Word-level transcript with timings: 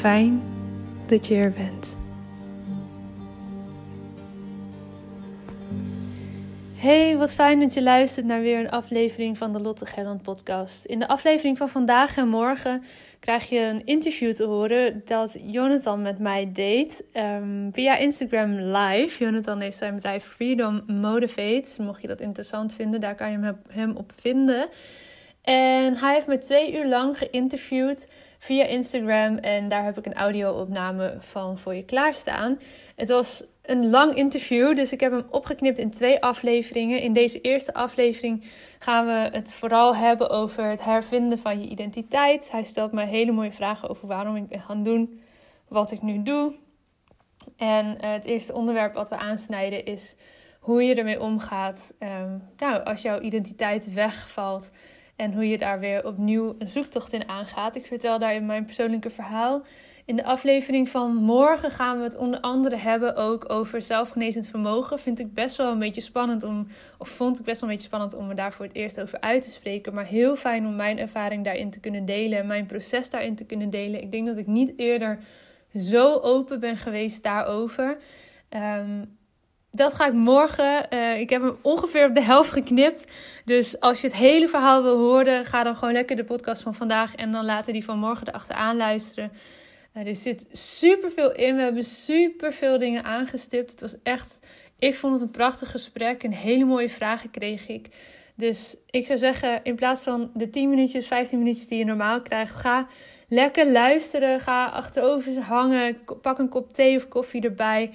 Fijn 0.00 0.42
dat 1.06 1.26
je 1.26 1.34
er 1.34 1.52
bent. 1.52 1.96
Hey, 6.74 7.16
wat 7.16 7.32
fijn 7.32 7.60
dat 7.60 7.74
je 7.74 7.82
luistert 7.82 8.26
naar 8.26 8.40
weer 8.40 8.58
een 8.58 8.70
aflevering 8.70 9.38
van 9.38 9.52
de 9.52 9.60
Lotte 9.60 9.86
Gerland 9.86 10.22
podcast. 10.22 10.84
In 10.84 10.98
de 10.98 11.08
aflevering 11.08 11.58
van 11.58 11.68
vandaag 11.68 12.16
en 12.16 12.28
morgen 12.28 12.82
krijg 13.18 13.48
je 13.48 13.58
een 13.58 13.86
interview 13.86 14.34
te 14.34 14.44
horen 14.44 15.02
dat 15.04 15.38
Jonathan 15.42 16.02
met 16.02 16.18
mij 16.18 16.50
deed 16.52 17.04
um, 17.14 17.70
via 17.72 17.96
Instagram 17.96 18.52
Live. 18.52 19.24
Jonathan 19.24 19.60
heeft 19.60 19.78
zijn 19.78 19.94
bedrijf 19.94 20.24
Freedom 20.24 20.82
Motivates. 20.86 21.78
Mocht 21.78 22.02
je 22.02 22.08
dat 22.08 22.20
interessant 22.20 22.74
vinden, 22.74 23.00
daar 23.00 23.14
kan 23.14 23.30
je 23.30 23.54
hem 23.68 23.96
op 23.96 24.12
vinden. 24.16 24.68
En 25.42 25.96
hij 25.96 26.14
heeft 26.14 26.26
me 26.26 26.38
twee 26.38 26.74
uur 26.74 26.86
lang 26.86 27.18
geïnterviewd 27.18 28.08
via 28.40 28.64
Instagram. 28.64 29.36
En 29.36 29.68
daar 29.68 29.84
heb 29.84 29.98
ik 29.98 30.06
een 30.06 30.14
audio-opname 30.14 31.16
van 31.18 31.58
voor 31.58 31.74
je 31.74 31.84
klaarstaan. 31.84 32.58
Het 32.96 33.08
was 33.08 33.44
een 33.62 33.90
lang 33.90 34.14
interview, 34.14 34.76
dus 34.76 34.92
ik 34.92 35.00
heb 35.00 35.12
hem 35.12 35.26
opgeknipt 35.30 35.78
in 35.78 35.90
twee 35.90 36.22
afleveringen. 36.22 37.00
In 37.00 37.12
deze 37.12 37.40
eerste 37.40 37.74
aflevering 37.74 38.44
gaan 38.78 39.06
we 39.06 39.36
het 39.36 39.52
vooral 39.52 39.96
hebben 39.96 40.30
over 40.30 40.64
het 40.64 40.84
hervinden 40.84 41.38
van 41.38 41.60
je 41.60 41.68
identiteit. 41.68 42.50
Hij 42.50 42.64
stelt 42.64 42.92
me 42.92 43.04
hele 43.04 43.32
mooie 43.32 43.52
vragen 43.52 43.88
over 43.88 44.08
waarom 44.08 44.36
ik 44.36 44.48
ben 44.48 44.60
gaan 44.60 44.82
doen 44.82 45.20
wat 45.68 45.90
ik 45.90 46.02
nu 46.02 46.22
doe. 46.22 46.54
En 47.56 48.00
eh, 48.00 48.12
het 48.12 48.24
eerste 48.24 48.54
onderwerp 48.54 48.94
wat 48.94 49.08
we 49.08 49.16
aansnijden 49.16 49.84
is 49.84 50.16
hoe 50.60 50.82
je 50.82 50.94
ermee 50.94 51.20
omgaat 51.20 51.94
ehm, 51.98 52.38
nou, 52.56 52.84
als 52.84 53.02
jouw 53.02 53.20
identiteit 53.20 53.92
wegvalt. 53.92 54.70
En 55.20 55.32
hoe 55.32 55.48
je 55.48 55.58
daar 55.58 55.80
weer 55.80 56.06
opnieuw 56.06 56.54
een 56.58 56.68
zoektocht 56.68 57.12
in 57.12 57.28
aangaat. 57.28 57.76
Ik 57.76 57.86
vertel 57.86 58.18
daar 58.18 58.34
in 58.34 58.46
mijn 58.46 58.64
persoonlijke 58.64 59.10
verhaal. 59.10 59.62
In 60.04 60.16
de 60.16 60.24
aflevering 60.24 60.88
van 60.88 61.14
morgen 61.14 61.70
gaan 61.70 61.98
we 61.98 62.02
het 62.02 62.16
onder 62.16 62.40
andere 62.40 62.76
hebben 62.76 63.16
ook 63.16 63.50
over 63.50 63.82
zelfgenezend 63.82 64.46
vermogen. 64.46 64.98
Vind 64.98 65.18
ik 65.18 65.34
best 65.34 65.56
wel 65.56 65.72
een 65.72 65.78
beetje 65.78 66.00
spannend 66.00 66.42
om, 66.42 66.66
of 66.98 67.08
vond 67.08 67.38
ik 67.38 67.44
best 67.44 67.60
wel 67.60 67.68
een 67.68 67.74
beetje 67.74 67.90
spannend 67.90 68.14
om 68.14 68.26
me 68.26 68.34
daar 68.34 68.52
voor 68.52 68.64
het 68.64 68.74
eerst 68.74 69.00
over 69.00 69.20
uit 69.20 69.42
te 69.42 69.50
spreken. 69.50 69.94
Maar 69.94 70.06
heel 70.06 70.36
fijn 70.36 70.66
om 70.66 70.76
mijn 70.76 70.98
ervaring 70.98 71.44
daarin 71.44 71.70
te 71.70 71.80
kunnen 71.80 72.04
delen 72.04 72.38
en 72.38 72.46
mijn 72.46 72.66
proces 72.66 73.10
daarin 73.10 73.34
te 73.34 73.44
kunnen 73.44 73.70
delen. 73.70 74.02
Ik 74.02 74.10
denk 74.10 74.26
dat 74.26 74.36
ik 74.36 74.46
niet 74.46 74.72
eerder 74.76 75.18
zo 75.74 76.18
open 76.18 76.60
ben 76.60 76.76
geweest 76.76 77.22
daarover. 77.22 77.96
Um, 78.50 79.18
dat 79.70 79.94
ga 79.94 80.06
ik 80.06 80.12
morgen. 80.12 80.86
Uh, 80.90 81.20
ik 81.20 81.30
heb 81.30 81.42
hem 81.42 81.56
ongeveer 81.62 82.06
op 82.06 82.14
de 82.14 82.22
helft 82.22 82.52
geknipt. 82.52 83.04
Dus 83.44 83.80
als 83.80 84.00
je 84.00 84.06
het 84.06 84.16
hele 84.16 84.48
verhaal 84.48 84.82
wil 84.82 84.96
horen, 84.96 85.46
ga 85.46 85.62
dan 85.62 85.76
gewoon 85.76 85.94
lekker 85.94 86.16
de 86.16 86.24
podcast 86.24 86.62
van 86.62 86.74
vandaag 86.74 87.14
en 87.14 87.30
dan 87.30 87.44
later 87.44 87.72
die 87.72 87.84
van 87.84 87.98
morgen 87.98 88.28
erachteraan 88.28 88.76
luisteren. 88.76 89.32
Uh, 89.96 90.06
er 90.06 90.16
zit 90.16 90.46
super 90.52 91.10
veel 91.10 91.32
in. 91.32 91.56
We 91.56 91.62
hebben 91.62 91.84
super 91.84 92.52
veel 92.52 92.78
dingen 92.78 93.04
aangestipt. 93.04 93.70
Het 93.70 93.80
was 93.80 93.96
echt, 94.02 94.38
ik 94.78 94.94
vond 94.94 95.12
het 95.12 95.22
een 95.22 95.30
prachtig 95.30 95.70
gesprek. 95.70 96.22
Een 96.22 96.32
hele 96.32 96.64
mooie 96.64 96.90
vragen 96.90 97.30
kreeg 97.30 97.68
ik. 97.68 97.88
Dus 98.36 98.76
ik 98.90 99.06
zou 99.06 99.18
zeggen, 99.18 99.60
in 99.62 99.74
plaats 99.74 100.02
van 100.02 100.30
de 100.34 100.50
10 100.50 100.68
minuutjes, 100.68 101.06
15 101.06 101.38
minuutjes 101.38 101.68
die 101.68 101.78
je 101.78 101.84
normaal 101.84 102.22
krijgt, 102.22 102.56
ga 102.56 102.86
lekker 103.28 103.70
luisteren. 103.70 104.40
Ga 104.40 104.66
achterover 104.66 105.40
hangen. 105.40 105.98
Pak 106.22 106.38
een 106.38 106.48
kop 106.48 106.72
thee 106.72 106.96
of 106.96 107.08
koffie 107.08 107.42
erbij. 107.42 107.90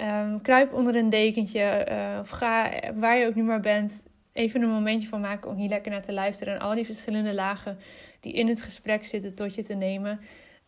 Um, 0.00 0.40
kruip 0.42 0.72
onder 0.72 0.96
een 0.96 1.08
dekentje 1.08 1.86
uh, 1.90 2.20
of 2.20 2.28
ga 2.28 2.70
waar 2.94 3.16
je 3.16 3.26
ook 3.26 3.34
nu 3.34 3.42
maar 3.42 3.60
bent. 3.60 4.06
Even 4.32 4.62
een 4.62 4.68
momentje 4.68 5.08
van 5.08 5.20
maken 5.20 5.50
om 5.50 5.56
hier 5.56 5.68
lekker 5.68 5.90
naar 5.90 6.02
te 6.02 6.12
luisteren. 6.12 6.54
En 6.54 6.60
al 6.60 6.74
die 6.74 6.84
verschillende 6.84 7.34
lagen 7.34 7.78
die 8.20 8.32
in 8.32 8.48
het 8.48 8.62
gesprek 8.62 9.04
zitten 9.04 9.34
tot 9.34 9.54
je 9.54 9.62
te 9.62 9.74
nemen. 9.74 10.20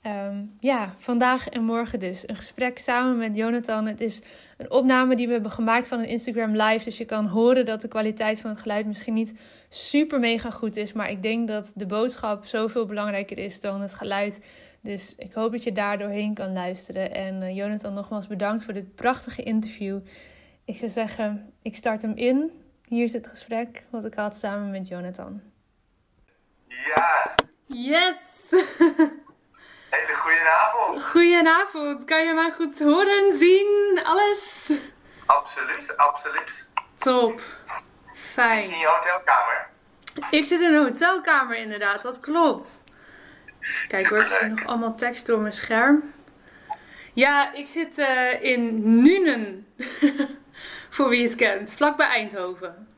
Um, 0.06 0.56
ja, 0.60 0.94
vandaag 0.98 1.48
en 1.48 1.62
morgen 1.62 2.00
dus. 2.00 2.28
Een 2.28 2.36
gesprek 2.36 2.78
samen 2.78 3.18
met 3.18 3.36
Jonathan. 3.36 3.86
Het 3.86 4.00
is 4.00 4.22
een 4.56 4.70
opname 4.70 5.16
die 5.16 5.26
we 5.26 5.32
hebben 5.32 5.50
gemaakt 5.50 5.88
van 5.88 5.98
een 5.98 6.08
Instagram 6.08 6.56
live. 6.56 6.84
Dus 6.84 6.98
je 6.98 7.04
kan 7.04 7.26
horen 7.26 7.64
dat 7.64 7.80
de 7.80 7.88
kwaliteit 7.88 8.40
van 8.40 8.50
het 8.50 8.60
geluid 8.60 8.86
misschien 8.86 9.14
niet 9.14 9.34
super 9.68 10.20
mega 10.20 10.50
goed 10.50 10.76
is. 10.76 10.92
Maar 10.92 11.10
ik 11.10 11.22
denk 11.22 11.48
dat 11.48 11.72
de 11.74 11.86
boodschap 11.86 12.44
zoveel 12.44 12.86
belangrijker 12.86 13.38
is 13.38 13.60
dan 13.60 13.80
het 13.80 13.94
geluid. 13.94 14.40
Dus 14.82 15.14
ik 15.14 15.32
hoop 15.32 15.52
dat 15.52 15.64
je 15.64 15.72
daar 15.72 15.98
doorheen 15.98 16.34
kan 16.34 16.52
luisteren. 16.52 17.14
En 17.14 17.42
uh, 17.42 17.56
Jonathan, 17.56 17.94
nogmaals 17.94 18.26
bedankt 18.26 18.64
voor 18.64 18.74
dit 18.74 18.94
prachtige 18.94 19.42
interview. 19.42 19.98
Ik 20.64 20.76
zou 20.76 20.90
zeggen, 20.90 21.54
ik 21.62 21.76
start 21.76 22.02
hem 22.02 22.16
in. 22.16 22.62
Hier 22.84 23.04
is 23.04 23.12
het 23.12 23.26
gesprek 23.26 23.84
wat 23.90 24.04
ik 24.04 24.14
had 24.14 24.36
samen 24.36 24.70
met 24.70 24.88
Jonathan. 24.88 25.42
Ja! 26.66 27.34
Yes! 27.66 28.16
Hele 29.90 30.14
goede 30.14 30.36
Goedenavond. 30.40 31.04
Goedenavond. 31.04 32.04
Kan 32.04 32.26
je 32.26 32.34
mij 32.34 32.50
goed 32.50 32.78
horen, 32.78 33.38
zien, 33.38 34.00
alles? 34.04 34.70
Absoluut, 35.26 35.96
absoluut. 35.96 36.70
Top. 36.98 37.40
Fijn. 38.14 38.62
Zit 38.62 38.70
je 38.70 38.74
in 38.74 38.80
je 38.80 38.86
hotelkamer? 38.86 39.68
Ik 40.30 40.46
zit 40.46 40.60
in 40.60 40.74
een 40.74 40.82
hotelkamer 40.82 41.56
inderdaad, 41.56 42.02
dat 42.02 42.20
klopt. 42.20 42.66
Kijk 43.88 44.06
hoor, 44.06 44.20
ik 44.40 44.48
nog 44.48 44.66
allemaal 44.66 44.94
tekst 44.94 45.26
door 45.26 45.40
mijn 45.40 45.52
scherm. 45.52 46.12
Ja, 47.12 47.52
ik 47.52 47.66
zit 47.66 47.98
uh, 47.98 48.42
in 48.42 48.80
Nuenen. 49.02 49.66
Voor 50.90 51.08
wie 51.08 51.24
het 51.24 51.34
kent, 51.34 51.74
vlakbij 51.74 52.06
Eindhoven. 52.06 52.88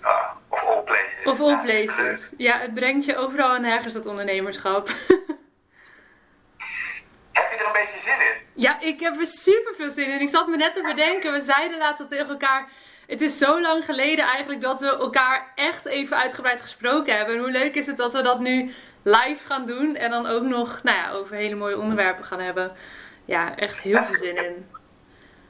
Ah, 0.00 0.36
of 0.48 0.64
all 0.64 0.82
places. 0.82 1.24
Of 1.24 1.40
all 1.40 1.60
places. 1.62 2.30
Ja, 2.36 2.58
het 2.58 2.74
brengt 2.74 3.04
je 3.04 3.16
overal 3.16 3.54
en 3.54 3.62
nergens 3.62 3.92
dat 3.92 4.06
ondernemerschap. 4.06 4.88
heb 7.32 7.50
je 7.50 7.56
er 7.58 7.66
een 7.66 7.72
beetje 7.72 7.98
zin 7.98 8.20
in? 8.20 8.62
Ja, 8.62 8.80
ik 8.80 9.00
heb 9.00 9.20
er 9.20 9.26
super 9.26 9.74
veel 9.74 9.90
zin 9.90 10.12
in. 10.12 10.20
Ik 10.20 10.30
zat 10.30 10.48
me 10.48 10.56
net 10.56 10.74
te 10.74 10.82
bedenken, 10.82 11.32
we 11.32 11.40
zeiden 11.40 11.78
laatst 11.78 12.00
al 12.00 12.08
tegen 12.08 12.28
elkaar... 12.28 12.68
Het 13.06 13.20
is 13.20 13.38
zo 13.38 13.60
lang 13.60 13.84
geleden 13.84 14.24
eigenlijk 14.24 14.60
dat 14.60 14.80
we 14.80 14.86
elkaar 14.86 15.52
echt 15.54 15.84
even 15.84 16.16
uitgebreid 16.16 16.60
gesproken 16.60 17.16
hebben. 17.16 17.34
En 17.34 17.40
hoe 17.40 17.50
leuk 17.50 17.74
is 17.74 17.86
het 17.86 17.96
dat 17.96 18.12
we 18.12 18.22
dat 18.22 18.40
nu 18.40 18.74
live 19.06 19.46
gaan 19.46 19.66
doen. 19.66 19.96
En 19.96 20.10
dan 20.10 20.26
ook 20.26 20.42
nog 20.42 20.82
nou 20.82 20.96
ja, 20.96 21.10
over 21.10 21.36
hele 21.36 21.54
mooie 21.54 21.78
onderwerpen 21.78 22.24
gaan 22.24 22.40
hebben. 22.40 22.76
Ja, 23.24 23.56
echt 23.56 23.78
heel 23.78 24.04
veel 24.04 24.16
zin 24.16 24.36
in. 24.36 24.70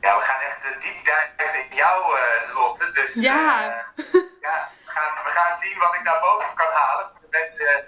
Ja, 0.01 0.17
we 0.17 0.23
gaan 0.23 0.41
echt 0.41 0.65
uh, 0.65 0.71
diep 0.81 1.05
dive 1.37 1.65
in 1.69 1.77
jouw 1.77 2.17
uh, 2.17 2.55
Lotte. 2.55 2.91
Dus 2.91 3.15
ja. 3.15 3.69
Uh, 3.97 4.21
ja, 4.41 4.69
we, 4.85 4.91
gaan, 4.91 5.25
we 5.25 5.31
gaan 5.31 5.57
zien 5.57 5.79
wat 5.79 5.95
ik 5.95 6.05
daar 6.05 6.21
boven 6.21 6.55
kan 6.55 6.73
halen. 6.73 7.07
Voor 7.07 7.21
de 7.21 7.29
mensen 7.31 7.85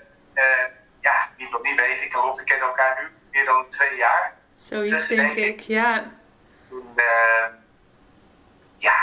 ja, 1.01 1.29
die 1.37 1.51
nog 1.51 1.63
niet 1.63 1.81
weten, 1.81 2.07
ik 2.07 2.15
en 2.15 2.21
Lotte 2.21 2.45
kennen 2.45 2.67
elkaar 2.67 2.99
nu 3.03 3.09
meer 3.31 3.45
dan 3.45 3.69
twee 3.69 3.97
jaar. 3.97 4.37
Zoiets 4.57 4.91
dus, 4.91 5.07
denk, 5.07 5.37
ik, 5.37 5.61
ja. 5.61 6.05
Ja, 8.77 8.99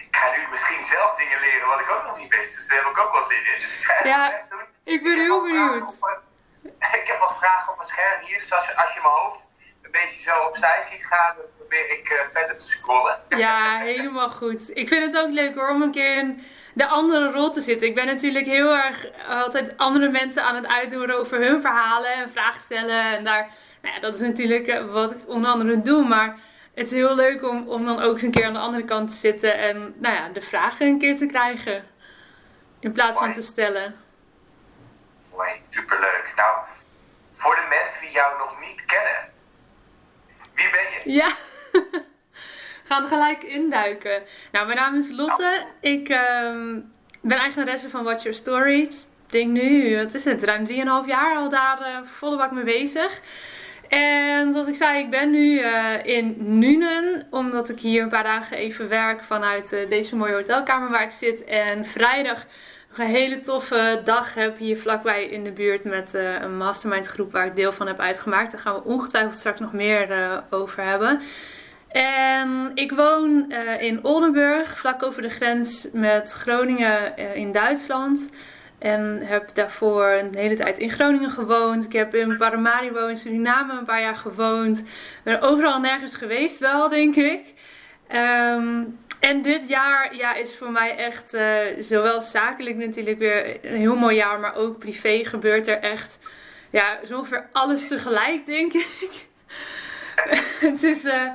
ik 0.00 0.16
ga 0.16 0.36
nu 0.36 0.46
misschien 0.50 0.84
zelf 0.84 1.16
dingen 1.16 1.40
leren 1.40 1.68
wat 1.68 1.80
ik 1.80 1.90
ook 1.90 2.04
nog 2.04 2.18
niet 2.18 2.36
wist. 2.36 2.54
Dus 2.56 2.68
daar 2.68 2.78
heb 2.78 2.86
ik 2.86 2.98
ook 2.98 3.12
wel 3.12 3.22
zin 3.22 3.44
in. 3.54 3.60
Dus 3.60 3.78
ik 3.78 3.84
ga 3.84 4.08
ja, 4.08 4.44
doen. 4.48 4.66
Ik 4.94 5.02
ben 5.02 5.18
heel 5.18 5.42
benieuwd. 5.42 5.92
ik 7.00 7.06
heb 7.10 7.18
wat 7.18 7.38
vragen 7.38 7.72
op 7.72 7.76
mijn 7.76 7.88
scherm 7.88 8.24
hier. 8.24 8.38
Dus 8.38 8.52
als 8.52 8.66
je, 8.66 8.76
als 8.76 8.94
je 8.94 9.00
mijn 9.02 9.14
hoofd 9.14 9.44
een 9.82 9.90
beetje 9.90 10.30
zo 10.30 10.46
opzij 10.46 10.82
ziet 10.90 11.06
gaan, 11.06 11.34
dan 11.36 11.46
probeer 11.56 11.90
ik 11.90 12.10
uh, 12.10 12.20
verder 12.20 12.56
te 12.56 12.66
scrollen. 12.66 13.16
Ja, 13.44 13.78
helemaal 13.78 14.30
goed. 14.30 14.76
Ik 14.76 14.88
vind 14.88 15.06
het 15.06 15.22
ook 15.22 15.32
leuk 15.32 15.54
hoor, 15.54 15.68
om 15.68 15.82
een 15.82 15.90
keer 15.90 16.16
in 16.16 16.44
de 16.74 16.86
andere 16.86 17.30
rol 17.30 17.50
te 17.50 17.60
zitten. 17.60 17.88
Ik 17.88 17.94
ben 17.94 18.06
natuurlijk 18.06 18.46
heel 18.46 18.76
erg 18.76 19.06
altijd 19.28 19.76
andere 19.76 20.08
mensen 20.08 20.42
aan 20.42 20.54
het 20.54 20.66
uithoren 20.66 21.18
over 21.18 21.40
hun 21.40 21.60
verhalen 21.60 22.12
en 22.12 22.30
vragen 22.30 22.60
stellen. 22.60 23.16
En 23.16 23.24
daar, 23.24 23.48
nou 23.82 23.94
ja, 23.94 24.00
dat 24.00 24.14
is 24.14 24.20
natuurlijk 24.20 24.66
eh, 24.66 24.92
wat 24.92 25.10
ik 25.10 25.18
onder 25.26 25.50
andere 25.50 25.82
doe. 25.82 26.04
Maar 26.04 26.38
het 26.74 26.86
is 26.86 26.92
heel 26.92 27.14
leuk 27.14 27.48
om, 27.48 27.68
om 27.68 27.84
dan 27.84 28.00
ook 28.00 28.12
eens 28.12 28.22
een 28.22 28.30
keer 28.30 28.44
aan 28.44 28.52
de 28.52 28.58
andere 28.58 28.84
kant 28.84 29.10
te 29.10 29.16
zitten 29.16 29.58
en 29.58 29.94
nou 29.98 30.14
ja, 30.14 30.28
de 30.28 30.40
vragen 30.40 30.86
een 30.86 30.98
keer 30.98 31.16
te 31.16 31.26
krijgen. 31.26 31.84
In 32.80 32.92
plaats 32.92 33.18
van 33.18 33.34
te 33.34 33.42
stellen. 33.42 33.94
Mooi, 35.38 35.50
superleuk. 35.70 36.32
Nou, 36.36 36.56
voor 37.30 37.54
de 37.54 37.66
mensen 37.68 38.00
die 38.00 38.10
jou 38.10 38.38
nog 38.38 38.60
niet 38.60 38.84
kennen, 38.84 39.32
wie 40.54 40.70
ben 40.70 40.80
je? 40.80 41.12
Ja, 41.12 41.32
gaan 42.88 43.02
er 43.02 43.08
gelijk 43.08 43.42
induiken. 43.42 44.22
Nou, 44.52 44.66
mijn 44.66 44.78
naam 44.78 44.98
is 44.98 45.10
Lotte. 45.10 45.66
Ik 45.80 46.08
um, 46.08 46.92
ben 47.20 47.38
eigenaresse 47.38 47.90
van 47.90 48.04
Watch 48.04 48.22
Your 48.22 48.38
Story. 48.38 48.80
Ik 48.80 48.96
denk 49.26 49.50
nu, 49.50 49.96
wat 49.96 50.14
is 50.14 50.24
het, 50.24 50.44
ruim 50.44 50.66
3,5 50.66 50.74
jaar 51.06 51.36
al 51.36 51.48
daar 51.48 51.80
uh, 51.80 52.08
volle 52.18 52.36
bak 52.36 52.50
mee 52.50 52.64
bezig. 52.64 53.20
En 53.88 54.52
zoals 54.52 54.68
ik 54.68 54.76
zei, 54.76 54.98
ik 54.98 55.10
ben 55.10 55.30
nu 55.30 55.60
uh, 55.60 56.04
in 56.04 56.36
Nuenen, 56.58 57.26
omdat 57.30 57.68
ik 57.68 57.80
hier 57.80 58.02
een 58.02 58.08
paar 58.08 58.22
dagen 58.22 58.56
even 58.56 58.88
werk 58.88 59.24
vanuit 59.24 59.72
uh, 59.72 59.88
deze 59.88 60.16
mooie 60.16 60.34
hotelkamer 60.34 60.90
waar 60.90 61.02
ik 61.02 61.12
zit. 61.12 61.44
En 61.44 61.86
vrijdag 61.86 62.46
een 62.98 63.06
hele 63.06 63.40
toffe 63.40 64.00
dag 64.04 64.34
heb 64.34 64.58
hier 64.58 64.78
vlakbij 64.78 65.24
in 65.24 65.44
de 65.44 65.52
buurt 65.52 65.84
met 65.84 66.14
uh, 66.14 66.40
een 66.40 66.56
mastermind 66.56 67.06
groep 67.06 67.32
waar 67.32 67.46
ik 67.46 67.56
deel 67.56 67.72
van 67.72 67.86
heb 67.86 68.00
uitgemaakt. 68.00 68.52
Daar 68.52 68.60
gaan 68.60 68.74
we 68.74 68.84
ongetwijfeld 68.84 69.36
straks 69.36 69.60
nog 69.60 69.72
meer 69.72 70.42
over 70.50 70.82
hebben. 70.84 71.20
En 71.88 72.70
ik 72.74 72.92
woon 72.92 73.52
in 73.78 74.04
Oldenburg, 74.04 74.78
vlak 74.78 75.02
over 75.02 75.22
de 75.22 75.30
grens 75.30 75.88
met 75.92 76.32
Groningen 76.32 77.16
in 77.34 77.52
Duitsland. 77.52 78.30
En 78.78 79.20
heb 79.24 79.50
daarvoor 79.54 80.10
een 80.10 80.34
hele 80.34 80.56
tijd 80.56 80.78
in 80.78 80.90
Groningen 80.90 81.30
gewoond. 81.30 81.84
Ik 81.84 81.92
heb 81.92 82.14
in 82.14 82.36
Paramaribo 82.36 83.06
in 83.06 83.16
Suriname 83.16 83.78
een 83.78 83.84
paar 83.84 84.00
jaar 84.00 84.16
gewoond. 84.16 84.78
Ik 84.78 84.84
ben 85.22 85.40
overal 85.40 85.80
nergens 85.80 86.14
geweest 86.14 86.58
wel, 86.58 86.88
denk 86.88 87.16
ik. 87.16 87.40
Ehm, 88.08 88.84
en 89.20 89.42
dit 89.42 89.68
jaar 89.68 90.16
ja, 90.16 90.34
is 90.34 90.56
voor 90.56 90.70
mij 90.70 90.96
echt, 90.96 91.34
uh, 91.34 91.58
zowel 91.78 92.22
zakelijk 92.22 92.76
natuurlijk 92.76 93.18
weer 93.18 93.64
een 93.64 93.76
heel 93.76 93.96
mooi 93.96 94.16
jaar, 94.16 94.40
maar 94.40 94.54
ook 94.54 94.78
privé 94.78 95.24
gebeurt 95.24 95.66
er 95.66 95.80
echt, 95.80 96.18
ja, 96.70 96.98
zo 97.06 97.18
ongeveer 97.18 97.48
alles 97.52 97.88
tegelijk, 97.88 98.46
denk 98.46 98.72
ik. 98.72 99.26
het 100.68 100.82
is 100.82 101.04
uh, 101.04 101.30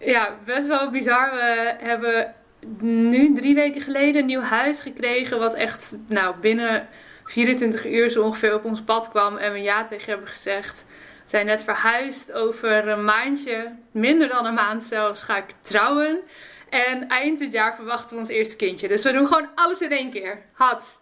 ja, 0.00 0.36
best 0.44 0.66
wel 0.66 0.90
bizar. 0.90 1.30
We 1.30 1.74
hebben 1.78 2.34
nu 2.80 3.34
drie 3.34 3.54
weken 3.54 3.80
geleden 3.80 4.20
een 4.20 4.26
nieuw 4.26 4.40
huis 4.40 4.80
gekregen. 4.80 5.38
Wat 5.38 5.54
echt 5.54 5.96
nou, 6.08 6.36
binnen 6.40 6.88
24 7.24 7.86
uur 7.86 8.10
zo 8.10 8.22
ongeveer 8.22 8.54
op 8.54 8.64
ons 8.64 8.82
pad 8.82 9.08
kwam. 9.08 9.36
En 9.36 9.52
we 9.52 9.62
ja 9.62 9.84
tegen 9.84 10.10
hebben 10.10 10.28
gezegd. 10.28 10.84
Zijn 11.30 11.46
net 11.46 11.64
verhuisd. 11.64 12.32
Over 12.32 12.88
een 12.88 13.04
maandje, 13.04 13.76
minder 13.92 14.28
dan 14.28 14.46
een 14.46 14.54
maand 14.54 14.84
zelfs, 14.84 15.22
ga 15.22 15.36
ik 15.36 15.50
trouwen. 15.60 16.28
En 16.68 17.08
eind 17.08 17.38
dit 17.38 17.52
jaar 17.52 17.74
verwachten 17.74 18.14
we 18.14 18.20
ons 18.20 18.28
eerste 18.28 18.56
kindje. 18.56 18.88
Dus 18.88 19.02
we 19.02 19.12
doen 19.12 19.26
gewoon 19.26 19.50
alles 19.54 19.80
in 19.80 19.92
één 19.92 20.10
keer. 20.10 20.42
Had. 20.52 20.98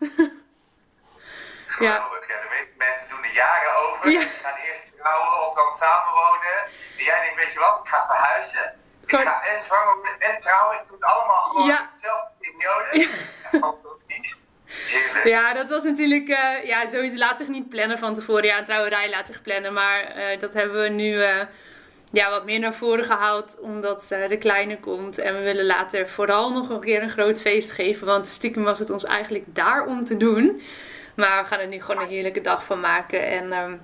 ja. 1.79 1.95
ja, 1.95 2.09
de 2.27 2.47
meeste 2.51 2.75
mensen 2.77 3.09
doen 3.09 3.25
er 3.25 3.33
jaren 3.33 3.77
over. 3.77 4.11
Ja. 4.11 4.21
gaan 4.21 4.57
eerst 4.67 4.89
trouwen 4.99 5.47
of 5.47 5.55
dan 5.55 5.73
samenwonen. 5.73 6.59
En 6.99 7.05
jij 7.05 7.21
denkt, 7.21 7.37
weet 7.37 7.53
je 7.53 7.59
wat, 7.59 7.81
ik 7.83 7.89
ga 7.89 8.07
verhuizen. 8.07 8.75
Ik 9.07 9.21
ga 9.21 9.43
en 9.43 9.63
zwanger 9.63 10.17
en 10.19 10.41
trouwen. 10.41 10.81
Ik 10.81 10.87
doe 10.87 10.97
het 11.01 11.05
allemaal 11.05 11.43
gewoon 11.43 11.67
ja. 11.67 11.89
dezelfde 11.93 12.33
periode. 12.41 12.99
Ja. 13.51 13.75
Ja, 15.25 15.55
dat 15.55 15.69
was 15.69 15.83
natuurlijk, 15.83 16.29
uh, 16.29 16.65
ja, 16.65 16.89
zoiets 16.89 17.17
laat 17.17 17.39
zich 17.39 17.49
niet 17.49 17.69
plannen 17.69 17.99
van 17.99 18.15
tevoren. 18.15 18.45
Ja, 18.45 18.59
een 18.59 18.65
trouwerij 18.65 19.11
laat 19.11 19.27
zich 19.27 19.43
plannen, 19.43 19.73
maar 19.73 20.17
uh, 20.17 20.41
dat 20.41 20.55
hebben 20.55 20.83
we 20.83 20.89
nu 20.89 21.13
uh, 21.13 21.41
ja, 22.13 22.31
wat 22.31 22.45
meer 22.45 22.59
naar 22.59 22.75
voren 22.75 23.05
gehaald, 23.05 23.57
omdat 23.61 24.09
de 24.29 24.39
kleine 24.39 24.81
komt. 24.81 25.19
En 25.19 25.35
we 25.35 25.43
willen 25.43 25.67
later 25.67 26.09
vooral 26.09 26.53
nog 26.53 26.69
een 26.69 26.81
keer 26.81 27.03
een 27.03 27.11
groot 27.11 27.41
feest 27.41 27.71
geven, 27.71 28.07
want 28.07 28.27
stiekem 28.27 28.65
was 28.65 28.79
het 28.79 28.91
ons 28.91 29.05
eigenlijk 29.05 29.45
daar 29.47 29.87
om 29.87 30.05
te 30.05 30.17
doen. 30.17 30.63
Maar 31.17 31.43
we 31.43 31.49
gaan 31.49 31.59
er 31.59 31.67
nu 31.67 31.81
gewoon 31.81 32.03
een 32.03 32.09
heerlijke 32.09 32.41
dag 32.41 32.65
van 32.65 32.81
maken 32.81 33.27
en... 33.27 33.53
Um, 33.53 33.81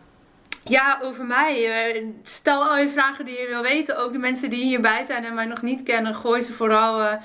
ja, 0.66 0.98
over 1.02 1.24
mij. 1.24 1.70
Eh, 1.70 2.02
stel 2.22 2.64
al 2.64 2.76
je 2.76 2.90
vragen 2.90 3.24
die 3.24 3.40
je 3.40 3.46
wil 3.46 3.62
weten. 3.62 3.98
Ook 3.98 4.12
de 4.12 4.18
mensen 4.18 4.50
die 4.50 4.64
hierbij 4.64 5.04
zijn 5.04 5.24
en 5.24 5.34
mij 5.34 5.44
nog 5.44 5.62
niet 5.62 5.82
kennen, 5.82 6.14
gooi 6.14 6.42
ze 6.42 6.52
vooral 6.52 7.18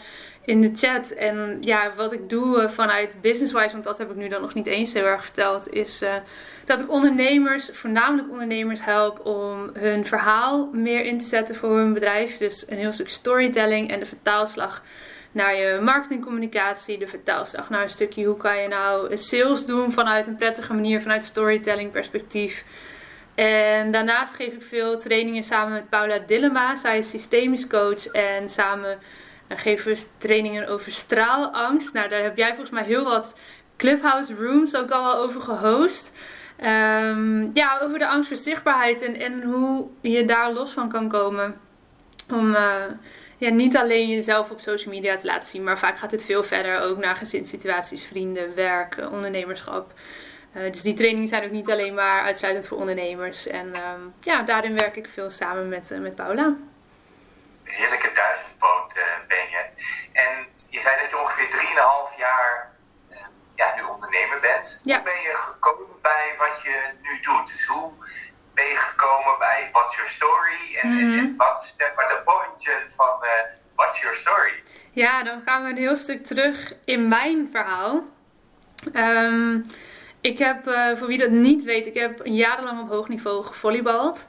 in 0.45 0.61
de 0.61 0.71
chat. 0.75 1.11
En 1.11 1.57
ja, 1.61 1.93
wat 1.95 2.13
ik 2.13 2.29
doe 2.29 2.61
uh, 2.61 2.69
vanuit 2.69 3.21
Businesswise, 3.21 3.71
want 3.71 3.83
dat 3.83 3.97
heb 3.97 4.09
ik 4.09 4.15
nu 4.15 4.27
dan 4.27 4.41
nog 4.41 4.53
niet 4.53 4.67
eens 4.67 4.93
heel 4.93 5.05
erg 5.05 5.23
verteld, 5.23 5.69
is 5.69 6.03
dat 6.65 6.79
ik 6.79 6.91
ondernemers, 6.91 7.69
voornamelijk 7.73 8.29
ondernemers, 8.29 8.83
help 8.83 9.25
om 9.25 9.69
hun 9.73 10.05
verhaal 10.05 10.69
meer 10.71 11.05
in 11.05 11.19
te 11.19 11.25
zetten 11.25 11.55
voor 11.55 11.77
hun 11.77 11.93
bedrijf. 11.93 12.37
Dus 12.37 12.65
een 12.67 12.77
heel 12.77 12.93
stuk 12.93 13.09
storytelling 13.09 13.91
en 13.91 13.99
de 13.99 14.05
vertaalslag 14.05 14.83
naar 15.31 15.55
je 15.55 15.79
marketingcommunicatie, 15.81 16.97
de 16.97 17.07
vertaalslag 17.07 17.69
naar 17.69 17.83
een 17.83 17.89
stukje 17.89 18.25
hoe 18.25 18.37
kan 18.37 18.61
je 18.61 18.67
nou 18.67 19.17
sales 19.17 19.65
doen 19.65 19.91
vanuit 19.91 20.27
een 20.27 20.35
prettige 20.35 20.73
manier, 20.73 21.01
vanuit 21.01 21.25
storytelling 21.25 21.91
perspectief. 21.91 22.63
En 23.35 23.91
daarnaast 23.91 24.35
geef 24.35 24.53
ik 24.53 24.63
veel 24.63 24.99
trainingen 24.99 25.43
samen 25.43 25.73
met 25.73 25.89
Paula 25.89 26.17
Dillema. 26.17 26.75
Zij 26.75 26.97
is 26.97 27.09
systemisch 27.09 27.67
coach 27.67 28.05
en 28.05 28.49
samen 28.49 28.97
eh, 29.49 29.57
geven 29.57 29.93
we 29.93 30.05
trainingen 30.17 30.67
over 30.67 30.91
straalangst. 30.91 31.93
Nou, 31.93 32.09
daar 32.09 32.23
heb 32.23 32.37
jij 32.37 32.49
volgens 32.49 32.69
mij 32.69 32.83
heel 32.83 33.03
wat 33.03 33.35
Clubhouse 33.77 34.35
Rooms 34.35 34.75
ook 34.75 34.89
al 34.89 35.03
wel 35.03 35.15
over 35.15 35.41
gehost. 35.41 36.11
Um, 36.63 37.51
ja, 37.53 37.79
over 37.81 37.99
de 37.99 38.07
angst 38.07 38.27
voor 38.27 38.37
zichtbaarheid 38.37 39.01
en, 39.01 39.15
en 39.15 39.43
hoe 39.43 39.87
je 40.01 40.25
daar 40.25 40.53
los 40.53 40.71
van 40.71 40.89
kan 40.89 41.09
komen. 41.09 41.59
Om 42.29 42.49
uh, 42.49 42.73
ja, 43.37 43.49
niet 43.49 43.77
alleen 43.77 44.07
jezelf 44.07 44.51
op 44.51 44.59
social 44.59 44.93
media 44.93 45.15
te 45.15 45.25
laten 45.25 45.49
zien, 45.49 45.63
maar 45.63 45.79
vaak 45.79 45.97
gaat 45.97 46.11
het 46.11 46.25
veel 46.25 46.43
verder 46.43 46.79
ook 46.79 46.97
naar 46.97 47.15
gezinssituaties, 47.15 48.03
vrienden, 48.03 48.55
werk, 48.55 48.97
ondernemerschap. 49.11 49.93
Uh, 50.55 50.71
dus 50.71 50.81
die 50.81 50.93
trainingen 50.93 51.27
zijn 51.27 51.43
ook 51.43 51.51
niet 51.51 51.71
alleen 51.71 51.93
maar 51.93 52.23
uitsluitend 52.23 52.67
voor 52.67 52.77
ondernemers. 52.77 53.47
En 53.47 53.67
um, 53.67 54.13
ja, 54.21 54.41
daarin 54.41 54.73
werk 54.73 54.95
ik 54.95 55.09
veel 55.13 55.31
samen 55.31 55.69
met, 55.69 55.91
met 55.99 56.15
Paula. 56.15 56.55
Bent. 64.41 64.81
Ja. 64.83 64.95
Hoe 64.95 65.03
ben 65.03 65.21
je 65.21 65.35
gekomen 65.35 65.87
bij 66.01 66.35
wat 66.37 66.59
je 66.63 66.77
nu 67.01 67.19
doet? 67.21 67.47
Dus 67.47 67.65
hoe 67.65 67.91
ben 68.53 68.65
je 68.65 68.75
gekomen 68.75 69.35
bij 69.39 69.69
wat 69.71 69.89
wat 71.37 71.63
is 71.63 71.75
maar 71.95 72.07
de 72.07 72.21
origin 72.25 72.91
van 72.91 73.17
uh, 73.21 73.29
What's 73.75 74.01
Your 74.01 74.17
Story? 74.17 74.63
Ja, 74.91 75.23
dan 75.23 75.41
gaan 75.45 75.63
we 75.63 75.69
een 75.69 75.77
heel 75.77 75.95
stuk 75.95 76.25
terug 76.25 76.73
in 76.85 77.07
mijn 77.07 77.49
verhaal. 77.51 78.03
Um, 78.93 79.65
ik 80.21 80.39
heb, 80.39 80.67
uh, 80.67 80.97
voor 80.97 81.07
wie 81.07 81.17
dat 81.17 81.29
niet 81.29 81.63
weet, 81.63 81.87
ik 81.87 81.93
heb 81.93 82.19
jarenlang 82.23 82.81
op 82.81 82.89
hoog 82.89 83.07
niveau 83.07 83.43
gevolleybald. 83.43 84.27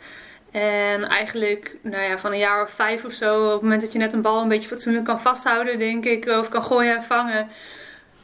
En 0.50 1.04
eigenlijk, 1.04 1.76
nou 1.82 2.02
ja, 2.02 2.18
van 2.18 2.32
een 2.32 2.38
jaar 2.38 2.62
of 2.62 2.70
vijf 2.70 3.04
of 3.04 3.12
zo, 3.12 3.44
op 3.44 3.52
het 3.52 3.62
moment 3.62 3.80
dat 3.80 3.92
je 3.92 3.98
net 3.98 4.12
een 4.12 4.22
bal 4.22 4.42
een 4.42 4.48
beetje 4.48 4.68
fatsoenlijk 4.68 5.04
kan 5.04 5.20
vasthouden, 5.20 5.78
denk 5.78 6.04
ik, 6.04 6.26
of 6.26 6.48
kan 6.48 6.64
gooien 6.64 6.96
en 6.96 7.02
vangen, 7.02 7.50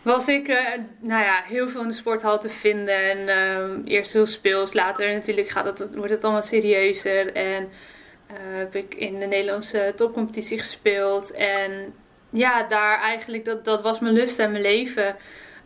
was 0.07 0.29
ik, 0.29 0.49
uh, 0.49 0.57
nou 1.01 1.23
ja, 1.25 1.43
heel 1.47 1.69
veel 1.69 1.83
in 1.83 1.89
de 1.89 1.95
sporthal 1.95 2.41
te 2.41 2.49
vinden. 2.49 3.11
En 3.11 3.19
uh, 3.19 3.93
eerst 3.95 4.13
heel 4.13 4.27
speels, 4.27 4.73
later 4.73 5.13
natuurlijk 5.13 5.49
gaat 5.49 5.79
het, 5.79 5.95
wordt 5.95 6.11
het 6.11 6.25
allemaal 6.25 6.43
serieuzer. 6.43 7.33
En 7.33 7.63
uh, 7.63 8.37
heb 8.59 8.75
ik 8.75 8.95
in 8.95 9.19
de 9.19 9.27
Nederlandse 9.27 9.93
topcompetitie 9.97 10.59
gespeeld. 10.59 11.31
En 11.31 11.95
ja, 12.31 12.63
daar 12.63 13.01
eigenlijk, 13.01 13.45
dat, 13.45 13.65
dat 13.65 13.83
was 13.83 14.01
mijn 14.01 14.15
lust 14.15 14.39
en 14.39 14.51
mijn 14.51 14.63
leven. 14.63 15.17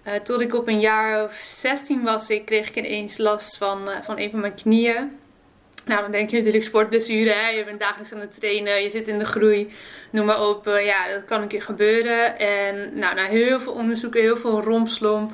Uh, 0.07 0.15
tot 0.15 0.41
ik 0.41 0.55
op 0.55 0.69
een 0.69 0.81
jaar 0.81 1.25
of 1.25 1.35
16 1.49 2.03
was, 2.03 2.31
ik 2.31 2.45
kreeg 2.45 2.69
ik 2.69 2.77
ineens 2.77 3.19
last 3.19 3.57
van, 3.57 3.89
van 4.03 4.19
een 4.19 4.31
van 4.31 4.41
mijn 4.41 4.55
knieën. 4.55 5.20
Nou, 5.87 6.03
dan 6.03 6.11
denk 6.11 6.31
je 6.31 6.37
natuurlijk 6.37 6.65
sportblessure, 6.65 7.31
hè? 7.31 7.49
je 7.49 7.65
bent 7.65 7.81
dagelijks 7.81 8.13
aan 8.13 8.21
het 8.21 8.39
trainen, 8.41 8.83
je 8.83 8.91
zit 8.91 9.09
in 9.09 9.19
de 9.19 9.25
groei, 9.25 9.73
noem 10.11 10.27
maar 10.27 10.49
op. 10.49 10.67
Uh, 10.67 10.85
ja, 10.85 11.09
dat 11.09 11.25
kan 11.25 11.43
een 11.43 11.49
keer 11.49 11.63
gebeuren. 11.63 12.39
En 12.39 12.99
nou, 12.99 13.15
na 13.15 13.27
heel 13.27 13.61
veel 13.61 13.73
onderzoeken, 13.73 14.21
heel 14.21 14.37
veel 14.37 14.63
rompslomp, 14.63 15.33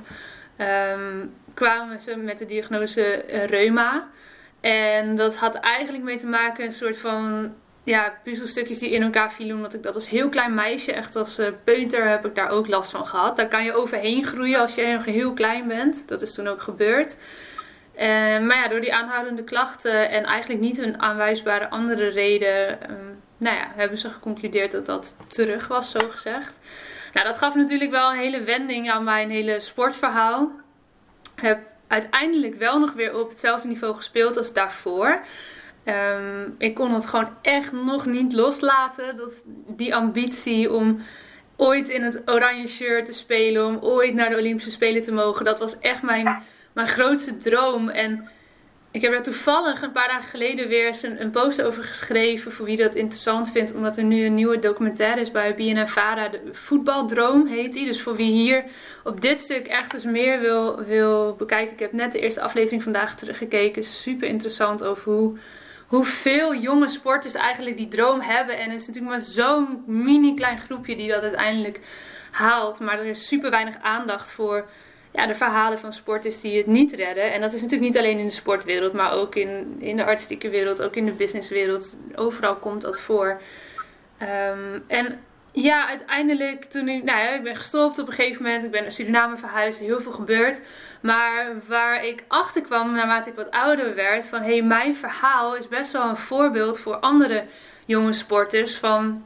um, 0.59 1.35
kwamen 1.55 2.01
ze 2.01 2.17
met 2.17 2.39
de 2.39 2.47
diagnose 2.47 3.25
reuma. 3.47 4.09
En 4.61 5.17
dat 5.17 5.37
had 5.37 5.55
eigenlijk 5.55 6.05
mee 6.05 6.19
te 6.19 6.27
maken 6.27 6.65
een 6.65 6.73
soort 6.73 6.99
van 6.99 7.55
ja, 7.87 8.19
puzzelstukjes 8.23 8.79
die 8.79 8.91
in 8.91 9.03
elkaar 9.03 9.33
vielen. 9.33 9.57
Omdat 9.57 9.75
ik 9.75 9.83
dat 9.83 9.95
als 9.95 10.09
heel 10.09 10.29
klein 10.29 10.55
meisje, 10.55 10.93
echt 10.93 11.17
als 11.17 11.39
uh, 11.39 11.47
peuter, 11.65 12.09
heb 12.09 12.27
ik 12.27 12.35
daar 12.35 12.49
ook 12.49 12.67
last 12.67 12.91
van 12.91 13.07
gehad. 13.07 13.37
Daar 13.37 13.49
kan 13.49 13.65
je 13.65 13.75
overheen 13.75 14.25
groeien 14.25 14.61
als 14.61 14.75
je 14.75 14.87
nog 14.87 15.05
heel 15.05 15.33
klein 15.33 15.69
bent. 15.69 16.03
Dat 16.07 16.23
is 16.23 16.35
toen 16.35 16.49
ook 16.49 16.63
gebeurd. 16.63 17.17
Uh, 17.97 18.03
maar 18.47 18.57
ja, 18.57 18.69
door 18.69 18.81
die 18.81 18.95
aanhoudende 18.95 19.45
klachten 19.45 20.11
en 20.11 20.25
eigenlijk 20.25 20.61
niet 20.61 20.79
een 20.79 21.01
aanwijsbare 21.01 21.69
andere 21.69 22.09
reden, 22.09 22.91
um, 22.91 23.23
nou 23.37 23.57
ja, 23.57 23.73
hebben 23.75 23.99
ze 23.99 24.11
geconcludeerd 24.11 24.73
dat 24.73 24.87
dat 24.87 25.17
terug 25.29 25.69
was, 25.69 25.91
zo 25.91 25.99
gezegd. 26.09 26.59
Nou, 27.13 27.27
dat 27.27 27.39
gaf 27.39 27.55
natuurlijk 27.55 27.91
wel 27.91 28.11
een 28.11 28.19
hele 28.19 28.43
wending 28.43 28.91
aan 28.91 29.05
mijn 29.05 29.31
hele 29.31 29.61
sportverhaal. 29.61 30.51
Heb 31.35 31.61
uiteindelijk 31.87 32.55
wel 32.55 32.79
nog 32.79 32.93
weer 32.93 33.19
op 33.19 33.29
hetzelfde 33.29 33.69
niveau 33.69 33.95
gespeeld 33.95 34.37
als 34.37 34.53
daarvoor. 34.53 35.21
Um, 35.85 36.55
ik 36.59 36.75
kon 36.75 36.95
het 36.95 37.07
gewoon 37.07 37.29
echt 37.43 37.73
nog 37.73 38.07
niet 38.07 38.33
loslaten. 38.33 39.17
Dat, 39.17 39.33
die 39.67 39.95
ambitie 39.95 40.73
om 40.73 41.01
ooit 41.57 41.89
in 41.89 42.03
het 42.03 42.23
oranje 42.27 42.69
shirt 42.69 43.07
te 43.07 43.13
spelen. 43.13 43.67
Om 43.67 43.79
ooit 43.81 44.15
naar 44.15 44.31
de 44.31 44.37
Olympische 44.37 44.71
Spelen 44.71 45.03
te 45.03 45.13
mogen. 45.13 45.45
Dat 45.45 45.59
was 45.59 45.79
echt 45.79 46.03
mijn, 46.03 46.43
mijn 46.77 46.89
grootste 46.89 47.37
droom. 47.37 47.89
En 47.89 48.29
ik 48.91 49.03
heb 49.03 49.13
daar 49.13 49.23
toevallig 49.23 49.83
een 49.83 49.93
paar 49.93 50.09
dagen 50.09 50.29
geleden 50.29 50.69
weer 50.69 50.99
een, 51.03 51.21
een 51.21 51.31
post 51.31 51.63
over 51.63 51.85
geschreven. 51.85 52.53
Voor 52.53 52.67
wie 52.67 52.77
dat 52.77 52.95
interessant 52.95 53.51
vindt. 53.51 53.75
Omdat 53.75 53.97
er 53.97 54.05
nu 54.05 54.25
een 54.25 54.35
nieuwe 54.35 54.59
documentaire 54.59 55.21
is 55.21 55.31
bij 55.31 55.55
BNNVARA. 55.55 56.29
De 56.29 56.41
voetbaldroom 56.53 57.47
heet 57.47 57.73
die. 57.73 57.87
Dus 57.87 58.03
voor 58.03 58.17
wie 58.17 58.33
hier 58.33 58.65
op 59.05 59.21
dit 59.21 59.39
stuk 59.39 59.67
echt 59.67 59.95
eens 59.95 60.05
meer 60.05 60.41
wil, 60.41 60.85
wil 60.85 61.35
bekijken. 61.35 61.73
Ik 61.73 61.81
heb 61.81 61.93
net 61.93 62.13
de 62.13 62.21
eerste 62.21 62.41
aflevering 62.41 62.83
vandaag 62.83 63.17
teruggekeken. 63.17 63.85
Super 63.85 64.29
interessant 64.29 64.85
over 64.85 65.13
hoe 65.13 65.39
hoeveel 65.87 66.55
jonge 66.55 66.89
sporters 66.89 67.35
eigenlijk 67.35 67.77
die 67.77 67.89
droom 67.89 68.21
hebben. 68.21 68.59
En 68.59 68.71
het 68.71 68.81
is 68.81 68.87
natuurlijk 68.87 69.15
maar 69.15 69.25
zo'n 69.25 69.83
mini 69.87 70.35
klein 70.35 70.59
groepje 70.59 70.97
die 70.97 71.09
dat 71.09 71.23
uiteindelijk 71.23 71.81
haalt. 72.31 72.81
Maar 72.81 72.99
er 72.99 73.07
is 73.07 73.27
super 73.27 73.51
weinig 73.51 73.75
aandacht 73.81 74.31
voor 74.31 74.69
ja, 75.17 75.27
de 75.27 75.35
verhalen 75.35 75.79
van 75.79 75.93
sporters 75.93 76.41
die 76.41 76.57
het 76.57 76.67
niet 76.67 76.93
redden. 76.93 77.33
En 77.33 77.41
dat 77.41 77.53
is 77.53 77.63
natuurlijk 77.63 77.91
niet 77.91 77.99
alleen 77.99 78.19
in 78.19 78.27
de 78.27 78.33
sportwereld, 78.33 78.93
maar 78.93 79.13
ook 79.13 79.35
in, 79.35 79.77
in 79.79 79.97
de 79.97 80.05
artistieke 80.05 80.49
wereld, 80.49 80.83
ook 80.83 80.97
in 80.97 81.07
de 81.07 81.13
businesswereld. 81.13 81.97
Overal 82.15 82.57
komt 82.57 82.83
dat 82.83 83.01
voor. 83.01 83.41
Um, 84.23 84.85
en 84.87 85.21
ja, 85.53 85.89
uiteindelijk 85.89 86.65
toen 86.65 86.89
ik, 86.89 87.05
nou 87.05 87.19
ja, 87.19 87.31
ik 87.31 87.43
ben 87.43 87.57
gestopt 87.57 87.99
op 87.99 88.07
een 88.07 88.13
gegeven 88.13 88.43
moment. 88.43 88.65
Ik 88.65 88.71
ben 88.71 88.83
naar 88.83 88.93
Suriname 88.93 89.37
verhuisd, 89.37 89.79
heel 89.79 90.01
veel 90.01 90.13
gebeurd. 90.13 90.61
Maar 91.01 91.53
waar 91.67 92.05
ik 92.05 92.25
achter 92.29 92.63
kwam 92.63 92.93
naarmate 92.93 93.29
ik 93.29 93.37
wat 93.37 93.51
ouder 93.51 93.95
werd, 93.95 94.27
van 94.27 94.41
hé, 94.41 94.53
hey, 94.53 94.63
mijn 94.63 94.97
verhaal 94.97 95.57
is 95.57 95.69
best 95.69 95.93
wel 95.93 96.09
een 96.09 96.17
voorbeeld 96.17 96.79
voor 96.79 96.97
andere 96.97 97.45
jonge 97.87 98.13
sporters. 98.13 98.77
Van 98.77 99.25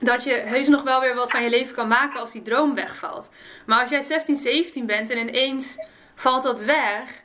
dat 0.00 0.24
je 0.24 0.32
heus 0.34 0.68
nog 0.68 0.82
wel 0.82 1.00
weer 1.00 1.14
wat 1.14 1.30
van 1.30 1.42
je 1.42 1.50
leven 1.50 1.74
kan 1.74 1.88
maken 1.88 2.20
als 2.20 2.32
die 2.32 2.42
droom 2.42 2.74
wegvalt. 2.74 3.30
Maar 3.66 3.80
als 3.80 3.90
jij 3.90 4.02
16, 4.02 4.36
17 4.36 4.86
bent 4.86 5.10
en 5.10 5.28
ineens 5.28 5.78
valt 6.14 6.42
dat 6.42 6.60
weg, 6.60 7.24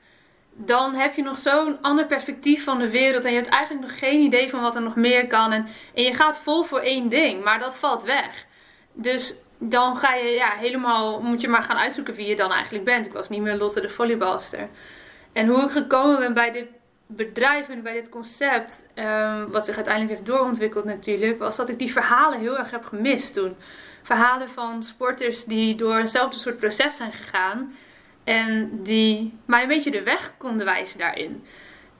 dan 0.54 0.94
heb 0.96 1.16
je 1.16 1.24
nog 1.24 1.38
zo'n 1.38 1.82
ander 1.82 2.06
perspectief 2.06 2.64
van 2.64 2.80
de 2.80 2.90
wereld. 2.90 3.24
En 3.24 3.32
je 3.32 3.38
hebt 3.38 3.50
eigenlijk 3.50 3.88
nog 3.88 4.00
geen 4.00 4.20
idee 4.20 4.50
van 4.50 4.62
wat 4.62 4.76
er 4.76 4.82
nog 4.82 4.96
meer 4.96 5.28
kan. 5.28 5.52
En, 5.52 5.68
en 5.94 6.04
je 6.04 6.14
gaat 6.14 6.38
vol 6.38 6.64
voor 6.64 6.80
één 6.80 7.10
ding, 7.10 7.44
maar 7.44 7.60
dat 7.60 7.76
valt 7.76 8.04
weg. 8.04 8.46
Dus 8.94 9.36
dan 9.58 9.96
ga 9.98 10.14
je 10.14 10.30
ja, 10.30 10.50
helemaal, 10.50 11.22
moet 11.22 11.42
je 11.42 11.48
maar 11.48 11.64
gaan 11.64 11.78
uitzoeken 11.78 12.14
wie 12.14 12.28
je 12.28 12.36
dan 12.36 12.52
eigenlijk 12.52 12.86
bent. 12.86 13.06
Ik 13.06 13.14
was 13.14 13.30
niet 13.30 13.42
meer 13.42 13.56
Lotte 13.56 13.82
de 13.82 13.90
volleybalster. 13.90 14.70
En 15.34 15.48
hoe 15.48 15.64
ik 15.64 15.72
gekomen 15.72 16.20
ben 16.20 16.34
bij 16.34 16.52
dit 16.52 16.68
bedrijf 17.16 17.70
en 17.70 17.82
bij 17.82 17.94
dit 17.94 18.10
concept, 18.10 18.84
um, 18.96 19.52
wat 19.52 19.66
zich 19.66 19.76
uiteindelijk 19.76 20.16
heeft 20.16 20.30
doorontwikkeld 20.30 20.86
natuurlijk, 20.86 21.40
was 21.40 21.56
dat 21.56 21.70
ik 21.70 21.80
die 21.80 21.92
verhalen 21.92 22.40
heel 22.40 22.58
erg 22.58 22.72
heb 22.72 22.86
gemist 22.86 23.34
toen. 23.34 23.56
Verhalen 24.04 24.50
van 24.50 24.84
sporters 24.84 25.44
die 25.44 25.76
door 25.76 25.98
eenzelfde 25.98 26.40
soort 26.40 26.58
proces 26.58 26.96
zijn 26.96 27.14
gegaan 27.14 27.76
en 28.24 28.84
die 28.84 29.38
mij 29.46 29.62
een 29.62 29.68
beetje 29.68 29.92
de 29.92 30.04
weg 30.04 30.34
konden 30.38 30.66
wijzen 30.66 31.00
daarin. 31.00 31.46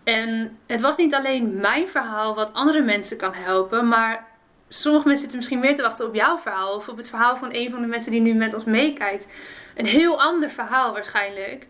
En 0.04 0.58
het 0.66 0.82
was 0.82 0.98
niet 0.98 1.14
alleen 1.14 1.56
mijn 1.56 1.88
verhaal 1.88 2.36
wat 2.36 2.54
andere 2.54 2.82
mensen 2.82 3.18
kan 3.18 3.34
helpen, 3.34 3.88
maar 3.88 4.28
sommige 4.68 5.08
mensen 5.08 5.22
zitten 5.22 5.38
misschien 5.38 5.60
meer 5.60 5.76
te 5.76 5.82
wachten 5.82 6.08
op 6.08 6.16
jouw 6.16 6.38
verhaal 6.38 6.76
of 6.76 6.88
op 6.88 6.98
het 6.98 7.10
verhaal 7.10 7.38
van 7.38 7.50
een 7.52 7.72
van 7.72 7.82
de 7.82 7.88
mensen 7.88 8.12
die 8.12 8.22
nu 8.22 8.34
met 8.34 8.54
ons 8.54 8.64
meekijkt. 8.64 9.28
Een 9.76 9.86
heel 9.86 10.22
ander 10.22 10.50
verhaal 10.50 10.94
waarschijnlijk. 10.94 11.68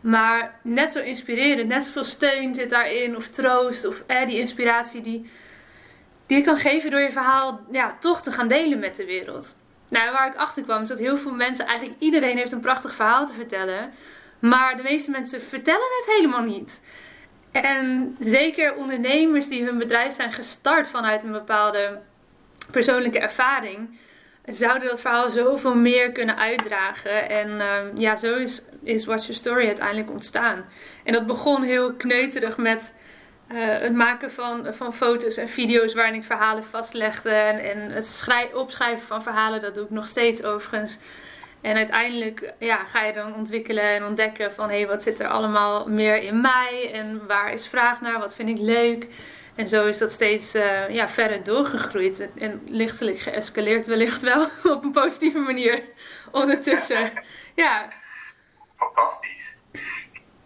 Maar 0.00 0.58
net 0.62 0.90
zo 0.90 0.98
inspirerend, 0.98 1.68
net 1.68 1.82
zoveel 1.82 2.04
steun 2.04 2.54
zit 2.54 2.70
daarin, 2.70 3.16
of 3.16 3.28
troost, 3.28 3.86
of 3.86 4.02
eh, 4.06 4.26
die 4.26 4.38
inspiratie 4.38 5.00
die, 5.00 5.30
die 6.26 6.38
je 6.38 6.44
kan 6.44 6.58
geven 6.58 6.90
door 6.90 7.00
je 7.00 7.10
verhaal 7.10 7.60
ja, 7.70 7.96
toch 8.00 8.22
te 8.22 8.32
gaan 8.32 8.48
delen 8.48 8.78
met 8.78 8.96
de 8.96 9.04
wereld. 9.04 9.56
Nou, 9.88 10.12
waar 10.12 10.28
ik 10.28 10.36
achter 10.36 10.62
kwam 10.62 10.82
is 10.82 10.88
dat 10.88 10.98
heel 10.98 11.16
veel 11.16 11.34
mensen, 11.34 11.66
eigenlijk 11.66 12.00
iedereen 12.00 12.36
heeft 12.36 12.52
een 12.52 12.60
prachtig 12.60 12.94
verhaal 12.94 13.26
te 13.26 13.32
vertellen. 13.32 13.92
Maar 14.38 14.76
de 14.76 14.82
meeste 14.82 15.10
mensen 15.10 15.42
vertellen 15.42 15.88
het 16.04 16.16
helemaal 16.16 16.42
niet. 16.42 16.80
En 17.50 18.16
zeker 18.20 18.74
ondernemers 18.74 19.48
die 19.48 19.64
hun 19.64 19.78
bedrijf 19.78 20.14
zijn 20.14 20.32
gestart 20.32 20.88
vanuit 20.88 21.22
een 21.22 21.32
bepaalde 21.32 22.00
persoonlijke 22.70 23.18
ervaring, 23.18 23.98
zouden 24.50 24.88
dat 24.88 25.00
verhaal 25.00 25.30
zoveel 25.30 25.74
meer 25.74 26.12
kunnen 26.12 26.36
uitdragen. 26.36 27.28
En 27.30 27.48
uh, 27.50 27.80
ja, 27.94 28.16
zo 28.16 28.34
is, 28.34 28.62
is 28.82 29.06
Watch 29.06 29.22
Your 29.22 29.38
Story 29.38 29.66
uiteindelijk 29.66 30.10
ontstaan. 30.10 30.64
En 31.04 31.12
dat 31.12 31.26
begon 31.26 31.62
heel 31.62 31.94
kneuterig 31.94 32.56
met 32.56 32.92
uh, 33.52 33.58
het 33.58 33.94
maken 33.94 34.32
van, 34.32 34.66
van 34.74 34.94
foto's 34.94 35.36
en 35.36 35.48
video's 35.48 35.94
waarin 35.94 36.14
ik 36.14 36.24
verhalen 36.24 36.64
vastlegde. 36.64 37.30
En, 37.30 37.70
en 37.70 37.90
het 37.90 38.26
opschrijven 38.54 39.06
van 39.06 39.22
verhalen, 39.22 39.60
dat 39.60 39.74
doe 39.74 39.84
ik 39.84 39.90
nog 39.90 40.06
steeds 40.06 40.42
overigens. 40.42 40.98
En 41.60 41.76
uiteindelijk 41.76 42.52
ja, 42.58 42.76
ga 42.76 43.04
je 43.04 43.12
dan 43.12 43.34
ontwikkelen 43.34 43.84
en 43.84 44.04
ontdekken 44.04 44.52
van 44.52 44.68
hé, 44.68 44.76
hey, 44.76 44.86
wat 44.86 45.02
zit 45.02 45.20
er 45.20 45.28
allemaal 45.28 45.88
meer 45.88 46.22
in 46.22 46.40
mij? 46.40 46.90
En 46.92 47.26
waar 47.26 47.52
is 47.52 47.66
vraag 47.66 48.00
naar? 48.00 48.18
Wat 48.18 48.34
vind 48.34 48.48
ik 48.48 48.58
leuk? 48.58 49.06
En 49.58 49.68
zo 49.68 49.86
is 49.86 49.98
dat 49.98 50.12
steeds 50.12 50.54
uh, 50.54 50.88
ja, 50.88 51.08
verder 51.08 51.44
doorgegroeid. 51.44 52.28
En 52.38 52.62
lichtelijk 52.66 53.18
geëscaleerd 53.18 53.86
wellicht 53.86 54.20
wel 54.20 54.42
op 54.74 54.82
een 54.82 54.92
positieve 54.92 55.38
manier 55.38 55.84
ondertussen. 56.32 57.12
Ja. 57.54 57.88
Fantastisch. 58.76 59.62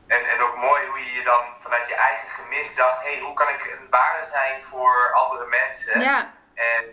En, 0.06 0.24
en 0.24 0.40
ook 0.40 0.56
mooi 0.56 0.86
hoe 0.86 0.98
je 0.98 1.12
je 1.18 1.24
dan 1.24 1.44
vanuit 1.58 1.88
je 1.88 1.94
eigen 1.94 2.28
gemis 2.28 2.74
dacht... 2.74 3.02
hé, 3.02 3.12
hey, 3.12 3.20
hoe 3.20 3.34
kan 3.34 3.48
ik 3.48 3.78
een 3.80 3.88
waarde 3.90 4.28
zijn 4.32 4.62
voor 4.62 5.12
andere 5.12 5.46
mensen? 5.48 6.00
Ja. 6.00 6.30
En 6.54 6.84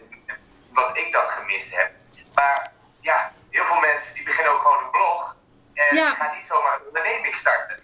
wat 0.74 0.98
ik 0.98 1.12
dat 1.12 1.30
gemist 1.30 1.76
heb. 1.76 1.92
Maar 2.34 2.72
ja, 3.00 3.32
heel 3.50 3.64
veel 3.64 3.80
mensen 3.80 4.14
die 4.14 4.24
beginnen 4.24 4.54
ook 4.54 4.60
gewoon 4.60 4.84
een 4.84 4.92
blog... 4.92 5.36
en 5.74 5.96
ja. 5.96 6.14
gaan 6.14 6.36
niet 6.36 6.46
zomaar 6.48 6.80
een 6.80 6.88
onderneming 6.88 7.36
starten. 7.36 7.80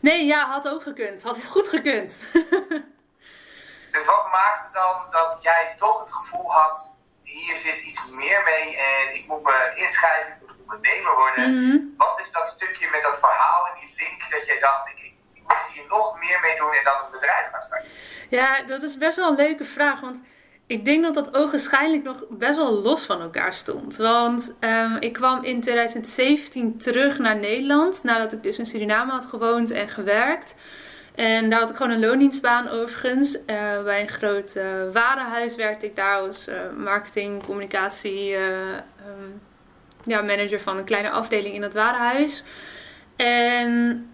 Nee, 0.00 0.26
ja, 0.26 0.46
had 0.46 0.68
ook 0.68 0.82
gekund. 0.82 1.22
Had 1.22 1.44
goed 1.44 1.68
gekund. 1.68 2.18
Dus 3.98 4.06
wat 4.06 4.32
maakte 4.32 4.68
dan 4.72 4.94
dat 5.10 5.38
jij 5.42 5.72
toch 5.76 6.00
het 6.00 6.12
gevoel 6.12 6.52
had, 6.52 6.76
hier 7.22 7.56
zit 7.56 7.80
iets 7.80 8.10
meer 8.10 8.42
mee 8.44 8.76
en 8.76 9.14
ik 9.14 9.26
moet 9.26 9.42
me 9.42 9.72
inschrijven, 9.74 10.30
ik 10.32 10.40
moet 10.40 10.56
ondernemer 10.60 11.14
worden. 11.16 11.46
Mhm. 11.54 11.78
Wat 11.96 12.20
is 12.24 12.32
dat 12.32 12.52
stukje 12.56 12.88
met 12.90 13.02
dat 13.02 13.18
verhaal 13.18 13.66
en 13.66 13.74
die 13.80 13.94
link 13.96 14.30
dat 14.30 14.46
jij 14.46 14.58
dacht, 14.58 14.88
ik, 14.88 14.98
ik 15.32 15.42
moet 15.42 15.64
hier 15.72 15.84
nog 15.88 16.18
meer 16.18 16.38
mee 16.40 16.56
doen 16.56 16.72
en 16.72 16.84
dan 16.84 17.04
een 17.04 17.10
bedrijf 17.10 17.46
gaan 17.50 17.62
starten? 17.62 17.90
Ja, 18.28 18.62
dat 18.62 18.82
is 18.82 18.98
best 18.98 19.16
wel 19.16 19.28
een 19.28 19.44
leuke 19.44 19.64
vraag, 19.64 20.00
want 20.00 20.22
ik 20.66 20.84
denk 20.84 21.02
dat 21.02 21.14
dat 21.14 21.34
ogenschijnlijk 21.34 22.04
nog 22.04 22.24
best 22.28 22.56
wel 22.56 22.72
los 22.72 23.04
van 23.04 23.20
elkaar 23.20 23.52
stond. 23.52 23.96
Want 23.96 24.54
um, 24.60 24.96
ik 25.00 25.12
kwam 25.12 25.44
in 25.44 25.60
2017 25.60 26.78
terug 26.78 27.18
naar 27.18 27.36
Nederland. 27.36 28.02
Nadat 28.02 28.32
ik 28.32 28.42
dus 28.42 28.58
in 28.58 28.66
Suriname 28.66 29.12
had 29.12 29.24
gewoond 29.24 29.70
en 29.70 29.88
gewerkt. 29.88 30.54
En 31.18 31.50
daar 31.50 31.60
had 31.60 31.70
ik 31.70 31.76
gewoon 31.76 31.92
een 31.92 32.00
loondienstbaan 32.00 32.68
overigens. 32.68 33.34
Uh, 33.34 33.82
bij 33.82 34.00
een 34.00 34.08
groot 34.08 34.56
uh, 34.56 34.64
warenhuis 34.92 35.56
werkte 35.56 35.86
ik 35.86 35.96
daar 35.96 36.18
als 36.18 36.48
uh, 36.48 36.54
marketing, 36.76 37.44
communicatie 37.44 38.34
um, 38.34 39.40
ja, 40.04 40.22
manager 40.22 40.60
van 40.60 40.76
een 40.76 40.84
kleine 40.84 41.10
afdeling 41.10 41.54
in 41.54 41.60
dat 41.60 41.72
warenhuis. 41.72 42.44
En 43.16 44.10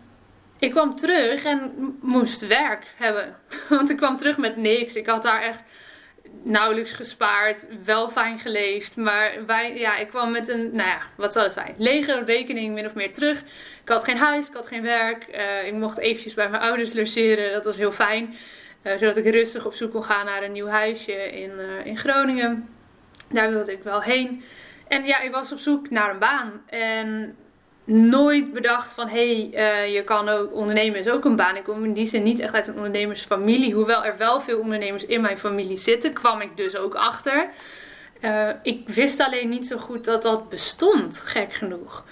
ik 0.58 0.70
kwam 0.70 0.96
terug 0.96 1.44
en 1.44 1.72
moest 2.00 2.46
werk 2.46 2.86
hebben. 2.96 3.36
Want 3.68 3.90
ik 3.90 3.96
kwam 3.96 4.16
terug 4.16 4.36
met 4.38 4.56
niks. 4.56 4.94
Ik 4.94 5.06
had 5.06 5.22
daar 5.22 5.42
echt 5.42 5.62
nauwelijks 6.42 6.92
gespaard, 6.92 7.66
wel 7.84 8.08
fijn 8.08 8.38
geleefd. 8.38 8.96
Maar 8.96 9.32
wij, 9.46 9.78
ja, 9.78 9.96
ik 9.96 10.08
kwam 10.08 10.30
met 10.30 10.48
een, 10.48 10.70
nou 10.72 10.88
ja, 10.88 11.00
wat 11.16 11.32
zal 11.32 11.42
het 11.42 11.52
zijn? 11.52 11.74
Lege 11.78 12.22
rekening 12.24 12.74
min 12.74 12.86
of 12.86 12.94
meer 12.94 13.12
terug. 13.12 13.38
Ik 13.82 13.88
had 13.88 14.04
geen 14.04 14.16
huis, 14.16 14.48
ik 14.48 14.54
had 14.54 14.68
geen 14.68 14.82
werk. 14.82 15.26
Uh, 15.34 15.66
ik 15.66 15.72
mocht 15.72 15.98
eventjes 15.98 16.34
bij 16.34 16.48
mijn 16.48 16.62
ouders 16.62 16.92
logeren, 16.92 17.52
dat 17.52 17.64
was 17.64 17.76
heel 17.76 17.92
fijn. 17.92 18.34
Uh, 18.82 18.92
zodat 18.96 19.16
ik 19.16 19.26
rustig 19.26 19.66
op 19.66 19.74
zoek 19.74 19.90
kon 19.90 20.04
gaan 20.04 20.24
naar 20.24 20.42
een 20.42 20.52
nieuw 20.52 20.66
huisje 20.66 21.32
in, 21.32 21.50
uh, 21.58 21.86
in 21.86 21.98
Groningen. 21.98 22.68
Daar 23.28 23.50
wilde 23.50 23.72
ik 23.72 23.82
wel 23.82 24.02
heen. 24.02 24.44
En 24.88 25.04
ja, 25.04 25.20
ik 25.20 25.30
was 25.32 25.52
op 25.52 25.58
zoek 25.58 25.90
naar 25.90 26.10
een 26.10 26.18
baan. 26.18 26.62
En 26.66 27.36
nooit 27.84 28.52
bedacht 28.52 28.92
van 28.92 29.08
hé, 29.08 29.50
hey, 29.50 29.86
uh, 29.86 29.94
je 29.94 30.04
kan 30.04 30.28
ook 30.28 30.52
ondernemen 30.54 30.98
is 30.98 31.08
ook 31.08 31.24
een 31.24 31.36
baan. 31.36 31.56
Ik 31.56 31.64
kom 31.64 31.84
in 31.84 31.92
die 31.92 32.08
zin 32.08 32.22
niet 32.22 32.40
echt 32.40 32.54
uit 32.54 32.68
een 32.68 32.76
ondernemersfamilie. 32.76 33.74
Hoewel 33.74 34.04
er 34.04 34.16
wel 34.18 34.40
veel 34.40 34.58
ondernemers 34.58 35.06
in 35.06 35.20
mijn 35.20 35.38
familie 35.38 35.78
zitten, 35.78 36.12
kwam 36.12 36.40
ik 36.40 36.56
dus 36.56 36.76
ook 36.76 36.94
achter. 36.94 37.48
Uh, 38.20 38.48
ik 38.62 38.88
wist 38.88 39.20
alleen 39.20 39.48
niet 39.48 39.66
zo 39.66 39.76
goed 39.76 40.04
dat 40.04 40.22
dat 40.22 40.48
bestond, 40.48 41.18
gek 41.18 41.52
genoeg. 41.52 42.04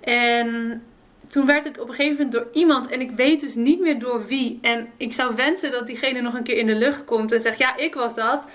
En 0.00 0.82
toen 1.28 1.46
werd 1.46 1.66
ik 1.66 1.80
op 1.80 1.88
een 1.88 1.94
gegeven 1.94 2.16
moment 2.16 2.32
door 2.32 2.46
iemand, 2.52 2.88
en 2.88 3.00
ik 3.00 3.10
weet 3.16 3.40
dus 3.40 3.54
niet 3.54 3.80
meer 3.80 3.98
door 3.98 4.26
wie. 4.26 4.58
En 4.62 4.88
ik 4.96 5.12
zou 5.12 5.34
wensen 5.34 5.72
dat 5.72 5.86
diegene 5.86 6.20
nog 6.20 6.34
een 6.34 6.42
keer 6.42 6.56
in 6.56 6.66
de 6.66 6.74
lucht 6.74 7.04
komt 7.04 7.32
en 7.32 7.40
zegt: 7.40 7.58
Ja, 7.58 7.76
ik 7.76 7.94
was 7.94 8.14
dat. 8.14 8.46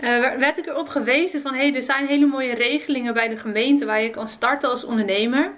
Uh, 0.00 0.08
werd 0.36 0.58
ik 0.58 0.66
erop 0.66 0.88
gewezen 0.88 1.42
van 1.42 1.54
hé, 1.54 1.68
hey, 1.68 1.74
er 1.74 1.82
zijn 1.82 2.06
hele 2.06 2.26
mooie 2.26 2.54
regelingen 2.54 3.14
bij 3.14 3.28
de 3.28 3.36
gemeente 3.36 3.84
waar 3.84 4.02
je 4.02 4.10
kan 4.10 4.28
starten 4.28 4.70
als 4.70 4.84
ondernemer. 4.84 5.52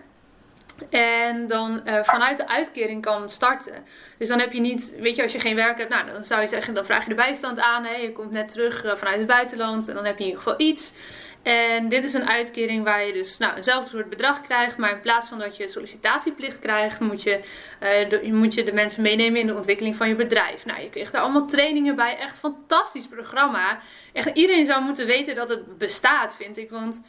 En 0.90 1.46
dan 1.46 1.80
uh, 1.86 1.98
vanuit 2.02 2.36
de 2.36 2.48
uitkering 2.48 3.02
kan 3.02 3.30
starten. 3.30 3.84
Dus 4.18 4.28
dan 4.28 4.38
heb 4.38 4.52
je 4.52 4.60
niet, 4.60 4.94
weet 4.98 5.16
je, 5.16 5.22
als 5.22 5.32
je 5.32 5.40
geen 5.40 5.56
werk 5.56 5.78
hebt, 5.78 5.90
nou 5.90 6.06
dan 6.12 6.24
zou 6.24 6.40
je 6.40 6.48
zeggen, 6.48 6.74
dan 6.74 6.86
vraag 6.86 7.02
je 7.02 7.08
de 7.08 7.14
bijstand 7.14 7.58
aan. 7.58 7.84
Hè? 7.84 7.94
Je 7.94 8.12
komt 8.12 8.30
net 8.30 8.48
terug 8.48 8.84
uh, 8.84 8.92
vanuit 8.96 9.18
het 9.18 9.26
buitenland 9.26 9.88
en 9.88 9.94
dan 9.94 10.04
heb 10.04 10.18
je 10.18 10.24
in 10.24 10.30
ieder 10.30 10.42
geval 10.42 10.60
iets. 10.60 10.92
En 11.44 11.88
dit 11.88 12.04
is 12.04 12.14
een 12.14 12.28
uitkering 12.28 12.84
waar 12.84 13.06
je 13.06 13.12
dus 13.12 13.38
nou, 13.38 13.56
eenzelfde 13.56 13.90
soort 13.90 14.08
bedrag 14.08 14.42
krijgt. 14.42 14.76
Maar 14.76 14.90
in 14.90 15.00
plaats 15.00 15.28
van 15.28 15.38
dat 15.38 15.56
je 15.56 15.68
sollicitatieplicht 15.68 16.58
krijgt, 16.58 17.00
moet 17.00 17.22
je, 17.22 17.40
uh, 17.82 18.08
de, 18.08 18.28
moet 18.32 18.54
je 18.54 18.64
de 18.64 18.72
mensen 18.72 19.02
meenemen 19.02 19.40
in 19.40 19.46
de 19.46 19.54
ontwikkeling 19.54 19.96
van 19.96 20.08
je 20.08 20.14
bedrijf. 20.14 20.64
Nou, 20.64 20.80
je 20.80 20.90
krijgt 20.90 21.12
daar 21.12 21.22
allemaal 21.22 21.46
trainingen 21.46 21.96
bij. 21.96 22.18
Echt 22.18 22.38
fantastisch 22.38 23.06
programma. 23.06 23.80
Echt, 24.12 24.30
iedereen 24.34 24.66
zou 24.66 24.82
moeten 24.82 25.06
weten 25.06 25.34
dat 25.34 25.48
het 25.48 25.78
bestaat, 25.78 26.36
vind 26.36 26.58
ik. 26.58 26.70
Want 26.70 27.02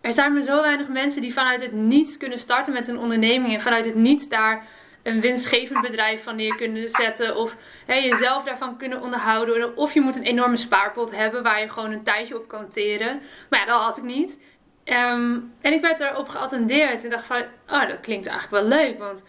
er 0.00 0.12
zijn 0.12 0.32
maar 0.32 0.42
zo 0.42 0.62
weinig 0.62 0.88
mensen 0.88 1.22
die 1.22 1.32
vanuit 1.32 1.62
het 1.62 1.72
niets 1.72 2.16
kunnen 2.16 2.38
starten 2.38 2.72
met 2.72 2.88
een 2.88 2.98
onderneming. 2.98 3.54
En 3.54 3.60
vanuit 3.60 3.84
het 3.84 3.94
niets 3.94 4.28
daar 4.28 4.66
een 5.02 5.20
winstgevend 5.20 5.80
bedrijf 5.80 6.22
van 6.22 6.36
neer 6.36 6.56
kunnen 6.56 6.90
zetten. 6.90 7.36
Of 7.36 7.56
hè, 7.86 7.94
jezelf 7.94 8.44
daarvan 8.44 8.76
kunnen 8.76 9.02
onderhouden. 9.02 9.76
Of 9.76 9.94
je 9.94 10.00
moet 10.00 10.16
een 10.16 10.22
enorme 10.22 10.56
spaarpot 10.56 11.16
hebben 11.16 11.42
waar 11.42 11.60
je 11.60 11.68
gewoon 11.68 11.92
een 11.92 12.02
tijdje 12.02 12.36
op 12.36 12.48
kan 12.48 12.68
teren. 12.68 13.22
Maar 13.50 13.60
ja, 13.60 13.66
dat 13.66 13.80
had 13.80 13.98
ik 13.98 14.04
niet. 14.04 14.38
Um, 14.84 15.52
en 15.60 15.72
ik 15.72 15.80
werd 15.80 15.98
daarop 15.98 16.28
geattendeerd. 16.28 17.04
En 17.04 17.10
dacht 17.10 17.26
van, 17.26 17.42
oh, 17.68 17.88
dat 17.88 18.00
klinkt 18.00 18.26
eigenlijk 18.26 18.62
wel 18.62 18.78
leuk. 18.78 18.98
Want 18.98 19.24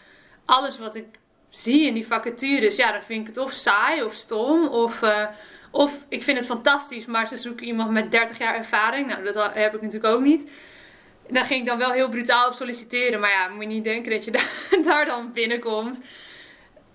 alles 0.46 0.80
wat 0.80 0.96
ik 0.96 1.08
zie 1.50 1.88
in 1.88 1.94
die 1.94 2.08
vacatures, 2.08 2.76
ja, 2.76 2.92
dan 2.92 3.04
vind 3.04 3.22
ik 3.22 3.28
het 3.28 3.38
of 3.38 3.52
saai 3.52 4.04
of 4.04 4.14
stom. 4.14 4.68
Of, 4.68 5.02
uh, 5.02 5.28
of 5.72 6.00
ik 6.08 6.24
vind 6.24 6.38
het 6.38 6.48
fantastisch, 6.48 7.06
maar 7.06 7.28
ze 7.28 7.38
zoeken 7.38 7.66
iemand 7.66 7.92
met 7.92 8.12
30 8.12 8.38
jaar 8.38 8.56
ervaring. 8.56 9.08
Nou, 9.08 9.24
dat 9.24 9.54
heb 9.54 9.76
ik 9.76 9.82
natuurlijk 9.82 10.14
ook 10.14 10.22
niet. 10.22 10.50
Daar 11.30 11.46
ging 11.46 11.60
ik 11.60 11.66
dan 11.66 11.78
wel 11.78 11.92
heel 11.92 12.10
brutaal 12.10 12.48
op 12.48 12.54
solliciteren. 12.54 13.20
Maar 13.20 13.30
ja, 13.30 13.48
moet 13.48 13.62
je 13.62 13.68
niet 13.68 13.84
denken 13.84 14.12
dat 14.12 14.26
je 14.26 14.32
daar, 14.86 15.06
dan 15.06 15.34
binnenkomt. 15.34 16.02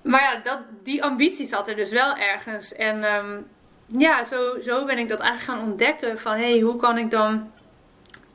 Maar 0.03 0.21
ja, 0.21 0.41
dat, 0.45 0.61
die 0.83 1.03
ambitie 1.03 1.47
zat 1.47 1.69
er 1.69 1.77
dus 1.77 1.91
wel 1.91 2.17
ergens. 2.17 2.73
En 2.73 3.05
um, 3.15 3.47
ja, 3.87 4.25
zo, 4.25 4.61
zo 4.61 4.85
ben 4.85 4.99
ik 4.99 5.09
dat 5.09 5.21
eigenlijk 5.21 5.51
gaan 5.59 5.71
ontdekken. 5.71 6.19
Van 6.19 6.33
hé, 6.33 6.51
hey, 6.51 6.61
hoe 6.61 6.77
kan 6.77 6.99
ik 6.99 7.11
dan 7.11 7.53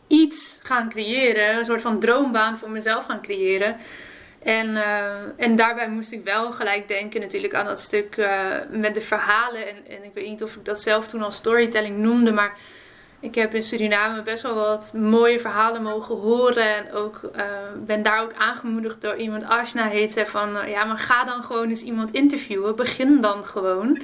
iets 0.07 0.59
gaan 0.63 0.89
creëren? 0.89 1.57
Een 1.57 1.65
soort 1.65 1.81
van 1.81 1.99
droombaan 1.99 2.57
voor 2.57 2.69
mezelf 2.69 3.05
gaan 3.05 3.21
creëren. 3.21 3.77
En, 4.43 4.69
uh, 4.69 5.13
en 5.37 5.55
daarbij 5.55 5.89
moest 5.89 6.11
ik 6.11 6.23
wel 6.23 6.51
gelijk 6.51 6.87
denken 6.87 7.21
natuurlijk 7.21 7.53
aan 7.53 7.65
dat 7.65 7.79
stuk 7.79 8.17
uh, 8.17 8.55
met 8.69 8.93
de 8.93 9.01
verhalen. 9.01 9.67
En, 9.67 9.75
en 9.87 10.03
ik 10.03 10.13
weet 10.13 10.27
niet 10.27 10.43
of 10.43 10.55
ik 10.55 10.65
dat 10.65 10.81
zelf 10.81 11.07
toen 11.07 11.21
al 11.21 11.31
storytelling 11.31 11.97
noemde, 11.97 12.31
maar 12.31 12.57
ik 13.19 13.35
heb 13.35 13.55
in 13.55 13.63
Suriname 13.63 14.23
best 14.23 14.43
wel 14.43 14.55
wat 14.55 14.93
mooie 14.93 15.39
verhalen 15.39 15.83
mogen 15.83 16.15
horen. 16.15 16.75
En 16.75 16.91
ook 16.93 17.21
uh, 17.35 17.43
ben 17.85 18.03
daar 18.03 18.21
ook 18.21 18.33
aangemoedigd 18.33 19.01
door 19.01 19.15
iemand, 19.15 19.43
Ashna 19.43 19.87
heet 19.87 20.11
ze, 20.11 20.25
van 20.25 20.69
ja, 20.69 20.83
maar 20.83 20.97
ga 20.97 21.23
dan 21.23 21.43
gewoon 21.43 21.69
eens 21.69 21.83
iemand 21.83 22.11
interviewen. 22.11 22.75
Begin 22.75 23.21
dan 23.21 23.45
gewoon. 23.45 24.01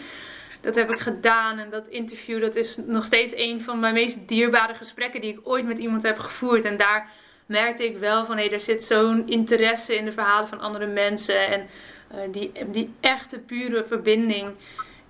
Dat 0.61 0.75
heb 0.75 0.91
ik 0.91 0.99
gedaan 0.99 1.59
en 1.59 1.69
dat 1.69 1.87
interview 1.87 2.41
dat 2.41 2.55
is 2.55 2.77
nog 2.85 3.05
steeds 3.05 3.33
een 3.35 3.61
van 3.61 3.79
mijn 3.79 3.93
meest 3.93 4.27
dierbare 4.27 4.73
gesprekken 4.73 5.21
die 5.21 5.31
ik 5.31 5.39
ooit 5.43 5.65
met 5.65 5.77
iemand 5.77 6.03
heb 6.03 6.19
gevoerd. 6.19 6.63
En 6.63 6.77
daar 6.77 7.09
merkte 7.47 7.85
ik 7.85 7.97
wel 7.97 8.25
van 8.25 8.37
hé, 8.37 8.43
hey, 8.43 8.53
er 8.53 8.61
zit 8.61 8.83
zo'n 8.83 9.27
interesse 9.27 9.95
in 9.95 10.05
de 10.05 10.11
verhalen 10.11 10.47
van 10.47 10.59
andere 10.59 10.85
mensen. 10.85 11.47
En 11.47 11.67
uh, 12.11 12.19
die, 12.31 12.51
die 12.67 12.93
echte 12.99 13.39
pure 13.39 13.85
verbinding. 13.87 14.51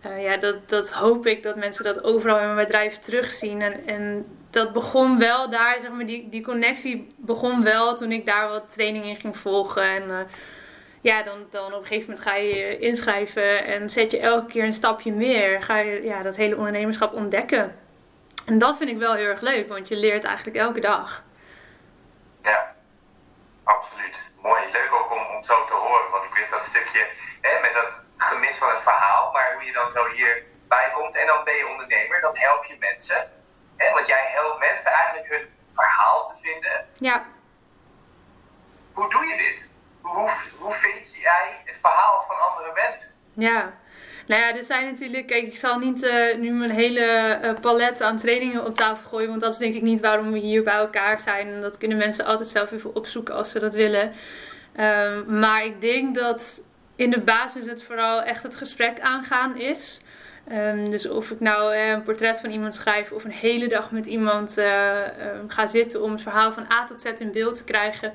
Uh, 0.06 0.23
ja, 0.23 0.38
dat, 0.38 0.69
dat 0.69 0.91
hoop 0.91 1.26
ik 1.26 1.43
dat 1.43 1.56
mensen 1.56 1.84
dat 1.84 2.04
overal 2.04 2.39
in 2.39 2.54
mijn 2.54 2.65
bedrijf 2.65 3.00
terugzien. 3.00 3.62
En, 3.62 3.88
en 3.88 4.26
dat 4.50 4.73
begon 4.73 5.19
wel 5.19 5.50
daar, 5.50 5.78
zeg 5.82 5.91
maar, 5.91 6.06
die, 6.06 6.30
die 6.30 6.43
connectie 6.43 7.08
begon 7.15 7.63
wel 7.63 7.95
toen 7.95 8.12
ik 8.12 8.26
daar 8.26 8.50
wat 8.50 8.73
training 8.73 9.06
in 9.06 9.15
ging 9.15 9.38
volgen. 9.38 9.84
En 9.84 10.04
uh, 10.04 10.19
ja, 11.02 11.23
dan, 11.23 11.38
dan 11.50 11.73
op 11.73 11.80
een 11.80 11.88
gegeven 11.88 12.10
moment 12.10 12.28
ga 12.28 12.36
je 12.36 12.56
je 12.56 12.78
inschrijven 12.78 13.65
en 13.65 13.89
zet 13.89 14.12
je 14.12 14.19
elke 14.19 14.52
keer 14.52 14.63
een 14.63 14.73
stapje 14.73 15.12
meer. 15.12 15.62
Ga 15.62 15.78
je 15.78 16.04
ja, 16.04 16.21
dat 16.21 16.36
hele 16.36 16.58
ondernemerschap 16.58 17.13
ontdekken. 17.13 17.76
En 18.45 18.58
dat 18.58 18.78
vind 18.78 18.89
ik 18.89 18.97
wel 18.97 19.13
heel 19.13 19.26
erg 19.26 19.41
leuk, 19.41 19.67
want 19.67 19.88
je 19.88 19.97
leert 19.97 20.23
eigenlijk 20.23 20.58
elke 20.58 20.80
dag. 20.80 21.23
Ja, 22.47 22.75
absoluut. 23.63 24.31
Mooi, 24.41 24.71
leuk 24.71 24.93
ook 24.93 25.12
om, 25.12 25.25
om 25.36 25.43
zo 25.43 25.65
te 25.65 25.73
horen. 25.73 26.12
Want 26.12 26.23
ik 26.23 26.33
wist 26.33 26.49
dat 26.49 26.63
stukje 26.63 27.10
hè, 27.41 27.62
met 27.62 27.73
dat 27.73 27.89
gemis 28.17 28.55
van 28.55 28.69
het 28.69 28.81
verhaal, 28.81 29.31
maar 29.31 29.53
hoe 29.53 29.65
je 29.65 29.71
dan 29.71 29.91
zo 29.91 30.05
hierbij 30.05 30.91
komt 30.91 31.15
en 31.15 31.27
dan 31.27 31.43
ben 31.43 31.55
je 31.55 31.67
ondernemer, 31.67 32.21
dan 32.21 32.38
help 32.38 32.63
je 32.63 32.77
mensen. 32.79 33.31
Hè, 33.77 33.93
want 33.93 34.07
jij 34.07 34.25
helpt 34.27 34.60
mensen 34.60 34.91
eigenlijk 34.91 35.27
hun 35.27 35.49
verhaal 35.65 36.27
te 36.27 36.39
vinden. 36.41 36.88
Ja. 36.97 37.25
Hoe 38.93 39.10
doe 39.10 39.25
je 39.25 39.38
dit? 39.38 39.75
Hoe, 40.01 40.31
hoe 40.60 40.75
vind 40.75 41.15
jij 41.15 41.62
het 41.65 41.77
verhaal 41.79 42.21
van 42.21 42.39
andere 42.39 42.71
mensen? 42.73 43.10
Ja. 43.33 43.73
Nou 44.27 44.41
ja, 44.41 44.57
er 44.57 44.63
zijn 44.63 44.85
natuurlijk. 44.85 45.27
Kijk, 45.27 45.43
ik 45.43 45.57
zal 45.57 45.79
niet 45.79 46.03
uh, 46.03 46.35
nu 46.39 46.51
mijn 46.51 46.71
hele 46.71 47.39
uh, 47.43 47.53
palet 47.61 48.01
aan 48.01 48.17
trainingen 48.17 48.65
op 48.65 48.75
tafel 48.75 49.09
gooien. 49.09 49.29
Want 49.29 49.41
dat 49.41 49.51
is 49.51 49.57
denk 49.57 49.75
ik 49.75 49.81
niet 49.81 49.99
waarom 49.99 50.31
we 50.31 50.39
hier 50.39 50.63
bij 50.63 50.73
elkaar 50.73 51.19
zijn. 51.19 51.47
En 51.47 51.61
dat 51.61 51.77
kunnen 51.77 51.97
mensen 51.97 52.25
altijd 52.25 52.49
zelf 52.49 52.71
even 52.71 52.95
opzoeken 52.95 53.35
als 53.35 53.49
ze 53.49 53.59
dat 53.59 53.73
willen. 53.73 54.11
Um, 54.79 55.39
maar 55.39 55.65
ik 55.65 55.81
denk 55.81 56.15
dat 56.15 56.61
in 56.95 57.09
de 57.09 57.19
basis 57.19 57.65
het 57.65 57.83
vooral 57.83 58.21
echt 58.21 58.43
het 58.43 58.55
gesprek 58.55 58.99
aangaan 58.99 59.57
is. 59.57 60.01
Um, 60.51 60.89
dus 60.89 61.09
of 61.09 61.31
ik 61.31 61.39
nou 61.39 61.75
uh, 61.75 61.89
een 61.89 62.01
portret 62.01 62.39
van 62.39 62.49
iemand 62.49 62.75
schrijf 62.75 63.11
of 63.11 63.23
een 63.23 63.31
hele 63.31 63.67
dag 63.67 63.91
met 63.91 64.05
iemand 64.05 64.57
ga 65.47 65.67
zitten 65.67 66.01
om 66.01 66.11
het 66.11 66.21
verhaal 66.21 66.53
van 66.53 66.71
A 66.71 66.85
tot 66.85 67.01
Z 67.01 67.05
in 67.05 67.31
beeld 67.31 67.55
te 67.55 67.63
krijgen 67.63 68.13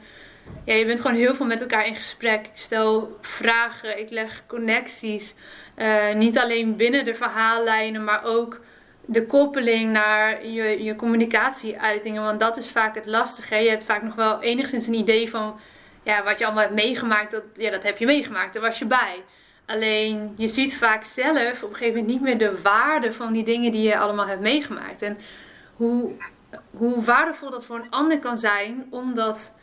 ja, 0.64 0.75
je 0.75 0.87
bent 0.87 1.01
gewoon 1.01 1.16
heel 1.16 1.35
veel 1.35 1.46
met 1.46 1.61
elkaar 1.61 1.87
in 1.87 1.96
gesprek. 1.96 2.46
Ik 2.46 2.51
stel 2.55 3.18
vragen, 3.20 3.98
ik 3.98 4.11
leg 4.11 4.42
connecties. 4.46 5.35
Uh, 5.83 6.14
niet 6.14 6.38
alleen 6.38 6.77
binnen 6.77 7.05
de 7.05 7.14
verhaallijnen, 7.14 8.05
maar 8.05 8.25
ook 8.25 8.61
de 9.05 9.27
koppeling 9.27 9.92
naar 9.92 10.47
je, 10.47 10.83
je 10.83 10.97
communicatieuitingen. 10.97 12.23
Want 12.23 12.40
dat 12.40 12.57
is 12.57 12.71
vaak 12.71 12.95
het 12.95 13.07
lastige. 13.07 13.57
Je 13.57 13.71
hebt 13.71 13.85
vaak 13.85 14.03
nog 14.03 14.14
wel 14.14 14.40
enigszins 14.40 14.87
een 14.87 14.95
idee 14.95 15.31
van 15.31 15.61
ja, 16.03 16.23
wat 16.23 16.38
je 16.38 16.45
allemaal 16.45 16.62
hebt 16.62 16.75
meegemaakt. 16.75 17.31
Dat, 17.31 17.42
ja, 17.57 17.71
dat 17.71 17.83
heb 17.83 17.99
je 17.99 18.07
meegemaakt, 18.07 18.53
daar 18.53 18.62
was 18.62 18.79
je 18.79 18.87
bij. 18.87 19.23
Alleen 19.66 20.35
je 20.37 20.49
ziet 20.49 20.77
vaak 20.77 21.05
zelf 21.05 21.62
op 21.62 21.71
een 21.71 21.77
gegeven 21.77 21.99
moment 21.99 22.07
niet 22.07 22.21
meer 22.23 22.38
de 22.38 22.61
waarde 22.62 23.12
van 23.12 23.33
die 23.33 23.45
dingen 23.45 23.73
die 23.73 23.83
je 23.83 23.99
allemaal 23.99 24.27
hebt 24.27 24.40
meegemaakt. 24.40 25.03
En 25.03 25.18
hoe, 25.77 26.11
hoe 26.71 27.05
waardevol 27.05 27.51
dat 27.51 27.64
voor 27.64 27.77
een 27.77 27.90
ander 27.90 28.18
kan 28.18 28.38
zijn, 28.38 28.87
omdat 28.90 29.55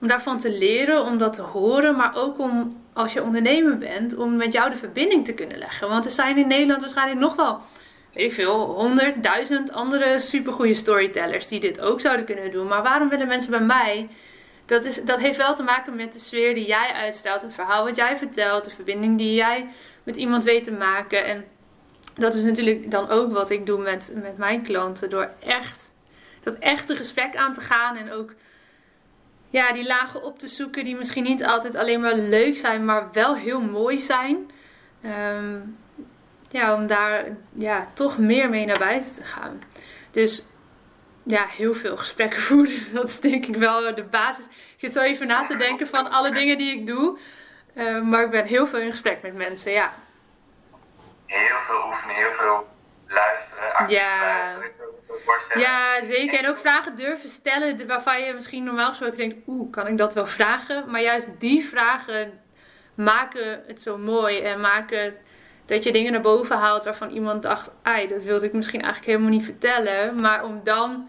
om 0.00 0.08
daarvan 0.08 0.38
te 0.38 0.50
leren, 0.50 1.04
om 1.04 1.18
dat 1.18 1.34
te 1.34 1.42
horen, 1.42 1.96
maar 1.96 2.16
ook 2.16 2.38
om 2.38 2.82
als 2.98 3.12
je 3.12 3.22
ondernemer 3.22 3.78
bent, 3.78 4.16
om 4.16 4.36
met 4.36 4.52
jou 4.52 4.70
de 4.70 4.76
verbinding 4.76 5.24
te 5.24 5.34
kunnen 5.34 5.58
leggen. 5.58 5.88
Want 5.88 6.06
er 6.06 6.12
zijn 6.12 6.36
in 6.36 6.48
Nederland 6.48 6.80
waarschijnlijk 6.80 7.20
nog 7.20 7.36
wel 7.36 7.60
weet 8.12 8.26
ik 8.26 8.32
veel, 8.32 8.64
honderdduizend 8.64 9.72
andere 9.72 10.20
supergoeie 10.20 10.74
storytellers 10.74 11.48
die 11.48 11.60
dit 11.60 11.80
ook 11.80 12.00
zouden 12.00 12.26
kunnen 12.26 12.50
doen. 12.50 12.66
Maar 12.66 12.82
waarom 12.82 13.08
willen 13.08 13.26
mensen 13.26 13.50
bij 13.50 13.60
mij? 13.60 14.08
Dat, 14.66 14.84
is, 14.84 15.04
dat 15.04 15.18
heeft 15.18 15.36
wel 15.36 15.54
te 15.54 15.62
maken 15.62 15.96
met 15.96 16.12
de 16.12 16.18
sfeer 16.18 16.54
die 16.54 16.66
jij 16.66 16.92
uitstraalt, 16.92 17.42
het 17.42 17.54
verhaal 17.54 17.84
wat 17.84 17.96
jij 17.96 18.16
vertelt, 18.16 18.64
de 18.64 18.70
verbinding 18.70 19.18
die 19.18 19.34
jij 19.34 19.68
met 20.02 20.16
iemand 20.16 20.44
weet 20.44 20.64
te 20.64 20.72
maken. 20.72 21.24
En 21.24 21.44
dat 22.14 22.34
is 22.34 22.42
natuurlijk 22.42 22.90
dan 22.90 23.08
ook 23.08 23.32
wat 23.32 23.50
ik 23.50 23.66
doe 23.66 23.78
met, 23.80 24.12
met 24.14 24.36
mijn 24.36 24.62
klanten. 24.62 25.10
Door 25.10 25.30
echt 25.40 25.92
dat 26.42 26.54
echte 26.58 26.96
gesprek 26.96 27.36
aan 27.36 27.52
te 27.54 27.60
gaan 27.60 27.96
en 27.96 28.12
ook 28.12 28.34
ja, 29.50 29.72
die 29.72 29.86
lagen 29.86 30.22
op 30.22 30.38
te 30.38 30.48
zoeken 30.48 30.84
die 30.84 30.96
misschien 30.96 31.24
niet 31.24 31.44
altijd 31.44 31.76
alleen 31.76 32.00
maar 32.00 32.14
leuk 32.14 32.56
zijn, 32.56 32.84
maar 32.84 33.08
wel 33.12 33.36
heel 33.36 33.60
mooi 33.60 34.00
zijn. 34.00 34.50
Ehm, 35.02 35.56
ja, 36.48 36.74
om 36.74 36.86
daar 36.86 37.24
ja, 37.52 37.88
toch 37.94 38.18
meer 38.18 38.48
mee 38.48 38.66
naar 38.66 38.78
buiten 38.78 39.14
te 39.14 39.24
gaan. 39.24 39.62
Dus 40.10 40.46
ja, 41.22 41.46
heel 41.46 41.74
veel 41.74 41.96
gesprekken 41.96 42.40
voeren. 42.48 42.92
Dat 42.92 43.08
is 43.08 43.20
denk 43.20 43.46
ik 43.46 43.56
wel 43.56 43.94
de 43.94 44.04
basis. 44.04 44.44
Ik 44.44 44.76
zit 44.78 44.92
zo 44.92 45.00
even 45.00 45.26
na 45.26 45.46
te 45.46 45.56
denken 45.56 45.86
van 45.86 46.10
alle 46.10 46.30
dingen 46.30 46.58
die 46.58 46.72
ik 46.72 46.86
doe. 46.86 47.18
Ehm, 47.74 48.08
maar 48.08 48.24
ik 48.24 48.30
ben 48.30 48.44
heel 48.44 48.66
veel 48.66 48.78
in 48.78 48.90
gesprek 48.90 49.22
met 49.22 49.34
mensen, 49.34 49.72
ja. 49.72 49.94
Heel 51.26 51.58
veel 51.58 51.86
oefenen, 51.86 52.16
heel 52.16 52.30
veel 52.30 52.68
luisteren, 53.08 53.74
actief 53.74 53.98
ja. 53.98 54.20
luisteren. 54.20 54.70
Ja, 55.54 56.04
zeker. 56.04 56.38
En 56.38 56.48
ook 56.48 56.58
vragen 56.58 56.96
durven 56.96 57.30
stellen 57.30 57.86
waarvan 57.86 58.22
je 58.22 58.32
misschien 58.32 58.64
normaal 58.64 58.88
gesproken 58.88 59.16
denkt, 59.16 59.36
oeh, 59.46 59.70
kan 59.70 59.86
ik 59.86 59.98
dat 59.98 60.14
wel 60.14 60.26
vragen? 60.26 60.90
Maar 60.90 61.02
juist 61.02 61.28
die 61.38 61.68
vragen 61.68 62.40
maken 62.94 63.62
het 63.66 63.82
zo 63.82 63.98
mooi 63.98 64.40
en 64.40 64.60
maken 64.60 65.16
dat 65.66 65.84
je 65.84 65.92
dingen 65.92 66.12
naar 66.12 66.20
boven 66.20 66.56
haalt 66.56 66.84
waarvan 66.84 67.10
iemand 67.10 67.42
dacht, 67.42 67.70
ai, 67.82 68.08
dat 68.08 68.22
wilde 68.22 68.46
ik 68.46 68.52
misschien 68.52 68.82
eigenlijk 68.82 69.12
helemaal 69.12 69.36
niet 69.36 69.44
vertellen. 69.44 70.20
Maar 70.20 70.44
om 70.44 70.60
dan 70.64 71.08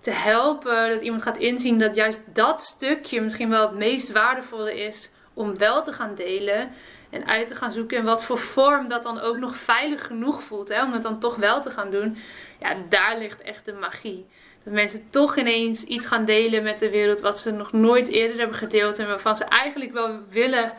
te 0.00 0.10
helpen 0.10 0.88
dat 0.90 1.00
iemand 1.00 1.22
gaat 1.22 1.38
inzien 1.38 1.78
dat 1.78 1.94
juist 1.94 2.22
dat 2.32 2.60
stukje 2.60 3.20
misschien 3.20 3.50
wel 3.50 3.68
het 3.68 3.78
meest 3.78 4.12
waardevolle 4.12 4.80
is 4.80 5.10
om 5.34 5.58
wel 5.58 5.82
te 5.82 5.92
gaan 5.92 6.14
delen. 6.14 6.70
En 7.10 7.26
uit 7.26 7.46
te 7.46 7.54
gaan 7.54 7.72
zoeken 7.72 7.96
in 7.96 8.04
wat 8.04 8.24
voor 8.24 8.38
vorm 8.38 8.88
dat 8.88 9.02
dan 9.02 9.20
ook 9.20 9.36
nog 9.36 9.56
veilig 9.56 10.06
genoeg 10.06 10.42
voelt. 10.42 10.68
Hè, 10.68 10.82
om 10.82 10.92
het 10.92 11.02
dan 11.02 11.20
toch 11.20 11.36
wel 11.36 11.62
te 11.62 11.70
gaan 11.70 11.90
doen. 11.90 12.16
Ja, 12.60 12.76
daar 12.88 13.18
ligt 13.18 13.42
echt 13.42 13.64
de 13.64 13.72
magie. 13.72 14.26
Dat 14.64 14.72
mensen 14.72 15.10
toch 15.10 15.36
ineens 15.36 15.82
iets 15.82 16.06
gaan 16.06 16.24
delen 16.24 16.62
met 16.62 16.78
de 16.78 16.90
wereld 16.90 17.20
wat 17.20 17.38
ze 17.38 17.50
nog 17.50 17.72
nooit 17.72 18.08
eerder 18.08 18.38
hebben 18.38 18.56
gedeeld. 18.56 18.98
En 18.98 19.06
waarvan 19.06 19.36
ze 19.36 19.44
eigenlijk 19.44 19.92
wel 19.92 20.18
willen 20.30 20.72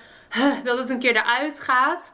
dat 0.64 0.78
het 0.78 0.90
een 0.90 1.00
keer 1.00 1.16
eruit 1.16 1.60
gaat. 1.60 2.14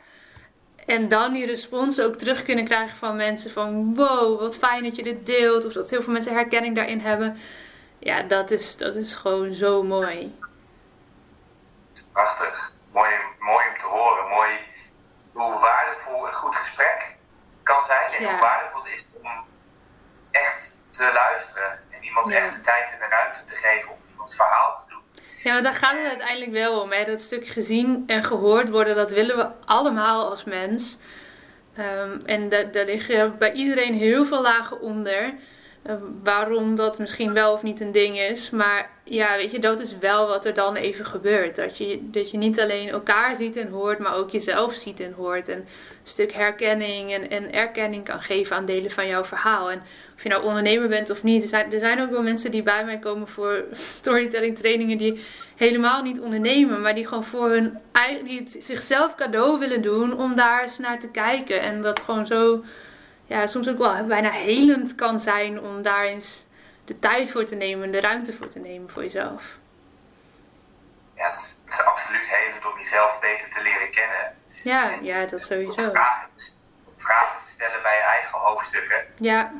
En 0.85 1.07
dan 1.07 1.33
die 1.33 1.45
respons 1.45 2.01
ook 2.01 2.15
terug 2.15 2.43
kunnen 2.43 2.65
krijgen 2.65 2.97
van 2.97 3.15
mensen 3.15 3.51
van 3.51 3.95
wow, 3.95 4.39
wat 4.39 4.57
fijn 4.57 4.83
dat 4.83 4.95
je 4.95 5.03
dit 5.03 5.25
deelt. 5.25 5.65
Of 5.65 5.73
dat 5.73 5.89
heel 5.89 6.01
veel 6.01 6.13
mensen 6.13 6.33
herkenning 6.33 6.75
daarin 6.75 6.99
hebben. 6.99 7.37
Ja, 7.99 8.21
dat 8.21 8.51
is, 8.51 8.77
dat 8.77 8.95
is 8.95 9.15
gewoon 9.15 9.53
zo 9.53 9.83
mooi. 9.83 10.35
Prachtig. 12.11 12.73
Mooi, 12.97 13.11
mooi 13.39 13.67
om 13.67 13.77
te 13.77 13.85
horen. 13.85 14.27
Mooi 14.29 14.51
hoe 15.31 15.59
waardevol 15.59 16.27
een 16.27 16.33
goed 16.33 16.55
gesprek 16.55 17.17
kan 17.63 17.81
zijn. 17.87 18.11
En 18.11 18.29
hoe 18.29 18.39
waardevol 18.39 18.81
het 18.81 18.89
is 18.93 19.03
om 19.21 19.29
echt 20.31 20.83
te 20.89 21.11
luisteren. 21.13 21.79
En 21.89 22.03
iemand 22.03 22.31
echt 22.31 22.55
de 22.55 22.61
tijd 22.61 22.91
en 22.91 22.99
de 22.99 23.15
ruimte 23.15 23.43
te 23.43 23.55
geven 23.55 23.91
om 23.91 23.97
iemands 24.09 24.35
verhaal 24.35 24.73
te 24.73 24.89
doen. 24.89 25.01
Ja, 25.43 25.53
maar 25.53 25.63
daar 25.63 25.73
gaat 25.73 25.97
het 25.97 26.07
uiteindelijk 26.07 26.51
wel 26.51 26.81
om. 26.81 26.91
Hè? 26.91 27.05
Dat 27.05 27.21
stuk 27.21 27.47
gezien 27.47 28.03
en 28.07 28.23
gehoord 28.23 28.69
worden, 28.69 28.95
dat 28.95 29.11
willen 29.11 29.37
we 29.37 29.47
allemaal 29.65 30.29
als 30.29 30.43
mens. 30.43 30.97
Um, 31.79 32.21
en 32.25 32.49
daar, 32.49 32.71
daar 32.71 32.85
liggen 32.85 33.37
bij 33.37 33.51
iedereen 33.51 33.93
heel 33.93 34.25
veel 34.25 34.41
lagen 34.41 34.81
onder. 34.81 35.33
Uh, 35.89 35.95
waarom 36.23 36.75
dat 36.75 36.99
misschien 36.99 37.33
wel 37.33 37.53
of 37.53 37.63
niet 37.63 37.79
een 37.79 37.91
ding 37.91 38.19
is. 38.19 38.49
Maar 38.49 38.89
ja, 39.03 39.37
weet 39.37 39.51
je, 39.51 39.59
dat 39.59 39.79
is 39.79 39.97
wel 39.97 40.27
wat 40.27 40.45
er 40.45 40.53
dan 40.53 40.75
even 40.75 41.05
gebeurt. 41.05 41.55
Dat 41.55 41.77
je, 41.77 41.99
dat 42.01 42.31
je 42.31 42.37
niet 42.37 42.59
alleen 42.59 42.89
elkaar 42.89 43.35
ziet 43.35 43.55
en 43.55 43.69
hoort, 43.69 43.99
maar 43.99 44.15
ook 44.15 44.29
jezelf 44.29 44.73
ziet 44.73 44.99
en 44.99 45.13
hoort. 45.13 45.49
En 45.49 45.57
een 45.57 45.65
stuk 46.03 46.33
herkenning 46.33 47.13
en, 47.13 47.29
en 47.29 47.53
erkenning 47.53 48.05
kan 48.05 48.21
geven 48.21 48.55
aan 48.55 48.65
delen 48.65 48.91
van 48.91 49.07
jouw 49.07 49.23
verhaal. 49.23 49.71
En 49.71 49.81
of 50.15 50.23
je 50.23 50.29
nou 50.29 50.43
ondernemer 50.43 50.87
bent 50.87 51.09
of 51.09 51.23
niet. 51.23 51.43
Er 51.43 51.49
zijn, 51.49 51.73
er 51.73 51.79
zijn 51.79 52.01
ook 52.01 52.09
wel 52.09 52.21
mensen 52.21 52.51
die 52.51 52.63
bij 52.63 52.85
mij 52.85 52.97
komen 52.97 53.27
voor 53.27 53.63
storytelling 53.99 54.57
trainingen 54.57 54.97
die 54.97 55.23
helemaal 55.55 56.01
niet 56.01 56.19
ondernemen. 56.19 56.81
Maar 56.81 56.95
die 56.95 57.07
gewoon 57.07 57.23
voor 57.23 57.49
hun 57.49 57.77
eigen, 57.91 58.25
die 58.25 58.39
het 58.39 58.57
zichzelf 58.59 59.15
cadeau 59.15 59.59
willen 59.59 59.81
doen 59.81 60.17
om 60.17 60.35
daar 60.35 60.63
eens 60.63 60.77
naar 60.77 60.99
te 60.99 61.09
kijken. 61.09 61.61
En 61.61 61.81
dat 61.81 61.99
gewoon 61.99 62.25
zo, 62.25 62.63
ja, 63.25 63.47
soms 63.47 63.69
ook 63.69 63.77
wel 63.77 64.05
bijna 64.05 64.31
helend 64.31 64.95
kan 64.95 65.19
zijn 65.19 65.59
om 65.59 65.81
daar 65.81 66.03
eens 66.03 66.45
de 66.85 66.99
tijd 66.99 67.31
voor 67.31 67.45
te 67.45 67.55
nemen, 67.55 67.91
de 67.91 67.99
ruimte 67.99 68.33
voor 68.33 68.47
te 68.47 68.59
nemen 68.59 68.89
voor 68.89 69.03
jezelf. 69.03 69.43
Ja, 71.13 71.25
het 71.25 71.57
is 71.67 71.85
absoluut 71.85 72.27
helend 72.27 72.65
om 72.65 72.77
jezelf 72.77 73.19
beter 73.19 73.49
te 73.49 73.61
leren 73.63 73.91
kennen. 73.91 74.35
Ja, 74.63 74.97
ja 75.01 75.25
dat 75.25 75.45
sowieso. 75.45 75.89
Vragen, 75.91 76.27
vragen 76.97 77.45
te 77.45 77.51
stellen 77.51 77.81
bij 77.81 77.95
je 77.95 78.03
eigen 78.03 78.39
hoofdstukken. 78.39 79.05
Ja 79.19 79.51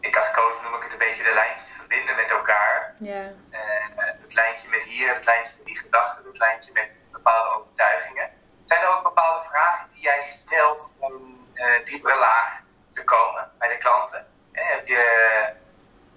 ik 0.00 0.16
als 0.16 0.30
coach 0.30 0.62
noem 0.62 0.74
ik 0.74 0.82
het 0.82 0.92
een 0.92 0.98
beetje 0.98 1.22
de 1.22 1.34
lijntjes 1.34 1.70
verbinden 1.70 2.16
met 2.16 2.30
elkaar. 2.30 2.94
Ja. 2.98 3.22
Uh, 3.50 3.58
het 3.96 4.34
lijntje 4.34 4.68
met 4.70 4.82
hier, 4.82 5.14
het 5.14 5.24
lijntje 5.24 5.54
met 5.56 5.66
die 5.66 5.78
gedachten, 5.78 6.26
het 6.26 6.38
lijntje 6.38 6.72
met 6.72 6.88
bepaalde 7.12 7.56
overtuigingen. 7.56 8.30
Zijn 8.64 8.80
er 8.80 8.96
ook 8.96 9.02
bepaalde 9.02 9.42
vragen 9.50 9.88
die 9.88 10.02
jij 10.02 10.20
stelt 10.20 10.90
om 10.98 11.37
diepere 11.84 12.18
laag 12.18 12.60
te 12.92 13.04
komen 13.04 13.50
bij 13.58 13.68
de 13.68 13.78
klanten? 13.78 14.26
Uh, 14.52 14.62
heb 14.66 14.86
je 14.86 15.04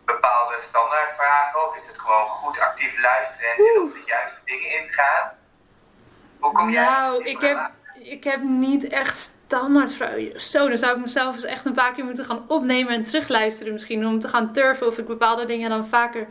bepaalde 0.05 0.57
standaardvragen 0.59 1.63
of 1.63 1.75
is 1.75 1.87
het 1.87 1.99
gewoon 1.99 2.25
goed 2.25 2.59
actief 2.59 3.01
luisteren 3.01 3.51
en 3.51 3.81
op 3.81 3.91
de 3.91 4.03
juiste 4.05 4.39
dingen 4.45 4.83
ingaan? 4.83 5.31
Hoe 6.39 6.51
kom 6.51 6.69
jij? 6.69 6.83
Nou, 6.83 7.23
ik 7.23 7.41
heb, 7.41 7.71
ik 7.93 8.23
heb 8.23 8.41
niet 8.41 8.87
echt 8.87 9.17
standaard 9.17 9.91
Zo, 10.35 10.69
dan 10.69 10.77
zou 10.77 10.95
ik 10.95 11.01
mezelf 11.01 11.35
eens 11.35 11.43
echt 11.43 11.65
een 11.65 11.73
paar 11.73 11.93
keer 11.93 12.05
moeten 12.05 12.25
gaan 12.25 12.43
opnemen 12.47 12.93
en 12.93 13.03
terugluisteren 13.03 13.73
misschien. 13.73 14.07
Om 14.07 14.19
te 14.19 14.27
gaan 14.27 14.53
turven 14.53 14.87
of 14.87 14.97
ik 14.97 15.07
bepaalde 15.07 15.45
dingen 15.45 15.69
dan 15.69 15.87
vaker 15.87 16.27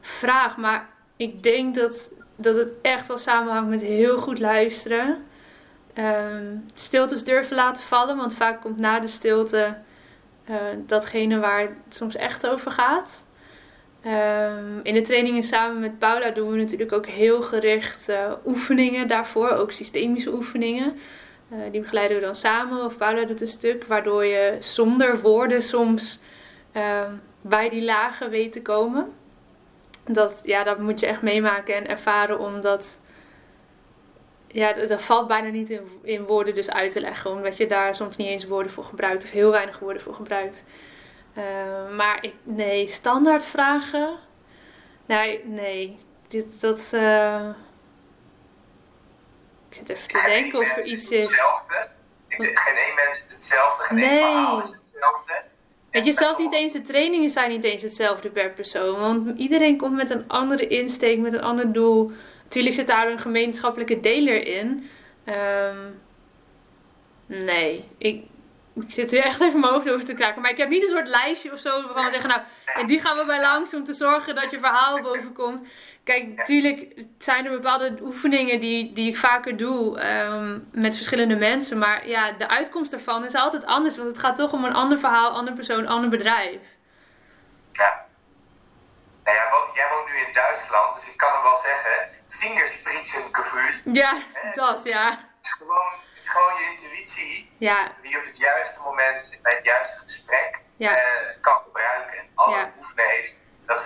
vraag. 0.00 0.56
Maar 0.56 0.88
ik 1.16 1.42
denk 1.42 1.74
dat, 1.74 2.10
dat 2.36 2.56
het 2.56 2.72
echt 2.82 3.06
wel 3.06 3.18
samenhangt 3.18 3.68
met 3.68 3.80
heel 3.80 4.18
goed 4.18 4.38
luisteren. 4.38 5.26
Um, 5.98 6.64
stiltes 6.74 7.24
durven 7.24 7.56
laten 7.56 7.82
vallen. 7.82 8.16
Want 8.16 8.34
vaak 8.34 8.60
komt 8.60 8.78
na 8.78 9.00
de 9.00 9.08
stilte 9.08 9.76
uh, 10.50 10.56
datgene 10.86 11.38
waar 11.38 11.60
het 11.60 11.70
soms 11.88 12.16
echt 12.16 12.46
over 12.46 12.70
gaat. 12.70 13.22
Um, 14.06 14.80
in 14.82 14.94
de 14.94 15.02
trainingen 15.02 15.44
samen 15.44 15.80
met 15.80 15.98
Paula 15.98 16.30
doen 16.30 16.50
we 16.50 16.56
natuurlijk 16.56 16.92
ook 16.92 17.06
heel 17.06 17.42
gericht 17.42 18.08
uh, 18.08 18.32
oefeningen 18.46 19.08
daarvoor. 19.08 19.50
Ook 19.50 19.72
systemische 19.72 20.32
oefeningen. 20.32 20.98
Uh, 21.52 21.58
die 21.70 21.80
begeleiden 21.80 22.16
we 22.16 22.24
dan 22.24 22.36
samen 22.36 22.84
of 22.84 22.96
Paula 22.96 23.24
doet 23.24 23.40
een 23.40 23.48
stuk, 23.48 23.84
waardoor 23.84 24.24
je 24.24 24.56
zonder 24.60 25.20
woorden 25.20 25.62
soms 25.62 26.20
uh, 26.76 27.02
bij 27.40 27.68
die 27.68 27.84
lagen 27.84 28.30
weet 28.30 28.52
te 28.52 28.62
komen. 28.62 29.12
Dat, 30.06 30.40
ja, 30.44 30.64
dat 30.64 30.78
moet 30.78 31.00
je 31.00 31.06
echt 31.06 31.22
meemaken 31.22 31.74
en 31.74 31.88
ervaren, 31.88 32.38
omdat 32.38 32.98
ja, 34.52 34.72
dat, 34.72 35.02
valt 35.02 35.28
bijna 35.28 35.48
niet 35.48 35.70
in, 35.70 36.00
in, 36.02 36.24
woorden 36.24 36.54
dus 36.54 36.70
uit 36.70 36.92
te 36.92 37.00
leggen, 37.00 37.30
omdat 37.30 37.56
je 37.56 37.66
daar 37.66 37.96
soms 37.96 38.16
niet 38.16 38.28
eens 38.28 38.46
woorden 38.46 38.72
voor 38.72 38.84
gebruikt 38.84 39.24
of 39.24 39.30
heel 39.30 39.50
weinig 39.50 39.78
woorden 39.78 40.02
voor 40.02 40.14
gebruikt. 40.14 40.62
Uh, 41.38 41.44
maar 41.96 42.18
ik, 42.24 42.34
nee, 42.42 42.88
standaard 42.88 43.44
vragen. 43.44 44.18
Nee, 45.06 45.44
nee. 45.44 45.98
Dit, 46.28 46.60
dat, 46.60 46.90
uh, 46.94 47.48
ik 49.68 49.76
zit 49.76 49.88
even 49.88 50.08
te 50.08 50.22
denken 50.26 50.58
of 50.58 50.76
er 50.76 50.84
iets 50.84 51.08
is. 51.08 51.24
Hetzelfde. 51.24 51.88
Geen 52.28 52.76
één 52.76 52.94
mens 52.94 53.16
is 53.28 53.34
hetzelfde, 53.34 53.82
geen 53.82 53.98
nee. 53.98 54.18
verhaal 54.18 54.58
is 54.58 54.64
hetzelfde. 54.64 55.42
Weet 55.90 56.04
je, 56.04 56.12
zelfs 56.12 56.38
niet 56.38 56.54
eens 56.54 56.72
de 56.72 56.82
trainingen 56.82 57.30
zijn 57.30 57.50
niet 57.50 57.64
eens 57.64 57.82
hetzelfde 57.82 58.30
per 58.30 58.50
persoon. 58.50 59.00
Want 59.00 59.38
iedereen 59.38 59.76
komt 59.76 59.94
met 59.94 60.10
een 60.10 60.28
andere 60.28 60.66
insteek, 60.66 61.18
met 61.18 61.32
een 61.32 61.42
ander 61.42 61.72
doel. 61.72 62.12
Natuurlijk 62.52 62.80
zit 62.80 62.86
daar 62.86 63.10
een 63.10 63.18
gemeenschappelijke 63.18 64.00
deler 64.00 64.46
in. 64.46 64.90
Um, 65.26 66.00
nee, 67.26 67.88
ik, 67.98 68.24
zit 68.86 69.12
er 69.12 69.22
echt 69.22 69.40
even 69.40 69.60
mijn 69.60 69.72
hoofd 69.72 69.90
over 69.90 70.06
te 70.06 70.14
kraken. 70.14 70.42
Maar 70.42 70.50
ik 70.50 70.56
heb 70.56 70.68
niet 70.68 70.82
een 70.82 70.88
soort 70.88 71.08
lijstje 71.08 71.52
of 71.52 71.58
zo 71.58 71.82
waarvan 71.82 72.04
we 72.04 72.10
zeggen, 72.10 72.28
nou, 72.28 72.40
en 72.64 72.86
die 72.86 73.00
gaan 73.00 73.16
we 73.16 73.24
bij 73.24 73.40
langs 73.40 73.74
om 73.74 73.84
te 73.84 73.92
zorgen 73.92 74.34
dat 74.34 74.50
je 74.50 74.58
verhaal 74.58 75.02
boven 75.02 75.32
komt. 75.32 75.62
Kijk, 76.04 76.36
natuurlijk 76.36 77.04
zijn 77.18 77.44
er 77.44 77.50
bepaalde 77.50 77.98
oefeningen 78.02 78.60
die, 78.60 78.92
die 78.92 79.08
ik 79.08 79.16
vaker 79.16 79.56
doe 79.56 80.06
um, 80.16 80.68
met 80.72 80.94
verschillende 80.94 81.36
mensen. 81.36 81.78
Maar 81.78 82.08
ja, 82.08 82.32
de 82.32 82.48
uitkomst 82.48 82.90
daarvan 82.90 83.24
is 83.24 83.34
altijd 83.34 83.66
anders. 83.66 83.96
Want 83.96 84.08
het 84.08 84.18
gaat 84.18 84.36
toch 84.36 84.52
om 84.52 84.64
een 84.64 84.74
ander 84.74 84.98
verhaal, 84.98 85.30
ander 85.30 85.54
persoon, 85.54 85.86
ander 85.86 86.10
bedrijf. 86.10 86.60
Ja. 87.72 88.01
Nou 89.24 89.36
ja, 89.36 89.48
jij 89.74 89.88
woont 89.88 90.06
nu 90.06 90.16
in 90.16 90.32
Duitsland, 90.32 90.94
dus 90.94 91.06
ik 91.06 91.16
kan 91.16 91.32
hem 91.32 91.42
wel 91.42 91.56
zeggen, 91.56 92.08
Fingerspritzengevoel. 92.28 93.92
Ja, 93.92 94.22
dat 94.54 94.84
ja. 94.84 95.30
Gewoon, 95.42 95.92
het 96.14 96.22
is 96.22 96.28
gewoon 96.28 96.54
je 96.54 96.68
intuïtie 96.70 97.52
Ja. 97.58 97.92
Die 98.00 98.18
op 98.18 98.24
het 98.24 98.36
juiste 98.36 98.80
moment, 98.80 99.38
bij 99.42 99.54
het 99.54 99.64
juiste 99.64 99.98
gesprek, 99.98 100.60
ja. 100.76 100.98
kan 101.40 101.60
gebruiken. 101.64 102.18
En 102.18 102.30
alle 102.34 102.56
ja. 102.56 102.72
oefenheden, 102.76 103.30
dat 103.66 103.82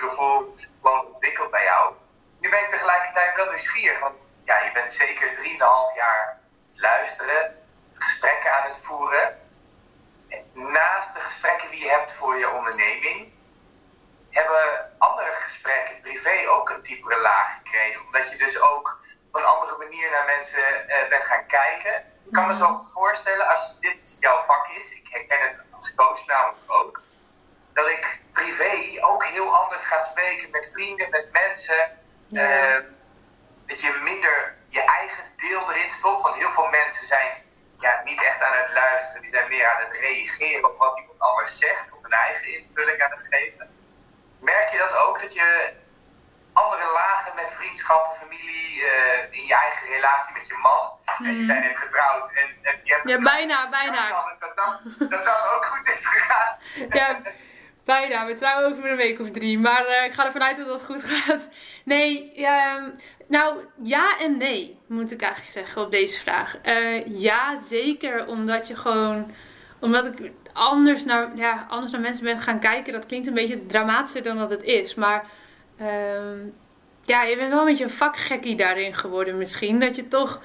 gevoel 0.00 0.54
gewoon 0.82 1.06
ontwikkeld 1.06 1.50
bij 1.50 1.64
jou. 1.64 1.94
Nu 2.40 2.48
ben 2.48 2.60
ik 2.60 2.68
tegelijkertijd 2.68 3.34
wel 3.34 3.46
nieuwsgierig, 3.46 4.00
want 4.00 4.32
ja, 4.44 4.58
je 4.58 4.72
bent 4.72 4.92
zeker 4.92 5.28
3,5 5.28 5.96
jaar 5.96 6.38
luisteren, 6.72 7.56
gesprekken 7.94 8.54
aan 8.54 8.68
het 8.68 8.78
voeren. 8.78 9.38
Naast 10.52 11.14
de 11.14 11.20
gesprekken 11.20 11.70
die 11.70 11.84
je 11.84 11.90
hebt 11.90 12.12
voor 12.12 12.38
je 12.38 12.50
onderneming, 12.50 13.32
hebben 14.30 14.94
andere 14.98 15.32
gesprekken 15.32 16.00
privé 16.00 16.48
ook 16.48 16.70
een 16.70 16.82
diepere 16.82 17.20
laag 17.20 17.56
gekregen. 17.56 18.04
Omdat 18.04 18.30
je 18.30 18.36
dus 18.36 18.60
ook 18.60 19.00
op 19.26 19.40
een 19.40 19.46
andere 19.46 19.76
manier 19.78 20.10
naar 20.10 20.24
mensen 20.24 20.86
uh, 20.86 21.08
bent 21.08 21.24
gaan 21.24 21.46
kijken. 21.46 21.94
Ik 22.26 22.32
kan 22.32 22.46
me 22.46 22.54
zo 22.54 22.80
voorstellen, 22.92 23.48
als 23.48 23.76
dit 23.78 24.16
jouw 24.20 24.38
vak 24.38 24.68
is, 24.68 24.90
ik 24.90 25.06
herken 25.10 25.40
het 25.40 25.64
als 25.70 25.94
coach 25.94 26.26
namelijk 26.26 26.62
ook, 26.66 27.02
dat 27.72 27.88
ik 27.88 28.22
privé 28.32 29.02
ook 29.04 29.24
heel 29.24 29.56
anders 29.56 29.82
ga 29.82 29.98
spreken 29.98 30.50
met 30.50 30.70
vrienden, 30.72 31.10
met 31.10 31.32
mensen. 31.32 31.98
Ja. 32.26 32.76
Uh, 32.76 32.84
dat 33.66 33.80
je 33.80 34.00
minder 34.02 34.56
je 34.68 34.80
eigen 34.80 35.24
deel 35.36 35.70
erin 35.70 35.90
stopt. 35.90 36.22
Want 36.22 36.34
heel 36.34 36.50
veel 36.50 36.68
mensen 36.68 37.06
zijn 37.06 37.28
ja, 37.76 38.02
niet 38.04 38.24
echt 38.24 38.42
aan 38.42 38.56
het 38.56 38.72
luisteren. 38.72 39.22
Die 39.22 39.30
zijn 39.30 39.48
meer 39.48 39.66
aan 39.66 39.84
het 39.84 39.96
reageren 39.96 40.70
op 40.70 40.78
wat 40.78 40.98
iemand 40.98 41.18
anders 41.18 41.58
zegt. 41.58 41.92
Of 41.92 42.04
een 42.04 42.10
eigen 42.10 42.58
invulling 42.58 43.02
aan 43.02 43.10
het 43.10 43.26
geven. 43.30 43.79
Merk 44.40 44.68
je 44.68 44.78
dat 44.78 44.96
ook? 44.96 45.20
Dat 45.20 45.34
je 45.34 45.72
andere 46.52 46.92
lagen 46.92 47.34
met 47.34 47.52
vriendschappen, 47.52 48.12
familie, 48.12 48.76
uh, 48.76 49.38
in 49.38 49.46
je 49.46 49.54
eigen 49.54 49.88
relatie 49.88 50.34
met 50.34 50.46
je 50.46 50.58
man. 50.62 50.90
Mm. 51.18 51.26
En 51.26 51.34
die 51.34 51.44
zijn 51.44 51.60
net 51.60 51.76
getrouwd. 51.76 52.30
En, 52.32 52.48
en 52.62 52.80
je 52.84 52.92
hebt 52.94 53.08
ja, 53.08 53.18
bijna, 53.18 53.68
bijna. 53.68 54.08
Dat 54.38 54.56
dat, 54.56 55.10
dat 55.10 55.24
dat 55.24 55.52
ook 55.54 55.64
goed 55.64 55.88
is 55.88 56.06
gegaan. 56.06 56.56
Ja, 56.90 57.20
bijna. 57.84 58.26
We 58.26 58.34
trouwen 58.34 58.72
over 58.72 58.90
een 58.90 58.96
week 58.96 59.20
of 59.20 59.30
drie. 59.30 59.58
Maar 59.58 59.86
uh, 59.88 60.04
ik 60.04 60.12
ga 60.12 60.26
ervan 60.26 60.42
uit 60.42 60.56
dat 60.56 60.66
het 60.66 60.84
goed 60.84 61.04
gaat. 61.04 61.48
Nee, 61.84 62.32
um, 62.46 63.00
nou 63.28 63.64
ja 63.82 64.18
en 64.18 64.36
nee, 64.36 64.80
moet 64.88 65.12
ik 65.12 65.22
eigenlijk 65.22 65.52
zeggen 65.52 65.82
op 65.82 65.90
deze 65.90 66.18
vraag. 66.20 66.56
Uh, 66.62 67.06
ja, 67.06 67.62
zeker 67.62 68.26
omdat 68.26 68.68
je 68.68 68.76
gewoon. 68.76 69.34
Omdat 69.80 70.06
ik 70.06 70.32
anders 70.52 71.04
naar, 71.04 71.28
ja, 71.34 71.66
anders 71.68 71.92
naar 71.92 72.00
mensen 72.00 72.24
ben 72.24 72.38
gaan 72.38 72.60
kijken. 72.60 72.92
Dat 72.92 73.06
klinkt 73.06 73.26
een 73.26 73.34
beetje 73.34 73.66
dramatischer 73.66 74.22
dan 74.22 74.38
dat 74.38 74.50
het 74.50 74.62
is. 74.62 74.94
Maar 74.94 75.24
um, 75.80 76.54
ja, 77.04 77.22
je 77.22 77.36
bent 77.36 77.50
wel 77.50 77.58
een 77.58 77.66
beetje 77.66 77.84
een 77.84 77.90
vakgekkie 77.90 78.56
daarin 78.56 78.94
geworden 78.94 79.38
misschien. 79.38 79.80
Dat 79.80 79.96
je 79.96 80.08
toch 80.08 80.40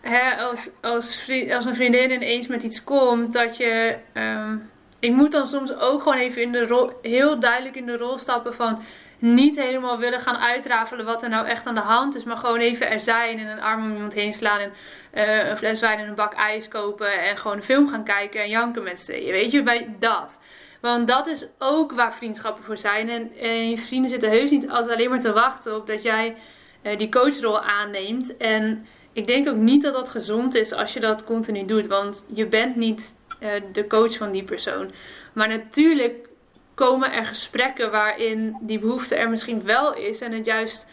hè, 0.00 0.36
als, 0.36 0.70
als, 0.80 1.30
als 1.50 1.64
een 1.64 1.74
vriendin 1.74 2.10
ineens 2.10 2.46
met 2.46 2.62
iets 2.62 2.84
komt, 2.84 3.32
dat 3.32 3.56
je. 3.56 3.96
Um, 4.14 4.72
ik 4.98 5.12
moet 5.12 5.32
dan 5.32 5.48
soms 5.48 5.76
ook 5.76 6.02
gewoon 6.02 6.18
even 6.18 6.42
in 6.42 6.52
de 6.52 6.66
rol, 6.66 6.92
heel 7.02 7.40
duidelijk 7.40 7.76
in 7.76 7.86
de 7.86 7.96
rol 7.96 8.18
stappen 8.18 8.54
van 8.54 8.82
niet 9.24 9.60
helemaal 9.60 9.98
willen 9.98 10.20
gaan 10.20 10.36
uitrafelen 10.36 11.04
wat 11.04 11.22
er 11.22 11.28
nou 11.28 11.46
echt 11.46 11.66
aan 11.66 11.74
de 11.74 11.80
hand 11.80 12.16
is. 12.16 12.24
Maar 12.24 12.36
gewoon 12.36 12.58
even 12.58 12.90
er 12.90 13.00
zijn 13.00 13.38
en 13.38 13.46
een 13.46 13.60
arm 13.60 13.84
om 13.84 13.92
iemand 13.92 14.14
heen 14.14 14.32
slaan. 14.32 14.60
En 14.60 14.72
uh, 15.14 15.48
een 15.48 15.56
fles 15.56 15.80
wijn 15.80 15.98
en 15.98 16.08
een 16.08 16.14
bak 16.14 16.34
ijs 16.34 16.68
kopen. 16.68 17.22
En 17.22 17.36
gewoon 17.36 17.56
een 17.56 17.62
film 17.62 17.88
gaan 17.88 18.04
kijken 18.04 18.42
en 18.42 18.48
janken 18.48 18.82
met 18.82 19.00
z'n 19.00 19.04
tweeën. 19.04 19.32
Weet 19.32 19.50
je, 19.50 19.62
bij 19.62 19.94
dat. 19.98 20.38
Want 20.80 21.08
dat 21.08 21.26
is 21.26 21.46
ook 21.58 21.92
waar 21.92 22.14
vriendschappen 22.14 22.64
voor 22.64 22.76
zijn. 22.76 23.08
En, 23.08 23.70
je 23.70 23.78
vrienden 23.78 24.10
zitten 24.10 24.30
heus 24.30 24.50
niet 24.50 24.68
altijd 24.70 24.92
alleen 24.92 25.10
maar 25.10 25.20
te 25.20 25.32
wachten 25.32 25.76
op 25.76 25.86
dat 25.86 26.02
jij 26.02 26.36
uh, 26.82 26.98
die 26.98 27.08
coachrol 27.08 27.60
aanneemt. 27.60 28.36
En 28.36 28.86
ik 29.12 29.26
denk 29.26 29.48
ook 29.48 29.56
niet 29.56 29.82
dat 29.82 29.92
dat 29.92 30.08
gezond 30.08 30.54
is 30.54 30.72
als 30.72 30.92
je 30.92 31.00
dat 31.00 31.24
continu 31.24 31.64
doet. 31.64 31.86
Want 31.86 32.24
je 32.34 32.46
bent 32.46 32.76
niet 32.76 33.16
uh, 33.40 33.50
de 33.72 33.86
coach 33.86 34.16
van 34.16 34.32
die 34.32 34.44
persoon. 34.44 34.90
Maar 35.32 35.48
natuurlijk 35.48 36.28
komen 36.74 37.12
er 37.12 37.26
gesprekken 37.26 37.90
waarin 37.90 38.56
die 38.60 38.78
behoefte 38.78 39.14
er 39.14 39.30
misschien 39.30 39.64
wel 39.64 39.94
is 39.94 40.20
en 40.20 40.32
het 40.32 40.46
juist 40.46 40.86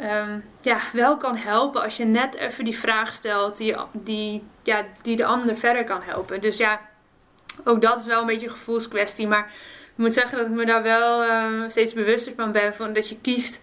um, 0.00 0.44
ja, 0.60 0.78
wel 0.92 1.16
kan 1.16 1.36
helpen 1.36 1.82
als 1.82 1.96
je 1.96 2.04
net 2.04 2.34
even 2.34 2.64
die 2.64 2.78
vraag 2.78 3.12
stelt 3.12 3.56
die, 3.56 3.76
die, 3.92 4.42
ja, 4.62 4.84
die 5.02 5.16
de 5.16 5.24
ander 5.24 5.56
verder 5.56 5.84
kan 5.84 6.02
helpen. 6.02 6.40
Dus 6.40 6.56
ja, 6.56 6.80
ook 7.64 7.80
dat 7.80 7.98
is 7.98 8.06
wel 8.06 8.20
een 8.20 8.26
beetje 8.26 8.46
een 8.46 8.52
gevoelskwestie. 8.52 9.26
Maar 9.26 9.52
ik 9.84 10.04
moet 10.04 10.12
zeggen 10.12 10.38
dat 10.38 10.46
ik 10.46 10.52
me 10.52 10.66
daar 10.66 10.82
wel 10.82 11.24
uh, 11.24 11.68
steeds 11.68 11.92
bewuster 11.92 12.32
van 12.36 12.52
ben. 12.52 12.74
Van 12.74 12.92
dat 12.92 13.08
je 13.08 13.20
kiest 13.20 13.60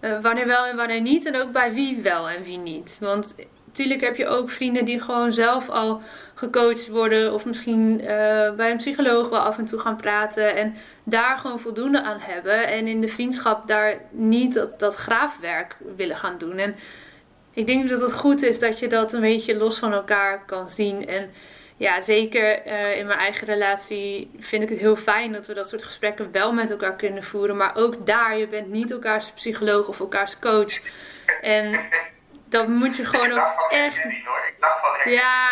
uh, 0.00 0.20
wanneer 0.20 0.46
wel 0.46 0.66
en 0.66 0.76
wanneer 0.76 1.00
niet. 1.00 1.24
En 1.24 1.42
ook 1.42 1.52
bij 1.52 1.72
wie 1.72 2.02
wel 2.02 2.28
en 2.28 2.42
wie 2.42 2.58
niet. 2.58 2.96
Want 3.00 3.34
natuurlijk 3.74 4.00
heb 4.00 4.16
je 4.16 4.26
ook 4.26 4.50
vrienden 4.50 4.84
die 4.84 5.00
gewoon 5.00 5.32
zelf 5.32 5.68
al 5.68 6.02
gecoacht 6.34 6.88
worden. 6.88 7.32
Of 7.32 7.46
misschien 7.46 8.00
uh, 8.00 8.06
bij 8.54 8.70
een 8.70 8.76
psycholoog 8.76 9.28
wel 9.28 9.38
af 9.38 9.58
en 9.58 9.64
toe 9.64 9.78
gaan 9.78 9.96
praten. 9.96 10.56
En 10.56 10.74
daar 11.04 11.38
gewoon 11.38 11.60
voldoende 11.60 12.02
aan 12.02 12.18
hebben. 12.20 12.66
En 12.66 12.86
in 12.86 13.00
de 13.00 13.08
vriendschap 13.08 13.68
daar 13.68 14.00
niet 14.10 14.66
dat, 14.78 14.94
graafwerk 14.94 15.76
willen 15.96 16.16
gaan 16.16 16.38
doen. 16.38 16.58
En 16.58 16.74
ik 17.52 17.66
denk 17.66 17.88
dat 17.88 18.00
het 18.00 18.12
goed 18.12 18.42
is 18.42 18.58
dat 18.58 18.78
je 18.78 18.88
dat 18.88 19.12
een 19.12 19.20
beetje 19.20 19.56
los 19.56 19.78
van 19.78 19.92
elkaar 19.92 20.44
kan 20.46 20.68
zien. 20.68 21.08
En 21.08 21.30
ja, 21.76 22.00
zeker 22.00 22.66
uh, 22.66 22.98
in 22.98 23.06
mijn 23.06 23.18
eigen 23.18 23.46
relatie 23.46 24.30
vind 24.38 24.62
ik 24.62 24.68
het 24.68 24.78
heel 24.78 24.96
fijn 24.96 25.32
dat 25.32 25.46
we 25.46 25.54
dat 25.54 25.68
soort 25.68 25.84
gesprekken 25.84 26.32
wel 26.32 26.52
met 26.52 26.70
elkaar 26.70 26.96
kunnen 26.96 27.24
voeren. 27.24 27.56
Maar 27.56 27.76
ook 27.76 28.06
daar, 28.06 28.38
je 28.38 28.48
bent 28.48 28.70
niet 28.70 28.90
elkaars 28.90 29.30
psycholoog 29.30 29.88
of 29.88 30.00
elkaars 30.00 30.38
coach. 30.38 30.80
En 31.40 31.88
dat 32.54 32.68
moet 32.68 32.96
je 32.96 33.04
gewoon 33.04 33.32
ook 33.32 33.66
echt. 33.70 34.06
Ja, 35.04 35.48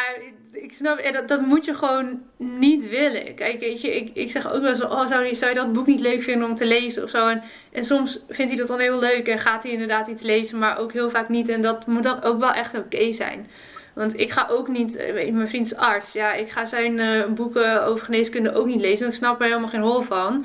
ik 0.52 0.72
snap, 0.72 1.12
dat, 1.12 1.28
dat 1.28 1.40
moet 1.40 1.64
je 1.64 1.74
gewoon 1.74 2.22
niet 2.36 2.88
willen. 2.88 3.34
Kijk, 3.34 3.60
weet 3.60 3.80
je, 3.80 3.96
ik, 3.96 4.10
ik 4.14 4.30
zeg 4.30 4.52
ook 4.52 4.60
wel 4.60 4.70
eens, 4.70 4.82
oh, 4.82 5.06
zou, 5.06 5.24
je, 5.24 5.34
zou 5.34 5.50
je 5.50 5.56
dat 5.56 5.72
boek 5.72 5.86
niet 5.86 6.00
leuk 6.00 6.22
vinden 6.22 6.48
om 6.48 6.54
te 6.54 6.66
lezen 6.66 7.02
of 7.02 7.10
zo? 7.10 7.28
En, 7.28 7.42
en 7.72 7.84
soms 7.84 8.24
vindt 8.28 8.50
hij 8.50 8.60
dat 8.60 8.68
dan 8.68 8.78
heel 8.78 8.98
leuk 8.98 9.28
en 9.28 9.38
gaat 9.38 9.62
hij 9.62 9.72
inderdaad 9.72 10.06
iets 10.06 10.22
lezen, 10.22 10.58
maar 10.58 10.78
ook 10.78 10.92
heel 10.92 11.10
vaak 11.10 11.28
niet. 11.28 11.48
En 11.48 11.62
dat 11.62 11.86
moet 11.86 12.02
dan 12.02 12.22
ook 12.22 12.40
wel 12.40 12.52
echt 12.52 12.78
oké 12.78 13.12
zijn. 13.12 13.50
Want 13.94 14.18
ik 14.18 14.30
ga 14.30 14.46
ook 14.50 14.68
niet, 14.68 14.96
eh, 14.96 15.32
mijn 15.32 15.48
vriend 15.48 15.66
is 15.66 15.76
arts, 15.76 16.12
ja, 16.12 16.32
ik 16.32 16.50
ga 16.50 16.66
zijn 16.66 16.98
uh, 16.98 17.26
boeken 17.26 17.84
over 17.84 18.04
geneeskunde 18.04 18.54
ook 18.54 18.66
niet 18.66 18.80
lezen. 18.80 19.08
Ik 19.08 19.14
snap 19.14 19.40
er 19.40 19.46
helemaal 19.46 19.68
geen 19.68 19.80
hol 19.80 20.00
van. 20.00 20.44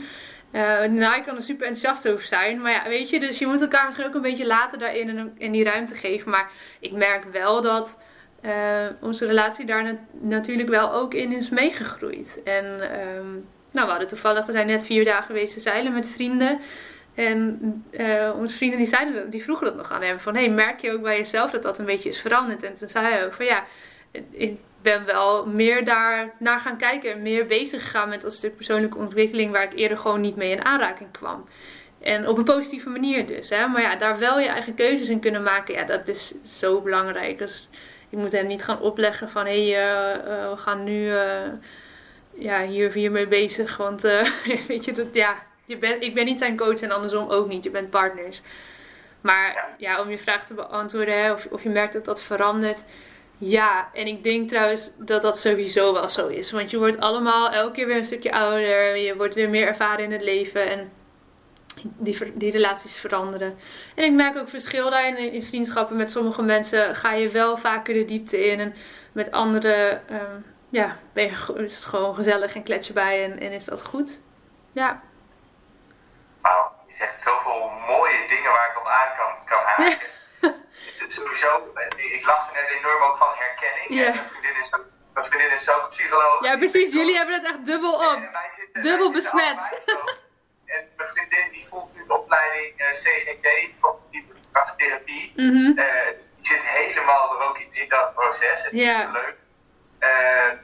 Uh, 0.52 0.84
nou, 0.84 1.18
ik 1.18 1.24
kan 1.26 1.36
er 1.36 1.44
super 1.44 1.68
enthousiast 1.68 2.10
over 2.10 2.28
zijn. 2.28 2.62
Maar 2.62 2.72
ja, 2.72 2.84
weet 2.88 3.10
je, 3.10 3.20
dus 3.20 3.40
je 3.40 3.48
moet 3.48 3.62
elkaar 3.62 3.86
misschien 3.86 4.08
ook 4.08 4.16
een 4.16 4.22
beetje 4.22 4.48
later 4.48 4.80
daarin 4.80 5.10
en, 5.18 5.36
en 5.40 5.52
die 5.52 5.64
ruimte 5.64 5.96
geven. 5.96 6.32
Maar 6.32 6.50
ik 6.80 6.92
merk 6.92 7.24
wel 7.32 7.62
dat 7.62 7.98
uh, 8.42 8.86
onze 9.02 9.26
relatie 9.26 9.66
daar 9.66 9.98
natuurlijk 10.12 10.70
wel 10.70 10.94
ook 10.94 11.14
in 11.14 11.32
is 11.32 11.50
meegegroeid. 11.50 12.42
En 12.44 12.66
um, 12.66 13.46
nou, 13.72 13.86
we 13.86 13.92
hadden 13.92 14.08
toevallig, 14.08 14.46
we 14.46 14.52
zijn 14.52 14.68
net 14.68 14.86
vier 14.86 15.06
dagen 15.06 15.26
geweest 15.26 15.54
te 15.54 15.60
zeilen 15.60 15.94
met 15.94 16.10
vrienden. 16.10 16.60
En 17.16 17.60
uh, 17.92 18.32
onze 18.40 18.56
vrienden 18.56 18.78
die, 18.78 18.88
zeiden, 18.88 19.30
die 19.30 19.44
vroegen 19.44 19.66
dat 19.66 19.76
nog 19.76 19.92
aan 19.92 20.02
hem. 20.02 20.20
Van, 20.20 20.36
hey, 20.36 20.50
merk 20.50 20.80
je 20.80 20.92
ook 20.92 21.02
bij 21.02 21.18
jezelf 21.18 21.52
dat 21.52 21.64
dat 21.64 21.80
een 21.80 21.86
beetje 21.86 22.10
is 22.10 22.22
veranderd? 22.22 22.64
En 22.64 22.76
toen 22.76 22.90
zei 22.90 23.06
hij 23.06 23.26
ook 23.26 23.34
van, 23.34 23.46
ja, 23.46 23.64
ik 24.32 24.58
ben 24.90 25.06
wel 25.06 25.46
meer 25.46 25.86
daar 25.86 26.34
naar 26.40 26.60
gaan 26.60 26.78
kijken. 26.78 27.12
En 27.12 27.22
meer 27.22 27.46
bezig 27.46 27.84
gegaan 27.84 28.10
met 28.10 28.22
dat 28.22 28.34
stuk 28.34 28.56
persoonlijke 28.56 28.98
ontwikkeling... 28.98 29.52
waar 29.52 29.64
ik 29.64 29.74
eerder 29.74 29.98
gewoon 29.98 30.22
niet 30.22 30.36
mee 30.36 30.52
in 30.52 30.66
aanraking 30.66 31.12
kwam. 31.12 31.48
En 32.02 32.28
op 32.28 32.38
een 32.38 32.44
positieve 32.44 32.90
manier 32.90 33.26
dus. 33.26 33.50
Hè? 33.50 33.68
Maar 33.68 33.82
ja, 33.82 33.96
daar 33.96 34.20
wel 34.20 34.40
je 34.40 34.48
eigen 34.48 34.76
keuzes 34.76 35.10
in 35.10 35.20
kunnen 35.20 35.44
maken. 35.44 35.74
Ja, 35.74 35.84
dat 35.84 36.08
is 36.08 36.34
zo 36.44 36.82
belangrijk. 36.82 37.38
Dus 37.38 37.70
je 38.10 38.18
moet 38.18 38.32
hem 38.32 38.48
niet 38.48 38.64
gaan 38.64 38.82
opleggen 38.82 39.30
van 39.30 39.46
hé, 39.46 39.70
hey, 39.70 39.90
uh, 39.90 40.16
uh, 40.16 40.50
we 40.50 40.58
gaan 40.58 40.84
nu 40.84 41.12
uh, 41.12 41.42
ja, 42.34 42.66
hier, 42.66 42.92
hiermee 42.92 43.28
bezig. 43.28 43.78
Want 43.78 44.02
weet 44.68 44.86
je, 44.86 44.92
dat, 44.92 45.14
ja, 45.14 45.36
je 45.66 45.78
bent, 45.78 46.04
ik 46.04 46.14
ben 46.14 46.26
niet 46.26 46.38
zijn 46.38 46.58
coach 46.58 46.82
en 46.82 46.92
andersom 46.92 47.30
ook 47.30 47.48
niet. 47.48 47.64
Je 47.64 47.70
bent 47.70 47.90
partners. 47.90 48.42
Maar 49.22 49.76
ja, 49.78 50.02
om 50.02 50.10
je 50.10 50.18
vraag 50.18 50.46
te 50.46 50.54
beantwoorden, 50.54 51.24
hè, 51.24 51.32
of, 51.32 51.48
of 51.52 51.64
je 51.64 51.70
merkt 51.70 51.94
dat 51.94 52.06
dat 52.06 52.22
verandert. 52.22 52.84
Ja, 53.38 53.90
en 53.94 54.08
ik 54.08 54.24
denk 54.24 54.50
trouwens 54.50 54.90
dat 54.98 55.22
dat 55.22 55.40
sowieso 55.40 55.94
wel 55.94 56.10
zo 56.10 56.28
is. 56.28 56.52
Want 56.52 56.72
je 56.72 56.78
wordt 56.78 57.00
allemaal 57.00 57.52
elke 57.52 57.74
keer 57.74 57.88
weer 57.88 57.98
een 57.98 58.06
stukje 58.06 58.32
ouder. 58.32 58.98
Je 58.98 59.16
wordt 59.16 59.36
weer 59.36 59.50
meer 59.50 59.68
ervaren 59.68 60.04
in 60.04 60.12
het 60.12 60.22
leven. 60.22 60.70
En 60.70 60.92
die, 61.82 62.34
die 62.34 62.52
relaties 62.52 62.98
veranderen. 62.98 63.58
En 63.96 64.04
ik 64.04 64.12
merk 64.12 64.38
ook 64.38 64.50
verschil 64.50 64.90
daarin 64.90 65.18
in, 65.18 65.44
vriendschappen. 65.44 65.96
Met 65.96 66.12
sommige 66.12 66.42
mensen 66.42 66.96
ga 66.96 67.14
je 67.14 67.30
wel 67.30 67.58
vaker 67.58 67.94
de 67.94 68.06
diepte 68.06 68.46
in. 68.46 68.60
En 68.60 68.76
met 69.12 69.32
anderen 69.32 70.02
um, 70.12 70.46
ja, 70.70 70.98
ben 71.14 71.24
je, 71.24 71.64
is 71.64 71.76
het 71.76 71.86
gewoon 71.86 72.16
gezellig 72.16 72.56
en 72.56 72.64
klets 72.64 72.88
je 72.88 72.94
bij 72.94 73.24
en, 73.24 73.40
en 73.40 73.52
is 73.52 73.66
dat 73.66 73.84
goed. 73.84 74.20
Ja. 74.72 75.02
Nou, 76.42 76.70
je 76.88 76.94
zegt 76.94 77.22
zoveel 77.22 77.70
mooie 77.88 78.26
dingen 78.28 78.52
waar 78.52 78.70
ik 78.72 78.80
op 78.80 78.88
aan 78.88 79.16
kan, 79.16 79.46
kan 79.46 79.64
haken. 79.66 80.08
Sowieso, 81.18 81.74
ik 81.98 82.26
lach 82.26 82.54
net 82.54 82.70
enorm 82.70 83.04
ook 83.04 83.18
van 83.18 83.34
herkenning. 83.36 83.88
Ja. 83.90 84.12
Mijn 84.12 84.24
vriendin 84.24 84.56
is, 84.62 84.70
mijn 85.14 85.26
vriendin 85.30 85.52
is 85.52 85.70
ook 85.70 85.90
psycholoog. 85.90 86.44
Ja, 86.44 86.58
precies. 86.58 86.94
Jullie 86.94 87.16
hebben 87.16 87.36
het 87.36 87.46
echt 87.46 87.66
dubbel 87.66 87.94
op. 87.94 88.20
dubbel 88.74 89.12
besmet. 89.12 89.58
En 90.66 90.90
mijn 90.98 91.10
vriendin 91.10 91.52
die 91.52 91.66
volgt 91.68 91.94
nu 91.94 92.06
de 92.08 92.18
opleiding 92.18 92.82
uh, 92.82 92.88
CGT, 92.88 93.48
cognitieve 93.80 94.34
gedragstherapie. 94.42 95.34
Mm 95.36 95.50
-hmm. 95.50 95.80
uh, 95.80 95.86
die 96.42 96.52
zit 96.52 96.64
helemaal 96.64 97.40
er 97.40 97.48
ook 97.48 97.58
in, 97.58 97.70
in 97.72 97.90
dat 97.90 98.14
proces. 98.14 98.64
Het 98.64 98.74
is 98.74 98.96
leuk. 99.12 99.36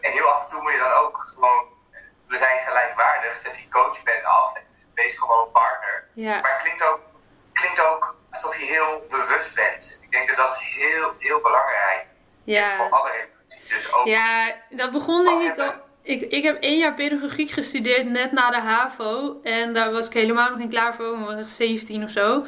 en 0.01 0.11
heel 0.11 0.27
af 0.27 0.43
en 0.43 0.49
toe 0.49 0.61
moet 0.61 0.71
je 0.71 0.77
dan 0.77 0.91
ook 0.91 1.17
gewoon, 1.17 1.65
we 2.27 2.37
zijn 2.37 2.59
gelijkwaardig, 2.59 3.41
dat 3.41 3.55
je 3.55 3.67
coach 3.69 4.03
bent 4.03 4.23
af 4.23 4.55
en 4.55 4.63
wees 4.93 5.17
gewoon 5.17 5.51
partner. 5.51 6.07
Maar 6.15 6.51
het 6.51 6.61
klinkt 6.61 6.83
ook, 6.83 6.99
klinkt 7.53 7.79
ook 7.79 8.17
alsof 8.31 8.59
je 8.59 8.65
heel 8.65 9.05
bewust 9.09 9.55
bent. 9.55 9.99
Ik 10.01 10.11
denk 10.11 10.27
dat 10.27 10.37
dat 10.37 10.57
heel, 10.57 11.13
heel 11.19 11.41
belangrijk 11.41 12.05
ja. 12.43 12.71
is 12.71 12.77
voor 12.77 12.89
alle 12.89 13.11
dus 13.67 13.93
ook, 13.93 14.05
Ja, 14.05 14.55
dat 14.69 14.91
begon 14.91 15.23
denk 15.23 15.39
ik 15.39 15.59
al. 15.59 15.73
Ik, 16.01 16.21
ik 16.21 16.43
heb 16.43 16.61
één 16.61 16.77
jaar 16.77 16.93
pedagogiek 16.93 17.51
gestudeerd 17.51 18.09
net 18.09 18.31
na 18.31 18.49
de 18.49 18.57
HAVO. 18.57 19.39
En 19.43 19.73
daar 19.73 19.91
was 19.91 20.05
ik 20.05 20.13
helemaal 20.13 20.49
nog 20.49 20.59
niet 20.59 20.69
klaar 20.69 20.95
voor. 20.95 21.13
Ik 21.13 21.25
was 21.25 21.37
echt 21.37 21.49
17 21.49 22.03
of 22.03 22.09
zo. 22.09 22.45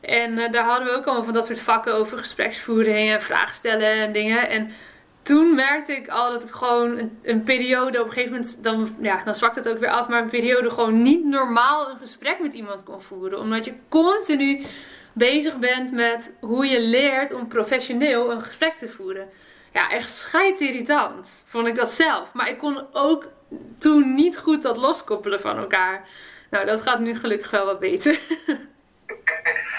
En 0.00 0.38
uh, 0.38 0.52
daar 0.52 0.64
hadden 0.64 0.86
we 0.86 0.94
ook 0.94 1.04
allemaal 1.04 1.24
van 1.24 1.32
dat 1.32 1.46
soort 1.46 1.60
vakken 1.60 1.94
over 1.94 2.18
gespreksvoering 2.18 3.10
en 3.10 3.22
vragen 3.22 3.54
stellen 3.54 3.92
en 3.92 4.12
dingen. 4.12 4.48
En 4.48 4.72
toen 5.26 5.54
merkte 5.54 5.92
ik 5.92 6.08
al 6.08 6.32
dat 6.32 6.44
ik 6.44 6.50
gewoon 6.50 6.98
een, 6.98 7.18
een, 7.22 7.42
periode 7.42 8.00
op 8.00 8.06
een 8.06 8.12
gegeven 8.12 8.32
moment, 8.32 8.62
dan, 8.62 8.96
ja, 9.00 9.22
dan 9.24 9.34
zwakt 9.34 9.54
het 9.54 9.68
ook 9.68 9.78
weer 9.78 9.90
af, 9.90 10.08
maar 10.08 10.22
een 10.22 10.28
periode 10.28 10.70
gewoon 10.70 11.02
niet 11.02 11.24
normaal 11.24 11.90
een 11.90 11.98
gesprek 11.98 12.38
met 12.40 12.54
iemand 12.54 12.82
kon 12.82 13.02
voeren. 13.02 13.38
Omdat 13.38 13.64
je 13.64 13.72
continu 13.88 14.64
bezig 15.12 15.56
bent 15.56 15.92
met 15.92 16.32
hoe 16.40 16.66
je 16.66 16.80
leert 16.80 17.32
om 17.32 17.48
professioneel 17.48 18.30
een 18.30 18.40
gesprek 18.40 18.74
te 18.74 18.88
voeren. 18.88 19.28
Ja, 19.72 19.90
echt 19.90 20.10
scheidirritant 20.10 21.42
vond 21.46 21.66
ik 21.66 21.74
dat 21.74 21.90
zelf. 21.90 22.32
Maar 22.32 22.48
ik 22.48 22.58
kon 22.58 22.86
ook 22.92 23.28
toen 23.78 24.14
niet 24.14 24.38
goed 24.38 24.62
dat 24.62 24.76
loskoppelen 24.76 25.40
van 25.40 25.56
elkaar. 25.56 26.08
Nou, 26.50 26.66
dat 26.66 26.80
gaat 26.80 27.00
nu 27.00 27.16
gelukkig 27.16 27.50
wel 27.50 27.66
wat 27.66 27.80
beter. 27.80 28.12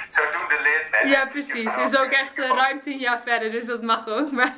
Zodoende 0.08 0.60
leert 0.64 0.88
men. 0.92 1.12
Ja, 1.12 1.28
precies. 1.28 1.76
Het 1.76 1.94
is 1.94 2.00
ook 2.00 2.12
echt 2.12 2.38
ruim 2.38 2.82
tien 2.82 3.00
jaar 3.00 3.22
verder, 3.26 3.52
dus 3.52 3.66
dat 3.66 3.82
mag 3.82 4.08
ook. 4.08 4.32
Maar 4.32 4.56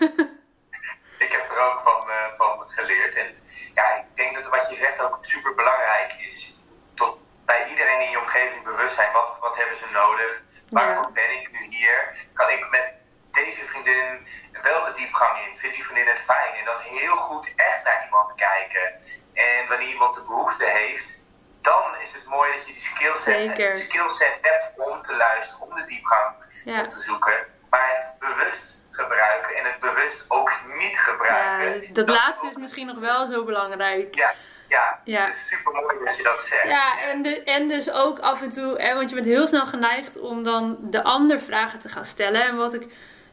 ik 1.19 1.31
heb 1.31 1.49
er 1.49 1.59
ook 1.59 1.79
van, 1.79 2.01
uh, 2.07 2.15
van 2.33 2.63
geleerd. 2.67 3.15
En 3.15 3.37
ja, 3.73 3.95
ik 3.95 4.15
denk 4.15 4.35
dat 4.35 4.47
wat 4.47 4.69
je 4.69 4.75
zegt 4.75 4.99
ook 5.01 5.17
super 5.21 5.55
belangrijk 5.55 6.13
is. 6.13 6.63
Tot 6.93 7.17
bij 7.45 7.69
iedereen 7.69 8.01
in 8.01 8.11
je 8.11 8.19
omgeving 8.19 8.63
bewust 8.63 8.95
zijn. 8.95 9.11
Wat, 9.11 9.37
wat 9.41 9.55
hebben 9.57 9.75
ze 9.75 9.87
nodig? 9.91 10.43
Waarvoor 10.69 11.03
ja. 11.03 11.11
ben 11.11 11.31
ik 11.39 11.51
nu 11.51 11.67
hier? 11.69 12.27
Kan 12.33 12.49
ik 12.49 12.69
met 12.69 12.93
deze 13.31 13.63
vriendin 13.63 14.27
wel 14.51 14.83
de 14.85 14.93
diepgang 14.95 15.39
in? 15.39 15.57
Vindt 15.57 15.75
die 15.75 15.85
vriendin 15.85 16.07
het 16.07 16.19
fijn? 16.19 16.53
En 16.55 16.65
dan 16.65 16.79
heel 16.79 17.15
goed 17.15 17.53
echt 17.55 17.83
naar 17.83 18.03
iemand 18.03 18.35
kijken. 18.35 19.01
En 19.33 19.67
wanneer 19.67 19.87
iemand 19.87 20.15
de 20.15 20.25
behoefte 20.27 20.65
heeft, 20.65 21.25
dan 21.61 21.95
is 22.01 22.11
het 22.11 22.25
mooi 22.25 22.51
dat 22.51 22.67
je 22.67 22.73
die 22.73 22.81
skillset, 22.81 23.77
skillset 23.77 24.37
hebt 24.41 24.71
om 24.77 25.01
te 25.01 25.15
luisteren, 25.15 25.61
om 25.61 25.75
de 25.75 25.83
diepgang 25.83 26.35
ja. 26.65 26.85
te 26.85 26.99
zoeken. 26.99 27.47
Maar 27.69 27.95
het 27.95 28.19
bewust 28.19 28.78
gebruiken 28.99 29.55
en 29.55 29.63
het 29.63 29.79
bewust 29.79 30.25
ook 30.27 30.51
niet 30.79 30.97
gebruiken. 30.97 31.73
Ja, 31.73 31.79
dat, 31.79 31.95
dat 31.95 32.09
laatste 32.09 32.47
is 32.47 32.55
misschien 32.55 32.87
nog 32.87 32.99
wel 32.99 33.27
zo 33.27 33.43
belangrijk. 33.43 34.15
Ja, 34.15 34.33
ja, 34.69 34.99
ja. 35.03 35.25
Het 35.25 35.33
is 35.33 35.47
super 35.47 35.73
mooi 35.73 36.05
dat 36.05 36.17
je 36.17 36.23
dat 36.23 36.45
zegt. 36.45 36.69
Ja, 36.69 37.01
en, 37.01 37.21
de, 37.21 37.43
en 37.43 37.67
dus 37.67 37.91
ook 37.91 38.19
af 38.19 38.41
en 38.41 38.49
toe, 38.49 38.81
hè, 38.81 38.93
want 38.93 39.09
je 39.09 39.15
bent 39.15 39.27
heel 39.27 39.47
snel 39.47 39.65
geneigd 39.65 40.19
om 40.19 40.43
dan 40.43 40.77
de 40.81 41.03
ander 41.03 41.39
vragen 41.39 41.79
te 41.79 41.89
gaan 41.89 42.05
stellen. 42.05 42.43
En 42.43 42.55
wat 42.55 42.73
ik 42.73 42.83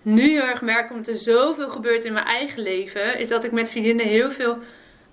nu 0.02 0.30
heel 0.30 0.48
erg 0.48 0.60
merk, 0.60 0.90
omdat 0.90 1.06
er 1.06 1.20
zoveel 1.20 1.68
gebeurt 1.68 2.04
in 2.04 2.12
mijn 2.12 2.26
eigen 2.26 2.62
leven, 2.62 3.18
is 3.18 3.28
dat 3.28 3.44
ik 3.44 3.52
met 3.52 3.70
vriendinnen 3.70 4.06
heel 4.06 4.32
veel 4.32 4.58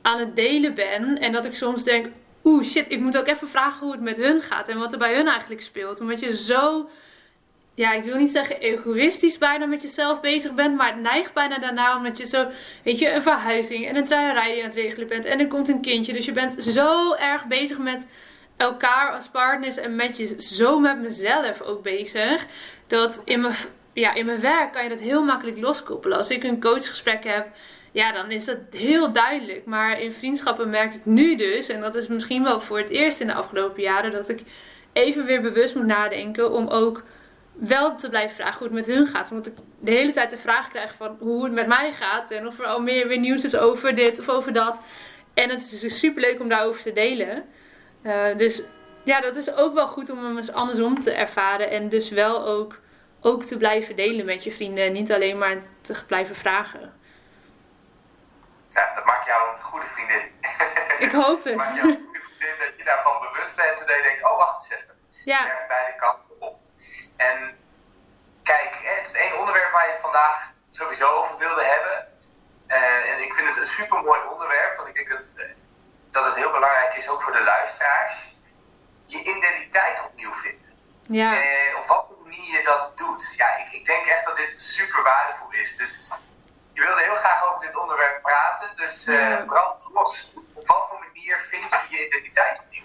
aan 0.01 0.19
het 0.19 0.35
delen 0.35 0.75
ben. 0.75 1.19
En 1.19 1.31
dat 1.31 1.45
ik 1.45 1.53
soms 1.53 1.83
denk, 1.83 2.07
oeh 2.43 2.63
shit, 2.63 2.91
ik 2.91 2.99
moet 2.99 3.17
ook 3.17 3.27
even 3.27 3.49
vragen 3.49 3.79
hoe 3.79 3.91
het 3.91 4.01
met 4.01 4.17
hun 4.17 4.41
gaat 4.41 4.67
en 4.67 4.77
wat 4.77 4.91
er 4.91 4.97
bij 4.97 5.15
hun 5.15 5.27
eigenlijk 5.27 5.61
speelt. 5.61 6.01
Omdat 6.01 6.19
je 6.19 6.37
zo, 6.37 6.89
ja, 7.73 7.93
ik 7.93 8.03
wil 8.03 8.17
niet 8.17 8.31
zeggen 8.31 8.59
egoïstisch 8.59 9.37
bijna 9.37 9.65
met 9.65 9.81
jezelf 9.81 10.21
bezig 10.21 10.53
bent, 10.53 10.75
maar 10.75 10.87
het 10.87 11.01
neigt 11.01 11.33
bijna 11.33 11.59
daarna 11.59 11.97
omdat 11.97 12.17
je 12.17 12.27
zo, 12.27 12.47
weet 12.83 12.99
je, 12.99 13.11
een 13.11 13.21
verhuizing 13.21 13.87
en 13.87 13.95
een 13.95 14.07
je 14.07 14.61
aan 14.63 14.69
het 14.69 14.73
regelen 14.73 15.07
bent 15.07 15.25
en 15.25 15.39
er 15.39 15.47
komt 15.47 15.69
een 15.69 15.81
kindje. 15.81 16.13
Dus 16.13 16.25
je 16.25 16.31
bent 16.31 16.63
zo 16.63 17.13
erg 17.13 17.45
bezig 17.45 17.77
met 17.77 18.07
elkaar 18.57 19.11
als 19.11 19.27
partners 19.27 19.77
en 19.77 19.95
met 19.95 20.17
je, 20.17 20.35
zo 20.37 20.79
met 20.79 21.01
mezelf 21.01 21.61
ook 21.61 21.83
bezig, 21.83 22.45
dat 22.87 23.21
in 23.25 23.41
mijn, 23.41 23.55
ja, 23.93 24.13
in 24.13 24.25
mijn 24.25 24.41
werk 24.41 24.73
kan 24.73 24.83
je 24.83 24.89
dat 24.89 24.99
heel 24.99 25.23
makkelijk 25.23 25.59
loskoppelen. 25.59 26.17
Als 26.17 26.29
ik 26.29 26.43
een 26.43 26.61
coachgesprek 26.61 27.23
heb 27.23 27.47
ja, 27.93 28.11
dan 28.11 28.31
is 28.31 28.45
dat 28.45 28.57
heel 28.71 29.11
duidelijk. 29.11 29.65
Maar 29.65 30.01
in 30.01 30.11
vriendschappen 30.11 30.69
merk 30.69 30.93
ik 30.93 31.05
nu 31.05 31.35
dus, 31.35 31.69
en 31.69 31.81
dat 31.81 31.95
is 31.95 32.07
misschien 32.07 32.43
wel 32.43 32.61
voor 32.61 32.77
het 32.77 32.89
eerst 32.89 33.19
in 33.19 33.27
de 33.27 33.33
afgelopen 33.33 33.81
jaren, 33.81 34.11
dat 34.11 34.29
ik 34.29 34.41
even 34.93 35.25
weer 35.25 35.41
bewust 35.41 35.75
moet 35.75 35.85
nadenken 35.85 36.51
om 36.51 36.67
ook 36.67 37.03
wel 37.53 37.95
te 37.95 38.09
blijven 38.09 38.35
vragen 38.35 38.57
hoe 38.57 38.67
het 38.67 38.87
met 38.87 38.95
hun 38.95 39.07
gaat. 39.07 39.31
Omdat 39.31 39.47
ik 39.47 39.53
de 39.79 39.91
hele 39.91 40.11
tijd 40.11 40.31
de 40.31 40.37
vraag 40.37 40.69
krijg 40.69 40.93
van 40.93 41.17
hoe 41.19 41.43
het 41.43 41.53
met 41.53 41.67
mij 41.67 41.91
gaat 41.91 42.31
en 42.31 42.47
of 42.47 42.59
er 42.59 42.65
al 42.65 42.81
meer 42.81 43.07
weer 43.07 43.19
nieuws 43.19 43.43
is 43.43 43.55
over 43.55 43.95
dit 43.95 44.19
of 44.19 44.29
over 44.29 44.53
dat. 44.53 44.81
En 45.33 45.49
het 45.49 45.59
is 45.71 45.79
dus 45.79 45.99
super 45.99 46.21
leuk 46.21 46.39
om 46.39 46.49
daarover 46.49 46.81
te 46.81 46.93
delen. 46.93 47.49
Uh, 48.03 48.37
dus 48.37 48.61
ja, 49.03 49.21
dat 49.21 49.35
is 49.35 49.53
ook 49.53 49.73
wel 49.73 49.87
goed 49.87 50.09
om 50.09 50.23
hem 50.23 50.37
eens 50.37 50.51
andersom 50.51 51.01
te 51.01 51.13
ervaren. 51.13 51.69
En 51.69 51.89
dus 51.89 52.09
wel 52.09 52.45
ook, 52.45 52.79
ook 53.21 53.43
te 53.43 53.57
blijven 53.57 53.95
delen 53.95 54.25
met 54.25 54.43
je 54.43 54.51
vrienden. 54.51 54.85
En 54.85 54.93
niet 54.93 55.11
alleen 55.11 55.37
maar 55.37 55.55
te 55.81 56.05
blijven 56.07 56.35
vragen. 56.35 56.93
Ja, 58.67 58.95
dat 58.95 59.05
maakt 59.05 59.25
jou 59.25 59.53
een 59.53 59.61
goede 59.61 59.85
vriendin. 59.85 60.21
Ik 60.99 61.11
hoop 61.11 61.43
het. 61.43 61.55
maakt 61.63 61.75
jou 61.75 61.89
een 61.89 62.03
goede 62.05 62.21
vriendin 62.37 62.55
dat 62.59 62.77
je 62.77 62.83
daarvan 62.83 63.19
bewust 63.19 63.55
bent 63.55 63.79
en 63.79 63.87
dat 63.87 63.95
je 63.95 64.01
denkt, 64.01 64.23
oh 64.23 64.37
wacht 64.37 64.71
eens 64.71 64.81
even. 64.81 64.95
Ja. 65.25 65.65
Beide 65.67 65.95
kanten. 65.95 66.22
En 67.15 67.57
kijk, 68.43 68.79
het 68.83 69.07
is 69.07 69.13
één 69.13 69.39
onderwerp 69.39 69.71
waar 69.71 69.85
je 69.85 69.91
het 69.91 70.01
vandaag 70.01 70.51
sowieso 70.71 71.07
over 71.07 71.37
wilde 71.37 71.63
hebben. 71.63 72.07
Uh, 72.67 73.11
en 73.11 73.19
ik 73.23 73.33
vind 73.33 73.47
het 73.47 73.57
een 73.57 73.67
super 73.67 74.03
mooi 74.03 74.21
onderwerp, 74.31 74.75
want 74.75 74.87
ik 74.87 74.95
denk 74.95 75.09
dat, 75.09 75.25
dat 76.11 76.25
het 76.25 76.35
heel 76.35 76.51
belangrijk 76.51 76.93
is, 76.95 77.09
ook 77.09 77.21
voor 77.21 77.33
de 77.33 77.43
luisteraars. 77.43 78.41
Je 79.05 79.19
identiteit 79.23 80.03
opnieuw 80.05 80.33
vinden. 80.33 80.73
Ja. 81.07 81.35
En 81.35 81.75
op 81.77 81.85
wat 81.85 82.03
manier 82.23 82.57
je 82.57 82.63
dat 82.63 82.97
doet. 82.97 83.33
Ja, 83.35 83.57
ik, 83.57 83.71
ik 83.71 83.85
denk 83.85 84.05
echt 84.05 84.25
dat 84.25 84.35
dit 84.35 84.55
super 84.59 85.03
waardevol 85.03 85.51
is. 85.51 85.77
Dus 85.77 86.07
je 86.73 86.81
wilde 86.81 87.01
heel 87.01 87.15
graag 87.15 87.49
over 87.49 87.67
dit 87.67 87.77
onderwerp 87.77 88.21
praten, 88.21 88.75
dus 88.75 89.07
uh, 89.07 89.43
brand 89.45 89.89
los. 89.93 90.31
Op 90.53 90.67
wat 90.67 90.87
voor 90.89 90.99
manier 90.99 91.37
vind 91.37 91.63
je 91.89 91.97
je 91.97 92.07
identiteit 92.07 92.59
opnieuw? 92.59 92.82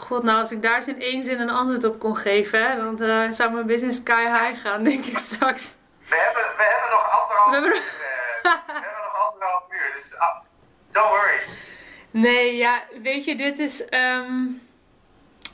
God, 0.00 0.22
nou 0.22 0.40
als 0.40 0.50
ik 0.50 0.62
daar 0.62 0.76
eens 0.76 0.86
in 0.86 1.00
één 1.00 1.24
zin 1.24 1.40
een 1.40 1.50
antwoord 1.50 1.84
op 1.84 1.98
kon 1.98 2.16
geven, 2.16 2.76
dan 2.76 3.02
uh, 3.02 3.32
zou 3.32 3.52
mijn 3.52 3.66
business 3.66 3.98
sky 3.98 4.22
high 4.22 4.60
gaan, 4.62 4.84
denk 4.84 5.04
ik 5.04 5.18
straks. 5.18 5.74
We 6.08 6.16
hebben, 6.16 6.42
we 6.56 6.62
hebben 6.62 6.90
nog 6.90 7.20
anderhalf 7.20 7.64
uur. 7.64 7.74
Uh, 7.74 8.52
we 8.66 8.72
hebben 8.72 9.02
nog 9.02 9.32
anderhalf 9.32 9.62
uur, 9.70 9.92
dus 9.96 10.12
uh, 10.12 10.40
don't 10.90 11.08
worry. 11.08 11.40
Nee, 12.10 12.56
ja, 12.56 12.82
weet 13.02 13.24
je, 13.24 13.36
dit 13.36 13.58
is, 13.58 13.84
um, 13.90 14.62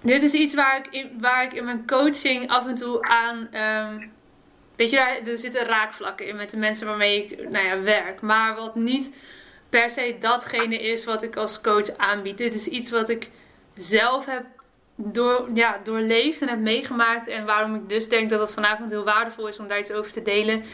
dit 0.03 0.23
is 0.23 0.33
iets 0.33 0.55
waar 0.55 0.77
ik, 0.77 0.87
in, 0.91 1.19
waar 1.21 1.45
ik 1.45 1.53
in 1.53 1.65
mijn 1.65 1.87
coaching 1.87 2.51
af 2.51 2.67
en 2.67 2.75
toe 2.75 3.03
aan... 3.03 3.49
Um, 3.55 4.15
Weet 4.77 4.91
je, 4.91 4.99
er 4.99 5.39
zitten 5.39 5.67
raakvlakken 5.67 6.27
in 6.27 6.37
met 6.37 6.51
de 6.51 6.57
mensen 6.57 6.87
waarmee 6.87 7.25
ik 7.25 7.51
nou 7.51 7.67
ja, 7.67 7.81
werk. 7.81 8.21
Maar 8.21 8.55
wat 8.55 8.75
niet 8.75 9.15
per 9.69 9.91
se 9.91 10.17
datgene 10.21 10.83
is 10.83 11.05
wat 11.05 11.23
ik 11.23 11.37
als 11.37 11.61
coach 11.61 11.97
aanbied. 11.97 12.39
Dit 12.39 12.55
is 12.55 12.67
iets 12.67 12.91
wat 12.91 13.09
ik 13.09 13.31
zelf 13.77 14.27
heb 14.27 14.45
door, 14.97 15.49
ja, 15.55 15.81
doorleefd 15.85 16.41
en 16.41 16.49
heb 16.49 16.59
meegemaakt. 16.59 17.29
En 17.29 17.45
waarom 17.45 17.75
ik 17.75 17.89
dus 17.89 18.09
denk 18.09 18.31
dat 18.31 18.41
het 18.41 18.53
vanavond 18.53 18.91
heel 18.91 19.05
waardevol 19.05 19.49
is 19.49 19.59
om 19.59 19.69
daar 19.69 19.79
iets 19.79 19.93
over 19.93 20.13
te 20.13 20.23
delen. 20.23 20.65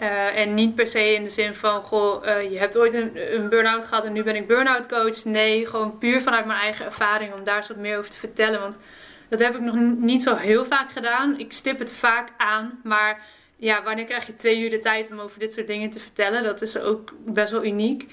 Uh, 0.00 0.38
en 0.38 0.54
niet 0.54 0.74
per 0.74 0.88
se 0.88 1.14
in 1.14 1.24
de 1.24 1.30
zin 1.30 1.54
van, 1.54 1.82
goh, 1.82 2.26
uh, 2.26 2.50
je 2.50 2.58
hebt 2.58 2.76
ooit 2.76 2.92
een, 2.92 3.34
een 3.34 3.48
burn-out 3.48 3.84
gehad 3.84 4.04
en 4.04 4.12
nu 4.12 4.22
ben 4.22 4.36
ik 4.36 4.46
burn-out 4.46 4.86
coach. 4.86 5.24
Nee, 5.24 5.66
gewoon 5.66 5.98
puur 5.98 6.20
vanuit 6.20 6.46
mijn 6.46 6.60
eigen 6.60 6.84
ervaring 6.84 7.34
om 7.34 7.44
daar 7.44 7.56
eens 7.56 7.68
wat 7.68 7.76
meer 7.76 7.98
over 7.98 8.10
te 8.10 8.18
vertellen. 8.18 8.60
Want 8.60 8.78
dat 9.28 9.38
heb 9.40 9.54
ik 9.54 9.60
nog 9.60 9.74
niet 9.98 10.22
zo 10.22 10.36
heel 10.36 10.64
vaak 10.64 10.92
gedaan. 10.92 11.38
Ik 11.38 11.52
stip 11.52 11.78
het 11.78 11.92
vaak 11.92 12.28
aan, 12.36 12.80
maar 12.82 13.26
ja, 13.56 13.82
wanneer 13.82 14.04
krijg 14.04 14.26
je 14.26 14.34
twee 14.34 14.60
uur 14.60 14.70
de 14.70 14.78
tijd 14.78 15.10
om 15.10 15.20
over 15.20 15.38
dit 15.38 15.52
soort 15.52 15.66
dingen 15.66 15.90
te 15.90 16.00
vertellen? 16.00 16.42
Dat 16.42 16.62
is 16.62 16.78
ook 16.78 17.12
best 17.26 17.52
wel 17.52 17.64
uniek. 17.64 18.06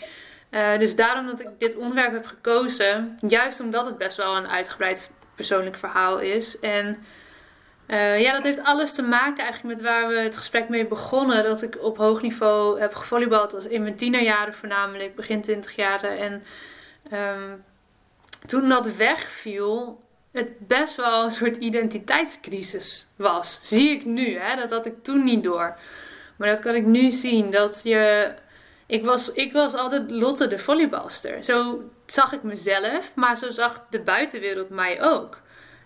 Uh, 0.52 0.80
dus 0.80 0.95
daarom 0.95 1.26
dat 1.26 1.39
ik 1.39 1.47
dit 1.58 1.76
onderwerp 1.76 2.12
heb 2.12 2.26
gekozen. 2.26 3.20
Juist 3.28 3.60
omdat 3.60 3.86
het 3.86 3.97
best 3.97 4.18
wel 4.18 4.36
een 4.36 4.47
uitgebreid 4.47 5.12
persoonlijk 5.36 5.78
verhaal 5.78 6.20
is. 6.20 6.60
En 6.60 6.97
uh, 7.88 8.22
ja, 8.22 8.32
dat 8.32 8.43
heeft 8.43 8.64
alles 8.64 8.93
te 8.93 9.02
maken 9.02 9.43
eigenlijk 9.43 9.76
met 9.76 9.86
waar 9.86 10.08
we 10.08 10.20
het 10.20 10.38
gesprek 10.38 10.70
mee 10.70 10.88
begonnen. 10.88 11.43
Dat 11.43 11.62
ik 11.62 11.84
op 11.84 11.97
hoog 11.97 12.22
niveau 12.22 12.80
heb 12.80 12.95
gevolleybald 12.95 13.66
in 13.66 13.82
mijn 13.82 13.95
tienerjaren 13.95 14.54
voornamelijk, 14.54 15.16
begin 15.16 15.41
twintig 15.41 15.76
jaren. 15.76 16.18
En 16.18 16.43
um, 17.20 17.64
toen 18.45 18.70
dat 18.70 18.95
wegviel, 18.95 20.02
het 20.32 20.68
best 20.68 20.95
wel 20.95 21.24
een 21.24 21.32
soort 21.32 21.58
identiteitscrisis 21.58 23.08
was. 23.16 23.60
Zie 23.62 23.89
ik 23.89 24.06
nu, 24.06 24.38
hè? 24.38 24.56
dat 24.56 24.72
had 24.72 24.86
ik 24.86 25.04
toen 25.04 25.24
niet 25.24 25.43
door. 25.43 25.78
Maar 26.36 26.50
dat 26.50 26.60
kan 26.60 26.76
ik 26.76 26.86
nu 26.86 27.12
zien. 27.12 27.52
Dat 27.52 27.82
je. 27.84 28.34
Ik 28.90 29.04
was, 29.04 29.32
ik 29.32 29.54
was 29.54 29.74
altijd 29.74 30.12
Lotte 30.12 30.48
de 30.48 30.60
volleybalster. 30.60 31.44
Zo 31.44 31.84
zag 32.06 32.34
ik 32.34 32.44
mezelf, 32.44 33.12
maar 33.16 33.38
zo 33.38 33.50
zag 33.50 33.86
de 33.90 34.00
buitenwereld 34.00 34.70
mij 34.70 35.02
ook. 35.02 35.42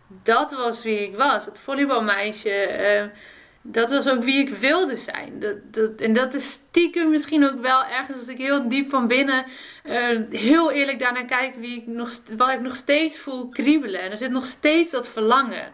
Dat 0.08 0.52
was 0.52 0.84
wie 0.84 1.04
ik 1.04 1.16
was. 1.16 1.46
Het 1.46 1.60
volleybalmeisje. 1.60 2.80
Uh, 2.80 3.18
dat 3.62 3.90
was 3.90 4.10
ook 4.10 4.24
wie 4.24 4.40
ik 4.40 4.50
wilde 4.50 4.98
zijn. 4.98 5.40
Dat, 5.40 5.74
dat, 5.74 6.02
en 6.02 6.14
dat 6.14 6.34
is 6.34 6.52
stiekem 6.52 7.10
misschien 7.10 7.46
ook 7.46 7.62
wel 7.62 7.86
ergens 7.86 8.18
als 8.18 8.28
ik 8.28 8.38
heel 8.38 8.70
diep 8.70 8.90
van 8.90 9.08
binnen 9.08 9.46
uh, 9.86 10.20
heel 10.30 10.72
eerlijk 10.72 11.00
daarnaar 11.00 11.26
kijk 11.26 11.56
wie 11.56 11.78
ik 11.78 11.88
nog, 11.88 12.12
wat 12.38 12.50
ik 12.50 12.62
nog 12.62 12.76
steeds 12.76 13.20
voel 13.20 13.50
kriebelen. 13.50 14.02
En 14.02 14.12
er 14.12 14.18
zit 14.18 14.32
nog 14.32 14.46
steeds 14.46 14.92
dat 14.92 15.08
verlangen. 15.08 15.74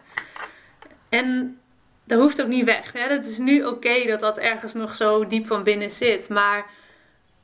En 1.08 1.58
dat 2.04 2.20
hoeft 2.20 2.42
ook 2.42 2.48
niet 2.48 2.64
weg. 2.64 2.92
Het 2.92 3.26
is 3.26 3.38
nu 3.38 3.64
oké 3.64 4.06
dat 4.06 4.20
dat 4.20 4.38
ergens 4.38 4.74
nog 4.74 4.96
zo 4.96 5.26
diep 5.26 5.46
van 5.46 5.62
binnen 5.62 5.90
zit. 5.90 6.28
Maar 6.28 6.78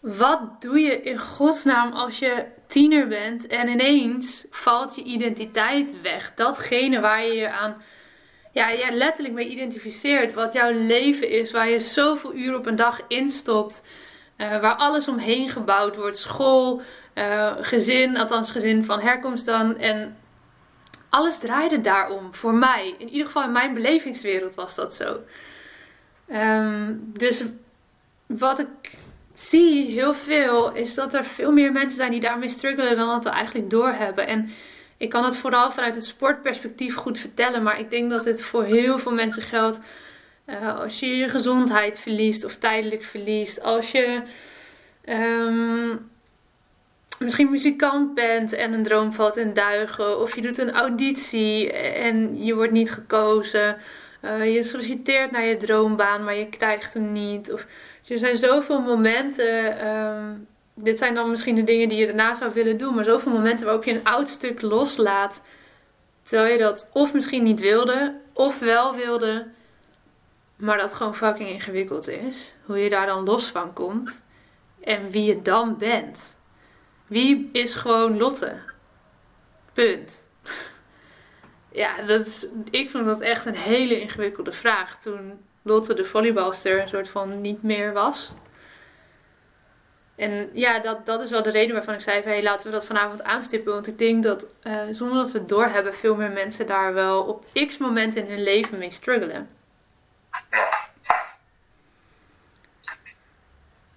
wat 0.07 0.61
doe 0.63 0.81
je 0.81 1.03
in 1.03 1.19
godsnaam 1.19 1.93
als 1.93 2.19
je 2.19 2.45
tiener 2.67 3.09
bent 3.09 3.47
en 3.47 3.69
ineens 3.69 4.45
valt 4.51 4.97
je 4.97 5.03
identiteit 5.03 6.01
weg? 6.01 6.33
Datgene 6.35 7.01
waar 7.01 7.25
je 7.25 7.33
je 7.33 7.51
aan 7.51 7.83
ja, 8.53 8.69
ja, 8.69 8.91
letterlijk 8.93 9.35
mee 9.35 9.49
identificeert. 9.49 10.35
Wat 10.35 10.53
jouw 10.53 10.73
leven 10.73 11.31
is, 11.31 11.51
waar 11.51 11.69
je 11.69 11.79
zoveel 11.79 12.35
uren 12.35 12.59
op 12.59 12.67
een 12.67 12.77
dag 12.77 13.01
instopt. 13.09 13.85
Uh, 14.37 14.61
waar 14.61 14.75
alles 14.75 15.09
omheen 15.09 15.51
gebouwd 15.51 15.97
wordt. 15.97 16.19
School, 16.19 16.83
uh, 17.15 17.53
gezin, 17.61 18.17
althans 18.17 18.51
gezin 18.51 18.85
van 18.85 19.01
herkomst 19.01 19.47
dan. 19.47 19.77
En 19.79 20.17
alles 21.09 21.39
draaide 21.39 21.81
daarom, 21.81 22.35
voor 22.35 22.55
mij. 22.55 22.95
In 22.99 23.09
ieder 23.09 23.27
geval 23.27 23.43
in 23.45 23.53
mijn 23.53 23.75
belevingswereld 23.75 24.55
was 24.55 24.75
dat 24.75 24.95
zo. 24.95 25.21
Um, 26.33 27.11
dus 27.13 27.45
wat 28.27 28.59
ik 28.59 28.99
zie 29.41 29.91
heel 29.91 30.15
veel, 30.15 30.73
is 30.73 30.95
dat 30.95 31.15
er 31.15 31.25
veel 31.25 31.53
meer 31.53 31.73
mensen 31.73 31.99
zijn 31.99 32.11
die 32.11 32.21
daarmee 32.21 32.49
struggelen 32.49 32.97
dan 32.97 33.09
dat 33.09 33.25
we 33.25 33.31
eigenlijk 33.31 33.71
doorhebben. 33.71 34.27
En 34.27 34.51
ik 34.97 35.09
kan 35.11 35.25
het 35.25 35.37
vooral 35.37 35.73
vanuit 35.73 35.95
het 35.95 36.05
sportperspectief 36.05 36.95
goed 36.95 37.19
vertellen, 37.19 37.63
maar 37.63 37.81
ik 37.81 37.91
denk 37.91 38.11
dat 38.11 38.25
het 38.25 38.43
voor 38.43 38.65
heel 38.65 38.99
veel 38.99 39.13
mensen 39.13 39.43
geldt. 39.43 39.81
Uh, 40.47 40.79
als 40.79 41.01
je 41.01 41.17
je 41.17 41.29
gezondheid 41.29 41.99
verliest 41.99 42.45
of 42.45 42.57
tijdelijk 42.57 43.05
verliest, 43.05 43.63
als 43.63 43.91
je 43.91 44.23
um, 45.09 46.11
misschien 47.19 47.51
muzikant 47.51 48.15
bent 48.15 48.53
en 48.53 48.73
een 48.73 48.83
droom 48.83 49.13
valt 49.13 49.37
in 49.37 49.55
duigen, 49.55 50.21
of 50.21 50.35
je 50.35 50.43
doet 50.43 50.59
een 50.59 50.73
auditie 50.73 51.73
en 51.73 52.45
je 52.45 52.55
wordt 52.55 52.73
niet 52.73 52.91
gekozen, 52.91 53.77
uh, 54.23 54.55
je 54.55 54.65
solliciteert 54.65 55.31
naar 55.31 55.45
je 55.45 55.57
droombaan, 55.57 56.25
maar 56.25 56.37
je 56.37 56.49
krijgt 56.49 56.95
hem 56.95 57.13
niet. 57.13 57.53
Of, 57.53 57.67
er 58.09 58.19
zijn 58.19 58.37
zoveel 58.37 58.81
momenten. 58.81 59.87
Um, 59.87 60.47
dit 60.75 60.99
zijn 60.99 61.15
dan 61.15 61.31
misschien 61.31 61.55
de 61.55 61.65
dingen 61.65 61.89
die 61.89 61.99
je 61.99 62.07
daarna 62.07 62.35
zou 62.35 62.53
willen 62.55 62.79
doen. 62.79 62.95
Maar 62.95 63.05
zoveel 63.05 63.33
momenten 63.33 63.65
waarop 63.65 63.85
je 63.85 63.93
een 63.93 64.05
oud 64.05 64.29
stuk 64.29 64.63
loslaat. 64.63 65.43
Terwijl 66.23 66.53
je 66.53 66.59
dat 66.59 66.89
of 66.93 67.13
misschien 67.13 67.43
niet 67.43 67.61
wilde, 67.61 68.15
of 68.33 68.59
wel 68.59 68.95
wilde. 68.95 69.47
Maar 70.57 70.79
dat 70.79 70.93
gewoon 70.93 71.17
fucking 71.17 71.49
ingewikkeld 71.49 72.09
is. 72.09 72.55
Hoe 72.65 72.79
je 72.79 72.91
daar 72.91 73.07
dan 73.07 73.25
los 73.25 73.47
van 73.47 73.73
komt. 73.73 74.25
En 74.81 75.11
wie 75.11 75.25
je 75.25 75.43
dan 75.43 75.77
bent. 75.79 76.37
Wie 77.07 77.49
is 77.53 77.75
gewoon 77.75 78.19
Lotte? 78.19 78.57
Punt. 79.73 80.26
Ja, 81.77 82.03
dat 82.03 82.27
is, 82.27 82.47
ik 82.71 82.91
vond 82.91 83.05
dat 83.05 83.21
echt 83.21 83.45
een 83.45 83.57
hele 83.57 84.01
ingewikkelde 84.01 84.53
vraag. 84.53 84.99
Toen 84.99 85.45
Lotte 85.63 85.95
de 85.95 86.05
volleybalster 86.05 86.81
een 86.81 86.89
soort 86.89 87.09
van 87.09 87.41
niet 87.41 87.63
meer 87.63 87.93
was. 87.93 88.35
En 90.17 90.51
ja, 90.53 90.79
dat, 90.79 91.07
dat 91.07 91.21
is 91.21 91.31
wel 91.31 91.43
de 91.43 91.51
reden 91.51 91.75
waarvan 91.75 91.95
ik 91.95 92.01
zei: 92.01 92.23
van, 92.23 92.31
hey, 92.31 92.43
laten 92.43 92.67
we 92.67 92.73
dat 92.73 92.87
vanavond 92.87 93.23
aanstippen. 93.23 93.73
Want 93.73 93.87
ik 93.87 93.99
denk 93.99 94.23
dat 94.23 94.47
uh, 94.63 94.83
zonder 94.91 95.17
dat 95.17 95.31
we 95.31 95.39
het 95.39 95.49
doorhebben, 95.49 95.95
veel 95.95 96.15
meer 96.15 96.31
mensen 96.31 96.67
daar 96.67 96.95
wel 96.95 97.23
op 97.23 97.45
x 97.69 97.79
momenten 97.79 98.23
in 98.23 98.31
hun 98.31 98.43
leven 98.43 98.79
mee 98.79 98.91
struggelen. 98.91 99.51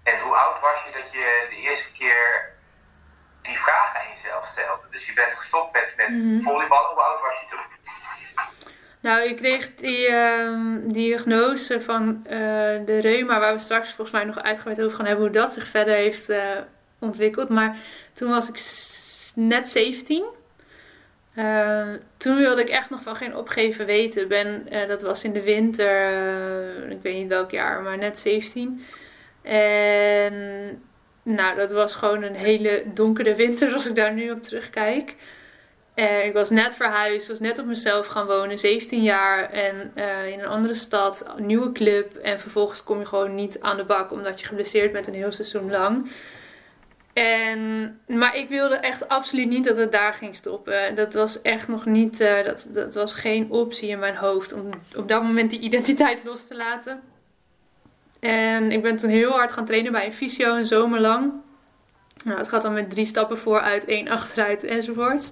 En 0.03 0.19
hoe 0.19 0.35
oud 0.35 0.59
was 0.59 0.83
je 0.83 0.91
dat 0.93 1.11
je 1.11 1.45
de 1.49 1.55
eerste 1.55 1.93
keer 1.93 2.53
die 3.41 3.57
vraag 3.57 3.95
aan 3.95 4.09
jezelf 4.09 4.45
stelde? 4.45 4.83
Dus 4.91 5.05
je 5.05 5.13
bent 5.13 5.35
gestopt 5.35 5.73
met, 5.73 5.93
met 5.97 6.09
mm 6.09 6.21
-hmm. 6.21 6.41
volleyballen. 6.41 6.89
Hoe 6.89 7.01
oud 7.01 7.21
was? 7.21 7.28
Nou, 9.09 9.29
ik 9.29 9.35
kreeg 9.35 9.75
die 9.75 10.09
uh, 10.09 10.75
diagnose 10.83 11.81
van 11.81 12.21
uh, 12.23 12.31
de 12.85 12.99
reuma, 13.01 13.39
waar 13.39 13.53
we 13.53 13.59
straks 13.59 13.89
volgens 13.89 14.11
mij 14.11 14.25
nog 14.25 14.41
uitgebreid 14.41 14.81
over 14.81 14.97
gaan 14.97 15.05
hebben, 15.05 15.25
hoe 15.25 15.33
dat 15.33 15.53
zich 15.53 15.67
verder 15.67 15.93
heeft 15.93 16.29
uh, 16.29 16.37
ontwikkeld. 16.99 17.49
Maar 17.49 17.77
toen 18.13 18.29
was 18.29 18.47
ik 18.49 18.59
net 19.35 19.67
17. 19.67 20.23
Uh, 21.35 21.87
toen 22.17 22.37
wilde 22.37 22.61
ik 22.61 22.69
echt 22.69 22.89
nog 22.89 23.01
van 23.01 23.15
geen 23.15 23.35
opgeven 23.35 23.85
weten. 23.85 24.27
Ben, 24.27 24.67
dat 24.87 25.01
was 25.01 25.23
in 25.23 25.33
de 25.33 25.43
winter, 25.43 26.91
ik 26.91 27.01
weet 27.01 27.15
niet 27.15 27.27
welk 27.27 27.51
jaar, 27.51 27.81
maar 27.81 27.97
net 27.97 28.19
17. 28.19 28.85
En 29.41 30.33
nou, 31.23 31.55
dat 31.55 31.71
was 31.71 31.95
gewoon 31.95 32.23
een 32.23 32.35
hele 32.35 32.83
donkere 32.93 33.35
winter 33.35 33.73
als 33.73 33.85
ik 33.85 33.95
daar 33.95 34.13
nu 34.13 34.31
op 34.31 34.43
terugkijk. 34.43 35.15
Uh, 35.99 36.25
ik 36.25 36.33
was 36.33 36.49
net 36.49 36.75
verhuisd, 36.75 37.27
was 37.27 37.39
net 37.39 37.59
op 37.59 37.65
mezelf 37.65 38.07
gaan 38.07 38.25
wonen, 38.25 38.59
17 38.59 39.01
jaar 39.03 39.51
en 39.51 39.91
uh, 39.95 40.27
in 40.27 40.39
een 40.39 40.47
andere 40.47 40.73
stad, 40.73 41.25
een 41.37 41.45
nieuwe 41.45 41.71
club. 41.71 42.15
En 42.15 42.39
vervolgens 42.39 42.83
kom 42.83 42.99
je 42.99 43.05
gewoon 43.05 43.35
niet 43.35 43.61
aan 43.61 43.77
de 43.77 43.83
bak 43.83 44.11
omdat 44.11 44.39
je 44.39 44.45
geblesseerd 44.45 44.91
bent 44.91 45.07
een 45.07 45.13
heel 45.13 45.31
seizoen 45.31 45.71
lang. 45.71 46.11
En, 47.13 47.99
maar 48.07 48.35
ik 48.35 48.49
wilde 48.49 48.75
echt 48.75 49.07
absoluut 49.07 49.49
niet 49.49 49.65
dat 49.65 49.77
het 49.77 49.91
daar 49.91 50.13
ging 50.13 50.35
stoppen. 50.35 50.95
Dat 50.95 51.13
was 51.13 51.41
echt 51.41 51.67
nog 51.67 51.85
niet, 51.85 52.21
uh, 52.21 52.43
dat, 52.43 52.67
dat 52.69 52.93
was 52.93 53.13
geen 53.13 53.51
optie 53.51 53.89
in 53.89 53.99
mijn 53.99 54.15
hoofd 54.15 54.53
om 54.53 54.69
op 54.95 55.07
dat 55.07 55.23
moment 55.23 55.49
die 55.49 55.59
identiteit 55.59 56.23
los 56.29 56.47
te 56.47 56.55
laten. 56.55 57.01
En 58.19 58.71
ik 58.71 58.81
ben 58.81 58.97
toen 58.97 59.09
heel 59.09 59.31
hard 59.31 59.51
gaan 59.51 59.65
trainen 59.65 59.91
bij 59.91 60.05
een 60.05 60.13
fysio 60.13 60.55
een 60.55 60.65
zomer 60.65 60.99
lang. 60.99 61.31
Nou, 62.23 62.37
het 62.37 62.49
gaat 62.49 62.61
dan 62.61 62.73
met 62.73 62.89
drie 62.89 63.05
stappen 63.05 63.37
vooruit, 63.37 63.85
één 63.85 64.07
achteruit 64.07 64.63
enzovoorts. 64.63 65.31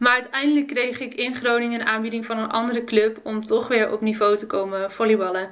Maar 0.00 0.12
uiteindelijk 0.12 0.66
kreeg 0.66 1.00
ik 1.00 1.14
in 1.14 1.34
Groningen 1.34 1.80
een 1.80 1.86
aanbieding 1.86 2.26
van 2.26 2.38
een 2.38 2.50
andere 2.50 2.84
club 2.84 3.18
om 3.22 3.46
toch 3.46 3.68
weer 3.68 3.92
op 3.92 4.00
niveau 4.00 4.36
te 4.36 4.46
komen 4.46 4.90
volleyballen. 4.90 5.50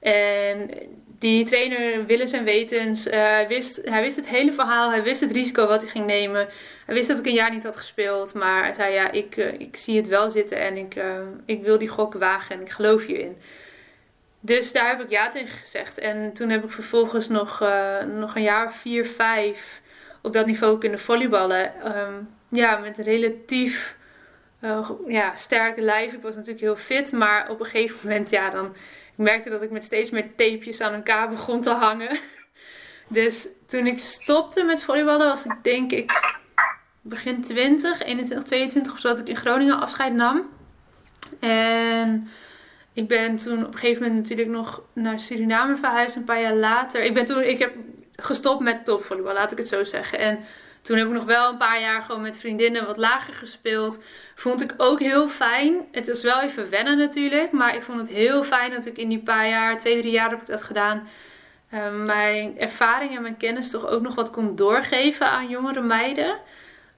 En 0.00 0.70
die 1.18 1.44
trainer 1.44 2.06
willens 2.06 2.32
en 2.32 2.44
wetens, 2.44 3.04
hij, 3.04 3.48
wist, 3.48 3.80
hij 3.84 4.02
wist 4.02 4.16
het 4.16 4.28
hele 4.28 4.52
verhaal, 4.52 4.90
hij 4.90 5.02
wist 5.02 5.20
het 5.20 5.32
risico 5.32 5.66
wat 5.66 5.80
hij 5.80 5.90
ging 5.90 6.06
nemen. 6.06 6.48
Hij 6.86 6.94
wist 6.94 7.08
dat 7.08 7.18
ik 7.18 7.26
een 7.26 7.32
jaar 7.32 7.50
niet 7.50 7.62
had 7.62 7.76
gespeeld, 7.76 8.34
maar 8.34 8.64
hij 8.64 8.74
zei 8.74 8.94
ja, 8.94 9.10
ik, 9.10 9.36
uh, 9.36 9.60
ik 9.60 9.76
zie 9.76 9.96
het 9.96 10.08
wel 10.08 10.30
zitten 10.30 10.58
en 10.58 10.76
ik, 10.76 10.96
uh, 10.96 11.04
ik 11.44 11.62
wil 11.62 11.78
die 11.78 11.88
gok 11.88 12.14
wagen 12.14 12.56
en 12.56 12.62
ik 12.62 12.70
geloof 12.70 13.06
hierin. 13.06 13.36
Dus 14.40 14.72
daar 14.72 14.88
heb 14.88 15.00
ik 15.00 15.10
ja 15.10 15.30
tegen 15.30 15.58
gezegd. 15.58 15.98
En 15.98 16.32
toen 16.32 16.50
heb 16.50 16.64
ik 16.64 16.70
vervolgens 16.70 17.28
nog, 17.28 17.60
nog 18.18 18.34
een 18.34 18.42
jaar 18.42 18.74
vier, 18.74 19.06
vijf 19.06 19.80
op 20.22 20.32
dat 20.32 20.46
niveau 20.46 20.78
kunnen 20.78 21.00
volleyballen. 21.00 21.96
Um, 21.96 22.28
ja, 22.56 22.76
met 22.76 22.98
relatief 22.98 23.96
uh, 24.60 24.90
ja, 25.06 25.36
sterke 25.36 25.80
lijf. 25.80 26.12
Ik 26.12 26.22
was 26.22 26.34
natuurlijk 26.34 26.60
heel 26.60 26.76
fit, 26.76 27.12
maar 27.12 27.50
op 27.50 27.60
een 27.60 27.66
gegeven 27.66 27.98
moment, 28.02 28.30
ja, 28.30 28.50
dan 28.50 28.66
ik 29.16 29.24
merkte 29.24 29.50
dat 29.50 29.62
ik 29.62 29.70
met 29.70 29.84
steeds 29.84 30.10
meer 30.10 30.28
tapejes 30.36 30.80
aan 30.80 30.94
elkaar 30.94 31.28
begon 31.28 31.62
te 31.62 31.70
hangen. 31.70 32.18
Dus 33.08 33.48
toen 33.66 33.86
ik 33.86 33.98
stopte 33.98 34.62
met 34.62 34.82
volleyballen, 34.82 35.26
was 35.26 35.44
ik 35.44 35.56
denk 35.62 35.92
ik 35.92 36.32
begin 37.00 37.42
20, 37.42 38.02
21, 38.02 38.46
22 38.46 38.92
of 38.92 38.98
zo, 38.98 39.08
dat 39.08 39.18
ik 39.18 39.28
in 39.28 39.36
Groningen 39.36 39.80
afscheid 39.80 40.14
nam. 40.14 40.42
En 41.40 42.28
ik 42.92 43.08
ben 43.08 43.36
toen 43.36 43.66
op 43.66 43.72
een 43.72 43.78
gegeven 43.78 44.02
moment 44.02 44.20
natuurlijk 44.20 44.48
nog 44.48 44.82
naar 44.92 45.18
Suriname 45.18 45.76
verhuisd, 45.76 46.16
een 46.16 46.24
paar 46.24 46.40
jaar 46.40 46.54
later. 46.54 47.02
Ik 47.02 47.14
ben 47.14 47.26
toen, 47.26 47.42
ik 47.42 47.58
heb 47.58 47.74
gestopt 48.16 48.60
met 48.60 48.84
topvolleybal, 48.84 49.34
laat 49.34 49.52
ik 49.52 49.58
het 49.58 49.68
zo 49.68 49.84
zeggen. 49.84 50.18
En 50.18 50.38
toen 50.84 50.96
heb 50.96 51.06
ik 51.06 51.12
nog 51.12 51.24
wel 51.24 51.50
een 51.50 51.56
paar 51.56 51.80
jaar 51.80 52.02
gewoon 52.02 52.20
met 52.20 52.38
vriendinnen 52.38 52.86
wat 52.86 52.96
lager 52.96 53.34
gespeeld. 53.34 53.98
Vond 54.34 54.62
ik 54.62 54.74
ook 54.76 55.00
heel 55.00 55.28
fijn. 55.28 55.74
Het 55.92 56.08
was 56.08 56.22
wel 56.22 56.40
even 56.40 56.70
wennen 56.70 56.98
natuurlijk. 56.98 57.52
Maar 57.52 57.74
ik 57.74 57.82
vond 57.82 57.98
het 57.98 58.08
heel 58.08 58.44
fijn 58.44 58.70
dat 58.70 58.86
ik 58.86 58.96
in 58.96 59.08
die 59.08 59.22
paar 59.22 59.48
jaar, 59.48 59.78
twee, 59.78 60.00
drie 60.00 60.12
jaar 60.12 60.30
heb 60.30 60.40
ik 60.40 60.46
dat 60.46 60.62
gedaan. 60.62 61.08
Uh, 61.70 62.04
mijn 62.04 62.58
ervaring 62.58 63.16
en 63.16 63.22
mijn 63.22 63.36
kennis 63.36 63.70
toch 63.70 63.86
ook 63.86 64.02
nog 64.02 64.14
wat 64.14 64.30
kon 64.30 64.56
doorgeven 64.56 65.26
aan 65.26 65.48
jongere 65.48 65.82
meiden. 65.82 66.36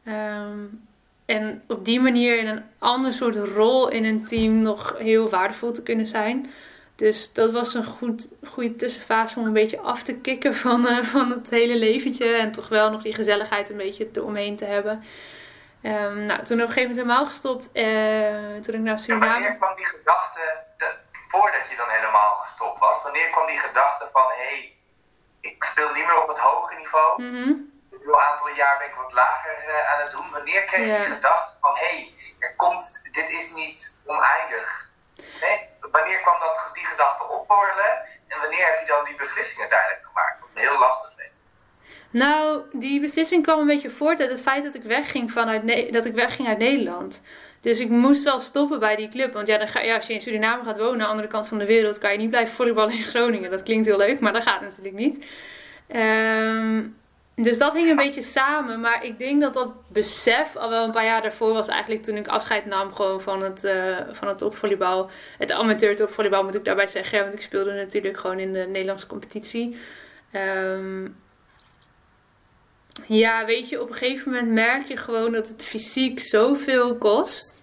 Um, 0.08 0.86
en 1.26 1.62
op 1.66 1.84
die 1.84 2.00
manier 2.00 2.38
in 2.38 2.46
een 2.46 2.62
ander 2.78 3.12
soort 3.12 3.36
rol 3.36 3.88
in 3.88 4.04
een 4.04 4.24
team 4.24 4.62
nog 4.62 4.94
heel 4.98 5.28
waardevol 5.28 5.72
te 5.72 5.82
kunnen 5.82 6.06
zijn. 6.06 6.50
Dus 6.96 7.32
dat 7.32 7.52
was 7.52 7.74
een 7.74 7.84
goed, 7.84 8.28
goede 8.44 8.76
tussenfase 8.76 9.38
om 9.38 9.46
een 9.46 9.52
beetje 9.52 9.80
af 9.80 10.02
te 10.02 10.14
kicken 10.14 10.54
van, 10.54 10.86
uh, 10.86 11.04
van 11.04 11.30
het 11.30 11.50
hele 11.50 11.76
leventje. 11.76 12.34
En 12.34 12.52
toch 12.52 12.68
wel 12.68 12.90
nog 12.90 13.02
die 13.02 13.14
gezelligheid 13.14 13.70
een 13.70 13.76
beetje 13.76 14.08
eromheen 14.12 14.56
te 14.56 14.64
hebben. 14.64 15.04
Um, 15.82 16.26
nou, 16.26 16.42
toen 16.44 16.60
op 16.62 16.68
een 16.68 16.72
gegeven 16.72 16.90
moment 16.90 16.96
helemaal 16.96 17.24
gestopt. 17.24 17.68
Uh, 17.72 18.60
toen 18.62 18.74
ik 18.74 18.80
naar 18.80 18.98
Suriname... 18.98 19.32
wanneer 19.32 19.56
kwam 19.56 19.76
die 19.76 19.86
gedachte, 19.86 20.64
voordat 21.30 21.68
je 21.70 21.76
dan 21.76 21.88
helemaal 21.88 22.34
gestopt 22.34 22.78
was, 22.78 23.02
wanneer 23.02 23.30
kwam 23.30 23.46
die 23.46 23.58
gedachte 23.58 24.08
van... 24.12 24.24
hé, 24.36 24.44
hey, 24.44 24.76
ik 25.40 25.64
speel 25.64 25.92
niet 25.92 26.06
meer 26.06 26.22
op 26.22 26.28
het 26.28 26.38
hoge 26.38 26.74
niveau. 26.74 27.22
Mm 27.22 27.34
-hmm. 27.34 27.74
Een 27.90 28.16
aantal 28.16 28.48
jaar 28.48 28.78
ben 28.78 28.88
ik 28.88 28.94
wat 28.94 29.12
lager 29.12 29.64
uh, 29.68 29.92
aan 29.92 30.00
het 30.00 30.10
doen. 30.10 30.30
Wanneer 30.30 30.64
kreeg 30.64 30.86
je 30.86 30.96
die 30.96 31.14
gedachte 31.14 31.52
van... 31.60 31.74
hé, 31.74 31.86
hey, 31.86 32.14
er 32.38 32.54
komt, 32.56 33.08
dit 33.10 33.28
is 33.30 33.52
niet 33.54 33.98
oneindig. 34.06 34.85
Wanneer 35.90 36.20
kwam 36.20 36.38
dat, 36.38 36.70
die 36.72 36.84
gedachte 36.84 37.24
opborrelen 37.36 37.92
en 38.28 38.38
wanneer 38.40 38.66
heb 38.66 38.78
je 38.78 38.86
dan 38.86 39.04
die 39.04 39.14
beslissing 39.14 39.60
uiteindelijk 39.60 40.02
gemaakt? 40.02 40.40
Dat 40.40 40.48
is 40.54 40.68
heel 40.68 40.78
lastig. 40.78 41.14
Nou, 42.10 42.62
die 42.72 43.00
beslissing 43.00 43.42
kwam 43.42 43.58
een 43.58 43.66
beetje 43.66 43.90
voort 43.90 44.20
uit 44.20 44.30
het 44.30 44.40
feit 44.40 44.64
dat 44.64 44.74
ik 44.74 44.82
wegging, 44.82 45.32
vanuit 45.32 45.92
dat 45.92 46.04
ik 46.04 46.14
wegging 46.14 46.48
uit 46.48 46.58
Nederland. 46.58 47.22
Dus 47.60 47.78
ik 47.78 47.88
moest 47.88 48.22
wel 48.22 48.40
stoppen 48.40 48.78
bij 48.78 48.96
die 48.96 49.08
club. 49.08 49.32
Want 49.32 49.46
ja, 49.46 49.58
dan 49.58 49.68
ga, 49.68 49.80
ja, 49.80 49.96
als 49.96 50.06
je 50.06 50.12
in 50.12 50.20
Suriname 50.20 50.64
gaat 50.64 50.78
wonen, 50.78 50.92
aan 50.92 50.98
de 50.98 51.06
andere 51.06 51.28
kant 51.28 51.48
van 51.48 51.58
de 51.58 51.66
wereld, 51.66 51.98
kan 51.98 52.12
je 52.12 52.18
niet 52.18 52.30
blijven 52.30 52.54
volleyballen 52.54 52.94
in 52.94 53.02
Groningen. 53.02 53.50
Dat 53.50 53.62
klinkt 53.62 53.86
heel 53.86 53.96
leuk, 53.96 54.20
maar 54.20 54.32
dat 54.32 54.42
gaat 54.42 54.60
natuurlijk 54.60 54.94
niet. 54.94 55.24
Um, 55.96 56.96
dus 57.36 57.58
dat 57.58 57.72
hing 57.72 57.90
een 57.90 57.96
beetje 57.96 58.22
samen. 58.22 58.80
Maar 58.80 59.04
ik 59.04 59.18
denk 59.18 59.40
dat 59.40 59.54
dat 59.54 59.74
besef 59.88 60.56
al 60.56 60.70
wel 60.70 60.84
een 60.84 60.92
paar 60.92 61.04
jaar 61.04 61.22
daarvoor 61.22 61.52
was. 61.52 61.68
Eigenlijk 61.68 62.02
toen 62.02 62.16
ik 62.16 62.28
afscheid 62.28 62.66
nam 62.66 62.94
gewoon 62.94 63.20
van 63.20 63.42
het, 63.42 63.64
uh, 63.64 63.98
van 64.10 64.28
het 64.28 64.38
topvolleybal. 64.38 65.10
Het 65.38 65.52
amateur 65.52 65.96
topvolleybal 65.96 66.44
moet 66.44 66.54
ik 66.54 66.64
daarbij 66.64 66.86
zeggen. 66.86 67.20
Want 67.20 67.34
ik 67.34 67.40
speelde 67.40 67.72
natuurlijk 67.72 68.16
gewoon 68.16 68.38
in 68.38 68.52
de 68.52 68.66
Nederlandse 68.68 69.06
competitie. 69.06 69.76
Um, 70.32 71.16
ja, 73.06 73.44
weet 73.44 73.68
je, 73.68 73.80
op 73.80 73.88
een 73.88 73.94
gegeven 73.94 74.32
moment 74.32 74.52
merk 74.52 74.86
je 74.86 74.96
gewoon 74.96 75.32
dat 75.32 75.48
het 75.48 75.64
fysiek 75.64 76.20
zoveel 76.20 76.96
kost. 76.96 77.60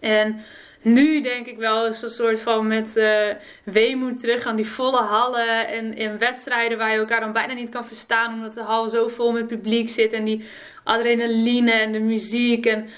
En 0.00 0.44
nu 0.82 1.20
denk 1.20 1.46
ik 1.46 1.58
wel 1.58 1.86
eens 1.86 2.02
een 2.02 2.10
soort 2.10 2.40
van 2.40 2.66
met 2.66 2.96
uh, 2.96 3.28
weemoed 3.64 4.20
terug 4.20 4.44
aan 4.44 4.56
die 4.56 4.66
volle 4.66 5.00
hallen 5.00 5.68
en 5.68 5.94
in 5.94 6.18
wedstrijden 6.18 6.78
waar 6.78 6.92
je 6.92 6.98
elkaar 6.98 7.20
dan 7.20 7.32
bijna 7.32 7.52
niet 7.52 7.70
kan 7.70 7.86
verstaan 7.86 8.34
omdat 8.34 8.54
de 8.54 8.62
hal 8.62 8.88
zo 8.88 9.08
vol 9.08 9.32
met 9.32 9.46
publiek 9.46 9.90
zit 9.90 10.12
en 10.12 10.24
die 10.24 10.44
adrenaline 10.84 11.72
en 11.72 11.92
de 11.92 12.00
muziek 12.00 12.66
en 12.66 12.88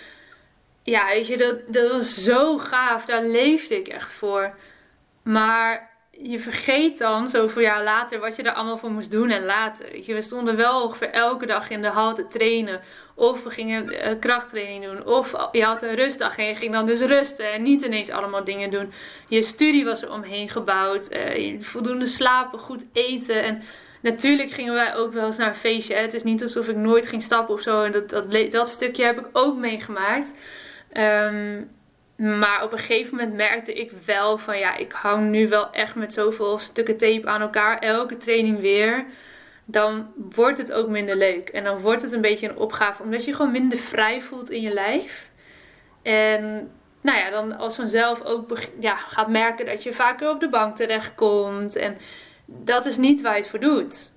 ja, 0.83 1.07
weet 1.07 1.27
je, 1.27 1.37
dat, 1.37 1.61
dat 1.67 1.91
was 1.91 2.15
zo 2.15 2.59
gaaf, 2.59 3.05
daar 3.05 3.25
leefde 3.25 3.77
ik 3.77 3.89
echt 3.89 4.13
voor. 4.13 4.55
Maar 5.23 5.91
je 6.11 6.39
vergeet 6.39 6.99
dan 6.99 7.29
zoveel 7.29 7.63
jaar 7.63 7.83
later 7.83 8.21
wat 8.21 8.37
je 8.37 8.43
daar 8.43 8.55
allemaal 8.55 8.79
voor 8.79 8.91
moest 8.91 9.11
doen 9.11 9.31
en 9.31 9.45
laten. 9.45 10.07
je, 10.07 10.15
we 10.15 10.23
stonden 10.23 10.57
wel 10.57 10.83
ongeveer 10.83 11.11
elke 11.11 11.47
dag 11.47 11.71
in 11.71 11.83
de 11.83 11.89
hal 11.89 12.15
te 12.15 12.27
trainen. 12.29 12.81
Of 13.21 13.43
we 13.43 13.51
gingen 13.51 13.93
uh, 13.93 14.19
krachttraining 14.21 14.85
doen. 14.85 15.07
Of 15.07 15.35
je 15.53 15.65
had 15.65 15.83
een 15.83 15.95
rustdag 15.95 16.39
en 16.39 16.45
je 16.45 16.55
ging 16.55 16.73
dan 16.73 16.87
dus 16.87 17.01
rusten. 17.01 17.53
En 17.53 17.63
niet 17.63 17.85
ineens 17.85 18.11
allemaal 18.11 18.45
dingen 18.45 18.71
doen. 18.71 18.93
Je 19.29 19.43
studie 19.43 19.85
was 19.85 20.03
er 20.03 20.13
omheen 20.13 20.49
gebouwd. 20.49 21.09
Uh, 21.13 21.63
voldoende 21.63 22.07
slapen, 22.07 22.59
goed 22.59 22.87
eten. 22.93 23.43
En 23.43 23.63
natuurlijk 24.01 24.51
gingen 24.51 24.75
wij 24.75 24.95
ook 24.95 25.13
wel 25.13 25.27
eens 25.27 25.37
naar 25.37 25.49
een 25.49 25.55
feestje. 25.55 25.95
Het 25.95 26.15
is 26.15 26.23
niet 26.23 26.43
alsof 26.43 26.69
ik 26.69 26.77
nooit 26.77 27.09
ging 27.09 27.23
stappen 27.23 27.55
of 27.55 27.61
zo. 27.61 27.83
En 27.83 27.93
dat, 27.93 28.11
dat, 28.11 28.51
dat 28.51 28.69
stukje 28.69 29.05
heb 29.05 29.19
ik 29.19 29.27
ook 29.33 29.57
meegemaakt. 29.57 30.33
Um, 30.93 31.71
maar 32.17 32.65
op 32.65 32.73
een 32.73 32.79
gegeven 32.79 33.17
moment 33.17 33.37
merkte 33.37 33.73
ik 33.73 33.91
wel 34.05 34.39
van 34.39 34.59
ja, 34.59 34.77
ik 34.77 34.93
hang 34.93 35.31
nu 35.31 35.49
wel 35.49 35.73
echt 35.73 35.95
met 35.95 36.13
zoveel 36.13 36.59
stukken 36.59 36.97
tape 36.97 37.27
aan 37.27 37.41
elkaar. 37.41 37.79
Elke 37.79 38.17
training 38.17 38.61
weer. 38.61 39.07
Dan 39.71 40.13
wordt 40.31 40.59
het 40.59 40.73
ook 40.73 40.89
minder 40.89 41.17
leuk. 41.17 41.49
En 41.49 41.65
dan 41.65 41.81
wordt 41.81 42.03
het 42.03 42.13
een 42.13 42.21
beetje 42.21 42.49
een 42.49 42.57
opgave. 42.57 43.03
Omdat 43.03 43.25
je 43.25 43.35
gewoon 43.35 43.53
minder 43.53 43.79
vrij 43.79 44.21
voelt 44.21 44.51
in 44.51 44.61
je 44.61 44.73
lijf. 44.73 45.31
En 46.03 46.71
nou 47.01 47.19
ja, 47.19 47.31
dan 47.31 47.57
als 47.57 47.75
vanzelf 47.75 48.25
ook 48.25 48.59
ja, 48.81 48.97
gaat 48.97 49.29
merken 49.29 49.67
dat 49.67 49.83
je 49.83 49.93
vaker 49.93 50.31
op 50.31 50.41
de 50.41 50.49
bank 50.49 50.77
terechtkomt. 50.77 51.77
En 51.77 51.99
dat 52.47 52.87
is 52.87 52.97
niet 52.97 53.21
waar 53.21 53.35
je 53.35 53.41
het 53.41 53.51
voor 53.51 53.61
doet. 53.61 54.13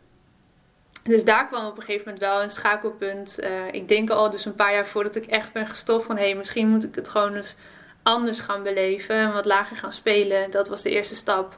Dus 1.04 1.26
daar 1.26 1.48
kwam 1.48 1.66
op 1.66 1.78
een 1.78 1.84
gegeven 1.84 2.04
moment 2.06 2.24
wel 2.24 2.44
een 2.44 2.52
schakelpunt. 2.52 3.40
Uh, 3.40 3.50
ik 3.72 3.88
denk 3.88 4.10
al 4.10 4.30
dus 4.30 4.46
een 4.46 4.56
paar 4.56 4.74
jaar 4.74 4.88
voordat 4.88 5.16
ik 5.16 5.26
echt 5.26 5.54
ben 5.54 5.68
gestopt 5.68 6.06
van 6.06 6.18
hé, 6.18 6.24
hey, 6.24 6.36
misschien 6.36 6.68
moet 6.68 6.84
ik 6.84 6.96
het 6.96 7.08
gewoon 7.08 7.36
eens 7.36 7.56
anders 8.04 8.40
gaan 8.40 8.64
beleven 8.64 9.16
en 9.16 9.34
wat 9.34 9.46
lager 9.46 9.78
gaan 9.78 9.94
spelen. 9.94 10.52
Dat 10.52 10.68
was 10.68 10.82
de 10.82 10.90
eerste 10.90 11.16
stap. 11.16 11.58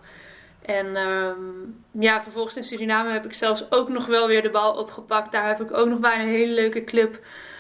En 0.66 0.96
um, 0.96 1.84
ja, 2.00 2.24
vervolgens 2.24 2.56
in 2.56 2.64
Suriname 2.64 3.12
heb 3.12 3.26
ik 3.26 3.34
zelfs 3.34 3.72
ook 3.72 3.90
nog 3.90 4.06
wel 4.06 4.28
weer 4.28 4.42
de 4.42 4.50
bal 4.50 4.74
opgepakt. 4.74 5.32
Daar 5.32 5.48
heb 5.48 5.62
ik 5.62 5.74
ook 5.74 5.88
nog 5.88 6.00
bij 6.00 6.20
een 6.20 6.28
hele 6.28 6.54
leuke 6.54 6.84
club 6.84 7.20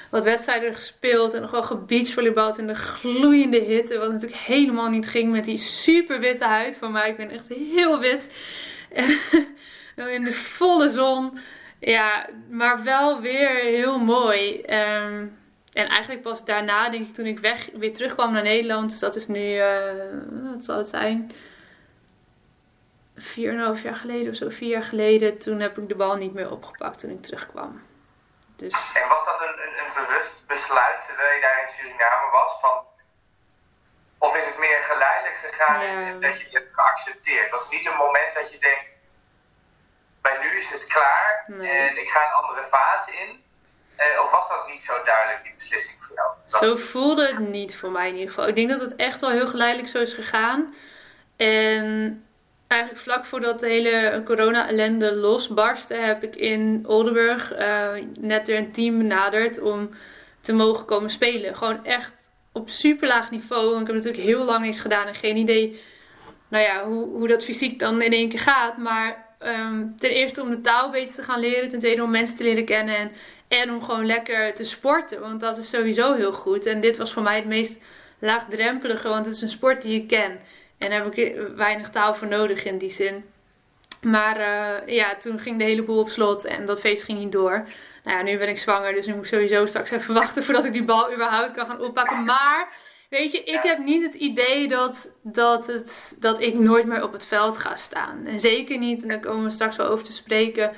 wat 0.09 0.23
wedstrijden 0.23 0.75
gespeeld. 0.75 1.33
En 1.33 1.41
nog 1.41 1.51
wel 1.51 1.63
gebeachvolleybald 1.63 2.57
in 2.57 2.67
de 2.67 2.75
gloeiende 2.75 3.59
hitte. 3.59 3.97
Wat 3.97 4.11
natuurlijk 4.11 4.41
helemaal 4.41 4.89
niet 4.89 5.07
ging 5.07 5.31
met 5.31 5.45
die 5.45 5.57
super 5.57 6.19
witte 6.19 6.45
huid 6.45 6.77
van 6.77 6.91
mij. 6.91 7.09
Ik 7.09 7.17
ben 7.17 7.29
echt 7.29 7.47
heel 7.47 7.99
wit. 7.99 8.31
En 8.89 9.19
in 10.17 10.23
de 10.23 10.33
volle 10.33 10.89
zon. 10.89 11.39
Ja, 11.79 12.29
maar 12.49 12.83
wel 12.83 13.21
weer 13.21 13.49
heel 13.49 13.99
mooi. 13.99 14.61
Um, 14.61 15.37
en 15.73 15.87
eigenlijk 15.87 16.21
pas 16.21 16.45
daarna, 16.45 16.89
denk 16.89 17.07
ik, 17.07 17.13
toen 17.13 17.25
ik 17.25 17.39
weg, 17.39 17.69
weer 17.73 17.93
terugkwam 17.93 18.33
naar 18.33 18.43
Nederland. 18.43 18.89
Dus 18.89 18.99
dat 18.99 19.15
is 19.15 19.27
nu, 19.27 19.55
uh, 19.55 19.65
wat 20.43 20.63
zal 20.63 20.77
het 20.77 20.87
zijn? 20.87 21.31
Vier 23.17 23.49
en 23.49 23.57
een 23.57 23.65
half 23.65 23.81
jaar 23.81 23.95
geleden 23.95 24.31
of 24.31 24.35
zo, 24.35 24.49
vier 24.49 24.69
jaar 24.69 24.83
geleden. 24.83 25.37
Toen 25.37 25.59
heb 25.59 25.77
ik 25.77 25.87
de 25.87 25.95
bal 25.95 26.15
niet 26.15 26.33
meer 26.33 26.51
opgepakt 26.51 26.99
toen 26.99 27.09
ik 27.09 27.23
terugkwam. 27.23 27.81
Dus... 28.55 28.73
En 28.93 29.07
was 29.09 29.25
dat 29.25 29.41
een, 29.41 29.57
een, 29.65 29.73
een 29.83 29.93
bewust 29.93 30.47
besluit 30.47 31.05
terwijl 31.05 31.35
je 31.35 31.41
daar 31.41 31.61
in 31.61 31.73
Suriname 31.73 32.31
was? 32.31 32.59
Van, 32.61 32.85
of 34.17 34.37
is 34.37 34.45
het 34.45 34.57
meer 34.57 34.81
geleidelijk 34.81 35.35
gegaan 35.35 36.19
dat 36.19 36.37
je 36.37 36.43
het 36.43 36.53
hebt 36.53 36.73
geaccepteerd? 36.73 37.51
Was 37.51 37.61
het 37.61 37.71
niet 37.71 37.87
een 37.87 37.97
moment 37.97 38.33
dat 38.33 38.51
je 38.51 38.59
denkt, 38.59 38.95
bij 40.21 40.37
nu 40.41 40.59
is 40.59 40.69
het 40.69 40.85
klaar 40.85 41.45
en 41.47 41.97
ik 41.97 42.09
ga 42.09 42.25
een 42.25 42.41
andere 42.41 42.61
fase 42.61 43.11
in? 43.11 43.43
Eh, 43.95 44.21
of 44.21 44.31
was 44.31 44.49
dat 44.49 44.67
niet 44.67 44.81
zo 44.81 44.93
duidelijk, 45.03 45.43
die 45.43 45.53
beslissing 45.53 46.01
voor 46.01 46.15
jou? 46.15 46.31
zo 46.65 46.75
voelde 46.75 47.25
het 47.25 47.39
niet 47.39 47.75
voor 47.75 47.91
mij 47.91 48.07
in 48.07 48.13
ieder 48.13 48.29
geval. 48.29 48.47
Ik 48.47 48.55
denk 48.55 48.69
dat 48.69 48.81
het 48.81 48.95
echt 48.95 49.21
wel 49.21 49.29
heel 49.29 49.47
geleidelijk 49.47 49.89
zo 49.89 49.99
is 49.99 50.13
gegaan. 50.13 50.75
En 51.35 52.24
eigenlijk 52.75 53.03
vlak 53.03 53.25
voordat 53.25 53.59
de 53.59 53.67
hele 53.67 54.21
corona-ellende 54.25 55.15
losbarstte, 55.15 55.93
heb 55.93 56.23
ik 56.23 56.35
in 56.35 56.83
Oldenburg 56.87 57.57
uh, 57.59 57.89
net 58.19 58.47
weer 58.47 58.57
een 58.57 58.71
team 58.71 58.97
benaderd 58.97 59.61
om 59.61 59.89
te 60.41 60.53
mogen 60.53 60.85
komen 60.85 61.09
spelen. 61.09 61.55
Gewoon 61.55 61.85
echt 61.85 62.29
op 62.51 62.69
super 62.69 63.07
laag 63.07 63.31
niveau. 63.31 63.81
Ik 63.81 63.87
heb 63.87 63.95
natuurlijk 63.95 64.23
heel 64.23 64.43
lang 64.43 64.65
niks 64.65 64.79
gedaan 64.79 65.07
en 65.07 65.15
geen 65.15 65.37
idee 65.37 65.79
nou 66.47 66.63
ja, 66.63 66.85
hoe, 66.85 67.05
hoe 67.05 67.27
dat 67.27 67.43
fysiek 67.43 67.79
dan 67.79 68.01
in 68.01 68.11
één 68.11 68.29
keer 68.29 68.39
gaat. 68.39 68.77
Maar 68.77 69.25
um, 69.39 69.95
ten 69.99 70.09
eerste 70.09 70.41
om 70.41 70.49
de 70.49 70.61
taal 70.61 70.91
beter 70.91 71.15
te 71.15 71.23
gaan 71.23 71.39
leren. 71.39 71.69
Ten 71.69 71.79
tweede 71.79 72.03
om 72.03 72.11
mensen 72.11 72.37
te 72.37 72.43
leren 72.43 72.65
kennen. 72.65 72.97
En 72.97 73.11
en 73.47 73.71
om 73.71 73.83
gewoon 73.83 74.05
lekker 74.05 74.53
te 74.53 74.63
sporten. 74.63 75.19
Want 75.19 75.39
dat 75.39 75.57
is 75.57 75.69
sowieso 75.69 76.13
heel 76.13 76.33
goed. 76.33 76.65
En 76.65 76.81
dit 76.81 76.97
was 76.97 77.13
voor 77.13 77.23
mij 77.23 77.35
het 77.35 77.45
meest 77.45 77.79
laagdrempelige. 78.19 79.07
Want 79.07 79.25
het 79.25 79.35
is 79.35 79.41
een 79.41 79.49
sport 79.49 79.81
die 79.81 79.93
je 79.93 80.05
ken. 80.05 80.39
En 80.85 80.91
daar 80.91 81.03
heb 81.03 81.13
ik 81.13 81.35
weinig 81.55 81.89
taal 81.89 82.15
voor 82.15 82.27
nodig 82.27 82.63
in 82.63 82.77
die 82.77 82.91
zin. 82.91 83.25
Maar 84.01 84.39
uh, 84.39 84.95
ja, 84.95 85.15
toen 85.15 85.39
ging 85.39 85.57
de 85.57 85.63
hele 85.63 85.83
boel 85.83 85.99
op 85.99 86.09
slot. 86.09 86.45
En 86.45 86.65
dat 86.65 86.81
feest 86.81 87.03
ging 87.03 87.19
niet 87.19 87.31
door. 87.31 87.67
Nou 88.03 88.17
ja, 88.17 88.23
nu 88.23 88.37
ben 88.37 88.49
ik 88.49 88.59
zwanger. 88.59 88.93
Dus 88.93 89.05
nu 89.05 89.13
moet 89.13 89.23
ik 89.23 89.29
sowieso 89.29 89.65
straks 89.65 89.91
even 89.91 90.13
wachten 90.23 90.43
voordat 90.43 90.65
ik 90.65 90.73
die 90.73 90.83
bal 90.83 91.13
überhaupt 91.13 91.51
kan 91.51 91.65
gaan 91.65 91.81
oppakken. 91.81 92.23
Maar... 92.23 92.83
Weet 93.09 93.31
je, 93.31 93.43
ik 93.43 93.59
heb 93.63 93.77
niet 93.77 94.03
het 94.03 94.13
idee 94.13 94.67
dat, 94.67 95.09
dat, 95.21 95.67
het, 95.67 96.17
dat 96.19 96.41
ik 96.41 96.53
nooit 96.53 96.85
meer 96.85 97.03
op 97.03 97.11
het 97.11 97.25
veld 97.25 97.57
ga 97.57 97.75
staan. 97.75 98.25
En 98.25 98.39
zeker 98.39 98.77
niet, 98.77 99.01
en 99.01 99.07
daar 99.07 99.19
komen 99.19 99.43
we 99.43 99.49
straks 99.49 99.75
wel 99.75 99.87
over 99.87 100.05
te 100.05 100.13
spreken, 100.13 100.71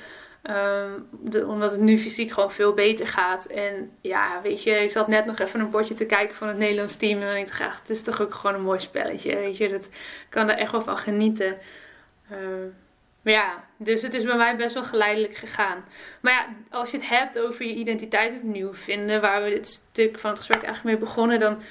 Um, 0.50 1.08
omdat 1.46 1.70
het 1.70 1.80
nu 1.80 1.98
fysiek 1.98 2.32
gewoon 2.32 2.52
veel 2.52 2.74
beter 2.74 3.08
gaat. 3.08 3.46
En 3.46 3.90
ja, 4.00 4.40
weet 4.42 4.62
je, 4.62 4.70
ik 4.70 4.90
zat 4.90 5.08
net 5.08 5.26
nog 5.26 5.38
even 5.38 5.60
een 5.60 5.68
potje 5.68 5.94
te 5.94 6.06
kijken 6.06 6.36
van 6.36 6.48
het 6.48 6.56
Nederlands 6.56 6.96
team. 6.96 7.22
En 7.22 7.36
ik 7.36 7.58
dacht, 7.58 7.80
het 7.80 7.90
is 7.90 8.02
toch 8.02 8.22
ook 8.22 8.34
gewoon 8.34 8.56
een 8.56 8.62
mooi 8.62 8.78
spelletje. 8.80 9.36
Weet 9.36 9.56
je, 9.56 9.68
dat 9.68 9.88
kan 10.28 10.46
daar 10.46 10.56
echt 10.56 10.72
wel 10.72 10.82
van 10.82 10.96
genieten. 10.98 11.58
Um, 12.32 12.74
maar 13.22 13.32
ja, 13.32 13.64
dus 13.76 14.02
het 14.02 14.14
is 14.14 14.24
bij 14.24 14.36
mij 14.36 14.56
best 14.56 14.74
wel 14.74 14.84
geleidelijk 14.84 15.36
gegaan. 15.36 15.84
Maar 16.20 16.32
ja, 16.32 16.46
als 16.70 16.90
je 16.90 16.96
het 16.96 17.08
hebt 17.08 17.38
over 17.38 17.64
je 17.64 17.74
identiteit 17.74 18.34
opnieuw 18.34 18.74
vinden, 18.74 19.20
waar 19.20 19.44
we 19.44 19.50
dit 19.50 19.66
stuk 19.66 20.18
van 20.18 20.30
het 20.30 20.38
gesprek 20.38 20.62
eigenlijk 20.62 20.96
mee 20.96 21.08
begonnen, 21.08 21.40
dan. 21.40 21.62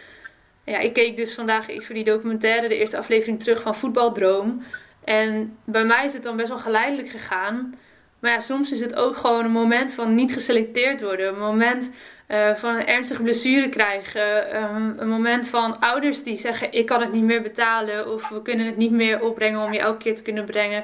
Ja, 0.63 0.79
ik 0.79 0.93
keek 0.93 1.15
dus 1.15 1.33
vandaag 1.33 1.67
even 1.67 1.93
die 1.93 2.03
documentaire, 2.03 2.67
de 2.67 2.77
eerste 2.77 2.97
aflevering 2.97 3.39
terug 3.39 3.61
van 3.61 3.75
Voetbaldroom. 3.75 4.63
En 5.03 5.57
bij 5.63 5.83
mij 5.83 6.05
is 6.05 6.13
het 6.13 6.23
dan 6.23 6.35
best 6.35 6.49
wel 6.49 6.59
geleidelijk 6.59 7.09
gegaan. 7.09 7.75
Maar 8.19 8.31
ja, 8.31 8.39
soms 8.39 8.71
is 8.71 8.79
het 8.79 8.95
ook 8.95 9.17
gewoon 9.17 9.45
een 9.45 9.51
moment 9.51 9.93
van 9.93 10.15
niet 10.15 10.33
geselecteerd 10.33 11.01
worden. 11.01 11.27
Een 11.27 11.39
moment 11.39 11.89
uh, 12.27 12.55
van 12.55 12.75
een 12.75 12.87
ernstige 12.87 13.21
blessure 13.21 13.69
krijgen. 13.69 14.55
Um, 14.63 14.95
een 14.97 15.09
moment 15.09 15.49
van 15.49 15.79
ouders 15.79 16.23
die 16.23 16.37
zeggen: 16.37 16.73
Ik 16.73 16.85
kan 16.85 17.01
het 17.01 17.11
niet 17.11 17.23
meer 17.23 17.41
betalen. 17.41 18.13
Of 18.13 18.29
we 18.29 18.41
kunnen 18.41 18.65
het 18.65 18.77
niet 18.77 18.91
meer 18.91 19.21
opbrengen 19.21 19.61
om 19.61 19.73
je 19.73 19.79
elke 19.79 19.97
keer 19.97 20.15
te 20.15 20.21
kunnen 20.21 20.45
brengen. 20.45 20.83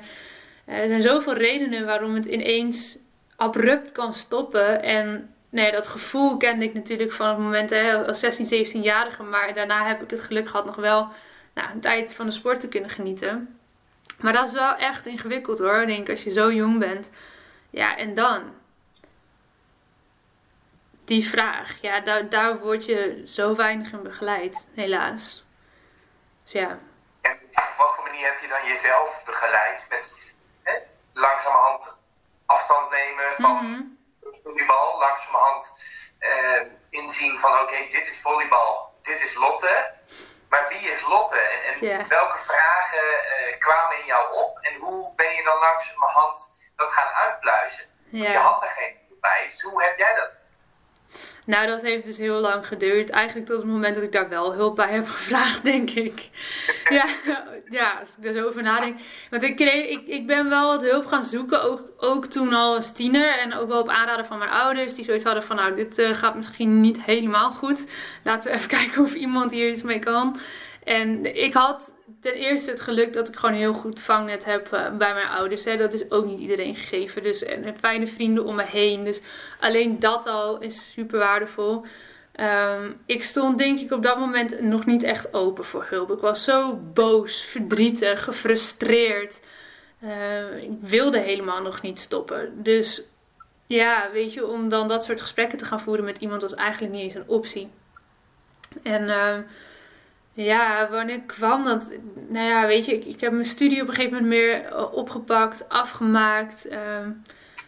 Uh, 0.70 0.78
er 0.78 0.88
zijn 0.88 1.02
zoveel 1.02 1.34
redenen 1.34 1.86
waarom 1.86 2.16
het 2.16 2.26
ineens 2.26 2.98
abrupt 3.36 3.92
kan 3.92 4.14
stoppen. 4.14 4.84
En 4.84 5.34
nee, 5.50 5.72
dat 5.72 5.88
gevoel 5.88 6.38
kende 6.38 6.66
ik 6.66 6.74
natuurlijk 6.74 7.12
van 7.12 7.28
het 7.28 7.38
moment 7.38 7.70
hè, 7.70 8.06
als 8.06 8.20
16, 8.20 8.46
17-jarige. 8.46 9.24
Maar 9.24 9.54
daarna 9.54 9.86
heb 9.86 10.02
ik 10.02 10.10
het 10.10 10.22
geluk 10.22 10.48
gehad 10.48 10.66
nog 10.66 10.76
wel 10.76 11.08
nou, 11.54 11.68
een 11.74 11.80
tijd 11.80 12.16
van 12.16 12.26
de 12.26 12.32
sport 12.32 12.60
te 12.60 12.68
kunnen 12.68 12.90
genieten. 12.90 13.58
Maar 14.24 14.34
dat 14.34 14.46
is 14.46 14.52
wel 14.52 14.76
echt 14.76 15.06
ingewikkeld 15.06 15.60
hoor. 15.60 15.82
Ik 15.82 15.88
denk 15.88 16.10
als 16.10 16.24
je 16.24 16.32
zo 16.32 16.52
jong 16.52 16.80
bent. 16.80 17.10
Ja, 17.70 17.98
en 17.98 18.16
dan? 18.16 18.56
Die 21.06 21.30
vraag. 21.30 21.82
Ja, 21.82 22.00
daar, 22.00 22.30
daar 22.30 22.60
word 22.60 22.86
je 22.86 23.24
zo 23.28 23.56
weinig 23.56 23.92
in 23.92 24.04
begeleid, 24.04 24.68
helaas. 24.76 25.46
Dus 26.44 26.52
ja. 26.52 26.80
En 27.22 27.40
op 27.52 27.74
wat 27.78 27.96
voor 27.96 28.04
manier 28.04 28.26
heb 28.26 28.40
je 28.40 28.48
dan 28.48 28.68
jezelf 28.68 29.24
begeleid? 29.26 29.86
Met 29.90 30.34
hè, 30.64 30.74
langzamerhand 31.14 32.00
afstand 32.46 32.92
nemen 32.92 33.34
van 33.34 33.66
mhm. 33.72 33.82
volleybal 34.44 35.00
langzamerhand 35.00 35.82
uh, 36.20 36.62
inzien 36.90 37.38
van 37.38 37.60
oké, 37.60 37.78
dit 37.90 38.10
is 38.10 38.22
volleybal, 38.22 38.94
dit 39.02 39.22
is 39.22 39.36
Lotte. 39.36 39.92
Maar 40.54 40.68
wie 40.68 40.90
is 40.90 41.02
Lotte? 41.02 41.40
En, 41.40 41.90
en 41.90 42.08
welke 42.08 42.38
vragen 42.38 43.04
uh, 43.04 43.60
kwamen 43.60 44.00
in 44.00 44.06
jou 44.06 44.34
op? 44.44 44.60
En 44.60 44.76
hoe 44.76 45.16
ben 45.16 45.32
je 45.36 45.44
dan 45.44 45.60
langzamerhand 45.60 46.62
dat 46.76 46.90
gaan 46.90 47.14
uitpluizen? 47.14 47.86
Want 48.12 48.30
je 48.30 48.38
had 48.38 48.62
er 48.62 48.68
geen 48.68 48.98
bij, 49.22 49.46
dus 49.50 49.62
hoe 49.62 49.84
heb 49.84 49.98
jij 49.98 50.16
dat 50.16 50.30
nou, 51.46 51.68
dat 51.68 51.82
heeft 51.82 52.06
dus 52.06 52.18
heel 52.18 52.40
lang 52.40 52.68
geduurd. 52.68 53.10
Eigenlijk 53.10 53.48
tot 53.48 53.58
het 53.58 53.66
moment 53.66 53.96
dat 53.96 54.04
ik 54.04 54.12
daar 54.12 54.30
wel 54.30 54.54
hulp 54.54 54.76
bij 54.76 54.90
heb 54.90 55.08
gevraagd, 55.18 55.64
denk 55.64 55.90
ik. 55.90 56.30
ja, 56.90 57.06
ja, 57.70 58.00
als 58.00 58.10
ik 58.18 58.26
er 58.26 58.34
zo 58.34 58.48
over 58.48 58.64
nadenk. 58.64 59.00
Want 59.30 59.44
ik, 59.44 59.56
kreeg, 59.56 59.90
ik, 59.90 60.08
ik 60.08 60.28
ben 60.28 60.50
wel 60.50 60.68
wat 60.68 60.90
hulp 60.90 61.06
gaan 61.06 61.26
zoeken, 61.26 61.64
ook, 61.64 61.82
ook 61.98 62.26
toen 62.26 62.54
al 62.54 62.76
als 62.76 62.94
tiener. 62.94 63.40
En 63.40 63.54
ook 63.54 63.68
wel 63.68 63.82
op 63.82 63.90
aanraden 63.90 64.26
van 64.26 64.38
mijn 64.38 64.52
ouders, 64.52 64.96
die 64.96 65.06
zoiets 65.06 65.24
hadden 65.24 65.44
van... 65.44 65.56
Nou, 65.56 65.76
dit 65.76 66.00
uh, 66.00 66.10
gaat 66.10 66.36
misschien 66.36 66.82
niet 66.82 67.04
helemaal 67.04 67.52
goed. 67.52 67.88
Laten 68.24 68.52
we 68.52 68.58
even 68.58 68.70
kijken 68.80 69.04
of 69.04 69.14
iemand 69.14 69.52
hier 69.52 69.70
iets 69.70 69.84
mee 69.84 70.00
kan. 70.00 70.40
En 70.84 71.36
ik 71.44 71.54
had 71.54 71.93
ten 72.20 72.34
eerste 72.34 72.72
het 72.72 72.82
geluk 72.82 73.14
dat 73.14 73.28
ik 73.28 73.36
gewoon 73.36 73.56
heel 73.56 73.74
goed 73.74 74.02
vangnet 74.02 74.46
heb 74.46 74.74
eh, 74.74 74.98
bij 74.98 75.14
mijn 75.14 75.28
ouders. 75.28 75.64
Hè. 75.64 75.78
Dat 75.78 75.94
is 75.94 76.12
ook 76.12 76.26
niet 76.26 76.40
iedereen 76.40 76.76
gegeven. 76.76 77.24
Dus, 77.24 77.44
en 77.44 77.78
fijne 77.80 78.08
vrienden 78.08 78.46
om 78.46 78.56
me 78.56 78.64
heen. 78.64 79.04
Dus 79.04 79.20
alleen 79.60 80.00
dat 80.00 80.28
al 80.28 80.62
is 80.62 80.92
super 80.92 81.20
waardevol. 81.20 81.86
Ehm, 82.32 82.92
ik 83.06 83.24
stond 83.24 83.58
denk 83.58 83.80
ik 83.80 83.92
op 83.92 84.04
dat 84.04 84.20
moment 84.20 84.62
nog 84.62 84.86
niet 84.86 85.04
echt 85.04 85.34
open 85.34 85.64
voor 85.64 85.86
hulp. 85.90 86.12
Ik 86.12 86.20
was 86.20 86.44
zo 86.44 86.80
boos, 86.94 87.42
verdrietig, 87.42 88.24
gefrustreerd. 88.24 89.42
Uh, 90.04 90.64
ik 90.64 90.72
wilde 90.82 91.20
helemaal 91.20 91.62
nog 91.62 91.82
niet 91.82 92.00
stoppen. 92.00 92.64
Dus 92.64 93.02
ja, 93.68 94.10
weet 94.14 94.34
je, 94.34 94.48
om 94.48 94.70
dan 94.70 94.88
dat 94.88 95.04
soort 95.04 95.22
gesprekken 95.22 95.58
te 95.58 95.66
gaan 95.66 95.82
voeren 95.82 96.06
met 96.06 96.18
iemand 96.18 96.42
was 96.42 96.54
eigenlijk 96.54 96.94
niet 96.94 97.02
eens 97.02 97.16
een 97.16 97.28
optie. 97.28 97.70
En... 98.84 99.04
Uh, 99.04 99.38
ja, 100.34 100.90
wanneer 100.90 101.22
kwam 101.22 101.66
dat? 101.66 101.92
Nou 102.28 102.48
ja, 102.48 102.68
weet 102.68 102.86
je, 102.86 102.94
ik, 102.94 103.06
ik 103.06 103.22
heb 103.22 103.32
mijn 103.32 103.46
studie 103.46 103.82
op 103.82 103.88
een 103.88 103.94
gegeven 103.94 104.14
moment 104.14 104.32
meer 104.32 104.66
eh, 104.66 104.94
opgepakt, 104.94 105.70
afgemaakt. 105.70 106.68
Uh, 106.72 106.78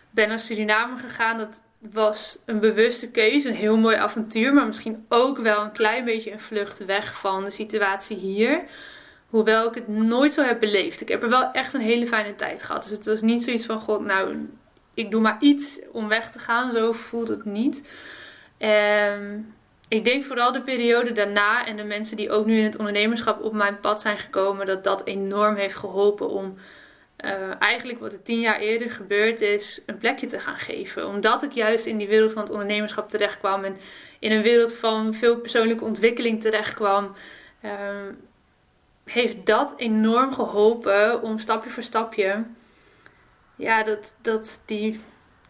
ben 0.10 0.30
naar 0.30 0.40
Suriname 0.40 0.98
gegaan. 0.98 1.38
Dat 1.38 1.62
was 1.80 2.40
een 2.46 2.60
bewuste 2.60 3.12
keuze, 3.12 3.50
een 3.50 3.56
heel 3.56 3.78
mooi 3.78 3.96
avontuur. 3.96 4.54
Maar 4.54 4.66
misschien 4.66 5.06
ook 5.10 5.38
wel 5.38 5.62
een 5.62 5.72
klein 5.72 6.06
beetje 6.06 6.32
een 6.32 6.40
vlucht 6.40 6.86
weg 6.86 7.20
van 7.20 7.44
de 7.44 7.50
situatie 7.50 8.18
hier. 8.18 8.64
Hoewel 9.30 9.68
ik 9.68 9.76
het 9.76 9.88
nooit 9.88 10.34
zo 10.34 10.42
heb 10.42 10.60
beleefd. 10.60 11.02
Ik 11.02 11.08
heb 11.08 11.24
er 11.24 11.30
wel 11.30 11.52
echt 11.52 11.74
een 11.74 11.82
hele 11.82 12.08
fijne 12.08 12.36
tijd 12.36 12.64
gehad. 12.64 12.84
Dus 12.84 12.92
het 12.92 13.06
was 13.06 13.22
niet 13.22 13.44
zoiets 13.44 13.66
van, 13.66 13.80
god, 13.80 14.06
nou, 14.06 14.48
ik 14.94 15.12
doe 15.12 15.22
maar 15.22 15.38
iets 15.40 15.80
om 15.92 16.08
weg 16.08 16.32
te 16.32 16.40
gaan. 16.40 16.72
Zo 16.72 16.92
voelt 16.92 17.28
het 17.28 17.46
niet. 17.46 17.82
Um, 18.60 19.55
ik 19.88 20.06
denk 20.06 20.26
vooral 20.26 20.52
de 20.52 20.62
periode 20.62 21.12
daarna 21.12 21.66
en 21.66 21.78
de 21.78 21.84
mensen 21.84 22.18
die 22.18 22.32
ook 22.32 22.46
nu 22.46 22.58
in 22.58 22.64
het 22.64 22.78
ondernemerschap 22.78 23.42
op 23.42 23.54
mijn 23.54 23.80
pad 23.80 24.02
zijn 24.02 24.18
gekomen, 24.18 24.66
dat 24.66 24.84
dat 24.84 25.06
enorm 25.06 25.56
heeft 25.56 25.76
geholpen 25.76 26.30
om 26.30 26.58
uh, 27.26 27.62
eigenlijk 27.62 28.00
wat 28.00 28.14
er 28.14 28.24
tien 28.24 28.40
jaar 28.40 28.60
eerder 28.60 28.92
gebeurd 28.92 29.42
is, 29.42 29.82
een 29.86 29.98
plekje 29.98 30.28
te 30.28 30.40
gaan 30.40 30.58
geven. 30.58 31.08
Omdat 31.08 31.44
ik 31.44 31.52
juist 31.52 31.86
in 31.86 31.98
die 31.98 32.08
wereld 32.08 32.32
van 32.32 32.42
het 32.42 32.52
ondernemerschap 32.52 33.10
terecht 33.10 33.38
kwam 33.38 33.64
en 33.64 33.78
in 34.20 34.32
een 34.32 34.42
wereld 34.42 34.74
van 34.74 35.14
veel 35.14 35.38
persoonlijke 35.38 35.84
ontwikkeling 35.84 36.42
terecht 36.42 36.74
kwam, 36.74 37.16
uh, 37.62 37.72
heeft 39.04 39.46
dat 39.46 39.74
enorm 39.78 40.34
geholpen 40.34 41.22
om 41.22 41.40
stapje 41.40 41.70
voor 41.70 41.84
stapje, 41.84 42.44
ja, 43.56 43.84
dat, 43.84 44.16
dat 44.22 44.62
die 44.66 45.00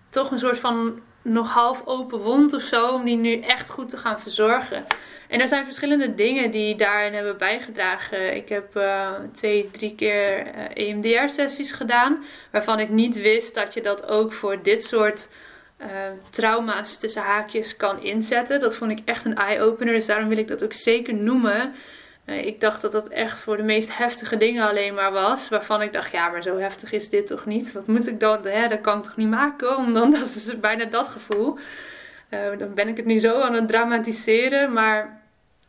toch 0.09 0.31
een 0.31 0.39
soort 0.39 0.59
van 0.59 1.01
nog 1.26 1.53
half 1.53 1.82
open 1.86 2.19
wond 2.19 2.53
of 2.53 2.61
zo. 2.61 2.88
Om 2.88 3.05
die 3.05 3.17
nu 3.17 3.39
echt 3.39 3.69
goed 3.69 3.89
te 3.89 3.97
gaan 3.97 4.19
verzorgen. 4.19 4.86
En 5.28 5.41
er 5.41 5.47
zijn 5.47 5.65
verschillende 5.65 6.15
dingen 6.15 6.51
die 6.51 6.76
daarin 6.76 7.13
hebben 7.13 7.38
bijgedragen. 7.38 8.36
Ik 8.36 8.49
heb 8.49 8.76
uh, 8.76 9.11
twee, 9.34 9.71
drie 9.71 9.95
keer 9.95 10.47
uh, 10.47 10.65
eh, 10.65 10.89
EMDR-sessies 10.89 11.71
gedaan. 11.71 12.23
Waarvan 12.51 12.80
ik 12.80 12.89
niet 12.89 13.15
wist 13.15 13.55
dat 13.55 13.73
je 13.73 13.82
dat 13.82 14.07
ook 14.07 14.34
voor 14.34 14.63
dit 14.63 14.84
soort 14.84 15.30
uh, 15.82 15.88
trauma's 16.30 16.97
tussen 16.97 17.21
haakjes 17.21 17.76
kan 17.76 18.01
inzetten. 18.01 18.59
Dat 18.59 18.76
vond 18.76 18.91
ik 18.91 18.99
echt 19.05 19.26
een 19.26 19.38
eye-opener. 19.38 19.93
Dus 19.93 20.05
daarom 20.05 20.30
wil 20.30 20.38
ik 20.38 20.47
dat 20.47 20.63
ook 20.63 20.73
zeker 20.73 21.13
noemen. 21.13 21.73
Ik 22.26 22.59
dacht 22.59 22.82
dat 22.82 22.91
dat 22.91 23.07
echt 23.07 23.41
voor 23.41 23.57
de 23.57 23.63
meest 23.63 23.97
heftige 23.97 24.38
dingen 24.38 24.67
alleen 24.67 24.93
maar 24.93 25.11
was. 25.11 25.49
Waarvan 25.49 25.82
ik 25.82 25.93
dacht, 25.93 26.11
ja, 26.11 26.30
maar 26.30 26.43
zo 26.43 26.57
heftig 26.57 26.91
is 26.91 27.09
dit 27.09 27.28
toch 27.28 27.45
niet? 27.45 27.71
Wat 27.71 27.88
moet 27.88 28.07
ik 28.07 28.19
dan? 28.19 28.45
Hè, 28.47 28.67
dat 28.67 28.82
kan 28.82 28.97
ik 28.97 29.03
toch 29.03 29.15
niet 29.15 29.30
maken? 29.30 29.78
Omdat 29.86 30.11
dat 30.11 30.36
is 30.36 30.59
bijna 30.59 30.86
dat 30.86 31.07
gevoel. 31.07 31.57
Uh, 32.30 32.57
dan 32.57 32.73
ben 32.73 32.88
ik 32.88 32.97
het 32.97 33.05
nu 33.05 33.19
zo 33.19 33.39
aan 33.39 33.53
het 33.53 33.67
dramatiseren. 33.67 34.73
Maar 34.73 35.21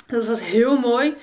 dat 0.06 0.26
was 0.26 0.40
heel 0.42 0.78
mooi. 0.78 1.14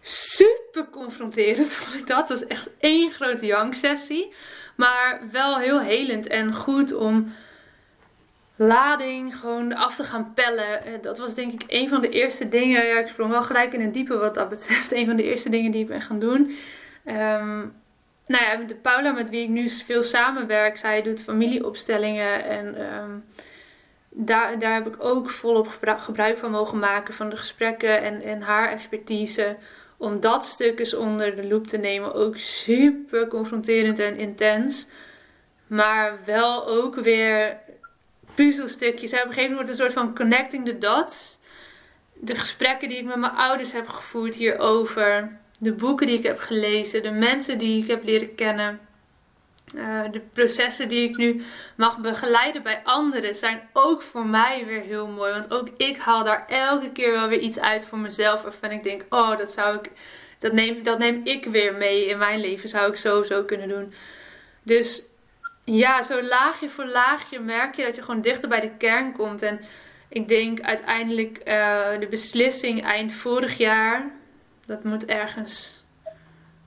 Super 0.00 0.84
confronterend 0.90 1.74
vond 1.74 1.94
ik 1.94 2.06
dat. 2.06 2.28
Het 2.28 2.38
was 2.38 2.46
echt 2.48 2.68
één 2.78 3.10
grote 3.10 3.46
janksessie. 3.46 4.32
Maar 4.76 5.20
wel 5.32 5.58
heel 5.58 5.80
helend 5.80 6.26
en 6.26 6.52
goed 6.52 6.94
om 6.94 7.34
lading 8.56 9.36
gewoon 9.36 9.74
af 9.74 9.96
te 9.96 10.04
gaan 10.04 10.32
pellen. 10.34 10.84
Eh, 10.84 10.92
dat 11.02 11.18
was 11.18 11.34
denk 11.34 11.52
ik 11.52 11.64
een 11.66 11.88
van 11.88 12.00
de 12.00 12.08
eerste 12.08 12.48
dingen. 12.48 12.86
Ja, 12.86 12.98
ik 12.98 13.08
sprong 13.08 13.30
wel 13.30 13.42
gelijk 13.42 13.72
in 13.72 13.80
het 13.80 13.94
diepe 13.94 14.16
wat 14.16 14.34
dat 14.34 14.48
betreft. 14.48 14.92
Een 14.96 15.06
van 15.06 15.16
de 15.16 15.22
eerste 15.22 15.48
dingen 15.48 15.70
die 15.70 15.82
ik 15.82 15.88
ben 15.88 16.02
gaan 16.02 16.18
doen. 16.18 16.56
Um, 17.06 17.74
nou 18.26 18.44
ja, 18.44 18.56
de 18.56 18.74
Paula 18.74 19.12
met 19.12 19.30
wie 19.30 19.42
ik 19.42 19.48
nu 19.48 19.68
veel 19.68 20.02
samenwerk, 20.02 20.78
zij 20.78 21.02
doet 21.02 21.22
familieopstellingen. 21.22 22.44
En 22.44 22.94
um, 22.94 23.24
daar, 24.08 24.58
daar 24.58 24.74
heb 24.74 24.86
ik 24.86 24.94
ook 24.98 25.30
volop 25.30 25.68
gebruik 25.96 26.38
van 26.38 26.50
mogen 26.50 26.78
maken 26.78 27.14
van 27.14 27.30
de 27.30 27.36
gesprekken 27.36 28.02
en, 28.02 28.22
en 28.22 28.42
haar 28.42 28.70
expertise. 28.70 29.56
Om 29.96 30.20
dat 30.20 30.44
stuk 30.44 30.78
eens 30.78 30.94
onder 30.94 31.36
de 31.36 31.46
loep 31.46 31.66
te 31.66 31.76
nemen. 31.76 32.14
Ook 32.14 32.36
super 32.36 33.28
confronterend 33.28 33.98
en 33.98 34.16
intens. 34.16 34.86
Maar 35.66 36.18
wel 36.24 36.66
ook 36.66 36.94
weer 36.94 37.58
puzzelstukjes. 38.34 39.12
Op 39.12 39.18
een 39.18 39.26
gegeven 39.26 39.50
moment 39.50 39.68
een 39.68 39.76
soort 39.76 39.92
van 39.92 40.14
connecting 40.14 40.64
the 40.66 40.78
dots. 40.78 41.38
De 42.14 42.34
gesprekken 42.34 42.88
die 42.88 42.98
ik 42.98 43.04
met 43.04 43.16
mijn 43.16 43.32
ouders 43.32 43.72
heb 43.72 43.88
gevoerd 43.88 44.34
hierover. 44.34 45.38
De 45.58 45.72
boeken 45.72 46.06
die 46.06 46.18
ik 46.18 46.26
heb 46.26 46.38
gelezen. 46.38 47.02
De 47.02 47.10
mensen 47.10 47.58
die 47.58 47.82
ik 47.82 47.88
heb 47.88 48.04
leren 48.04 48.34
kennen. 48.34 48.80
Uh, 49.74 50.02
de 50.10 50.20
processen 50.32 50.88
die 50.88 51.08
ik 51.08 51.16
nu 51.16 51.42
mag 51.76 51.98
begeleiden 51.98 52.62
bij 52.62 52.80
anderen 52.84 53.36
zijn 53.36 53.68
ook 53.72 54.02
voor 54.02 54.26
mij 54.26 54.66
weer 54.66 54.80
heel 54.80 55.06
mooi. 55.06 55.32
Want 55.32 55.52
ook 55.52 55.68
ik 55.76 55.96
haal 55.96 56.24
daar 56.24 56.46
elke 56.48 56.90
keer 56.90 57.12
wel 57.12 57.28
weer 57.28 57.38
iets 57.38 57.58
uit 57.58 57.84
voor 57.84 57.98
mezelf. 57.98 58.42
Waarvan 58.42 58.70
ik 58.70 58.84
denk, 58.84 59.04
oh, 59.08 59.38
dat 59.38 59.50
zou 59.50 59.76
ik. 59.76 59.90
Dat 60.38 60.52
neem, 60.52 60.82
dat 60.82 60.98
neem 60.98 61.20
ik 61.24 61.44
weer 61.44 61.74
mee 61.74 62.06
in 62.06 62.18
mijn 62.18 62.40
leven. 62.40 62.68
Zou 62.68 62.90
ik 62.90 62.96
sowieso 62.96 63.44
kunnen 63.44 63.68
doen. 63.68 63.94
Dus 64.62 65.04
ja, 65.64 66.02
zo 66.02 66.22
laagje 66.22 66.68
voor 66.68 66.86
laagje 66.86 67.40
merk 67.40 67.74
je 67.74 67.84
dat 67.84 67.96
je 67.96 68.02
gewoon 68.02 68.20
dichter 68.20 68.48
bij 68.48 68.60
de 68.60 68.76
kern 68.76 69.12
komt. 69.12 69.42
En 69.42 69.60
ik 70.08 70.28
denk 70.28 70.60
uiteindelijk 70.60 71.38
uh, 71.38 71.98
de 72.00 72.06
beslissing 72.10 72.84
eind 72.84 73.12
vorig 73.12 73.58
jaar, 73.58 74.10
dat 74.66 74.84
moet 74.84 75.04
ergens 75.04 75.84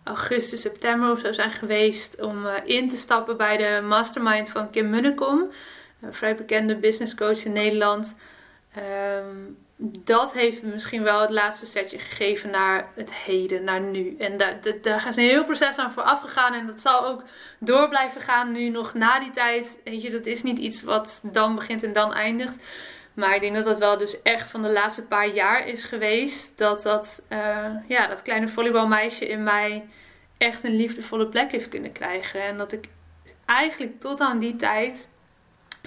augustus, 0.04 0.62
september 0.62 1.12
of 1.12 1.20
zo 1.20 1.32
zijn 1.32 1.52
geweest, 1.52 2.22
om 2.22 2.46
uh, 2.46 2.54
in 2.66 2.90
te 2.90 2.98
stappen 2.98 3.38
bij 3.38 3.58
de 3.58 3.82
mastermind 3.88 4.50
van 4.50 4.70
Kim 4.70 4.90
Munnekom, 4.90 5.52
een 6.02 6.14
vrij 6.14 6.36
bekende 6.36 6.76
business 6.76 7.16
coach 7.16 7.46
in 7.46 7.54
Nederland. 7.54 8.16
Um, 8.78 9.65
dat 9.78 10.34
heeft 10.34 10.62
misschien 10.62 11.04
wel 11.04 11.22
het 11.22 11.30
laatste 11.30 11.66
setje 11.66 12.00
gegeven 12.00 12.50
naar 12.50 12.92
het 12.96 13.14
heden, 13.14 13.64
naar 13.64 13.82
nu. 13.82 14.16
En 14.18 14.38
daar, 14.38 14.60
daar 14.82 15.08
is 15.08 15.16
een 15.16 15.24
heel 15.24 15.46
proces 15.46 15.78
aan 15.78 15.92
vooraf 15.92 16.22
gegaan. 16.22 16.54
En 16.54 16.68
dat 16.68 16.82
zal 16.82 17.06
ook 17.06 17.24
door 17.60 17.90
blijven 17.90 18.22
gaan 18.22 18.52
nu 18.52 18.70
nog 18.70 18.94
na 18.94 19.20
die 19.20 19.32
tijd. 19.32 19.80
Weet 19.84 20.12
dat 20.12 20.26
is 20.26 20.44
niet 20.44 20.58
iets 20.58 20.84
wat 20.84 21.22
dan 21.24 21.56
begint 21.56 21.84
en 21.84 21.94
dan 21.94 22.14
eindigt. 22.14 22.58
Maar 23.14 23.36
ik 23.36 23.42
denk 23.42 23.56
dat 23.56 23.64
dat 23.64 23.78
wel 23.78 23.98
dus 23.98 24.22
echt 24.22 24.50
van 24.50 24.62
de 24.62 24.72
laatste 24.72 25.04
paar 25.04 25.28
jaar 25.28 25.68
is 25.68 25.84
geweest. 25.84 26.58
Dat 26.58 26.84
dat, 26.84 27.26
uh, 27.30 27.68
ja, 27.88 28.08
dat 28.08 28.22
kleine 28.22 28.48
volleybalmeisje 28.48 29.28
in 29.28 29.44
mij 29.44 29.88
echt 30.38 30.64
een 30.64 30.76
liefdevolle 30.76 31.28
plek 31.28 31.52
heeft 31.52 31.70
kunnen 31.70 31.92
krijgen. 31.92 32.42
En 32.42 32.58
dat 32.58 32.72
ik 32.72 32.88
eigenlijk 33.46 34.00
tot 34.00 34.20
aan 34.20 34.40
die 34.40 34.56
tijd 34.56 35.08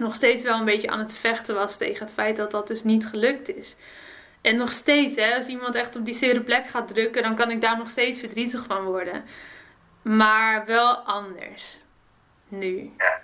nog 0.00 0.14
steeds 0.14 0.42
wel 0.42 0.58
een 0.58 0.64
beetje 0.64 0.90
aan 0.90 0.98
het 0.98 1.16
vechten 1.16 1.54
was 1.54 1.76
tegen 1.76 2.04
het 2.04 2.14
feit 2.14 2.36
dat 2.36 2.50
dat 2.50 2.66
dus 2.66 2.84
niet 2.84 3.06
gelukt 3.06 3.56
is. 3.56 3.76
En 4.40 4.56
nog 4.56 4.72
steeds, 4.72 5.16
hè, 5.16 5.34
als 5.34 5.46
iemand 5.46 5.74
echt 5.74 5.96
op 5.96 6.04
die 6.04 6.14
zere 6.14 6.40
plek 6.40 6.66
gaat 6.68 6.88
drukken, 6.88 7.22
dan 7.22 7.36
kan 7.36 7.50
ik 7.50 7.60
daar 7.60 7.78
nog 7.78 7.90
steeds 7.90 8.18
verdrietig 8.18 8.64
van 8.66 8.84
worden. 8.84 9.28
Maar 10.02 10.64
wel 10.64 10.96
anders. 10.96 11.78
Nu. 12.48 12.94
Ja. 12.96 13.22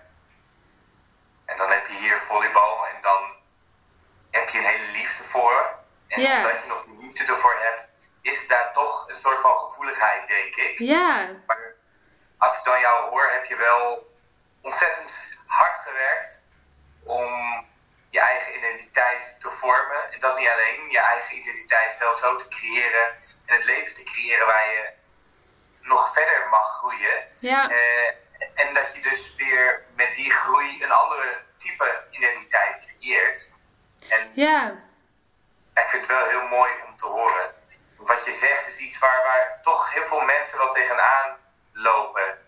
En 1.44 1.56
dan 1.56 1.70
heb 1.70 1.86
je 1.86 1.94
hier 1.94 2.18
volleybal 2.18 2.86
en 2.86 3.02
dan 3.02 3.36
heb 4.30 4.48
je 4.48 4.58
een 4.58 4.64
hele 4.64 4.92
liefde 4.92 5.22
voor. 5.22 5.74
En 6.06 6.20
ja. 6.20 6.36
omdat 6.36 6.62
je 6.62 6.68
nog 6.68 6.86
niet 6.86 7.18
liefde 7.18 7.32
ervoor 7.32 7.56
hebt, 7.60 7.88
is 8.20 8.48
daar 8.48 8.72
toch 8.72 9.08
een 9.08 9.16
soort 9.16 9.40
van 9.40 9.56
gevoeligheid, 9.56 10.28
denk 10.28 10.56
ik. 10.56 10.78
Ja. 10.78 11.30
Maar 11.46 11.74
als 12.38 12.58
ik 12.58 12.64
dan 12.64 12.80
jou 12.80 13.10
hoor, 13.10 13.28
heb 13.30 13.44
je 13.44 13.56
wel 13.56 14.12
ontzettend 14.60 15.10
hard 15.46 15.78
gewerkt 15.78 16.43
om 17.04 17.64
je 18.08 18.20
eigen 18.20 18.56
identiteit 18.56 19.36
te 19.40 19.50
vormen. 19.50 20.12
En 20.12 20.18
dat 20.18 20.38
niet 20.38 20.48
alleen, 20.48 20.90
je 20.90 21.00
eigen 21.00 21.36
identiteit 21.36 21.98
wel 21.98 22.14
zo 22.14 22.36
te 22.36 22.48
creëren 22.48 23.06
en 23.46 23.54
het 23.54 23.64
leven 23.64 23.94
te 23.94 24.02
creëren 24.02 24.46
waar 24.46 24.66
je 24.66 24.92
nog 25.80 26.12
verder 26.12 26.48
mag 26.50 26.76
groeien. 26.76 27.28
Ja. 27.40 27.70
Uh, 27.70 28.08
en 28.54 28.74
dat 28.74 28.94
je 28.94 29.00
dus 29.00 29.34
weer 29.34 29.84
met 29.94 30.16
die 30.16 30.30
groei 30.30 30.82
een 30.82 30.92
andere 30.92 31.42
type 31.56 32.04
identiteit 32.10 32.86
creëert. 32.86 33.52
En 34.08 34.30
ja. 34.34 34.70
ik 35.74 35.88
vind 35.88 36.02
het 36.02 36.10
wel 36.10 36.28
heel 36.28 36.46
mooi 36.46 36.72
om 36.86 36.96
te 36.96 37.06
horen. 37.06 37.54
Wat 37.96 38.24
je 38.24 38.32
zegt 38.32 38.66
is 38.66 38.76
iets 38.76 38.98
waar, 38.98 39.22
waar 39.24 39.58
toch 39.62 39.92
heel 39.92 40.02
veel 40.02 40.24
mensen 40.24 40.58
wel 40.58 40.72
tegenaan 40.72 41.36
lopen. 41.72 42.38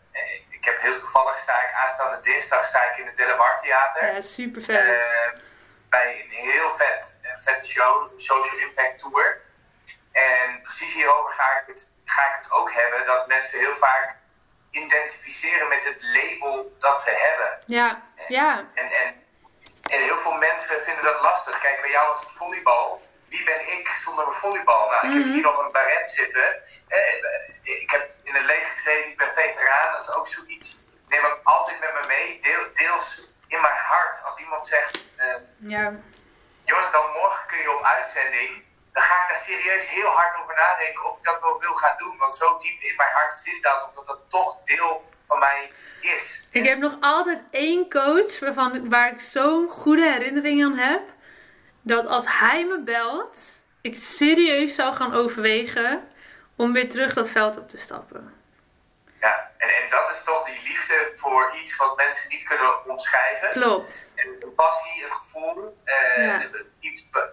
Eh, 0.66 0.72
ik 0.72 0.80
heb 0.80 0.90
heel 0.90 0.98
toevallig 0.98 1.38
sta 1.38 1.62
ik 1.62 1.72
aanstaande 1.72 2.20
dinsdag 2.20 2.64
sta 2.64 2.90
ik 2.90 2.96
in 2.96 3.06
het 3.06 3.16
Delamar 3.16 3.60
Theater. 3.62 4.14
Ja, 4.14 4.20
super 4.20 4.62
vet. 4.62 4.86
Uh, 4.86 5.40
bij 5.88 6.20
een 6.20 6.30
heel 6.30 6.68
vet, 6.68 7.18
vette 7.34 7.66
show, 7.66 8.12
Social 8.16 8.58
Impact 8.68 8.98
Tour. 8.98 9.40
En 10.12 10.62
precies 10.62 10.94
hierover 10.94 11.34
ga 11.34 11.60
ik, 11.60 11.66
het, 11.66 11.90
ga 12.04 12.22
ik 12.22 12.38
het 12.42 12.52
ook 12.52 12.72
hebben, 12.72 13.06
dat 13.06 13.26
mensen 13.26 13.58
heel 13.58 13.74
vaak 13.74 14.16
identificeren 14.70 15.68
met 15.68 15.84
het 15.84 16.02
label 16.14 16.76
dat 16.78 17.02
ze 17.02 17.10
hebben. 17.10 17.62
Ja, 17.66 18.02
ja. 18.28 18.64
En, 18.74 18.90
en, 18.92 19.24
en 19.90 20.00
heel 20.00 20.16
veel 20.16 20.32
mensen 20.32 20.84
vinden 20.84 21.04
dat 21.04 21.20
lastig. 21.20 21.60
Kijk, 21.60 21.80
bij 21.80 21.90
jou 21.90 22.08
was 22.08 22.20
het 22.20 22.32
volleybal. 22.32 23.05
Wie 23.36 23.44
ben 23.44 23.78
ik 23.78 23.86
zonder 24.04 24.24
mijn 24.26 24.38
volleybal? 24.38 24.90
Nou, 24.90 25.06
ik 25.06 25.12
heb 25.12 25.24
mhm. 25.24 25.32
hier 25.32 25.42
nog 25.42 25.58
een 25.64 25.72
baret 25.72 26.06
zitten. 26.14 26.48
Ik 27.62 27.90
heb 27.90 28.12
in 28.22 28.34
het 28.34 28.44
leger 28.44 28.72
gezeten, 28.76 29.10
ik 29.10 29.16
ben 29.16 29.32
veteraan. 29.32 29.92
Dat 29.92 30.02
is 30.08 30.14
ook 30.14 30.28
zoiets. 30.28 30.84
Neem 31.08 31.24
ik 31.24 31.38
altijd 31.42 31.80
met 31.80 31.92
me 31.96 32.04
mee. 32.06 32.40
Deel, 32.40 32.64
deels 32.72 33.28
in 33.46 33.60
mijn 33.60 33.80
hart. 33.92 34.14
Als 34.24 34.38
iemand 34.38 34.64
zegt, 34.64 35.04
uh, 35.18 35.24
ja. 35.58 35.92
Jonathan, 36.64 37.10
morgen 37.12 37.46
kun 37.46 37.58
je 37.58 37.74
op 37.76 37.82
uitzending. 37.82 38.64
Dan 38.92 39.02
ga 39.02 39.22
ik 39.22 39.28
daar 39.28 39.42
serieus 39.46 39.88
heel 39.88 40.10
hard 40.18 40.36
over 40.40 40.54
nadenken 40.54 41.04
of 41.04 41.16
ik 41.18 41.24
dat 41.24 41.40
wel 41.40 41.60
wil 41.60 41.74
gaan 41.74 41.96
doen. 41.96 42.16
Want 42.18 42.34
zo 42.34 42.58
diep 42.58 42.80
in 42.80 42.96
mijn 42.96 43.12
hart 43.12 43.34
zit 43.44 43.62
dat, 43.62 43.88
omdat 43.88 44.06
dat 44.06 44.20
toch 44.28 44.62
deel 44.64 45.10
van 45.24 45.38
mij 45.38 45.72
is. 46.00 46.48
Ik 46.50 46.64
heb 46.66 46.78
nog 46.78 46.96
altijd 47.00 47.42
één 47.50 47.90
coach 47.90 48.38
waarvan, 48.38 48.88
waar 48.88 49.12
ik 49.12 49.20
zo'n 49.20 49.68
goede 49.68 50.10
herinnering 50.12 50.64
aan 50.64 50.76
heb. 50.76 51.02
Dat 51.86 52.06
als 52.06 52.24
hij 52.28 52.64
me 52.64 52.82
belt, 52.82 53.38
ik 53.80 53.96
serieus 53.96 54.74
zou 54.74 54.94
gaan 54.94 55.14
overwegen 55.14 56.08
om 56.56 56.72
weer 56.72 56.90
terug 56.90 57.14
dat 57.14 57.28
veld 57.28 57.56
op 57.56 57.68
te 57.68 57.78
stappen. 57.78 58.34
Ja, 59.20 59.50
en, 59.58 59.68
en 59.68 59.88
dat 59.88 60.10
is 60.10 60.22
toch 60.24 60.44
die 60.44 60.68
liefde 60.68 61.12
voor 61.16 61.56
iets 61.62 61.76
wat 61.76 61.96
mensen 61.96 62.28
niet 62.28 62.44
kunnen 62.44 62.86
omschrijven. 62.90 63.50
Klopt. 63.50 64.10
En 64.14 64.28
een 64.40 64.54
passie, 64.54 65.04
een 65.04 65.10
gevoel, 65.10 65.78
uh, 65.84 66.40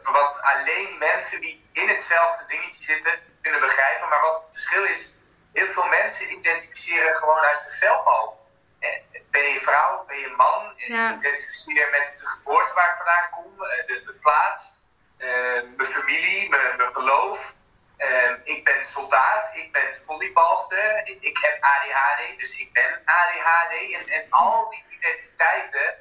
wat 0.02 0.40
alleen 0.42 0.98
mensen 1.00 1.42
die 1.42 1.66
in 1.72 1.88
hetzelfde 1.88 2.46
dingetje 2.48 2.84
zitten 2.84 3.20
kunnen 3.42 3.60
begrijpen. 3.60 4.10
Maar 4.10 4.22
wat 4.22 4.36
het 4.36 4.56
verschil 4.56 4.84
is, 4.84 5.16
heel 5.54 5.66
veel 5.66 5.88
mensen 5.88 6.32
identificeren 6.32 7.16
gewoon 7.16 7.40
uit 7.40 7.60
zichzelf 7.60 8.06
al. 8.06 8.43
Eh, 8.84 9.22
ben 9.32 9.44
je 9.44 9.60
vrouw, 9.60 10.06
ben 10.06 10.18
je 10.18 10.34
man, 10.38 10.74
ja. 10.76 11.16
identificeer 11.16 11.90
met 11.92 12.16
de 12.20 12.26
geboorte 12.26 12.74
waar 12.74 12.90
ik 12.90 12.96
vandaan 12.96 13.30
kom, 13.32 13.64
eh, 13.64 13.88
de, 13.88 14.04
de 14.06 14.14
plaats, 14.14 14.62
mijn 15.78 15.90
familie, 15.90 16.50
mijn, 16.50 16.78
mijn 16.78 16.94
geloof. 16.94 17.56
Ehm, 17.98 18.36
ik 18.44 18.64
ben 18.64 18.86
soldaat, 18.86 19.50
ik 19.54 19.72
ben 19.72 19.96
volleybalster, 20.06 21.02
ik, 21.04 21.22
ik, 21.22 21.38
heb 21.42 21.64
ADHD, 21.64 22.40
dus 22.40 22.58
ik 22.58 22.74
ben 22.74 23.02
ADHD. 23.06 23.74
En, 23.94 24.08
en 24.08 24.26
al 24.30 24.70
die 24.70 24.86
identiteiten 24.90 25.96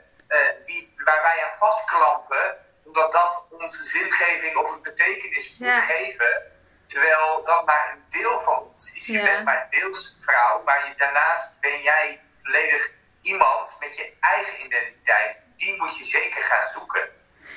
die, 0.62 0.92
waar 1.04 1.22
wij 1.22 1.42
aan 1.44 1.58
vastklampen, 1.58 2.56
omdat 2.84 3.12
dat 3.12 3.46
onze 3.50 3.84
zingeving 3.84 4.56
of 4.56 4.74
een 4.74 4.82
betekenis 4.82 5.56
moet 5.58 5.74
geven. 5.74 6.42
Terwijl 6.88 7.42
dat 7.44 7.66
maar 7.66 7.90
een 7.92 8.04
deel 8.20 8.38
van 8.38 8.58
ons 8.58 8.92
is. 8.92 9.06
Je 9.06 9.22
bent 9.22 9.44
maar 9.44 9.66
deels 9.70 10.14
vrouw, 10.18 10.62
maar 10.62 10.88
je, 10.88 10.94
daarnaast 10.96 11.60
ben 11.60 11.82
jij 11.82 12.20
volledig 12.42 12.94
iemand 13.20 13.76
met 13.80 13.96
je 13.96 14.12
eigen 14.20 14.64
identiteit. 14.64 15.36
Die 15.56 15.76
moet 15.76 15.96
je 15.96 16.04
zeker 16.04 16.42
gaan 16.42 16.66
zoeken. 16.74 17.08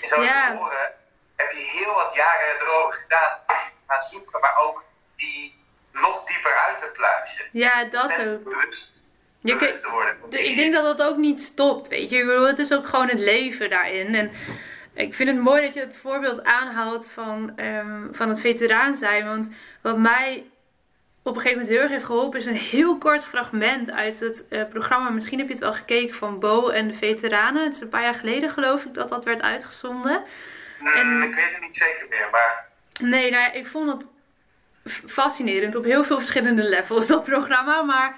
En 0.02 0.08
zo 0.08 0.16
te 0.16 0.56
horen 0.58 0.94
heb 1.36 1.52
je 1.52 1.58
heel 1.58 1.94
wat 1.94 2.14
jaren 2.16 2.62
erover 2.62 3.00
gedaan 3.00 3.40
gaan 3.88 4.04
zoeken, 4.12 4.40
maar 4.40 4.58
ook 4.58 4.84
die 5.16 5.64
nog 5.92 6.26
dieper 6.26 6.54
uit 6.68 6.78
te 6.78 6.92
pluizen. 6.94 7.46
Ja, 7.52 7.84
dat 7.84 8.12
ook. 8.12 8.44
Bewust, 8.44 8.88
je 9.42 9.58
te 9.58 9.90
worden. 9.92 10.46
ik 10.46 10.56
denk 10.56 10.74
dat 10.74 10.98
dat 10.98 11.08
ook 11.08 11.18
niet 11.18 11.42
stopt, 11.42 11.88
weet 11.88 12.10
je. 12.10 12.46
Het 12.48 12.60
is 12.60 12.74
ook 12.74 12.88
gewoon 12.88 13.10
het 13.10 13.20
leven 13.20 13.70
daarin. 13.70 14.16
En 14.16 14.32
ik 14.94 15.14
vind 15.14 15.30
het 15.30 15.40
mooi 15.40 15.62
dat 15.62 15.74
je 15.74 15.80
het 15.80 15.98
voorbeeld 15.98 16.44
aanhoudt 16.44 17.12
van, 17.12 17.60
um, 17.60 18.10
van 18.12 18.30
het 18.30 18.40
veteraan 18.40 18.96
zijn. 18.96 19.26
Want 19.26 19.50
wat 19.82 19.98
mij 19.98 20.46
op 21.28 21.36
een 21.36 21.42
gegeven 21.42 21.62
moment 21.62 21.68
heel 21.68 21.82
erg 21.82 21.92
heeft 21.92 22.06
geholpen 22.06 22.40
is 22.40 22.46
een 22.46 22.56
heel 22.56 22.98
kort 22.98 23.24
fragment 23.24 23.92
uit 23.92 24.20
het 24.20 24.46
uh, 24.50 24.64
programma. 24.70 25.10
Misschien 25.10 25.38
heb 25.38 25.48
je 25.48 25.54
het 25.54 25.64
wel 25.64 25.74
gekeken 25.74 26.16
van 26.16 26.40
Bo 26.40 26.70
en 26.70 26.88
de 26.88 26.94
veteranen. 26.94 27.64
Het 27.64 27.76
is 27.76 27.82
een 27.82 27.90
paar 27.90 28.04
jaar 28.04 28.16
geleden 28.16 28.50
geloof 28.50 28.84
ik 28.84 28.94
dat 28.94 29.10
dat 29.10 29.26
werd 29.26 29.42
uitgezonden. 29.42 30.24
En, 30.94 31.22
ik 31.22 31.36
weet 31.36 31.52
het 31.52 31.62
niet 31.62 31.78
zeker 31.78 32.06
meer, 32.10 32.28
maar 32.32 32.68
Nee, 33.02 33.32
nou 33.32 33.44
ja, 33.44 33.52
ik 33.52 33.68
vond 33.68 33.92
het 33.92 34.08
fascinerend 35.06 35.76
op 35.76 35.84
heel 35.84 36.04
veel 36.04 36.18
verschillende 36.18 36.64
levels, 36.64 37.08
dat 37.08 37.24
programma. 37.24 37.82
Maar 37.82 38.16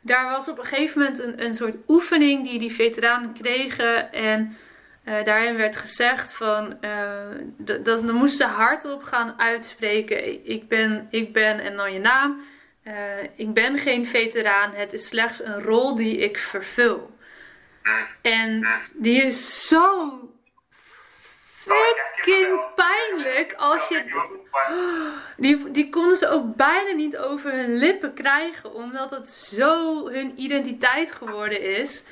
daar 0.00 0.30
was 0.30 0.48
op 0.48 0.58
een 0.58 0.66
gegeven 0.66 0.98
moment 0.98 1.18
een, 1.18 1.44
een 1.44 1.54
soort 1.54 1.76
oefening 1.88 2.44
die 2.44 2.58
die 2.58 2.72
veteranen 2.72 3.32
kregen. 3.32 4.12
En 4.12 4.56
uh, 5.08 5.24
daarin 5.24 5.56
werd 5.56 5.76
gezegd 5.76 6.34
van, 6.34 6.78
uh, 6.80 6.90
dat, 7.56 7.84
dan 7.84 8.14
moesten 8.14 8.48
hardop 8.48 9.02
gaan 9.02 9.34
uitspreken. 9.38 10.48
Ik 10.48 10.68
ben, 10.68 11.08
ik 11.10 11.32
ben 11.32 11.60
en 11.60 11.76
dan 11.76 11.92
je 11.92 11.98
naam. 11.98 12.44
Uh, 12.84 12.94
ik 13.36 13.52
ben 13.52 13.78
geen 13.78 14.06
veteraan, 14.06 14.72
het 14.74 14.92
is 14.92 15.08
slechts 15.08 15.44
een 15.44 15.62
rol 15.62 15.94
die 15.94 16.18
ik 16.18 16.38
vervul. 16.38 17.16
En 18.22 18.66
die 18.94 19.22
is 19.22 19.68
zo 19.68 20.20
fucking 21.52 22.60
pijnlijk 22.74 23.54
als 23.56 23.88
je. 23.88 24.02
Die, 25.36 25.70
die 25.70 25.90
konden 25.90 26.16
ze 26.16 26.28
ook 26.28 26.56
bijna 26.56 26.92
niet 26.92 27.16
over 27.16 27.52
hun 27.52 27.76
lippen 27.76 28.14
krijgen, 28.14 28.74
omdat 28.74 29.10
het 29.10 29.28
zo 29.28 30.08
hun 30.08 30.32
identiteit 30.40 31.12
geworden 31.12 31.62
is. 31.62 32.02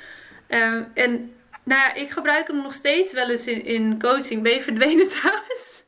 Um, 0.49 0.91
en 0.93 1.36
nou 1.67 1.81
ja, 1.81 1.93
ik 1.93 2.09
gebruik 2.09 2.47
hem 2.47 2.61
nog 2.61 2.73
steeds 2.73 3.13
wel 3.13 3.29
eens 3.29 3.47
in, 3.47 3.65
in 3.65 3.99
coaching. 4.01 4.43
Ben 4.43 4.53
je 4.53 4.61
verdwenen 4.61 5.07
trouwens? 5.19 5.83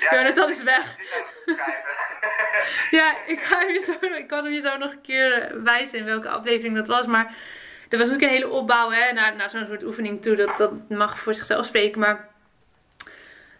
Ja, 0.00 0.16
Jonathan 0.16 0.50
is 0.50 0.62
weg. 0.62 0.96
ja, 2.90 3.14
ik, 3.26 3.40
ga 3.40 3.60
je 3.60 3.82
zo, 3.86 4.06
ik 4.06 4.28
kan 4.28 4.44
hem 4.44 4.52
je 4.52 4.60
zo 4.60 4.76
nog 4.76 4.92
een 4.92 5.00
keer 5.00 5.50
wijzen 5.62 5.98
in 5.98 6.04
welke 6.04 6.28
aflevering 6.28 6.76
dat 6.76 6.86
was. 6.86 7.06
Maar 7.06 7.34
er 7.88 7.98
was 7.98 8.12
ook 8.12 8.20
een 8.20 8.28
hele 8.28 8.48
opbouw 8.48 8.90
hè, 8.90 9.12
naar, 9.12 9.36
naar 9.36 9.50
zo'n 9.50 9.66
soort 9.66 9.84
oefening 9.84 10.22
toe. 10.22 10.36
Dat, 10.36 10.56
dat 10.56 10.72
mag 10.88 11.18
voor 11.18 11.34
zichzelf 11.34 11.66
spreken. 11.66 12.00
Maar 12.00 12.28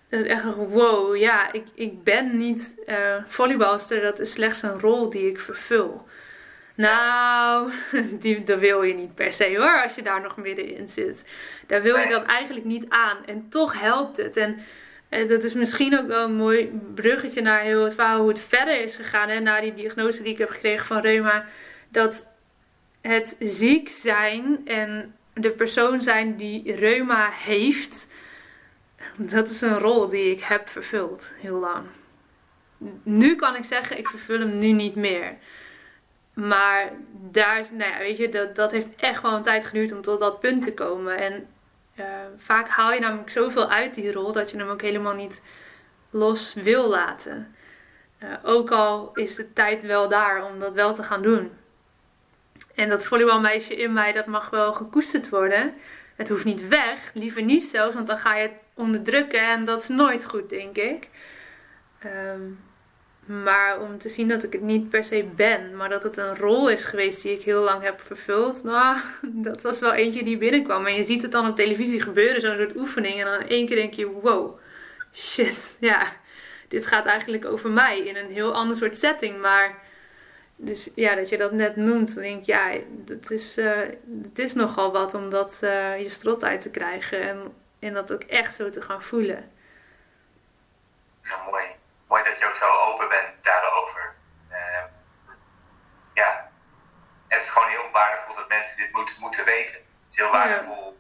dat 0.09 0.21
is 0.21 0.27
echt 0.27 0.55
wow, 0.55 1.17
ja, 1.17 1.53
ik, 1.53 1.67
ik 1.75 2.05
ben 2.05 2.39
niet 2.39 2.75
uh, 2.87 3.17
volleybalster, 3.27 4.01
dat 4.01 4.21
is 4.21 4.33
slechts 4.33 4.63
een 4.63 4.81
rol 4.81 5.11
die 5.11 5.29
ik 5.31 5.41
vervul. 5.41 6.07
Nou, 6.75 7.73
die, 8.21 8.45
dat 8.45 8.59
wil 8.59 8.83
je 8.83 8.95
niet 8.95 9.15
per 9.15 9.33
se 9.33 9.55
hoor, 9.57 9.83
als 9.83 9.95
je 9.95 10.03
daar 10.03 10.21
nog 10.21 10.37
middenin 10.37 10.89
zit. 10.89 11.25
Daar 11.67 11.83
wil 11.83 11.97
je 11.97 12.09
dan 12.09 12.27
eigenlijk 12.27 12.67
niet 12.67 12.85
aan. 12.89 13.17
En 13.27 13.49
toch 13.49 13.81
helpt 13.81 14.17
het. 14.17 14.37
En 14.37 14.59
uh, 15.11 15.29
dat 15.29 15.43
is 15.43 15.55
misschien 15.55 15.99
ook 15.99 16.07
wel 16.07 16.25
een 16.25 16.35
mooi 16.35 16.81
bruggetje 16.95 17.43
naar 17.43 17.61
heel 17.61 17.85
het 17.85 17.95
verhaal 17.95 18.21
hoe 18.21 18.29
het 18.29 18.41
verder 18.41 18.81
is 18.81 18.97
gegaan. 18.97 19.29
Hè, 19.29 19.41
na 19.41 19.61
die 19.61 19.75
diagnose 19.75 20.23
die 20.23 20.33
ik 20.33 20.39
heb 20.39 20.51
gekregen 20.51 20.87
van 20.87 21.01
reuma. 21.01 21.45
Dat 21.89 22.27
het 23.01 23.37
ziek 23.41 23.89
zijn 23.89 24.61
en 24.65 25.17
de 25.35 25.51
persoon 25.51 26.03
zijn 26.03 26.37
die 26.37 26.75
reuma 26.75 27.31
heeft 27.31 28.11
dat 29.17 29.49
is 29.49 29.61
een 29.61 29.79
rol 29.79 30.09
die 30.09 30.31
ik 30.31 30.41
heb 30.41 30.69
vervuld 30.69 31.33
heel 31.37 31.59
lang. 31.59 31.87
Nu 33.03 33.37
kan 33.37 33.57
ik 33.57 33.65
zeggen, 33.65 33.99
ik 33.99 34.09
vervul 34.09 34.39
hem 34.39 34.59
nu 34.59 34.73
niet 34.73 34.95
meer. 34.95 35.37
Maar 36.33 36.93
daar, 37.13 37.67
nou 37.73 37.91
ja, 37.91 37.99
weet 37.99 38.17
je, 38.17 38.29
dat, 38.29 38.57
dat 38.57 38.71
heeft 38.71 38.97
echt 38.97 39.23
wel 39.23 39.33
een 39.33 39.43
tijd 39.43 39.67
geduurd 39.67 39.93
om 39.93 40.03
tot 40.03 40.21
dat 40.21 40.41
punt 40.41 40.63
te 40.63 40.75
komen. 40.75 41.17
En 41.17 41.47
uh, 41.99 42.07
vaak 42.37 42.69
haal 42.69 42.93
je 42.93 43.01
namelijk 43.01 43.31
zoveel 43.31 43.71
uit 43.71 43.95
die 43.95 44.13
rol 44.13 44.33
dat 44.33 44.51
je 44.51 44.57
hem 44.57 44.69
ook 44.69 44.83
helemaal 44.83 45.15
niet 45.15 45.43
los 46.11 46.55
wil 46.55 46.89
laten. 46.89 47.55
Uh, 48.19 48.29
ook 48.43 48.71
al 48.71 49.11
is 49.15 49.35
de 49.35 49.53
tijd 49.53 49.83
wel 49.83 50.09
daar 50.09 50.45
om 50.45 50.61
dat 50.61 50.73
wel 50.73 50.95
te 50.95 51.03
gaan 51.03 51.23
doen. 51.23 51.51
En 52.75 52.89
dat 52.89 53.05
volleybalmeisje 53.05 53.77
in 53.77 53.93
mij, 53.93 54.13
dat 54.13 54.27
mag 54.27 54.51
wel 54.51 54.73
gekoesterd 54.73 55.29
worden. 55.29 55.75
Het 56.17 56.29
hoeft 56.29 56.45
niet 56.45 56.69
weg, 56.69 57.11
liever 57.15 57.43
niet 57.43 57.63
zelfs, 57.63 57.95
want 57.95 58.07
dan 58.07 58.19
ga 58.19 58.37
je 58.37 58.49
het 58.49 58.69
onderdrukken 58.75 59.41
en 59.41 59.65
dat 59.65 59.83
is 59.83 59.89
nooit 59.89 60.25
goed, 60.25 60.49
denk 60.49 60.77
ik. 60.77 61.09
Um, 62.05 62.59
Maar 63.33 63.81
om 63.81 63.99
te 63.99 64.09
zien 64.09 64.29
dat 64.29 64.43
ik 64.43 64.53
het 64.53 64.63
niet 64.63 64.89
per 64.89 65.05
se 65.05 65.25
ben, 65.37 65.77
maar 65.77 65.89
dat 65.89 66.03
het 66.03 66.17
een 66.17 66.37
rol 66.37 66.71
is 66.71 66.85
geweest 66.85 67.23
die 67.23 67.33
ik 67.33 67.43
heel 67.43 67.63
lang 67.63 67.83
heb 67.83 68.01
vervuld. 68.01 68.63
Nou, 68.65 69.01
dat 69.49 69.63
was 69.63 69.79
wel 69.81 69.93
eentje 69.93 70.25
die 70.25 70.39
binnenkwam. 70.39 70.87
En 70.87 70.95
je 70.95 71.05
ziet 71.05 71.23
het 71.23 71.33
dan 71.33 71.49
op 71.49 71.57
televisie 71.57 72.01
gebeuren, 72.01 72.41
zo'n 72.41 72.57
soort 72.57 72.77
oefening. 72.77 73.19
En 73.19 73.25
dan 73.25 73.49
één 73.49 73.67
keer 73.67 73.77
denk 73.77 73.95
je, 73.95 74.07
wow, 74.07 74.59
shit, 75.13 75.77
ja, 75.81 76.13
dit 76.69 76.87
gaat 76.87 77.07
eigenlijk 77.07 77.45
over 77.45 77.71
mij 77.71 77.99
in 77.99 78.17
een 78.17 78.31
heel 78.31 78.55
ander 78.55 78.77
soort 78.77 78.97
setting. 78.97 79.41
Maar, 79.41 79.79
dus 80.57 80.89
ja, 80.95 81.15
dat 81.15 81.29
je 81.29 81.37
dat 81.37 81.53
net 81.53 81.77
noemt, 81.77 82.15
dan 82.15 82.23
denk 82.23 82.41
ik, 82.41 82.47
ja, 82.47 82.73
het 83.07 83.31
is, 83.31 83.59
uh, 83.59 83.81
het 84.23 84.39
is 84.39 84.55
nogal 84.55 84.93
wat 84.93 85.15
om 85.15 85.31
dat 85.31 85.61
uh, 85.65 86.01
je 86.01 86.09
strot 86.09 86.45
uit 86.45 86.63
te 86.63 86.71
krijgen. 86.71 87.21
En, 87.21 87.53
en 87.79 87.95
dat 87.95 88.13
ook 88.13 88.23
echt 88.23 88.55
zo 88.55 88.71
te 88.71 88.83
gaan 88.83 89.03
voelen. 89.03 89.51
Ja, 91.23 91.51
mooi 91.51 91.81
mooi 92.13 92.25
dat 92.25 92.39
je 92.39 92.47
ook 92.47 92.55
zo 92.55 92.69
open 92.89 93.09
bent 93.09 93.31
daarover. 93.43 94.15
Uh, 94.51 94.85
ja, 96.15 96.51
het 97.29 97.43
is 97.43 97.49
gewoon 97.49 97.69
heel 97.69 97.89
waardevol 97.93 98.35
dat 98.35 98.49
mensen 98.49 98.77
dit 98.77 98.93
moet, 98.93 99.17
moeten 99.21 99.45
weten. 99.45 99.75
Het 99.75 100.11
is 100.11 100.17
heel 100.17 100.31
waardevol 100.31 100.99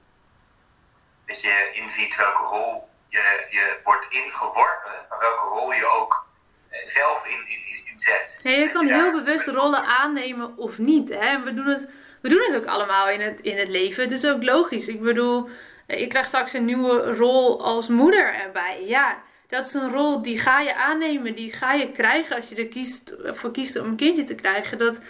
dat 1.26 1.40
je 1.42 1.70
inziet 1.72 2.16
welke 2.16 2.42
rol 2.42 2.88
je, 3.08 3.46
je 3.50 3.80
wordt 3.84 4.06
ingeworpen, 4.08 5.06
maar 5.08 5.18
welke 5.18 5.44
rol 5.44 5.72
je 5.72 5.86
ook 5.86 6.26
eh, 6.68 6.88
zelf 6.88 7.26
in, 7.26 7.40
in, 7.46 7.86
in 7.90 7.98
zet. 7.98 8.40
Ja, 8.42 8.50
je 8.50 8.68
kan 8.68 8.86
heel 8.86 9.12
bewust 9.12 9.46
rollen 9.46 9.84
aannemen 9.84 10.56
of 10.56 10.78
niet. 10.78 11.08
Hè? 11.08 11.16
En 11.16 11.44
we 11.44 11.54
doen 11.54 11.66
het, 11.66 11.88
we 12.22 12.28
doen 12.28 12.42
het 12.42 12.56
ook 12.56 12.68
allemaal 12.68 13.08
in 13.08 13.20
het, 13.20 13.40
in 13.40 13.58
het 13.58 13.68
leven. 13.68 14.02
Het 14.02 14.12
is 14.12 14.26
ook 14.26 14.42
logisch. 14.42 14.88
Ik 14.88 15.00
bedoel, 15.00 15.50
eh, 15.86 16.00
ik 16.00 16.08
krijg 16.08 16.26
straks 16.26 16.52
een 16.52 16.64
nieuwe 16.64 17.14
rol 17.14 17.64
als 17.64 17.88
moeder 17.88 18.34
erbij. 18.34 18.84
Ja, 18.84 19.22
dat 19.52 19.66
is 19.66 19.74
een 19.74 19.90
rol 19.90 20.22
die 20.22 20.38
ga 20.38 20.60
je 20.60 20.74
aannemen, 20.74 21.34
die 21.34 21.52
ga 21.52 21.72
je 21.72 21.92
krijgen 21.92 22.36
als 22.36 22.48
je 22.48 22.54
er 22.54 22.66
kiest, 22.66 23.14
voor 23.24 23.50
kiest 23.50 23.80
om 23.80 23.86
een 23.86 23.96
kindje 23.96 24.24
te 24.24 24.34
krijgen. 24.34 24.78
Dat, 24.78 25.00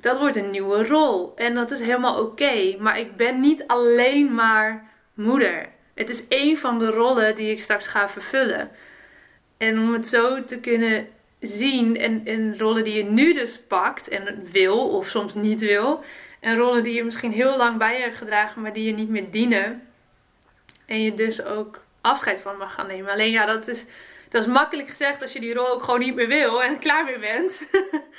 dat 0.00 0.18
wordt 0.18 0.36
een 0.36 0.50
nieuwe 0.50 0.86
rol. 0.86 1.32
En 1.36 1.54
dat 1.54 1.70
is 1.70 1.80
helemaal 1.80 2.22
oké. 2.22 2.76
Maar 2.78 2.98
ik 2.98 3.16
ben 3.16 3.40
niet 3.40 3.64
alleen 3.66 4.34
maar 4.34 4.90
moeder. 5.14 5.68
Het 5.94 6.10
is 6.10 6.28
één 6.28 6.58
van 6.58 6.78
de 6.78 6.90
rollen 6.90 7.34
die 7.34 7.50
ik 7.50 7.62
straks 7.62 7.86
ga 7.86 8.08
vervullen. 8.08 8.70
En 9.56 9.78
om 9.78 9.92
het 9.92 10.06
zo 10.06 10.44
te 10.44 10.60
kunnen 10.60 11.08
zien 11.40 11.96
en, 11.96 12.22
en 12.24 12.58
rollen 12.58 12.84
die 12.84 12.94
je 12.94 13.04
nu 13.04 13.32
dus 13.32 13.60
pakt 13.60 14.08
en 14.08 14.48
wil 14.52 14.88
of 14.88 15.08
soms 15.08 15.34
niet 15.34 15.60
wil. 15.60 16.04
En 16.40 16.56
rollen 16.56 16.82
die 16.82 16.94
je 16.94 17.04
misschien 17.04 17.32
heel 17.32 17.56
lang 17.56 17.78
bij 17.78 17.96
je 17.96 18.02
hebt 18.02 18.16
gedragen, 18.16 18.62
maar 18.62 18.72
die 18.72 18.84
je 18.84 18.92
niet 18.92 19.08
meer 19.08 19.30
dienen. 19.30 19.82
En 20.86 21.02
je 21.02 21.14
dus 21.14 21.44
ook 21.44 21.86
afscheid 22.08 22.40
van 22.40 22.56
mag 22.56 22.74
gaan 22.74 22.86
nemen. 22.86 23.12
Alleen 23.12 23.30
ja, 23.30 23.46
dat 23.46 23.68
is, 23.68 23.84
dat 24.28 24.42
is 24.42 24.48
makkelijk 24.48 24.88
gezegd 24.88 25.22
als 25.22 25.32
je 25.32 25.40
die 25.40 25.54
rol 25.54 25.68
ook 25.68 25.82
gewoon 25.82 26.00
niet 26.00 26.14
meer 26.14 26.28
wil 26.28 26.62
en 26.62 26.78
klaar 26.78 27.04
mee 27.04 27.18
bent. 27.18 27.62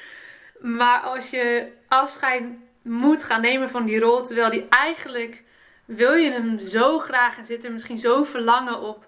maar 0.80 1.00
als 1.00 1.30
je 1.30 1.72
afscheid 1.88 2.44
moet 2.82 3.24
gaan 3.24 3.42
nemen 3.42 3.70
van 3.70 3.86
die 3.86 4.00
rol, 4.00 4.24
terwijl 4.24 4.50
die 4.50 4.66
eigenlijk 4.70 5.44
wil 5.86 6.14
je 6.14 6.32
hem 6.32 6.60
zo 6.60 7.00
graag 7.00 7.38
en 7.38 7.46
zit 7.46 7.64
er 7.64 7.72
misschien 7.72 8.00
zo 8.00 8.24
verlangen 8.24 8.82
op 8.82 9.08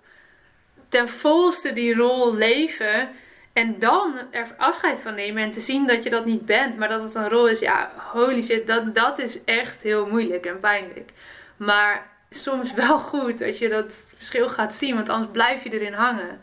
ten 0.89 1.09
volste 1.09 1.73
die 1.73 1.95
rol 1.95 2.35
leven. 2.35 3.09
En 3.53 3.79
dan 3.79 4.13
er 4.31 4.47
afscheid 4.57 4.99
van 5.01 5.15
nemen 5.15 5.43
en 5.43 5.51
te 5.51 5.61
zien 5.61 5.87
dat 5.87 6.03
je 6.03 6.09
dat 6.09 6.25
niet 6.25 6.45
bent, 6.45 6.77
maar 6.77 6.89
dat 6.89 7.03
het 7.03 7.15
een 7.15 7.29
rol 7.29 7.47
is. 7.47 7.59
Ja, 7.59 7.91
holy 7.97 8.41
shit, 8.41 8.67
dat, 8.67 8.95
dat 8.95 9.19
is 9.19 9.43
echt 9.43 9.81
heel 9.81 10.07
moeilijk 10.07 10.45
en 10.45 10.59
pijnlijk. 10.59 11.09
Maar 11.57 12.09
soms 12.31 12.73
wel 12.73 12.99
goed 12.99 13.39
dat 13.39 13.57
je 13.57 13.69
dat 13.69 14.05
verschil 14.17 14.49
gaat 14.49 14.75
zien, 14.75 14.95
want 14.95 15.09
anders 15.09 15.31
blijf 15.31 15.63
je 15.63 15.73
erin 15.73 15.93
hangen. 15.93 16.39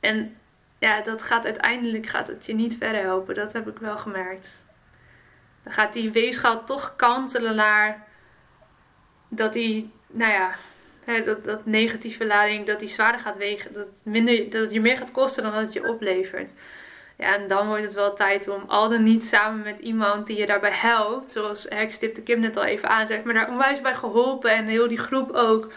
En 0.00 0.36
ja, 0.78 1.00
dat 1.00 1.22
gaat 1.22 1.44
uiteindelijk 1.44 2.06
gaat 2.06 2.26
het 2.26 2.46
je 2.46 2.54
niet 2.54 2.76
verder 2.78 3.02
helpen. 3.02 3.34
Dat 3.34 3.52
heb 3.52 3.68
ik 3.68 3.78
wel 3.78 3.98
gemerkt. 3.98 4.58
Dan 5.62 5.72
gaat 5.72 5.92
die 5.92 6.10
weegschaal 6.10 6.64
toch 6.64 6.96
kantelen 6.96 7.54
naar 7.54 8.06
dat 9.28 9.52
die, 9.52 9.92
nou 10.06 10.32
ja, 10.32 10.54
hè, 11.04 11.22
dat, 11.22 11.44
dat 11.44 11.66
negatieve 11.66 12.26
lading, 12.26 12.66
dat 12.66 12.80
die 12.80 12.88
zwaarder 12.88 13.20
gaat 13.20 13.36
wegen. 13.36 13.72
Dat 13.72 13.88
minder, 14.02 14.50
dat 14.50 14.60
het 14.60 14.72
je 14.72 14.80
meer 14.80 14.96
gaat 14.96 15.12
kosten 15.12 15.42
dan 15.42 15.52
dat 15.52 15.62
het 15.62 15.72
je 15.72 15.88
oplevert. 15.88 16.50
Ja, 17.20 17.34
en 17.34 17.46
dan 17.48 17.66
wordt 17.66 17.82
het 17.82 17.92
wel 17.92 18.14
tijd 18.14 18.48
om 18.48 18.64
al 18.66 18.88
dan 18.88 19.02
niet 19.02 19.24
samen 19.24 19.62
met 19.62 19.78
iemand 19.78 20.26
die 20.26 20.38
je 20.38 20.46
daarbij 20.46 20.72
helpt, 20.72 21.30
zoals 21.30 21.66
Hekstip 21.68 22.14
de 22.14 22.22
Kim 22.22 22.40
net 22.40 22.56
al 22.56 22.64
even 22.64 22.88
aanzegt, 22.88 23.24
maar 23.24 23.34
daar 23.34 23.48
onwijs 23.48 23.80
bij 23.80 23.94
geholpen 23.94 24.50
en 24.50 24.66
heel 24.66 24.88
die 24.88 24.98
groep 24.98 25.30
ook, 25.30 25.72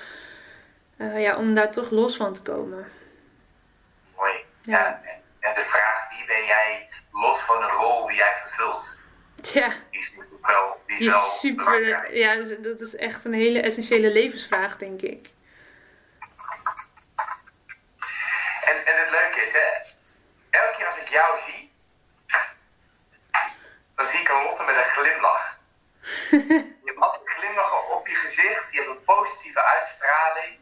uh, 0.98 1.22
ja, 1.22 1.38
om 1.38 1.54
daar 1.54 1.72
toch 1.72 1.90
los 1.90 2.16
van 2.16 2.34
te 2.34 2.42
komen. 2.42 2.88
Mooi. 4.16 4.34
Ja. 4.62 5.02
En 5.40 5.54
de 5.54 5.62
vraag, 5.62 6.10
wie 6.10 6.26
ben 6.26 6.46
jij 6.46 6.90
los 7.12 7.40
van 7.40 7.60
de 7.60 7.68
rol 7.68 8.08
die 8.08 8.16
jij 8.16 8.34
vervult? 8.34 9.04
Ja. 9.54 9.74
Die 9.92 10.00
is 10.00 10.12
wel, 10.42 10.82
die 10.86 10.96
is 10.96 11.00
die 11.00 11.14
super, 11.40 12.16
ja, 12.18 12.36
dat 12.62 12.80
is 12.80 12.96
echt 12.96 13.26
een 13.26 13.34
hele 13.34 13.62
essentiële 13.62 14.12
levensvraag, 14.12 14.78
denk 14.78 15.02
ik. 15.02 15.30
En, 18.66 18.86
en 18.86 19.00
het 19.00 19.10
leuke 19.12 19.42
is, 19.42 19.52
hè, 19.52 19.93
elke 20.54 20.78
keer 20.78 20.86
als 20.86 20.98
ik 20.98 21.08
jou 21.08 21.40
zie, 21.48 21.74
dan 23.96 24.06
zie 24.06 24.20
ik 24.20 24.30
een 24.30 24.44
Lotte 24.44 24.64
met 24.64 24.76
een 24.76 24.94
glimlach. 24.96 25.60
je 26.30 26.82
hebt 26.86 27.00
altijd 27.00 27.22
een 27.26 27.34
glimlach 27.40 27.88
op 27.90 28.08
je 28.08 28.16
gezicht, 28.16 28.72
je 28.72 28.78
hebt 28.78 28.90
een 28.90 29.04
positieve 29.04 29.62
uitstraling. 29.62 30.60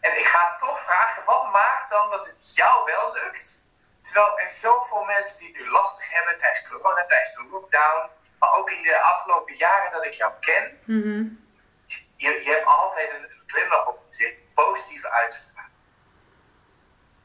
En 0.00 0.18
ik 0.18 0.26
ga 0.26 0.56
toch 0.56 0.80
vragen, 0.80 1.24
wat 1.24 1.52
maakt 1.52 1.90
dan 1.90 2.10
dat 2.10 2.26
het 2.26 2.54
jou 2.54 2.84
wel 2.84 3.12
lukt? 3.12 3.70
Terwijl 4.02 4.38
er 4.38 4.48
zoveel 4.48 5.04
mensen 5.04 5.38
die 5.38 5.52
nu 5.52 5.70
lastig 5.70 6.10
hebben 6.10 6.38
tijdens 6.38 6.68
corona, 6.68 7.06
tijdens 7.06 7.34
de 7.34 7.48
lockdown, 7.50 8.10
maar 8.38 8.52
ook 8.52 8.70
in 8.70 8.82
de 8.82 8.98
afgelopen 8.98 9.54
jaren 9.54 9.90
dat 9.90 10.04
ik 10.04 10.12
jou 10.12 10.32
ken. 10.40 10.80
Mhm. 10.84 11.24
je, 12.16 12.42
je 12.42 12.50
hebt 12.50 12.66
altijd 12.66 13.10
een 13.10 13.30
glimlach 13.46 13.86
op 13.86 14.00
je 14.04 14.08
gezicht, 14.08 14.54
positieve 14.54 15.10
uitstraling 15.10 15.59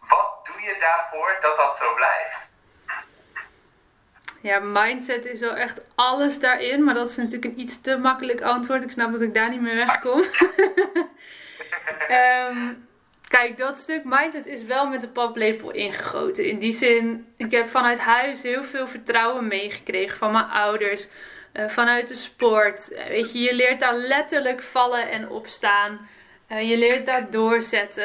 wat 0.10 0.40
doe 0.44 0.62
je 0.62 0.78
daarvoor 0.80 1.38
dat 1.42 1.56
dat 1.58 1.78
zo 1.82 1.94
blijft? 1.96 2.54
Ja, 4.46 4.60
mindset 4.60 5.26
is 5.26 5.40
wel 5.40 5.56
echt 5.56 5.82
alles 5.96 6.40
daarin. 6.40 6.84
Maar 6.84 6.94
dat 6.94 7.10
is 7.10 7.16
natuurlijk 7.16 7.46
een 7.46 7.60
iets 7.60 7.82
te 7.82 7.98
makkelijk 7.98 8.42
antwoord. 8.42 8.84
Ik 8.84 8.92
snap 8.92 9.12
dat 9.12 9.22
ik 9.22 9.34
daar 9.34 9.50
niet 9.50 9.62
meer 9.62 9.76
wegkom. 9.76 10.24
um, 12.10 12.88
kijk, 13.38 13.58
dat 13.58 13.78
stuk 13.78 14.02
mindset 14.04 14.46
is 14.46 14.64
wel 14.64 14.88
met 14.88 15.02
de 15.02 15.08
paplepel 15.08 15.72
ingegoten. 15.72 16.46
In 16.46 16.60
die 16.60 16.74
zin, 16.74 17.34
ik 17.38 17.52
heb 17.52 17.68
vanuit 17.68 18.00
huis 18.00 18.42
heel 18.42 18.64
veel 18.64 18.88
vertrouwen 18.88 19.48
meegekregen 19.48 20.18
van 20.18 20.32
mijn 20.32 20.50
ouders. 20.50 21.08
Uh, 21.54 21.70
vanuit 21.70 22.08
de 22.08 22.16
sport. 22.16 22.92
Uh, 22.92 23.06
weet 23.08 23.32
je, 23.32 23.40
je 23.40 23.56
leert 23.56 23.80
daar 23.80 23.96
letterlijk 23.96 24.62
vallen 24.62 25.10
en 25.10 25.30
opstaan. 25.30 26.10
Uh, 26.52 26.70
je 26.70 26.78
leert 26.78 27.06
daar 27.06 27.30
doorzetten. 27.30 28.04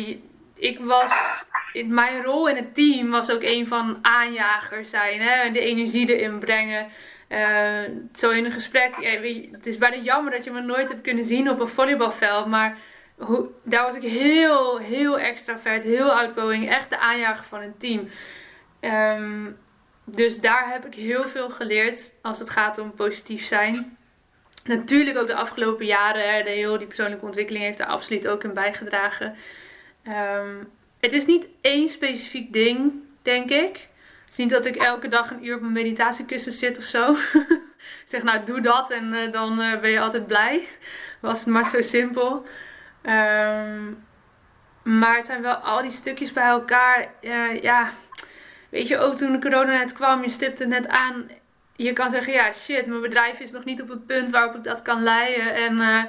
Je, 0.00 0.20
ik 0.54 0.78
was. 0.78 1.44
Mijn 1.86 2.22
rol 2.22 2.48
in 2.48 2.56
het 2.56 2.74
team 2.74 3.10
was 3.10 3.30
ook 3.30 3.42
een 3.42 3.66
van 3.66 3.98
aanjagers 4.02 4.90
zijn. 4.90 5.20
Hè? 5.20 5.50
De 5.50 5.60
energie 5.60 6.16
erin 6.16 6.38
brengen. 6.38 6.88
Uh, 7.28 7.80
zo 8.14 8.30
in 8.30 8.44
een 8.44 8.52
gesprek. 8.52 8.94
Ja, 9.00 9.10
je, 9.10 9.48
het 9.52 9.66
is 9.66 9.78
bijna 9.78 9.96
jammer 9.96 10.32
dat 10.32 10.44
je 10.44 10.50
me 10.50 10.60
nooit 10.60 10.88
hebt 10.88 11.02
kunnen 11.02 11.24
zien 11.24 11.50
op 11.50 11.60
een 11.60 11.68
volleybalveld. 11.68 12.46
Maar 12.46 12.76
hoe, 13.16 13.48
daar 13.62 13.82
was 13.82 13.94
ik 13.94 14.02
heel, 14.02 14.78
heel 14.78 15.18
extravert. 15.18 15.82
Heel 15.82 16.12
outgoing. 16.12 16.68
Echt 16.68 16.90
de 16.90 16.98
aanjager 16.98 17.44
van 17.44 17.60
een 17.60 17.76
team. 17.78 18.08
Um, 18.80 19.56
dus 20.04 20.40
daar 20.40 20.70
heb 20.72 20.86
ik 20.86 20.94
heel 20.94 21.28
veel 21.28 21.50
geleerd 21.50 22.12
als 22.22 22.38
het 22.38 22.50
gaat 22.50 22.78
om 22.78 22.94
positief 22.94 23.46
zijn. 23.46 23.96
Natuurlijk 24.64 25.18
ook 25.18 25.26
de 25.26 25.34
afgelopen 25.34 25.86
jaren. 25.86 26.44
De 26.44 26.50
heel 26.50 26.78
die 26.78 26.86
persoonlijke 26.86 27.24
ontwikkeling 27.24 27.64
heeft 27.64 27.78
daar 27.78 27.86
absoluut 27.86 28.28
ook 28.28 28.44
in 28.44 28.54
bijgedragen. 28.54 29.36
Um, 30.08 30.70
het 31.00 31.12
is 31.12 31.26
niet 31.26 31.46
één 31.60 31.88
specifiek 31.88 32.52
ding, 32.52 32.92
denk 33.22 33.50
ik. 33.50 33.88
Het 34.24 34.30
is 34.30 34.36
niet 34.36 34.50
dat 34.50 34.66
ik 34.66 34.76
elke 34.76 35.08
dag 35.08 35.30
een 35.30 35.46
uur 35.46 35.54
op 35.54 35.60
mijn 35.60 35.72
meditatiekussen 35.72 36.52
zit 36.52 36.78
of 36.78 36.84
zo. 36.84 37.16
zeg 38.06 38.22
nou, 38.22 38.44
doe 38.44 38.60
dat 38.60 38.90
en 38.90 39.12
uh, 39.12 39.32
dan 39.32 39.60
uh, 39.60 39.80
ben 39.80 39.90
je 39.90 40.00
altijd 40.00 40.26
blij. 40.26 40.66
Was 41.20 41.38
het 41.38 41.48
maar 41.48 41.64
zo 41.64 41.82
simpel. 41.82 42.46
Um, 43.02 44.04
maar 44.82 45.16
het 45.16 45.26
zijn 45.26 45.42
wel 45.42 45.54
al 45.54 45.82
die 45.82 45.90
stukjes 45.90 46.32
bij 46.32 46.48
elkaar. 46.48 47.08
Uh, 47.20 47.62
ja, 47.62 47.90
weet 48.68 48.88
je, 48.88 48.98
ook 48.98 49.14
toen 49.14 49.32
de 49.32 49.38
corona 49.38 49.78
net 49.78 49.92
kwam, 49.92 50.22
je 50.22 50.30
stipte 50.30 50.66
net 50.66 50.88
aan. 50.88 51.30
Je 51.76 51.92
kan 51.92 52.10
zeggen, 52.10 52.32
ja 52.32 52.52
shit, 52.52 52.86
mijn 52.86 53.00
bedrijf 53.00 53.40
is 53.40 53.50
nog 53.50 53.64
niet 53.64 53.82
op 53.82 53.88
het 53.88 54.06
punt 54.06 54.30
waarop 54.30 54.54
ik 54.54 54.64
dat 54.64 54.82
kan 54.82 55.02
leiden. 55.02 55.54
En 55.54 56.08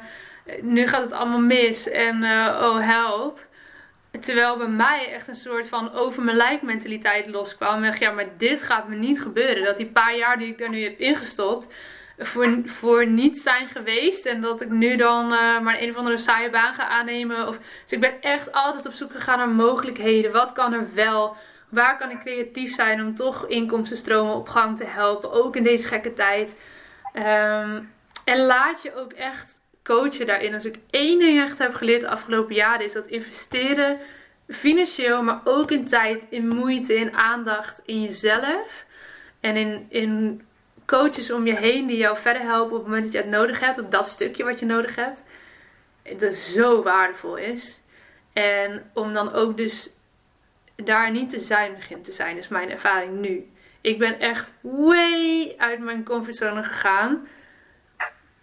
nu 0.61 0.87
gaat 0.87 1.01
het 1.01 1.11
allemaal 1.11 1.39
mis. 1.39 1.89
En 1.89 2.23
oh 2.63 2.79
help. 2.79 3.39
Terwijl 4.19 4.57
bij 4.57 4.67
mij 4.67 5.11
echt 5.13 5.27
een 5.27 5.35
soort 5.35 5.67
van 5.67 5.93
over 5.93 6.23
mijn 6.23 6.37
lijk 6.37 6.61
mentaliteit 6.61 7.27
loskwam. 7.27 7.83
En 7.83 7.95
ja, 7.99 8.11
maar 8.11 8.27
dit 8.37 8.61
gaat 8.61 8.87
me 8.87 8.95
niet 8.95 9.21
gebeuren. 9.21 9.63
Dat 9.63 9.77
die 9.77 9.85
paar 9.85 10.15
jaar 10.15 10.37
die 10.37 10.47
ik 10.47 10.57
daar 10.57 10.69
nu 10.69 10.83
heb 10.83 10.99
ingestopt, 10.99 11.73
voor, 12.17 12.47
voor 12.65 13.07
niets 13.07 13.43
zijn 13.43 13.67
geweest. 13.67 14.25
En 14.25 14.41
dat 14.41 14.61
ik 14.61 14.69
nu 14.69 14.95
dan 14.95 15.23
uh, 15.33 15.59
maar 15.59 15.81
een 15.81 15.89
of 15.89 15.95
andere 15.95 16.17
saaie 16.17 16.49
baan 16.49 16.73
ga 16.73 16.87
aannemen. 16.87 17.47
Of, 17.47 17.57
dus 17.57 17.91
ik 17.91 17.99
ben 17.99 18.21
echt 18.21 18.51
altijd 18.51 18.85
op 18.85 18.93
zoek 18.93 19.11
gegaan 19.11 19.37
naar 19.37 19.49
mogelijkheden. 19.49 20.31
Wat 20.31 20.51
kan 20.51 20.73
er 20.73 20.87
wel? 20.93 21.35
Waar 21.69 21.97
kan 21.97 22.09
ik 22.09 22.19
creatief 22.19 22.75
zijn 22.75 23.01
om 23.01 23.15
toch 23.15 23.47
inkomstenstromen 23.47 24.35
op 24.35 24.49
gang 24.49 24.77
te 24.77 24.85
helpen, 24.85 25.31
ook 25.31 25.55
in 25.55 25.63
deze 25.63 25.87
gekke 25.87 26.13
tijd. 26.13 26.55
Ehm, 27.13 27.81
en 28.23 28.45
laat 28.45 28.81
je 28.81 28.95
ook 28.95 29.11
echt 29.11 29.54
coachen 29.85 30.25
daarin. 30.25 30.53
Als 30.53 30.65
ik 30.65 30.75
één 30.89 31.19
ding 31.19 31.39
echt 31.39 31.57
heb 31.57 31.73
geleerd 31.73 32.01
de 32.01 32.07
afgelopen 32.07 32.55
jaren, 32.55 32.85
is 32.85 32.93
dat 32.93 33.07
investeren 33.07 33.99
financieel, 34.47 35.23
maar 35.23 35.41
ook 35.43 35.71
in 35.71 35.85
tijd, 35.85 36.25
in 36.29 36.47
moeite, 36.47 36.95
in 36.95 37.13
aandacht, 37.13 37.81
in 37.85 38.01
jezelf. 38.01 38.85
En 39.39 39.55
in, 39.55 39.85
in 39.89 40.41
coaches 40.85 41.31
om 41.31 41.45
je 41.45 41.55
heen 41.55 41.87
die 41.87 41.97
jou 41.97 42.17
verder 42.17 42.41
helpen 42.41 42.71
op 42.71 42.77
het 42.77 42.83
moment 42.83 43.03
dat 43.03 43.11
je 43.11 43.17
het 43.17 43.37
nodig 43.39 43.59
hebt. 43.59 43.79
Op 43.79 43.91
dat 43.91 44.07
stukje 44.07 44.43
wat 44.43 44.59
je 44.59 44.65
nodig 44.65 44.95
hebt. 44.95 45.23
Dat 46.17 46.33
zo 46.33 46.83
waardevol 46.83 47.35
is. 47.35 47.79
En 48.33 48.89
om 48.93 49.13
dan 49.13 49.33
ook 49.33 49.57
dus 49.57 49.89
daar 50.75 51.11
niet 51.11 51.29
te 51.29 51.39
zuinig 51.39 51.89
in 51.89 52.01
te 52.01 52.11
zijn, 52.11 52.37
is 52.37 52.47
mijn 52.47 52.69
ervaring 52.69 53.19
nu. 53.19 53.49
Ik 53.81 53.99
ben 53.99 54.19
echt 54.19 54.53
way 54.61 55.53
uit 55.57 55.79
mijn 55.79 56.03
comfortzone 56.03 56.63
gegaan. 56.63 57.27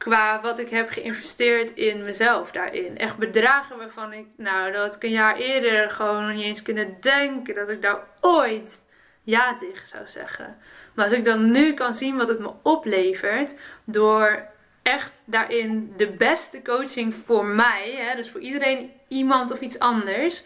Qua 0.02 0.40
wat 0.40 0.58
ik 0.58 0.70
heb 0.70 0.90
geïnvesteerd 0.90 1.74
in 1.74 2.02
mezelf 2.04 2.50
daarin. 2.50 2.98
Echt 2.98 3.16
bedragen 3.16 3.76
waarvan 3.76 4.12
ik, 4.12 4.26
nou, 4.36 4.72
dat 4.72 4.94
ik 4.94 5.02
een 5.02 5.10
jaar 5.10 5.36
eerder 5.36 5.90
gewoon 5.90 6.34
niet 6.34 6.44
eens 6.44 6.62
kunnen 6.62 6.96
denken 7.00 7.54
dat 7.54 7.68
ik 7.68 7.82
daar 7.82 8.00
ooit 8.20 8.84
ja 9.22 9.56
tegen 9.56 9.86
zou 9.86 10.06
zeggen. 10.06 10.56
Maar 10.94 11.04
als 11.04 11.14
ik 11.14 11.24
dan 11.24 11.50
nu 11.50 11.74
kan 11.74 11.94
zien 11.94 12.16
wat 12.16 12.28
het 12.28 12.38
me 12.38 12.52
oplevert 12.62 13.54
door 13.84 14.46
echt 14.82 15.22
daarin 15.24 15.94
de 15.96 16.08
beste 16.08 16.62
coaching 16.62 17.14
voor 17.14 17.44
mij, 17.44 17.94
hè, 17.96 18.16
dus 18.16 18.30
voor 18.30 18.40
iedereen 18.40 18.92
iemand 19.08 19.52
of 19.52 19.60
iets 19.60 19.78
anders, 19.78 20.44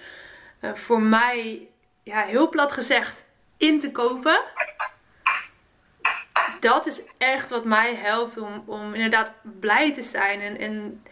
uh, 0.61 0.75
voor 0.75 1.03
mij, 1.03 1.69
ja, 2.03 2.25
heel 2.25 2.49
plat 2.49 2.73
gezegd, 2.73 3.25
in 3.57 3.81
te 3.81 3.91
kopen. 3.91 4.41
Dat 6.61 6.87
is 6.87 7.03
echt 7.19 7.51
wat 7.51 7.65
mij 7.65 7.95
helpt 7.95 8.39
om, 8.39 8.63
om 8.67 8.95
inderdaad 8.95 9.33
blij 9.61 9.95
te 9.95 10.03
zijn. 10.03 10.41
En, 10.41 10.59
en 10.59 11.03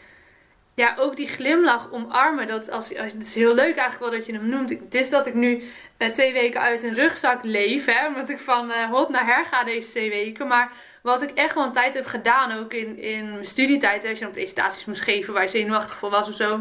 ja, 0.74 0.94
ook 0.98 1.16
die 1.16 1.28
glimlach 1.28 1.92
omarmen. 1.92 2.46
Dat 2.46 2.70
als, 2.70 2.96
als, 2.96 3.12
het 3.12 3.26
is 3.26 3.34
heel 3.34 3.54
leuk 3.54 3.76
eigenlijk 3.76 3.98
wel 3.98 4.10
dat 4.10 4.26
je 4.26 4.32
hem 4.32 4.48
noemt. 4.48 4.70
Het 4.70 4.94
is 4.94 5.10
dat 5.10 5.26
ik 5.26 5.34
nu 5.34 5.62
uh, 5.98 6.08
twee 6.08 6.32
weken 6.32 6.60
uit 6.60 6.82
een 6.82 6.94
rugzak 6.94 7.42
leef. 7.42 7.84
Hè, 7.84 8.06
omdat 8.06 8.28
ik 8.28 8.38
van 8.38 8.70
uh, 8.70 8.90
hot 8.90 9.08
naar 9.08 9.26
her 9.26 9.44
ga 9.44 9.64
deze 9.64 9.90
twee 9.90 10.10
weken. 10.10 10.46
Maar 10.46 10.72
wat 11.02 11.22
ik 11.22 11.30
echt 11.30 11.54
wel 11.54 11.64
een 11.64 11.72
tijd 11.72 11.94
heb 11.94 12.06
gedaan, 12.06 12.58
ook 12.58 12.72
in, 12.72 12.98
in 12.98 13.32
mijn 13.32 13.46
studietijd. 13.46 14.04
Als 14.04 14.18
je 14.18 14.24
dan 14.24 14.32
presentaties 14.32 14.84
moest 14.84 15.02
geven 15.02 15.34
waar 15.34 15.42
je 15.42 15.48
zenuwachtig 15.48 15.96
voor 15.96 16.10
was 16.10 16.28
of 16.28 16.34
zo. 16.34 16.60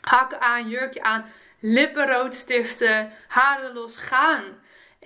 Hakken 0.00 0.40
aan, 0.40 0.68
jurkje 0.68 1.02
aan, 1.02 1.24
lippen 1.60 2.06
rood 2.06 2.34
stiften, 2.34 3.12
haren 3.28 3.74
los, 3.74 3.96
gaan. 3.96 4.42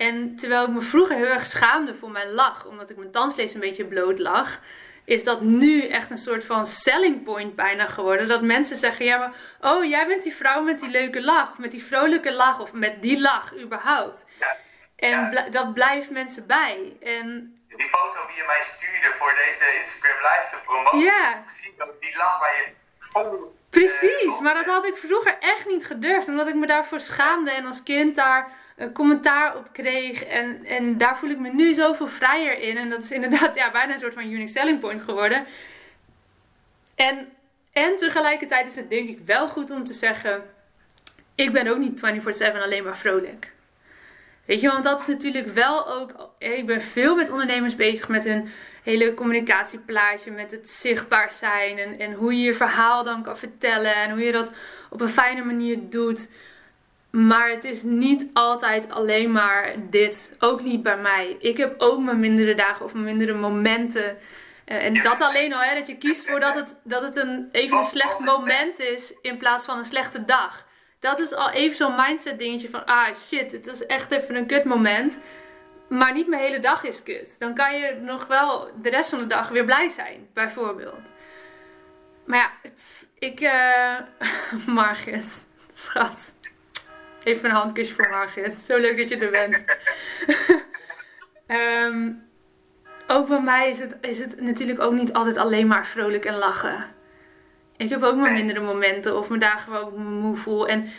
En 0.07 0.35
terwijl 0.35 0.63
ik 0.63 0.69
me 0.69 0.81
vroeger 0.81 1.15
heel 1.15 1.25
erg 1.25 1.45
schaamde 1.45 1.95
voor 1.95 2.11
mijn 2.11 2.31
lach. 2.31 2.65
Omdat 2.65 2.89
ik 2.89 2.97
mijn 2.97 3.11
tandvlees 3.11 3.53
een 3.53 3.59
beetje 3.59 3.85
bloot 3.85 4.19
lag 4.19 4.59
is 5.05 5.23
dat 5.23 5.41
nu 5.41 5.87
echt 5.87 6.09
een 6.11 6.17
soort 6.17 6.45
van 6.45 6.67
selling 6.67 7.23
point 7.23 7.55
bijna 7.55 7.87
geworden. 7.87 8.27
Dat 8.27 8.41
mensen 8.41 8.77
zeggen, 8.77 9.05
ja 9.05 9.17
maar, 9.17 9.31
oh 9.61 9.85
jij 9.85 10.07
bent 10.07 10.23
die 10.23 10.35
vrouw 10.35 10.61
met 10.61 10.79
die 10.79 10.89
leuke 10.89 11.21
lach, 11.21 11.57
met 11.57 11.71
die 11.71 11.83
vrolijke 11.83 12.33
lach 12.33 12.59
of 12.59 12.73
met 12.73 13.01
die 13.01 13.21
lach 13.21 13.53
überhaupt. 13.57 14.25
Ja. 14.39 14.57
En 14.95 15.47
dat 15.51 15.73
blijft 15.73 16.09
mensen 16.09 16.47
bij. 16.47 16.97
En 17.01 17.57
die 17.67 17.89
foto 17.89 18.27
die 18.27 18.35
je 18.35 18.43
mij 18.47 18.61
stuurde 18.61 19.17
voor 19.17 19.33
deze 19.35 19.77
Instagram 19.79 20.21
live 20.21 20.47
te 20.49 20.61
promoten. 20.63 20.99
Ja. 20.99 21.43
Die 21.99 22.17
lach 22.17 22.39
waar 22.39 22.55
je 22.55 22.67
vol... 22.97 23.59
Precies, 23.69 24.39
maar 24.39 24.53
dat 24.53 24.65
had 24.65 24.87
ik 24.87 24.97
vroeger 24.97 25.37
echt 25.39 25.65
niet 25.65 25.85
gedurfd. 25.85 26.27
Omdat 26.27 26.47
ik 26.47 26.55
me 26.55 26.67
daarvoor 26.67 26.99
schaamde 26.99 27.51
en 27.51 27.65
als 27.65 27.83
kind 27.83 28.15
daar 28.15 28.59
commentaar 28.93 29.57
op 29.57 29.69
kreeg. 29.71 30.23
En, 30.23 30.65
en 30.65 30.97
daar 30.97 31.17
voel 31.17 31.29
ik 31.29 31.39
me 31.39 31.53
nu 31.53 31.73
zoveel 31.73 32.07
vrijer 32.07 32.59
in. 32.59 32.77
En 32.77 32.89
dat 32.89 33.03
is 33.03 33.11
inderdaad 33.11 33.55
ja, 33.55 33.71
bijna 33.71 33.93
een 33.93 33.99
soort 33.99 34.13
van 34.13 34.31
unique 34.31 34.51
selling 34.51 34.79
point 34.79 35.01
geworden. 35.01 35.45
En, 36.95 37.27
en 37.71 37.97
tegelijkertijd 37.97 38.67
is 38.67 38.75
het 38.75 38.89
denk 38.89 39.09
ik 39.09 39.19
wel 39.25 39.47
goed 39.47 39.71
om 39.71 39.85
te 39.85 39.93
zeggen... 39.93 40.43
Ik 41.35 41.51
ben 41.51 41.67
ook 41.67 41.77
niet 41.77 42.01
24-7 42.53 42.61
alleen 42.61 42.83
maar 42.83 42.97
vrolijk. 42.97 43.51
Weet 44.45 44.61
je, 44.61 44.67
want 44.67 44.83
dat 44.83 44.99
is 44.99 45.07
natuurlijk 45.07 45.47
wel 45.47 45.87
ook... 45.87 46.29
Ik 46.37 46.65
ben 46.65 46.81
veel 46.81 47.15
met 47.15 47.31
ondernemers 47.31 47.75
bezig 47.75 48.07
met 48.07 48.23
hun 48.23 48.51
hele 48.83 49.13
communicatieplaatje. 49.13 50.31
Met 50.31 50.51
het 50.51 50.69
zichtbaar 50.69 51.31
zijn. 51.31 51.77
En, 51.77 51.99
en 51.99 52.13
hoe 52.13 52.37
je 52.37 52.41
je 52.41 52.53
verhaal 52.53 53.03
dan 53.03 53.23
kan 53.23 53.37
vertellen. 53.37 53.95
En 53.95 54.11
hoe 54.11 54.19
je 54.19 54.31
dat 54.31 54.51
op 54.89 55.01
een 55.01 55.09
fijne 55.09 55.43
manier 55.43 55.77
doet... 55.89 56.29
Maar 57.11 57.49
het 57.49 57.63
is 57.63 57.83
niet 57.83 58.25
altijd 58.33 58.91
alleen 58.91 59.31
maar 59.31 59.75
dit. 59.89 60.35
Ook 60.39 60.61
niet 60.61 60.83
bij 60.83 60.97
mij. 60.97 61.37
Ik 61.39 61.57
heb 61.57 61.81
ook 61.81 61.99
mijn 61.99 62.19
mindere 62.19 62.55
dagen 62.55 62.85
of 62.85 62.93
mijn 62.93 63.05
mindere 63.05 63.33
momenten. 63.33 64.17
Uh, 64.65 64.85
en 64.85 64.93
dat 64.93 65.21
alleen 65.21 65.53
al, 65.53 65.61
hè, 65.61 65.75
dat 65.75 65.87
je 65.87 65.97
kiest 65.97 66.29
voor 66.29 66.39
dat 66.39 66.55
het, 66.55 66.75
dat 66.83 67.01
het 67.01 67.15
een, 67.15 67.49
even 67.51 67.77
een 67.77 67.83
slecht 67.83 68.19
moment 68.19 68.79
is 68.79 69.13
in 69.21 69.37
plaats 69.37 69.65
van 69.65 69.77
een 69.77 69.85
slechte 69.85 70.25
dag. 70.25 70.65
Dat 70.99 71.19
is 71.19 71.33
al 71.33 71.49
even 71.49 71.77
zo'n 71.77 71.95
mindset 71.95 72.39
dingetje 72.39 72.69
van, 72.69 72.85
ah 72.85 73.15
shit, 73.15 73.51
het 73.51 73.67
is 73.67 73.85
echt 73.85 74.11
even 74.11 74.35
een 74.35 74.45
kut 74.45 74.63
moment. 74.63 75.21
Maar 75.87 76.13
niet 76.13 76.27
mijn 76.27 76.41
hele 76.41 76.59
dag 76.59 76.83
is 76.83 77.03
kut. 77.03 77.35
Dan 77.39 77.55
kan 77.55 77.77
je 77.77 77.97
nog 78.01 78.27
wel 78.27 78.69
de 78.81 78.89
rest 78.89 79.09
van 79.09 79.19
de 79.19 79.27
dag 79.27 79.49
weer 79.49 79.65
blij 79.65 79.89
zijn, 79.89 80.27
bijvoorbeeld. 80.33 81.11
Maar 82.25 82.37
ja, 82.37 82.69
ik, 83.19 83.41
uh, 83.41 83.97
Margit, 84.75 85.45
schat. 85.73 86.39
Even 87.23 87.49
een 87.49 87.55
handkusje 87.55 87.93
voor 87.93 88.09
Margit. 88.09 88.59
Zo 88.59 88.77
leuk 88.77 88.97
dat 88.97 89.09
je 89.09 89.17
er 89.17 89.31
bent. 89.31 89.65
um, 91.87 92.29
ook 93.07 93.27
bij 93.27 93.41
mij 93.41 93.69
is 93.69 93.79
het, 93.79 93.97
is 94.01 94.19
het 94.19 94.41
natuurlijk 94.41 94.79
ook 94.79 94.93
niet 94.93 95.13
altijd 95.13 95.37
alleen 95.37 95.67
maar 95.67 95.85
vrolijk 95.85 96.25
en 96.25 96.37
lachen. 96.37 96.85
Ik 97.77 97.89
heb 97.89 98.03
ook 98.03 98.15
mijn 98.15 98.33
mindere 98.33 98.59
momenten 98.59 99.17
of 99.17 99.27
mijn 99.27 99.39
dagen 99.39 99.71
waar 99.71 99.81
ik 99.81 99.91
me 99.91 100.03
moe 100.03 100.37
voel. 100.37 100.67
En 100.67 100.89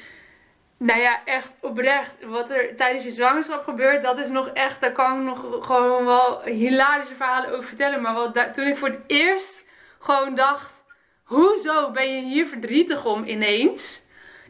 nou 0.77 1.01
ja, 1.01 1.25
echt 1.25 1.57
oprecht. 1.61 2.15
Wat 2.25 2.51
er 2.51 2.77
tijdens 2.77 3.05
je 3.05 3.11
zwangerschap 3.11 3.65
gebeurt, 3.65 4.03
dat 4.03 4.19
is 4.19 4.29
nog 4.29 4.49
echt. 4.49 4.81
Daar 4.81 4.93
kan 4.93 5.19
ik 5.19 5.25
nog 5.25 5.67
gewoon 5.67 6.05
wel 6.05 6.43
hilarische 6.43 7.15
verhalen 7.15 7.51
over 7.51 7.65
vertellen. 7.65 8.03
Maar 8.03 8.15
wat 8.15 8.55
toen 8.55 8.67
ik 8.67 8.77
voor 8.77 8.89
het 8.89 9.01
eerst 9.07 9.65
gewoon 9.99 10.35
dacht: 10.35 10.85
hoezo 11.25 11.91
ben 11.91 12.15
je 12.15 12.23
hier 12.23 12.47
verdrietig 12.47 13.05
om 13.05 13.25
ineens? 13.25 14.02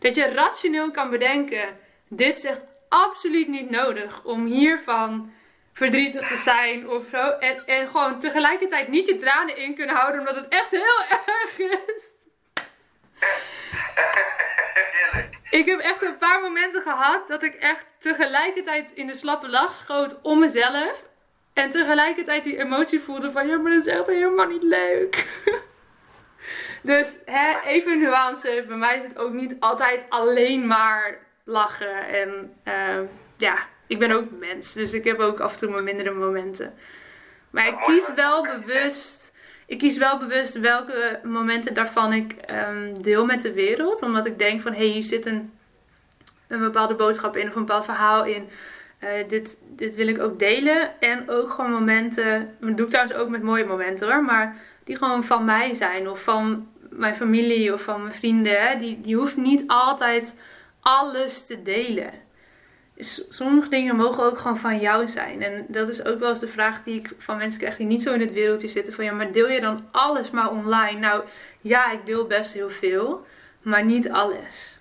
Dat 0.03 0.14
je 0.14 0.32
rationeel 0.32 0.90
kan 0.90 1.11
bedenken: 1.11 1.78
dit 2.09 2.36
is 2.36 2.44
echt 2.44 2.61
absoluut 2.88 3.48
niet 3.48 3.70
nodig 3.70 4.24
om 4.24 4.46
hiervan 4.46 5.32
verdrietig 5.72 6.28
te 6.28 6.36
zijn 6.36 6.88
of 6.88 7.07
zo. 7.11 7.30
En, 7.30 7.66
en 7.66 7.86
gewoon 7.86 8.18
tegelijkertijd 8.18 8.88
niet 8.88 9.07
je 9.07 9.16
tranen 9.16 9.57
in 9.57 9.74
kunnen 9.74 9.96
houden, 9.96 10.20
omdat 10.20 10.34
het 10.34 10.48
echt 10.48 10.70
heel 10.70 11.05
erg 11.26 11.59
is. 11.59 12.11
Ik 15.50 15.66
heb 15.66 15.78
echt 15.78 16.03
een 16.03 16.16
paar 16.16 16.40
momenten 16.40 16.82
gehad 16.82 17.28
dat 17.28 17.42
ik 17.42 17.55
echt 17.55 17.86
tegelijkertijd 17.98 18.90
in 18.94 19.07
de 19.07 19.14
slappe 19.14 19.48
lach 19.48 19.76
schoot 19.76 20.18
om 20.22 20.38
mezelf. 20.38 21.05
En 21.53 21.70
tegelijkertijd 21.70 22.44
die 22.44 22.59
emotie 22.59 23.00
voelde 23.00 23.32
van 23.32 23.46
ja, 23.46 23.57
maar 23.57 23.72
dat 23.72 23.86
is 23.86 23.92
echt 23.92 24.07
helemaal 24.07 24.46
niet 24.46 24.62
leuk. 24.62 25.26
Dus 26.83 27.16
hè, 27.24 27.61
even 27.64 27.93
een 27.93 27.99
nuance. 27.99 28.64
Bij 28.68 28.76
mij 28.76 28.97
is 28.97 29.03
het 29.03 29.18
ook 29.18 29.33
niet 29.33 29.57
altijd 29.59 30.05
alleen 30.09 30.66
maar 30.66 31.18
lachen. 31.45 32.09
En 32.09 32.53
uh, 32.64 33.09
ja, 33.37 33.59
ik 33.87 33.99
ben 33.99 34.11
ook 34.11 34.24
mens. 34.39 34.72
Dus 34.72 34.93
ik 34.93 35.05
heb 35.05 35.18
ook 35.18 35.41
af 35.41 35.53
en 35.53 35.59
toe 35.59 35.70
mijn 35.70 35.85
mindere 35.85 36.11
momenten. 36.11 36.74
Maar 37.51 37.66
ik 37.66 37.76
kies 37.87 38.14
wel 38.14 38.43
bewust. 38.43 39.35
Ik 39.66 39.78
kies 39.78 39.99
wel 39.99 40.18
bewust 40.18 40.59
welke 40.59 41.20
momenten 41.22 41.74
daarvan 41.74 42.12
ik 42.12 42.35
um, 42.51 43.03
deel 43.03 43.26
met 43.26 43.43
de 43.43 43.53
wereld. 43.53 44.03
Omdat 44.03 44.26
ik 44.26 44.39
denk 44.39 44.61
van 44.61 44.72
hé, 44.72 44.78
hey, 44.78 44.87
hier 44.87 45.03
zit 45.03 45.26
een, 45.26 45.53
een 46.49 46.61
bepaalde 46.61 46.95
boodschap 46.95 47.37
in 47.37 47.49
of 47.49 47.55
een 47.55 47.64
bepaald 47.64 47.85
verhaal 47.85 48.24
in. 48.24 48.49
Uh, 49.01 49.09
dit, 49.28 49.59
dit 49.68 49.95
wil 49.95 50.09
ik 50.09 50.20
ook 50.20 50.39
delen. 50.39 51.01
En 51.01 51.30
ook 51.30 51.51
gewoon 51.51 51.70
momenten. 51.70 52.57
Dat 52.61 52.76
doe 52.76 52.87
ik 52.87 52.93
trouwens 52.93 53.16
ook 53.16 53.28
met 53.28 53.43
mooie 53.43 53.64
momenten 53.64 54.12
hoor. 54.12 54.24
Maar 54.24 54.57
die 54.85 54.97
gewoon 54.97 55.24
van 55.24 55.45
mij 55.45 55.74
zijn. 55.74 56.09
Of 56.09 56.22
van 56.22 56.68
mijn 56.93 57.14
familie 57.14 57.72
of 57.72 57.82
van 57.82 58.03
mijn 58.03 58.14
vrienden, 58.14 58.78
die, 58.78 59.01
die 59.01 59.16
hoeft 59.16 59.36
niet 59.36 59.64
altijd 59.66 60.34
alles 60.80 61.47
te 61.47 61.62
delen. 61.62 62.11
Sommige 63.28 63.68
dingen 63.68 63.97
mogen 63.97 64.24
ook 64.24 64.38
gewoon 64.38 64.59
van 64.59 64.78
jou 64.78 65.09
zijn. 65.09 65.43
En 65.43 65.64
dat 65.68 65.88
is 65.88 66.05
ook 66.05 66.18
wel 66.18 66.30
eens 66.30 66.40
de 66.40 66.49
vraag 66.49 66.82
die 66.84 66.99
ik 66.99 67.11
van 67.18 67.36
mensen 67.36 67.61
krijg 67.61 67.76
die 67.76 67.86
niet 67.86 68.03
zo 68.03 68.12
in 68.12 68.20
het 68.20 68.32
wereldje 68.32 68.68
zitten. 68.68 68.93
Van 68.93 69.05
ja, 69.05 69.12
maar 69.12 69.32
deel 69.32 69.49
je 69.49 69.61
dan 69.61 69.88
alles 69.90 70.30
maar 70.30 70.51
online? 70.51 70.99
Nou 70.99 71.24
ja, 71.61 71.93
ik 71.93 72.07
deel 72.07 72.26
best 72.26 72.53
heel 72.53 72.70
veel, 72.70 73.26
maar 73.62 73.84
niet 73.84 74.11
alles. 74.11 74.78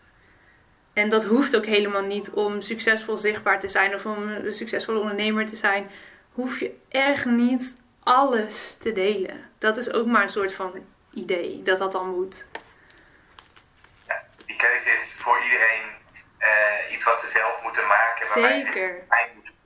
En 0.93 1.09
dat 1.09 1.25
hoeft 1.25 1.55
ook 1.55 1.65
helemaal 1.65 2.05
niet 2.05 2.29
om 2.29 2.61
succesvol 2.61 3.17
zichtbaar 3.17 3.59
te 3.59 3.69
zijn 3.69 3.95
of 3.95 4.05
om 4.05 4.23
een 4.23 4.53
succesvolle 4.53 4.99
ondernemer 4.99 5.45
te 5.45 5.55
zijn. 5.55 5.87
Hoef 6.31 6.59
je 6.59 6.71
echt 6.89 7.25
niet 7.25 7.77
alles 8.03 8.75
te 8.79 8.91
delen. 8.91 9.37
Dat 9.57 9.77
is 9.77 9.91
ook 9.91 10.05
maar 10.05 10.23
een 10.23 10.29
soort 10.29 10.53
van 10.53 10.71
idee 11.13 11.63
dat 11.63 11.79
dat 11.79 11.91
dan 11.91 12.07
moet? 12.07 12.47
Ja, 14.07 14.23
die 14.45 14.55
keuze 14.55 14.89
is 14.89 15.07
voor 15.11 15.43
iedereen 15.43 15.83
uh, 16.39 16.93
iets 16.93 17.03
wat 17.03 17.19
ze 17.19 17.27
zelf 17.27 17.63
moeten 17.63 17.87
maken. 17.87 18.27
Zeker. 18.33 19.05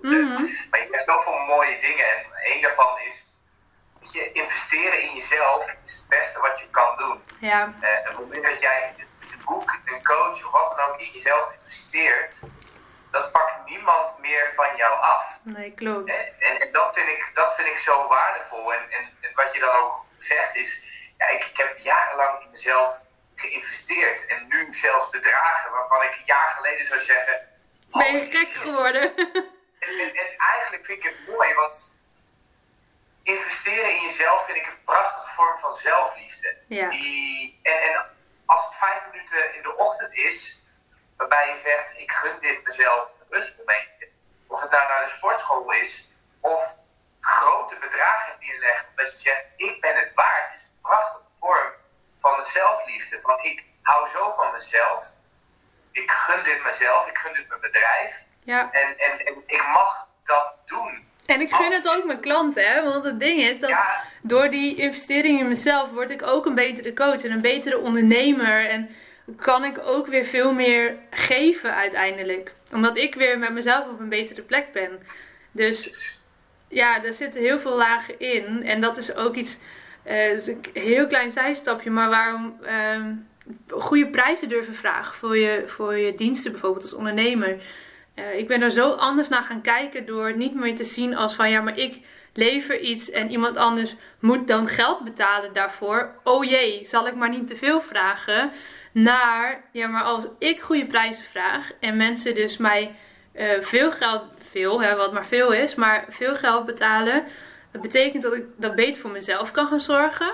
Mm 0.02 0.12
-hmm. 0.12 0.50
Maar 0.70 0.80
je 0.80 0.88
hebt 0.92 1.10
zoveel 1.10 1.38
mooie 1.38 1.80
dingen 1.80 2.06
en 2.06 2.26
een 2.44 2.62
daarvan 2.62 3.00
is 3.00 3.26
je, 4.12 4.32
investeren 4.32 5.02
in 5.02 5.14
jezelf 5.14 5.66
is 5.84 5.96
het 5.96 6.08
beste 6.10 6.40
wat 6.40 6.60
je 6.60 6.70
kan 6.70 6.98
doen. 6.98 7.24
Ja. 7.40 7.74
Uh, 7.82 8.00
op 8.00 8.06
het 8.06 8.18
moment 8.18 8.44
dat 8.44 8.62
jij 8.62 8.94
een 8.98 9.42
boek, 9.44 9.80
een 9.86 10.04
coach 10.04 10.46
of 10.46 10.52
wat 10.52 10.78
dan 10.78 10.90
ook 10.90 11.00
in 11.00 11.12
jezelf 11.12 11.54
investeert, 11.54 12.40
dat 13.12 13.32
pakt 13.32 13.70
niemand 13.70 14.20
meer 14.20 14.52
van 14.56 14.76
jou 14.78 15.02
af. 15.02 15.40
Nee, 15.44 15.72
klopt. 15.72 16.10
En, 16.10 16.26
en, 16.40 16.62
en, 16.62 16.72
dat, 16.72 16.92
vind 16.94 17.08
ik, 17.08 17.30
dat 17.34 17.56
vind 17.56 17.68
ik 17.68 17.78
zo 17.78 18.08
waardevol. 18.08 18.74
En, 18.74 18.80
en, 18.80 19.04
en 19.22 19.30
wat 19.34 19.54
je 19.54 19.60
dan 19.60 19.76
ook 19.76 20.06
zegt 20.18 20.56
is, 20.56 20.85
ja, 21.18 21.28
ik, 21.28 21.44
ik 21.44 21.58
heb 21.58 21.78
jarenlang 21.78 22.42
in 22.42 22.52
mezelf 22.52 23.06
geïnvesteerd 23.36 24.26
en 24.26 24.48
nu 24.48 24.74
zelfs 24.74 25.10
bedragen 25.10 25.72
waarvan 25.72 26.04
ik 26.04 26.16
een 26.16 26.26
jaar 26.26 26.50
geleden 26.50 26.86
zou 26.86 27.00
zeggen. 27.00 27.48
Ben 27.92 28.18
je 28.18 28.26
gek 28.26 28.54
geworden? 28.54 29.14
En, 29.80 30.00
en, 30.00 30.16
en, 30.16 30.38
eigenlijk 30.38 30.86
vind 30.86 31.06
ik 31.06 31.12
het 31.12 31.28
mooi, 31.28 31.54
want 31.54 32.00
investeren 33.24 33.90
in 33.90 34.02
jezelf 34.02 34.46
vind 34.46 34.58
ik 34.58 34.66
een 34.66 34.84
prachtige 34.86 35.34
vorm 35.36 35.58
van 35.58 35.76
zelfliefde. 35.76 36.58
Ja. 36.68 36.90
Die, 36.90 37.60
en, 37.64 37.78
en 37.82 38.06
als 38.46 38.66
het 38.66 38.76
vijf 38.76 39.02
minuten 39.12 39.56
in 39.56 39.62
de 39.62 39.76
ochtend 39.76 40.14
is, 40.14 40.64
waarbij 41.18 41.50
je 41.50 41.62
zegt: 41.64 42.00
Ik 42.00 42.12
gun 42.12 42.40
dit 42.40 42.64
mezelf 42.64 43.08
een 43.20 43.28
rustmomentje. 43.30 44.10
Of 44.48 44.62
het 44.62 44.72
nou 44.72 44.88
naar 44.88 45.06
de 45.06 45.12
sportschool 45.16 45.72
is, 45.72 46.12
of 46.40 46.78
grote 47.20 47.76
bedragen 47.80 48.34
neerlegt, 48.40 48.88
omdat 48.90 49.12
je 49.12 49.18
zegt: 49.18 49.46
Ik 49.56 49.82
ben 49.82 49.96
het 49.96 50.14
waard, 50.14 50.65
prachtige 50.88 51.30
vorm 51.40 51.70
van 52.16 52.34
de 52.42 52.50
zelfliefde. 52.60 53.20
Van 53.22 53.38
ik 53.42 53.66
hou 53.82 54.08
zo 54.16 54.30
van 54.30 54.52
mezelf. 54.54 55.14
Ik 55.92 56.12
gun 56.12 56.44
dit 56.44 56.64
mezelf, 56.64 57.08
ik 57.08 57.18
gun 57.18 57.34
dit 57.34 57.48
mijn 57.48 57.62
bedrijf. 57.62 58.26
Ja. 58.44 58.72
En, 58.72 58.98
en, 58.98 59.26
en 59.26 59.44
ik 59.46 59.64
mag 59.68 60.08
dat 60.24 60.56
doen. 60.66 61.04
En 61.26 61.42
ik 61.42 61.54
gun 61.54 61.72
het 61.72 61.88
ook 61.90 62.06
mijn 62.06 62.20
klanten, 62.20 62.68
hè? 62.72 62.84
want 62.84 63.04
het 63.06 63.20
ding 63.20 63.42
is 63.42 63.60
dat 63.60 63.70
Ja. 63.70 64.04
door 64.22 64.50
die 64.50 64.76
investering 64.76 65.40
in 65.40 65.48
mezelf 65.48 65.90
word 65.90 66.12
ik 66.12 66.24
ook 66.24 66.46
een 66.46 66.56
betere 66.56 66.94
coach 66.94 67.24
en 67.24 67.32
een 67.32 67.42
betere 67.42 67.78
ondernemer. 67.78 68.70
En 68.70 68.96
kan 69.38 69.64
ik 69.64 69.78
ook 69.80 70.08
weer 70.08 70.26
veel 70.26 70.54
meer 70.54 70.98
geven 71.12 71.76
uiteindelijk. 71.76 72.54
Omdat 72.72 72.98
ik 72.98 73.16
weer 73.16 73.40
met 73.40 73.52
mezelf 73.52 73.88
op 73.88 74.00
een 74.00 74.10
betere 74.10 74.42
plek 74.42 74.72
ben. 74.74 75.08
Dus 75.52 76.20
ja, 76.68 77.00
daar 77.00 77.14
zitten 77.14 77.42
heel 77.42 77.60
veel 77.60 77.76
lagen 77.76 78.20
in. 78.20 78.64
En 78.66 78.82
dat 78.82 78.98
is 78.98 79.16
ook 79.16 79.36
iets, 79.36 79.58
dat 80.06 80.40
is 80.40 80.48
een 80.48 80.66
heel 80.74 81.08
klein 81.08 81.32
zijstapje, 81.32 81.90
maar 81.90 82.10
waarom 82.10 82.58
ehm, 82.64 83.14
goede 83.70 84.08
prijzen 84.08 84.50
durven 84.50 84.76
vragen 84.76 85.16
voor 85.16 85.38
je, 85.38 85.64
voor 85.68 85.98
je 85.98 86.16
diensten 86.16 86.52
bijvoorbeeld 86.52 86.84
als 86.84 86.94
ondernemer. 86.94 87.58
Eh, 88.14 88.38
ik 88.38 88.48
ben 88.48 88.62
er 88.62 88.72
zo 88.72 88.92
anders 88.92 89.30
naar 89.30 89.44
gaan 89.44 89.62
kijken 89.62 90.06
door 90.06 90.38
niet 90.38 90.56
meer 90.56 90.76
te 90.76 90.84
zien 90.84 91.16
als 91.16 91.34
van 91.34 91.50
ja, 91.50 91.62
maar 91.62 91.78
ik 91.78 92.00
lever 92.34 92.80
iets 92.80 93.10
en 93.10 93.32
iemand 93.32 93.58
anders 93.58 93.96
moet 94.20 94.48
dan 94.48 94.68
geld 94.68 95.04
betalen 95.04 95.54
daarvoor. 95.54 96.16
Oh 96.24 96.44
jee, 96.44 96.88
zal 96.88 97.08
ik 97.08 97.16
maar 97.16 97.30
niet 97.30 97.48
te 97.48 97.56
veel 97.56 97.82
vragen. 97.82 98.52
Naar 98.92 99.64
ja, 99.72 99.88
maar 99.88 100.04
als 100.04 100.24
ik 100.40 100.60
goede 100.60 100.86
prijzen 100.86 101.26
vraag 101.26 101.72
en 101.80 101.98
mensen 101.98 102.36
dus 102.36 102.58
mij 102.58 102.96
eh, 103.34 103.48
veel 103.62 103.92
geld, 103.92 104.24
veel 104.50 104.82
hè, 104.82 104.96
wat 104.96 105.14
maar 105.14 105.26
veel 105.26 105.52
is, 105.52 105.76
maar 105.76 106.06
veel 106.10 106.36
geld 106.36 106.66
betalen. 106.66 107.24
Dat 107.76 107.84
betekent 107.84 108.24
dat 108.24 108.34
ik 108.34 108.46
dat 108.56 108.76
beter 108.76 109.02
voor 109.02 109.12
mezelf 109.12 109.52
kan 109.52 109.68
gaan 109.68 109.80
zorgen. 109.80 110.34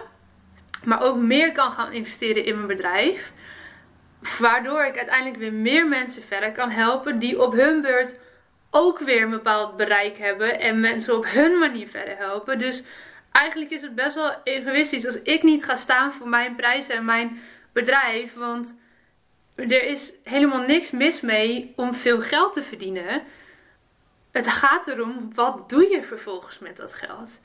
Maar 0.83 1.01
ook 1.01 1.17
meer 1.17 1.51
kan 1.51 1.71
gaan 1.71 1.91
investeren 1.91 2.45
in 2.45 2.55
mijn 2.55 2.67
bedrijf. 2.67 3.31
Waardoor 4.39 4.83
ik 4.85 4.97
uiteindelijk 4.97 5.37
weer 5.37 5.53
meer 5.53 5.87
mensen 5.87 6.23
verder 6.23 6.51
kan 6.51 6.69
helpen 6.69 7.19
die 7.19 7.41
op 7.41 7.53
hun 7.53 7.81
beurt 7.81 8.15
ook 8.71 8.99
weer 8.99 9.21
een 9.21 9.29
bepaald 9.29 9.77
bereik 9.77 10.17
hebben 10.17 10.59
en 10.59 10.79
mensen 10.79 11.17
op 11.17 11.25
hun 11.25 11.59
manier 11.59 11.87
verder 11.87 12.17
helpen. 12.17 12.59
Dus 12.59 12.83
eigenlijk 13.31 13.71
is 13.71 13.81
het 13.81 13.95
best 13.95 14.15
wel 14.15 14.31
egoïstisch 14.43 15.05
als 15.05 15.21
ik 15.21 15.43
niet 15.43 15.65
ga 15.65 15.75
staan 15.75 16.13
voor 16.13 16.27
mijn 16.27 16.55
prijzen 16.55 16.95
en 16.95 17.05
mijn 17.05 17.41
bedrijf. 17.73 18.33
Want 18.33 18.75
er 19.55 19.83
is 19.83 20.11
helemaal 20.23 20.61
niks 20.61 20.91
mis 20.91 21.21
mee 21.21 21.73
om 21.75 21.93
veel 21.93 22.21
geld 22.21 22.53
te 22.53 22.61
verdienen. 22.61 23.21
Het 24.31 24.47
gaat 24.47 24.87
erom, 24.87 25.31
wat 25.33 25.69
doe 25.69 25.89
je 25.89 26.03
vervolgens 26.03 26.59
met 26.59 26.77
dat 26.77 26.93
geld? 26.93 27.39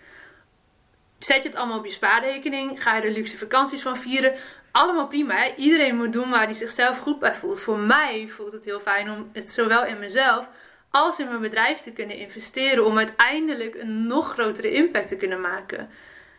Zet 1.18 1.42
je 1.42 1.48
het 1.48 1.58
allemaal 1.58 1.78
op 1.78 1.84
je 1.84 1.90
spaarrekening? 1.90 2.82
Ga 2.82 2.96
je 2.96 3.02
er 3.02 3.10
luxe 3.10 3.38
vakanties 3.38 3.82
van 3.82 3.96
vieren? 3.96 4.34
Allemaal 4.70 5.06
prima. 5.06 5.36
Hè? 5.36 5.54
Iedereen 5.56 5.96
moet 5.96 6.12
doen 6.12 6.30
waar 6.30 6.44
hij 6.44 6.54
zichzelf 6.54 6.98
goed 6.98 7.18
bij 7.18 7.34
voelt. 7.34 7.60
Voor 7.60 7.78
mij 7.78 8.28
voelt 8.28 8.52
het 8.52 8.64
heel 8.64 8.80
fijn 8.80 9.10
om 9.10 9.30
het 9.32 9.50
zowel 9.50 9.84
in 9.84 9.98
mezelf 9.98 10.48
als 10.90 11.18
in 11.18 11.28
mijn 11.28 11.40
bedrijf 11.40 11.80
te 11.80 11.92
kunnen 11.92 12.16
investeren. 12.16 12.84
Om 12.84 12.98
uiteindelijk 12.98 13.74
een 13.74 14.06
nog 14.06 14.32
grotere 14.32 14.72
impact 14.72 15.08
te 15.08 15.16
kunnen 15.16 15.40
maken. 15.40 15.90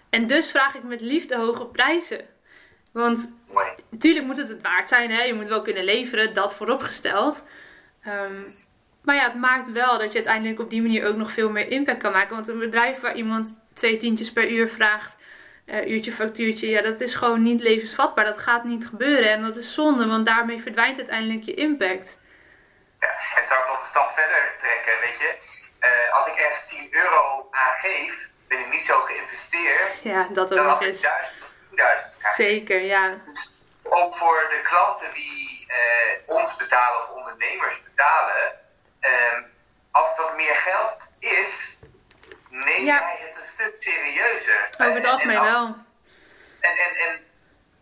En 0.10 0.28
dus 0.28 0.52
vraag 0.52 0.76
ik 0.76 0.84
met 0.84 1.02
liefde 1.02 1.36
hoge 1.36 1.66
prijzen. 1.66 2.26
Want 2.92 3.32
natuurlijk 3.90 4.26
moet 4.26 4.38
het 4.38 4.50
het 4.50 4.62
waard 4.62 4.88
zijn. 4.88 5.12
Hè? 5.12 5.24
Je 5.24 5.34
moet 5.34 5.48
wel 5.48 5.62
kunnen 5.62 5.84
leveren, 5.84 6.34
dat 6.34 6.56
vooropgesteld. 6.56 7.46
Ehm, 8.02 8.42
maar 9.08 9.16
ja, 9.16 9.24
het 9.24 9.36
maakt 9.36 9.72
wel 9.72 9.98
dat 9.98 10.12
je 10.12 10.16
uiteindelijk 10.16 10.60
op 10.60 10.70
die 10.70 10.82
manier 10.82 11.08
ook 11.08 11.16
nog 11.16 11.32
veel 11.32 11.50
meer 11.50 11.72
impact 11.72 12.02
kan 12.02 12.12
maken. 12.12 12.36
Want 12.36 12.48
een 12.48 12.60
bedrijf 12.60 13.00
waar 13.00 13.16
iemand 13.16 13.60
twee 13.74 13.98
tientjes 13.98 14.32
per 14.32 14.50
uur 14.50 14.70
vraagt, 14.70 15.16
uh, 15.66 15.88
uurtje 15.88 16.12
factuurtje, 16.12 16.70
ja, 16.70 16.82
dat 16.82 17.02
is 17.02 17.16
gewoon 17.16 17.42
niet 17.42 17.62
levensvatbaar. 17.62 18.26
Dat 18.26 18.38
gaat 18.38 18.64
niet 18.64 18.88
gebeuren 18.88 19.30
en 19.30 19.42
dat 19.42 19.56
is 19.56 19.74
zonde, 19.74 20.08
want 20.08 20.26
daarmee 20.26 20.62
verdwijnt 20.62 20.98
uiteindelijk 20.98 21.46
je 21.46 21.54
impact. 21.54 22.20
Ja, 23.00 23.08
en 23.08 23.48
zou 23.48 23.60
ik 23.62 23.68
nog 23.68 23.80
een 23.80 23.90
stap 23.90 24.10
verder 24.10 24.54
trekken, 24.58 24.94
weet 25.02 25.20
je. 25.20 25.36
Uh, 25.82 26.14
als 26.14 26.28
ik 26.28 26.34
ergens 26.34 26.68
10 26.68 26.88
euro 26.92 27.48
aan 27.52 27.80
geef, 27.80 28.30
ben 28.48 28.60
ik 28.60 28.72
niet 28.72 28.86
zo 28.86 29.00
geïnvesteerd. 29.00 30.00
Ja, 30.04 30.28
dat 30.34 30.52
ook 30.52 30.58
dan 30.58 30.68
nog 30.68 30.82
eens. 30.82 31.02
1000 31.02 31.32
1000 31.76 32.18
krijg. 32.18 32.36
Zeker, 32.36 32.82
ja. 32.82 33.18
Ook 33.84 34.18
voor 34.18 34.48
de 34.50 34.62
klanten 34.62 35.14
die 35.14 35.66
uh, 35.68 36.36
ons 36.36 36.56
betalen 36.56 36.98
of 36.98 37.10
ondernemers 37.10 37.84
betalen, 37.84 38.66
uh, 39.08 39.44
als 39.92 40.16
dat 40.18 40.36
meer 40.36 40.56
geld 40.56 41.12
is, 41.20 41.78
neem 42.50 42.84
Ja. 42.86 43.00
jij 43.00 43.16
het 43.28 43.36
een 43.42 43.48
stuk 43.54 43.76
serieuzer. 43.80 44.70
Over 44.80 44.94
het 44.94 45.04
En- 45.04 45.10
algemeen 45.10 45.36
en 45.36 45.42
als- 45.42 45.50
wel. 45.50 45.76
En, 46.60 46.78
en, 46.78 46.96
en 46.96 47.26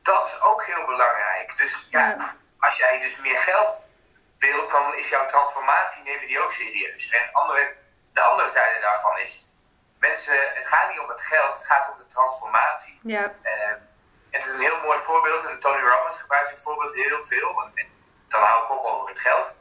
dat 0.01 0.25
is 0.25 0.41
ook 0.41 0.63
heel 0.65 0.85
belangrijk. 0.85 1.57
Dus 1.57 1.87
ja, 1.89 2.07
Ja. 2.17 2.33
als 2.59 2.75
jij 2.77 2.99
dus 2.99 3.15
meer 3.17 3.37
geld 3.37 3.91
wilt, 4.39 4.71
dan 4.71 4.93
is 4.95 5.07
jouw 5.09 5.27
transformatie, 5.27 6.03
neem 6.03 6.19
je 6.21 6.27
die 6.27 6.39
ook 6.43 6.51
serieus. 6.51 7.09
En 7.09 7.29
andere, 7.31 7.73
de 8.13 8.21
andere 8.21 8.49
zijde 8.49 8.79
daarvan 8.81 9.17
is, 9.17 9.51
mensen, 9.99 10.51
het 10.53 10.65
gaat 10.67 10.89
niet 10.89 10.99
om 10.99 11.09
het 11.09 11.21
geld, 11.21 11.53
het 11.53 11.65
gaat 11.65 11.91
om 11.91 11.97
de 11.97 12.07
transformatie. 12.07 12.99
Ja, 13.03 13.33
en 13.41 13.89
het 14.31 14.45
is 14.45 14.51
een 14.53 14.59
heel 14.59 14.81
mooi 14.81 14.99
voorbeeld, 14.99 15.45
en 15.45 15.59
Tony 15.59 15.81
Robbins 15.81 16.17
gebruikt 16.21 16.49
dit 16.49 16.61
voorbeeld 16.61 16.93
heel 16.93 17.21
veel. 17.21 17.71
En, 17.75 17.87
dan 18.27 18.41
hou 18.41 18.63
ik 18.63 18.69
op 18.71 18.83
over 18.85 19.09
het 19.09 19.19
geld. 19.19 19.55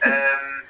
Ehm, 0.00 0.60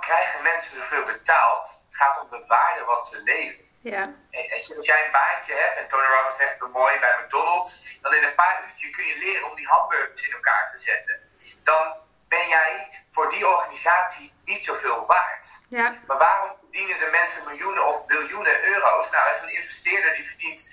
waarom 0.00 0.18
krijgen 0.24 0.42
mensen 0.42 0.78
zoveel 0.78 1.04
betaald? 1.04 1.64
Het 1.88 1.96
gaat 1.96 2.20
om 2.20 2.28
de 2.28 2.44
waarde 2.46 2.84
wat 2.84 3.06
ze 3.10 3.22
leven. 3.22 3.64
ja, 3.82 4.02
En 4.30 4.52
Als 4.54 4.76
als 4.76 4.86
jij 4.86 5.04
een 5.04 5.12
baantje 5.12 5.54
hebt, 5.54 5.76
en 5.78 5.88
Tony 5.88 6.06
Robbins 6.06 6.36
zegt 6.36 6.60
het 6.60 6.72
mooi 6.72 6.98
bij 6.98 7.16
McDonald's, 7.22 7.98
dan 8.02 8.14
in 8.14 8.24
een 8.24 8.34
paar 8.34 8.64
uurtjes 8.66 8.90
kun 8.90 9.04
je 9.04 9.18
leren 9.18 9.50
om 9.50 9.56
die 9.56 9.66
hamburgers 9.66 10.26
in 10.26 10.34
elkaar 10.34 10.70
te 10.72 10.78
zetten. 10.78 11.20
Dan 11.62 11.96
ben 12.28 12.48
jij 12.48 12.88
voor 13.08 13.30
die 13.30 13.48
organisatie 13.48 14.34
niet 14.44 14.64
zoveel 14.64 15.06
waard. 15.06 15.46
ja, 15.68 15.94
Maar 16.06 16.18
waarom 16.18 16.56
verdienen 16.60 16.98
de 16.98 17.08
mensen 17.10 17.44
miljoenen 17.44 17.86
of 17.86 18.06
biljoenen 18.06 18.64
euro's? 18.64 19.10
Nou, 19.10 19.28
er 19.28 19.34
is 19.34 19.42
een 19.42 19.60
investeerder 19.62 20.14
die 20.14 20.26
verdient 20.26 20.68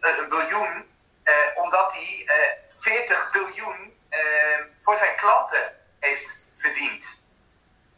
een, 0.00 0.18
een 0.18 0.28
biljoen, 0.28 0.94
eh, 1.24 1.34
omdat 1.54 1.92
hij 1.92 2.22
eh 2.26 2.64
40 2.68 3.30
biljoen 3.32 3.98
eh, 4.08 4.20
voor 4.76 4.96
zijn 4.96 5.16
klanten 5.16 5.76
heeft 6.00 6.48
verdiend. 6.54 7.24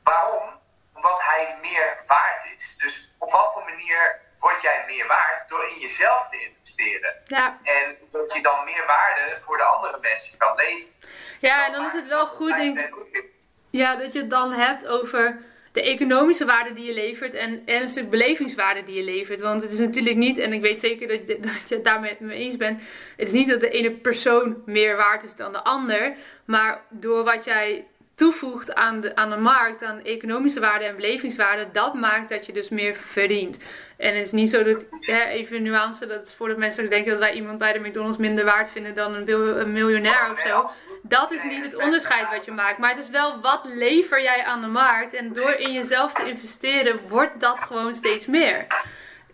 Waarom? 0.03 0.58
Omdat 0.99 1.19
hij 1.21 1.57
meer 1.63 1.89
waard 2.07 2.43
is. 2.55 2.77
Dus 2.77 2.95
op 3.19 3.31
wat 3.31 3.53
voor 3.53 3.65
manier 3.65 4.21
word 4.39 4.63
jij 4.63 4.85
meer 4.87 5.07
waard? 5.07 5.49
Door 5.49 5.65
in 5.75 5.81
jezelf 5.81 6.29
te 6.29 6.45
investeren. 6.47 7.15
ja. 7.27 7.59
En 7.63 7.97
dat 8.13 8.33
je 8.35 8.43
dan 8.43 8.65
meer 8.65 8.85
waarde 8.87 9.37
voor 9.41 9.57
de 9.57 9.63
andere 9.63 9.99
mensen 10.01 10.39
kan 10.39 10.57
leven. 10.57 10.93
Ja, 11.41 11.67
en 11.67 11.73
dan 11.73 11.87
is 11.87 11.93
het 11.93 12.09
wel 12.09 12.27
goed, 12.27 12.57
denk 12.57 12.79
ik, 12.79 13.25
Ja, 13.71 13.97
dat 13.97 14.13
je 14.13 14.19
het 14.19 14.31
dan 14.31 14.53
hebt 14.53 14.87
over 14.87 15.39
de 15.73 15.83
economische 15.83 16.45
waarde 16.45 16.73
die 16.73 16.85
je 16.85 16.95
levert 16.95 17.35
en, 17.35 17.63
en 17.67 17.83
een 17.83 17.89
stuk 17.89 18.11
belevingswaarde 18.11 18.85
die 18.85 18.97
je 18.97 19.03
levert. 19.03 19.41
Want 19.41 19.63
het 19.63 19.73
is 19.73 19.79
natuurlijk 19.79 20.17
niet, 20.17 20.39
en 20.39 20.53
ik 20.53 20.61
weet 20.61 20.81
zeker 20.81 21.09
dat 21.09 21.29
je, 21.29 21.39
dat 21.53 21.69
je 21.69 21.75
het 21.75 21.85
daarmee 21.85 22.11
met 22.11 22.21
me 22.21 22.35
eens 22.35 22.57
bent, 22.57 22.81
het 23.17 23.27
is 23.27 23.33
niet 23.33 23.49
dat 23.49 23.61
de 23.61 23.71
ene 23.71 23.91
persoon 23.91 24.63
meer 24.67 24.97
waard 24.97 25.25
is 25.25 25.35
dan 25.35 25.53
de 25.53 25.63
ander. 25.63 26.17
Maar 26.45 26.81
door 26.89 27.25
wat 27.25 27.45
jij 27.45 27.87
toevoegt 28.19 28.75
aan 28.75 29.01
de, 29.01 29.17
aan 29.17 29.31
de 29.31 29.37
markt, 29.37 29.83
aan 29.83 30.05
economische 30.05 30.61
waarde 30.61 30.85
en 30.85 30.97
belevingswaarde, 30.97 31.69
dat 31.73 31.95
maakt 31.95 32.29
dat 32.29 32.47
je 32.47 32.53
dus 32.53 32.69
meer 32.69 32.95
verdient. 32.95 33.57
En 33.97 34.17
het 34.17 34.27
is 34.27 34.33
niet 34.33 34.51
zo 34.51 34.63
dat, 34.63 34.87
hè, 35.01 35.25
even 35.25 35.63
nuance, 35.63 36.07
dat 36.07 36.25
is 36.25 36.35
voor 36.35 36.49
de 36.49 36.57
mensen 36.57 36.91
denken 36.91 37.11
dat 37.11 37.21
wij 37.21 37.33
iemand 37.33 37.59
bij 37.59 37.73
de 37.73 37.79
McDonald's 37.79 38.19
minder 38.19 38.45
waard 38.45 38.71
vinden 38.71 38.95
dan 38.95 39.15
een, 39.15 39.31
een 39.61 39.73
miljonair 39.73 40.31
of 40.33 40.41
zo. 40.41 40.71
Dat 41.03 41.33
is 41.33 41.43
niet 41.43 41.65
het 41.65 41.77
onderscheid 41.77 42.31
wat 42.31 42.45
je 42.45 42.51
maakt. 42.51 42.79
Maar 42.79 42.91
het 42.91 42.99
is 42.99 43.11
wel 43.11 43.41
wat 43.41 43.61
lever 43.65 44.23
jij 44.23 44.45
aan 44.45 44.61
de 44.61 44.67
markt. 44.67 45.15
En 45.15 45.33
door 45.33 45.53
in 45.53 45.73
jezelf 45.73 46.13
te 46.13 46.29
investeren, 46.29 47.01
wordt 47.09 47.41
dat 47.41 47.61
gewoon 47.61 47.97
steeds 47.97 48.27
meer. 48.27 48.67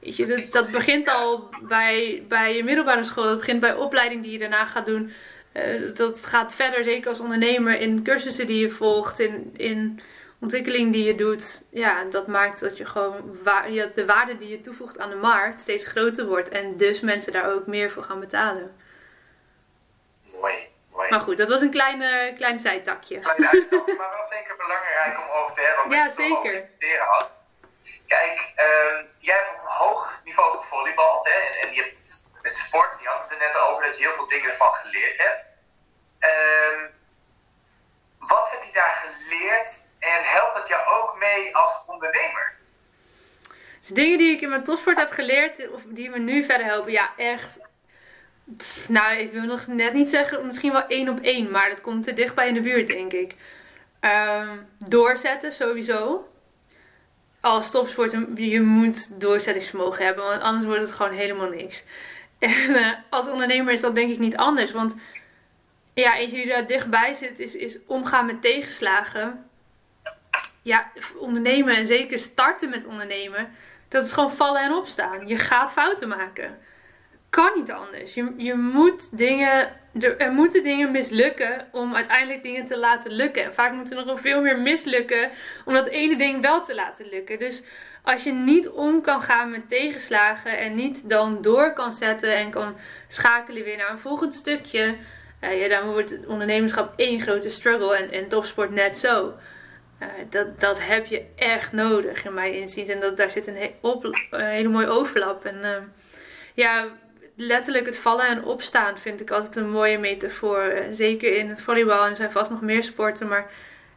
Weet 0.01 0.17
je, 0.17 0.27
dat, 0.27 0.49
dat 0.53 0.71
begint 0.71 1.09
al 1.09 1.49
bij, 1.63 2.25
bij 2.29 2.57
je 2.57 2.65
middelbare 2.65 3.05
school. 3.05 3.25
Dat 3.25 3.39
begint 3.39 3.61
bij 3.61 3.75
opleiding 3.75 4.23
die 4.23 4.33
je 4.33 4.39
daarna 4.39 4.67
gaat 4.67 4.87
doen. 4.87 5.13
Uh, 5.55 5.95
dat 5.95 6.27
gaat 6.27 6.55
verder, 6.55 6.85
zeker 6.85 7.09
als 7.09 7.21
ondernemer, 7.21 7.81
in 7.81 8.03
cursussen 8.03 8.47
die 8.47 8.61
je 8.61 8.71
volgt, 8.71 9.19
in, 9.19 9.55
in 9.57 10.01
ontwikkeling 10.41 10.93
die 10.93 11.05
je 11.05 11.15
doet. 11.15 11.63
Ja, 11.71 12.05
dat 12.05 12.27
maakt 12.27 12.61
dat 12.61 12.77
je 12.77 12.87
gewoon 12.87 13.39
de 13.95 14.05
waarde 14.07 14.39
die 14.39 14.49
je 14.49 14.61
toevoegt 14.61 14.99
aan 14.99 15.11
de 15.11 15.17
markt 15.17 15.61
steeds 15.61 15.85
groter 15.85 16.27
wordt. 16.27 16.49
En 16.49 16.77
dus 16.77 17.01
mensen 17.01 17.33
daar 17.33 17.53
ook 17.53 17.67
meer 17.67 17.91
voor 17.91 18.03
gaan 18.03 18.21
betalen. 18.21 18.77
Mooi. 20.41 20.55
mooi. 20.93 21.11
Maar 21.11 21.21
goed, 21.21 21.37
dat 21.37 21.49
was 21.49 21.61
een 21.61 21.71
kleine, 21.71 22.33
klein 22.37 22.59
zijtakje. 22.59 23.21
Maar 23.21 23.37
wel 23.39 24.27
zeker 24.31 24.57
belangrijk 24.57 25.19
om 25.19 25.29
over 25.39 25.55
te 25.55 25.61
hebben. 25.61 25.97
Ja, 25.97 26.11
zeker. 26.11 26.69
Had. 26.99 27.31
Kijk, 28.07 28.55
uh, 28.57 28.99
jij 29.19 29.37
hebt 29.37 29.51
op 29.51 29.59
een 29.59 29.87
hoog 29.87 30.21
niveau 30.25 30.57
gevolleybald. 30.57 31.29
Hè? 31.29 31.31
En, 31.31 31.69
en 31.69 31.75
je 31.75 31.83
hebt 31.83 32.24
met 32.45 32.57
sport, 32.57 33.01
je 33.01 33.09
had 33.09 33.21
het 33.21 33.31
er 33.31 33.47
net 33.47 33.57
over 33.57 33.87
dat 33.87 33.97
je 33.97 34.03
heel 34.03 34.15
veel 34.15 34.27
dingen 34.27 34.51
ervan 34.51 34.75
geleerd 34.75 35.19
hebt. 35.19 35.45
Um, 36.21 36.91
wat 38.19 38.49
heb 38.51 38.63
je 38.63 38.73
daar 38.73 39.05
geleerd 39.05 39.87
en 39.99 40.23
helpt 40.23 40.55
dat 40.55 40.69
je 40.69 40.85
ook 40.87 41.17
mee 41.19 41.57
als 41.57 41.85
ondernemer? 41.87 42.55
Dus 43.81 43.89
dingen 43.89 44.19
die 44.19 44.35
ik 44.35 44.41
in 44.41 44.49
mijn 44.49 44.65
topsport 44.65 44.97
heb 44.97 45.11
geleerd, 45.11 45.69
of 45.69 45.81
die 45.85 46.11
me 46.11 46.19
nu 46.19 46.45
verder 46.45 46.67
helpen, 46.67 46.93
ja, 46.93 47.11
echt. 47.17 47.59
nou, 48.89 49.17
ik 49.17 49.33
wil 49.33 49.43
nog 49.43 49.67
net 49.67 49.93
niet 49.93 50.09
zeggen, 50.09 50.47
misschien 50.47 50.73
wel 50.73 50.87
één 50.87 51.09
op 51.09 51.21
één, 51.21 51.51
maar 51.51 51.69
dat 51.69 51.81
komt 51.81 52.05
te 52.05 52.15
dichtbij 52.15 52.49
in 52.49 52.55
de 52.55 52.61
buurt, 52.61 52.89
denk 52.89 53.13
ik. 53.13 53.35
Um, 54.01 54.69
doorzetten 54.79 55.53
sowieso. 55.53 56.29
Als 57.41 57.71
topsporter, 57.71 58.41
je 58.41 58.61
moet 58.61 59.21
doorzettingsvermogen 59.21 60.05
hebben, 60.05 60.25
want 60.25 60.43
anders 60.43 60.67
wordt 60.67 60.81
het 60.81 60.93
gewoon 60.93 61.13
helemaal 61.13 61.49
niks. 61.49 61.85
En 62.45 62.71
uh, 62.71 62.93
als 63.09 63.29
ondernemer 63.29 63.73
is 63.73 63.81
dat 63.81 63.95
denk 63.95 64.11
ik 64.11 64.19
niet 64.19 64.37
anders, 64.37 64.73
want 64.73 64.95
ja, 65.95 66.17
eentje 66.17 66.37
die 66.37 66.47
daar 66.47 66.67
dichtbij 66.67 67.15
zit, 67.15 67.39
is, 67.39 67.55
is 67.55 67.79
omgaan 67.87 68.27
met 68.27 68.43
tegenslagen. 68.43 69.51
Ja, 70.63 70.91
ondernemen 71.19 71.77
en 71.77 71.87
zeker 71.87 72.19
starten 72.19 72.71
met 72.71 72.85
ondernemen, 72.85 73.49
dat 73.89 74.05
is 74.05 74.13
gewoon 74.13 74.33
vallen 74.33 74.63
en 74.63 74.73
opstaan. 74.73 75.27
Je 75.27 75.39
gaat 75.39 75.73
fouten 75.73 76.09
maken. 76.09 76.59
Kan 77.31 77.51
niet 77.55 77.71
anders. 77.71 78.15
Je, 78.15 78.35
je 78.37 78.55
moet 78.55 79.19
dingen, 79.19 79.73
er, 80.01 80.19
er 80.19 80.33
moeten 80.33 80.63
dingen 80.63 80.91
mislukken 80.91 81.69
om 81.73 81.95
uiteindelijk 81.95 82.43
dingen 82.43 82.67
te 82.67 82.79
laten 82.79 83.11
lukken. 83.11 83.45
En 83.45 83.55
vaak 83.55 83.73
moeten 83.73 83.97
er 83.99 84.07
nog 84.07 84.21
veel 84.21 84.41
meer 84.41 84.59
mislukken 84.59 85.31
om 85.65 85.75
dat 85.75 85.89
ene 85.89 86.17
ding 86.17 86.43
wel 86.43 86.65
te 86.65 86.75
laten 86.75 87.09
lukken. 87.09 87.39
Dus 87.39 87.63
als 88.05 88.25
je 88.25 88.33
niet 88.33 88.69
om 88.69 89.03
kan 89.03 89.23
gaan 89.23 89.51
met 89.51 89.69
tegenslagen 89.69 90.59
en 90.59 90.75
niet 90.75 91.09
dan 91.09 91.43
door 91.43 91.73
kan 91.73 91.93
zetten 91.93 92.37
en 92.37 92.51
kan 92.51 92.77
schakelen 93.09 93.65
weer 93.65 93.77
naar 93.77 93.91
een 93.91 93.99
volgend 93.99 94.35
stukje, 94.35 94.97
uh, 95.41 95.61
ja, 95.61 95.69
dan 95.69 95.91
wordt 95.91 96.11
het 96.11 96.27
ondernemerschap 96.27 96.93
één 96.97 97.21
grote 97.21 97.51
struggle 97.51 97.97
en, 97.97 98.11
en 98.11 98.29
topsport 98.29 98.71
net 98.71 98.99
zo. 98.99 99.35
Uh, 100.03 100.09
dat, 100.31 100.61
dat 100.61 100.87
heb 100.87 101.07
je 101.07 101.25
echt 101.37 101.73
nodig 101.73 102.25
in 102.25 102.35
mijn 102.35 102.55
inziens. 102.55 102.89
En 102.89 103.01
dat, 103.01 103.17
daar 103.17 103.31
zit 103.31 103.47
een, 103.47 103.73
hele 104.31 104.69
mooie 104.69 104.89
overlap. 104.89 105.45
En 105.45 105.59
uh, 105.63 105.77
ja, 106.55 106.89
letterlijk 107.37 107.87
het 107.87 107.99
vallen 107.99 108.27
en 108.27 108.45
opstaan 108.45 108.99
vind 108.99 109.21
ik 109.21 109.31
altijd 109.31 109.57
een 109.57 109.71
mooie 109.71 109.99
metafoor. 109.99 110.73
zeker 110.91 111.37
in 111.37 111.49
het 111.49 111.63
volleybal 111.63 112.05
en 112.05 112.11
er 112.11 112.17
zijn 112.17 112.31
vast 112.31 112.51
nog 112.51 112.61
meer 112.61 112.83
sporten. 112.83 113.29
Maar 113.29 113.51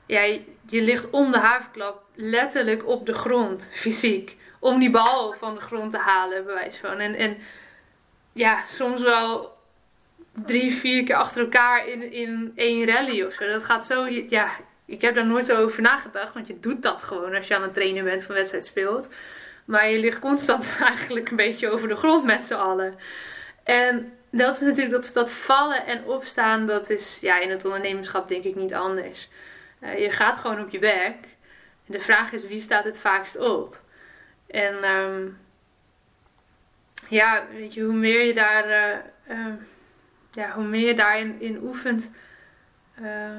ja, 0.06 0.22
je 0.70 0.82
ligt 0.82 1.10
om 1.10 1.32
de 1.32 1.38
havenklap 1.38 2.07
letterlijk 2.18 2.88
op 2.88 3.06
de 3.06 3.14
grond, 3.14 3.70
fysiek. 3.72 4.36
Om 4.60 4.80
die 4.80 4.90
bal 4.90 5.36
van 5.40 5.56
de 5.56 5.62
grond 5.62 5.92
te 5.92 5.98
halen, 5.98 6.46
bewijs 6.46 6.78
van. 6.78 7.00
En, 7.00 7.16
en 7.16 7.38
ja, 8.34 8.64
soms 8.68 9.02
wel 9.02 9.58
drie, 10.46 10.72
vier 10.72 11.04
keer 11.04 11.16
achter 11.16 11.42
elkaar 11.42 11.88
in, 11.88 12.12
in 12.12 12.52
één 12.56 12.86
rally 12.86 13.24
of 13.24 13.34
zo. 13.34 13.48
Dat 13.48 13.64
gaat 13.64 13.86
zo, 13.86 14.08
ja, 14.08 14.52
ik 14.86 15.02
heb 15.02 15.16
daar 15.16 15.26
nooit 15.26 15.46
zo 15.46 15.62
over 15.62 15.82
nagedacht, 15.82 16.34
want 16.34 16.48
je 16.48 16.60
doet 16.60 16.84
dat 16.84 17.04
gewoon 17.04 17.36
als 17.36 17.48
je 17.48 17.56
aan 17.56 17.62
het 17.62 17.74
trainen 17.74 18.04
bent 18.04 18.24
van 18.24 18.36
wedstrijd 18.36 18.66
speelt. 18.66 19.10
Maar 19.66 19.90
je 19.90 20.00
ligt 20.00 20.20
constant 20.20 20.78
eigenlijk 20.90 21.30
een 21.30 21.36
beetje 21.36 21.70
over 21.70 21.88
de 21.88 21.96
grond 21.96 22.24
met 22.24 22.46
z'n 22.46 22.54
allen. 22.54 22.96
En 23.64 24.14
dat 24.32 24.56
is 24.56 24.62
natuurlijk 24.62 24.92
dat, 24.92 25.12
dat 25.14 25.32
vallen 25.32 25.86
en 25.86 26.04
opstaan, 26.06 26.66
dat 26.66 26.90
is 26.90 27.18
ja, 27.22 27.40
in 27.40 27.50
het 27.50 27.66
ondernemerschap 27.66 28.28
denk 28.28 28.44
ik 28.44 28.56
niet 28.56 28.74
anders. 28.74 29.30
Uh, 29.84 30.00
je 30.00 30.12
gaat 30.12 30.38
gewoon 30.38 30.62
op 30.62 30.70
je 30.70 30.80
werk. 30.80 31.16
De 31.88 32.00
vraag 32.00 32.32
is 32.32 32.48
wie 32.48 32.62
staat 32.62 32.84
het 32.84 33.00
vaakst 33.00 33.38
op? 33.38 33.82
En 34.48 34.84
um, 34.84 35.38
ja, 37.10 37.46
weet 37.52 37.74
je, 37.74 37.82
hoe 37.82 37.94
meer 37.94 38.22
je 38.22 38.34
daar. 38.34 38.70
Uh, 38.70 39.38
uh, 39.38 39.54
ja, 40.32 40.52
hoe 40.52 40.64
meer 40.64 40.88
je 40.88 40.96
daarin 40.96 41.42
in 41.42 41.60
oefent, 41.64 42.10
uh, 43.02 43.38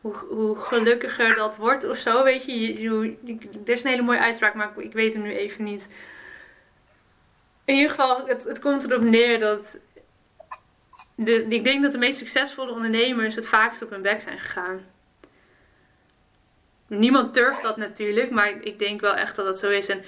hoe, 0.00 0.14
hoe 0.14 0.56
gelukkiger 0.56 1.34
dat 1.34 1.56
wordt 1.56 1.84
of 1.84 1.96
zo. 1.96 2.24
Weet 2.24 2.44
je, 2.44 2.60
je, 2.60 3.16
je, 3.24 3.48
er 3.64 3.72
is 3.72 3.84
een 3.84 3.90
hele 3.90 4.02
mooie 4.02 4.18
uitspraak, 4.18 4.54
maar 4.54 4.70
ik, 4.76 4.84
ik, 4.84 4.92
weet 4.92 5.12
hem 5.12 5.22
nu 5.22 5.36
even 5.36 5.64
niet. 5.64 5.88
In 7.64 7.74
ieder 7.74 7.90
geval, 7.90 8.26
het, 8.26 8.44
het 8.44 8.58
komt 8.58 8.84
erop 8.84 9.02
neer 9.02 9.38
dat. 9.38 9.78
De, 11.14 11.44
ik 11.44 11.64
denk 11.64 11.82
dat 11.82 11.92
de 11.92 11.98
meest 11.98 12.18
succesvolle 12.18 12.72
ondernemers 12.72 13.34
het 13.34 13.46
vaakst 13.46 13.82
op 13.82 13.90
hun 13.90 14.02
bek 14.02 14.20
zijn 14.20 14.38
gegaan. 14.38 14.80
Niemand 16.98 17.34
durft 17.34 17.62
dat 17.62 17.76
natuurlijk, 17.76 18.30
maar 18.30 18.52
ik 18.60 18.78
denk 18.78 19.00
wel 19.00 19.14
echt 19.14 19.36
dat 19.36 19.44
dat 19.44 19.58
zo 19.58 19.70
is. 19.70 19.88
En 19.88 20.02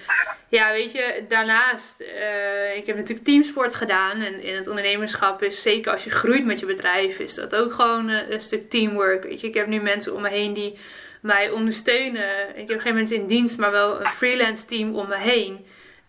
ja, 0.49 0.73
weet 0.73 0.93
je, 0.93 1.25
daarnaast, 1.29 2.01
uh, 2.01 2.77
ik 2.77 2.87
heb 2.87 2.97
natuurlijk 2.97 3.27
teamsport 3.27 3.75
gedaan. 3.75 4.21
En 4.21 4.43
in 4.43 4.55
het 4.55 4.69
ondernemerschap 4.69 5.43
is 5.43 5.63
zeker 5.63 5.93
als 5.93 6.05
je 6.05 6.11
groeit 6.11 6.45
met 6.45 6.61
je 6.61 6.67
bedrijf, 6.67 7.19
is 7.19 7.35
dat 7.35 7.57
ook 7.57 7.73
gewoon 7.73 8.11
uh, 8.11 8.31
een 8.31 8.41
stuk 8.41 8.71
teamwork. 8.71 9.25
Weet 9.25 9.41
je, 9.41 9.47
ik 9.47 9.55
heb 9.55 9.67
nu 9.67 9.81
mensen 9.81 10.15
om 10.15 10.23
me 10.23 10.29
heen 10.29 10.53
die 10.53 10.79
mij 11.21 11.51
ondersteunen. 11.51 12.57
Ik 12.57 12.69
heb 12.69 12.81
geen 12.81 12.95
mensen 12.95 13.17
in 13.17 13.27
dienst, 13.27 13.59
maar 13.59 13.71
wel 13.71 14.01
een 14.01 14.07
freelance 14.07 14.65
team 14.65 14.95
om 14.95 15.09
me 15.09 15.17
heen. 15.17 15.67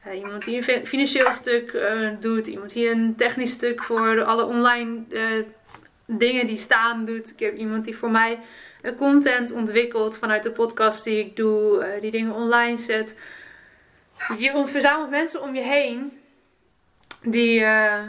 Uh, 0.07 0.18
iemand 0.18 0.45
die 0.45 0.57
een 0.57 0.88
financieel 0.88 1.34
stuk 1.34 1.77
doet, 2.19 2.47
iemand 2.47 2.73
die 2.73 2.89
een 2.89 3.15
technisch 3.18 3.52
stuk 3.52 3.84
voor 3.84 4.23
alle 4.23 4.45
online 4.45 5.03
dingen 6.06 6.47
die 6.47 6.60
staan 6.60 7.06
doet. 7.06 7.30
Ik 7.30 7.39
heb 7.39 7.57
iemand 7.57 7.85
die 7.85 7.97
voor 7.97 8.11
mij 8.11 8.39
content 8.98 9.52
ontwikkelt 9.52 10.18
vanuit 10.18 10.44
de 10.44 10.52
podcast 10.52 11.03
die 11.03 11.20
ik 11.20 11.36
doe, 11.36 11.98
die 12.02 12.12
dingen 12.12 12.34
online 12.34 12.78
zet. 12.78 13.16
Je 14.38 14.64
verzamelt 14.66 15.10
mensen 15.10 15.41
om 15.41 15.56
je 15.56 15.62
heen 15.62 16.20
die, 17.22 17.60
uh, 17.60 18.02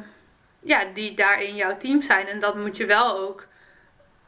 ja, 0.60 0.84
die 0.94 1.14
daar 1.14 1.42
in 1.42 1.56
jouw 1.56 1.76
team 1.76 2.02
zijn. 2.02 2.26
En 2.26 2.40
dat 2.40 2.56
moet 2.56 2.76
je 2.76 2.86
wel 2.86 3.18
ook 3.18 3.46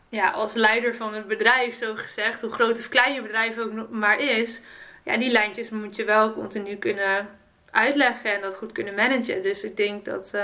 ja, 0.08 0.30
als 0.30 0.54
leider 0.54 0.94
van 0.94 1.14
het 1.14 1.26
bedrijf, 1.26 1.78
zo 1.78 1.94
gezegd, 1.94 2.40
hoe 2.40 2.52
groot 2.52 2.78
of 2.78 2.88
klein 2.88 3.14
je 3.14 3.22
bedrijf 3.22 3.58
ook 3.58 3.90
maar 3.90 4.20
is, 4.20 4.60
ja, 5.04 5.16
die 5.16 5.30
lijntjes 5.30 5.70
moet 5.70 5.96
je 5.96 6.04
wel 6.04 6.32
continu 6.32 6.76
kunnen 6.76 7.28
uitleggen 7.70 8.34
en 8.34 8.40
dat 8.40 8.54
goed 8.54 8.72
kunnen 8.72 8.94
managen. 8.94 9.42
Dus 9.42 9.64
ik 9.64 9.76
denk 9.76 10.04
dat 10.04 10.34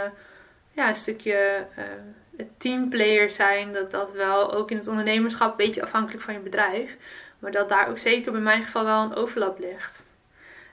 ja, 0.73 0.89
een 0.89 0.95
stukje 0.95 1.67
teamplayer 2.59 3.31
zijn, 3.31 3.73
dat 3.73 3.91
dat 3.91 4.13
wel 4.13 4.55
ook 4.55 4.71
in 4.71 4.77
het 4.77 4.87
ondernemerschap 4.87 5.51
een 5.51 5.67
beetje 5.67 5.83
afhankelijk 5.83 6.23
van 6.23 6.35
je 6.35 6.41
bedrijf, 6.41 6.97
maar 7.39 7.53
dat 7.53 7.69
daar 7.69 7.89
ook 7.89 7.99
zeker 7.99 8.33
bij 8.33 8.41
mijn 8.41 8.65
geval 8.65 8.85
wel 8.85 9.03
een 9.03 9.15
overlap 9.15 9.59
ligt. 9.59 10.05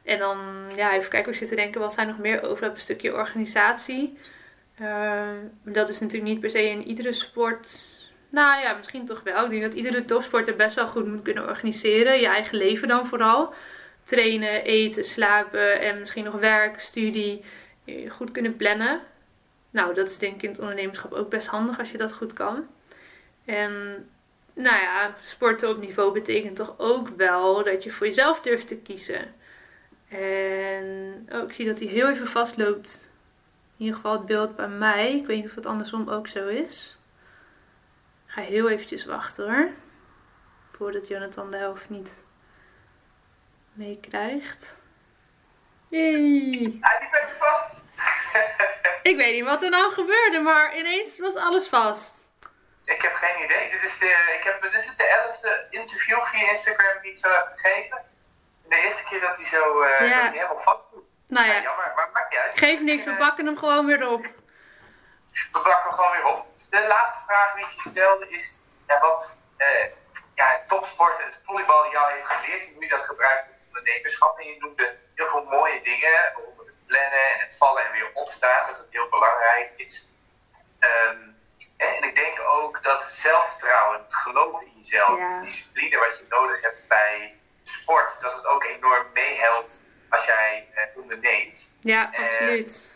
En 0.03 0.19
dan, 0.19 0.37
ja, 0.75 0.93
even 0.93 1.09
kijken, 1.09 1.31
ik 1.31 1.37
zit 1.37 1.49
te 1.49 1.55
denken, 1.55 1.81
wat 1.81 1.93
zijn 1.93 2.07
nog 2.07 2.17
meer 2.17 2.43
over 2.43 2.63
een 2.63 2.77
stukje 2.77 3.13
organisatie. 3.13 4.17
Uh, 4.81 5.29
dat 5.63 5.89
is 5.89 5.99
natuurlijk 5.99 6.31
niet 6.31 6.39
per 6.39 6.49
se 6.49 6.69
in 6.69 6.83
iedere 6.87 7.13
sport. 7.13 7.83
Nou 8.29 8.61
ja, 8.61 8.73
misschien 8.73 9.05
toch 9.05 9.23
wel. 9.23 9.43
Ik 9.43 9.49
denk 9.49 9.61
dat 9.61 9.73
iedere 9.73 10.05
topsporter 10.05 10.55
best 10.55 10.75
wel 10.75 10.87
goed 10.87 11.07
moet 11.07 11.21
kunnen 11.21 11.47
organiseren. 11.47 12.19
Je 12.19 12.27
eigen 12.27 12.57
leven 12.57 12.87
dan 12.87 13.07
vooral. 13.07 13.53
Trainen, 14.03 14.63
eten, 14.63 15.05
slapen 15.05 15.81
en 15.81 15.99
misschien 15.99 16.23
nog 16.23 16.39
werk, 16.39 16.79
studie. 16.79 17.43
Goed 18.09 18.31
kunnen 18.31 18.55
plannen. 18.55 19.01
Nou, 19.71 19.93
dat 19.93 20.09
is 20.09 20.17
denk 20.17 20.35
ik 20.35 20.43
in 20.43 20.49
het 20.49 20.59
ondernemerschap 20.59 21.11
ook 21.11 21.29
best 21.29 21.47
handig 21.47 21.79
als 21.79 21.91
je 21.91 21.97
dat 21.97 22.13
goed 22.13 22.33
kan. 22.33 22.67
En 23.45 23.71
nou 24.53 24.81
ja, 24.81 25.15
sporten 25.21 25.69
op 25.69 25.77
niveau 25.77 26.13
betekent 26.13 26.55
toch 26.55 26.73
ook 26.77 27.09
wel 27.09 27.63
dat 27.63 27.83
je 27.83 27.91
voor 27.91 28.07
jezelf 28.07 28.41
durft 28.41 28.67
te 28.67 28.77
kiezen. 28.77 29.33
En 30.07 31.27
oh, 31.31 31.43
ik 31.43 31.53
zie 31.53 31.65
dat 31.65 31.79
hij 31.79 31.87
heel 31.87 32.09
even 32.09 32.27
vastloopt. 32.27 33.09
In 33.77 33.85
ieder 33.85 33.95
geval 33.95 34.17
het 34.17 34.25
beeld 34.25 34.55
bij 34.55 34.67
mij. 34.67 35.15
Ik 35.15 35.25
weet 35.25 35.37
niet 35.37 35.49
of 35.49 35.55
het 35.55 35.65
andersom 35.65 36.09
ook 36.09 36.27
zo 36.27 36.47
is. 36.47 36.97
Ik 38.25 38.33
ga 38.33 38.41
heel 38.41 38.69
eventjes 38.69 39.05
wachten 39.05 39.53
hoor. 39.53 39.69
voordat 40.71 41.07
Jonathan 41.07 41.51
de 41.51 41.57
helft 41.57 41.89
niet 41.89 42.19
meekrijgt. 43.73 44.77
Yay! 45.87 46.77
Ah, 46.81 46.99
die 46.99 47.09
vast. 47.39 47.80
Ik 49.09 49.15
weet 49.15 49.33
niet 49.33 49.45
wat 49.45 49.61
er 49.61 49.69
nou 49.69 49.93
gebeurde, 49.93 50.39
maar 50.39 50.77
ineens 50.77 51.17
was 51.17 51.35
alles 51.35 51.67
vast. 51.67 52.21
Ik 52.83 53.01
heb 53.01 53.13
geen 53.13 53.43
idee. 53.43 53.69
Dit 53.69 53.83
is 53.83 53.97
de, 53.97 54.33
ik 54.37 54.43
heb, 54.43 54.61
dit 54.61 54.73
is 54.73 54.95
de 54.95 55.07
elfde 55.07 55.67
interview 55.69 56.21
via 56.21 56.49
Instagram 56.49 57.01
die 57.01 57.11
ik 57.11 57.17
zo 57.17 57.31
heb 57.31 57.51
gegeven. 57.55 58.05
De 58.67 58.75
eerste 58.75 59.03
keer 59.03 59.19
dat 59.19 59.35
hij 59.35 59.45
zo 59.45 59.83
uh, 59.83 59.89
ja. 59.89 59.99
dat 59.99 60.09
hij 60.09 60.31
helemaal 60.31 60.57
vast 60.57 60.79
Nou 61.27 61.47
ja. 61.47 61.53
ja 61.53 61.61
jammer, 61.61 61.91
maar 61.95 62.09
maakt 62.13 62.29
niet 62.29 62.39
uit. 62.39 62.57
Geef 62.57 62.79
niks, 62.79 63.05
we 63.05 63.15
bakken 63.15 63.45
hem 63.45 63.57
gewoon 63.57 63.85
weer 63.85 64.07
op. 64.07 64.21
We 64.21 65.59
bakken 65.63 65.89
hem 65.89 65.91
gewoon 65.91 66.11
weer 66.11 66.25
op. 66.25 66.47
De 66.69 66.85
laatste 66.87 67.23
vraag 67.25 67.53
die 67.53 67.65
ik 67.65 67.81
je 67.83 67.89
stelde 67.89 68.29
is, 68.29 68.59
ja, 68.87 68.99
wat 68.99 69.39
uh, 69.57 69.85
ja, 70.35 70.63
topsport 70.67 71.19
en 71.19 71.33
volleybal 71.41 71.91
jou 71.91 72.11
heeft 72.11 72.25
geleerd, 72.25 72.71
hoe 72.73 72.83
je 72.83 72.89
dat 72.89 73.03
gebruikt 73.03 73.45
in 73.45 73.67
ondernemerschap. 73.67 74.39
En 74.39 74.45
je 74.45 74.55
noemde 74.59 74.97
heel 75.15 75.25
veel 75.25 75.43
mooie 75.43 75.81
dingen, 75.81 76.33
plannen 76.91 77.25
en 77.33 77.39
het 77.39 77.55
vallen 77.57 77.85
en 77.85 77.91
weer 77.91 78.11
opstaan, 78.13 78.67
dat 78.67 78.77
het 78.77 78.87
heel 78.89 79.09
belangrijk 79.09 79.71
is. 79.75 80.13
Um, 80.79 81.39
en 81.77 82.03
ik 82.03 82.15
denk 82.15 82.37
ook 82.59 82.83
dat 82.83 83.03
zelfvertrouwen, 83.03 84.01
het 84.03 84.15
geloof 84.15 84.61
in 84.61 84.71
jezelf, 84.75 85.17
ja. 85.17 85.39
discipline 85.39 85.97
wat 85.97 86.17
je 86.17 86.25
nodig 86.29 86.61
hebt 86.61 86.87
bij 86.87 87.35
sport, 87.63 88.21
dat 88.21 88.35
het 88.35 88.45
ook 88.45 88.63
enorm 88.63 89.07
meehelpt 89.13 89.83
als 90.09 90.25
jij 90.25 90.67
eh, 90.73 90.83
onderneemt. 90.95 91.75
Ja, 91.79 92.11
absoluut. 92.15 92.89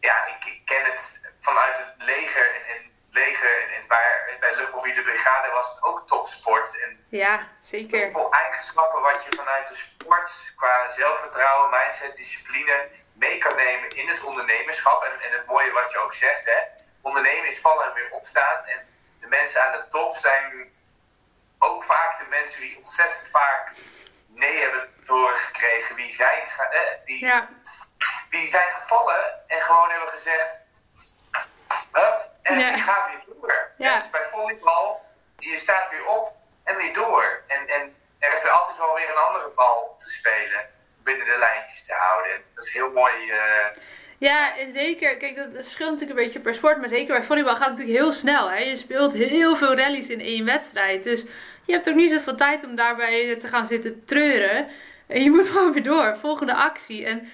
ja, 0.00 0.26
ik, 0.26 0.44
ik, 0.44 0.60
ken 0.64 0.84
het 0.84 1.30
vanuit 1.40 1.78
het 1.78 1.94
leger 1.98 2.54
en, 2.54 2.74
en 2.74 2.90
leger 3.10 3.62
en, 3.62 3.74
en 3.76 3.88
waar, 3.88 4.36
bij 4.40 4.56
luchtmobiele 4.56 5.02
brigade 5.02 5.50
was 5.52 5.68
het 5.68 5.82
ook 5.82 6.06
topsport. 6.06 6.82
En 6.82 7.04
ja, 7.08 7.48
zeker. 7.60 8.10
Wat 8.86 9.24
je 9.24 9.36
vanuit 9.36 9.68
de 9.68 9.76
sport 9.76 10.30
qua 10.56 10.86
zelfvertrouwen, 10.96 11.70
mindset, 11.70 12.16
discipline 12.16 12.88
mee 13.12 13.38
kan 13.38 13.56
nemen 13.56 13.90
in 13.90 14.08
het 14.08 14.22
ondernemerschap. 14.22 15.02
En, 15.02 15.20
en 15.20 15.38
het 15.38 15.46
mooie 15.46 15.72
wat 15.72 15.90
je 15.90 15.98
ook 15.98 16.14
zegt, 16.14 16.44
hè 16.44 16.76
ondernemen 17.00 17.48
is 17.48 17.60
vallen 17.60 17.84
en 17.84 17.94
weer 17.94 18.10
opstaan. 18.10 18.64
En 18.64 18.86
de 19.20 19.26
mensen 19.26 19.62
aan 19.62 19.72
de 19.72 19.86
top 19.88 20.16
zijn 20.16 20.72
ook 21.58 21.84
vaak 21.84 22.18
de 22.18 22.26
mensen 22.28 22.60
die 22.60 22.76
ontzettend 22.76 23.28
vaak 23.28 23.72
nee 24.26 24.60
hebben 24.60 24.88
doorgekregen. 25.06 25.96
Die 25.96 26.14
zijn, 26.14 26.42
eh, 26.70 26.80
die, 27.04 27.24
ja. 27.24 27.48
die 28.30 28.48
zijn 28.48 28.70
gevallen 28.70 29.48
en 29.48 29.62
gewoon 29.62 29.90
hebben 29.90 30.08
gezegd. 30.08 30.66
Hup, 31.92 32.28
en 32.42 32.58
ja. 32.58 32.72
die 32.72 32.82
gaat 32.82 33.06
weer 33.06 33.22
door. 33.26 33.70
Ja. 33.76 34.04
bij 34.10 34.24
volleybal, 34.24 35.04
je 35.38 35.56
staat 35.56 35.90
weer 35.90 36.06
op 36.06 36.32
en 36.64 36.76
weer 36.76 36.94
door. 36.94 37.42
En, 37.46 37.68
en 37.68 37.96
er 38.18 38.32
is 38.32 38.50
altijd 38.50 38.78
wel 38.78 38.94
weer 38.94 39.10
een 39.10 39.26
andere 39.26 39.50
bal 39.54 39.94
te 39.98 40.10
spelen. 40.10 40.66
Binnen 41.02 41.26
de 41.26 41.36
lijntjes 41.38 41.84
te 41.86 41.94
houden. 41.94 42.32
Dat 42.54 42.64
is 42.66 42.72
heel 42.72 42.92
mooi. 42.92 43.14
Uh, 43.26 43.66
ja, 44.18 44.52
zeker. 44.72 45.16
Kijk, 45.16 45.36
dat 45.36 45.48
verschilt 45.52 45.90
natuurlijk 45.90 46.18
een 46.18 46.24
beetje 46.24 46.40
per 46.40 46.54
sport. 46.54 46.78
Maar 46.78 46.88
zeker 46.88 47.14
bij 47.14 47.24
volleybal 47.24 47.56
gaat 47.56 47.68
het 47.68 47.78
natuurlijk 47.78 47.98
heel 47.98 48.12
snel. 48.12 48.50
Hè? 48.50 48.58
Je 48.58 48.76
speelt 48.76 49.12
heel 49.12 49.56
veel 49.56 49.74
rallies 49.74 50.08
in 50.08 50.20
één 50.20 50.44
wedstrijd. 50.44 51.04
Dus 51.04 51.24
je 51.64 51.72
hebt 51.72 51.88
ook 51.88 51.94
niet 51.94 52.10
zoveel 52.10 52.36
tijd 52.36 52.64
om 52.64 52.74
daarbij 52.74 53.36
te 53.36 53.48
gaan 53.48 53.66
zitten 53.66 54.04
treuren. 54.04 54.68
En 55.06 55.22
je 55.22 55.30
moet 55.34 55.48
gewoon 55.48 55.72
weer 55.72 55.82
door. 55.82 56.16
Volgende 56.20 56.54
actie. 56.54 57.04
En 57.04 57.28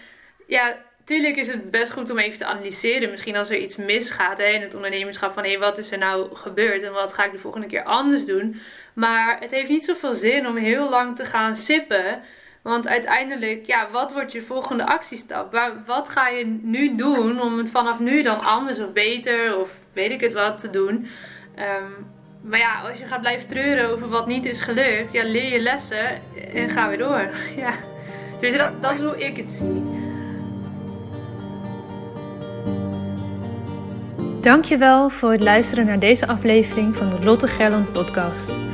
ja, 0.47 0.77
tuurlijk 1.05 1.37
is 1.37 1.47
het 1.47 1.71
best 1.71 1.93
goed 1.93 2.11
om 2.11 2.19
even 2.19 2.39
te 2.39 2.45
analyseren. 2.45 3.11
Misschien 3.11 3.37
als 3.37 3.51
er 3.51 3.59
iets 3.59 3.77
misgaat 3.77 4.39
hè, 4.39 4.47
in 4.47 4.63
het 4.63 4.75
ondernemerschap. 4.75 5.33
Van 5.33 5.45
hé, 5.45 5.59
wat 5.59 5.79
is 5.79 5.91
er 5.91 5.99
nou 5.99 6.37
gebeurd? 6.37 6.83
En 6.83 6.93
wat 6.93 7.13
ga 7.13 7.25
ik 7.25 7.33
de 7.33 7.39
volgende 7.39 7.67
keer 7.67 7.83
anders 7.83 8.25
doen? 8.25 8.61
Maar 8.95 9.37
het 9.41 9.51
heeft 9.51 9.69
niet 9.69 9.85
zoveel 9.85 10.15
zin 10.15 10.47
om 10.47 10.57
heel 10.57 10.91
lang 10.91 11.17
te 11.17 11.25
gaan 11.25 11.57
sippen 11.57 12.23
want 12.65 12.89
uiteindelijk, 12.89 13.67
ja, 13.67 13.89
wat 13.93 14.13
wordt 14.13 14.33
je 14.33 14.43
volgende 14.43 14.87
actiestap? 14.87 15.59
Wat 15.87 16.09
ga 16.09 16.29
je 16.29 16.59
nu 16.63 16.97
doen 16.97 17.41
om 17.41 17.59
het 17.59 17.71
vanaf 17.71 17.99
nu 17.99 18.23
dan 18.23 18.41
anders 18.41 18.79
of 18.81 18.93
beter 18.93 19.59
of 19.59 19.71
weet 19.93 20.11
ik 20.11 20.21
het 20.21 20.33
wat 20.33 20.59
te 20.59 20.71
doen? 20.71 21.07
Um, 21.59 22.07
maar 22.41 22.59
ja, 22.59 22.81
als 22.89 22.99
je 22.99 23.07
gaat 23.07 23.21
blijven 23.21 23.49
treuren 23.49 23.91
over 23.91 24.09
wat 24.09 24.27
niet 24.27 24.47
is 24.47 24.61
gelukt, 24.61 25.13
ja, 25.13 25.25
leer 25.25 25.53
je 25.53 25.61
lessen 25.61 26.21
en 26.55 26.71
ga 26.71 26.89
weer 26.89 26.99
door. 26.99 27.29
Ja. 27.57 27.75
Dus 28.41 28.57
dat, 28.57 28.83
dat 28.83 28.93
is 28.93 29.01
hoe 29.01 29.25
ik 29.25 29.37
het 29.37 29.53
zie. 29.53 29.83
Dankjewel 34.41 35.11
voor 35.11 35.33
het 35.33 35.43
luisteren 35.43 35.87
naar 35.87 35.99
deze 35.99 36.27
aflevering 36.27 36.97
van 36.97 37.11
de 37.11 37.25
Lotte 37.25 37.49
Gerland 37.49 37.93
podcast. 37.93 38.74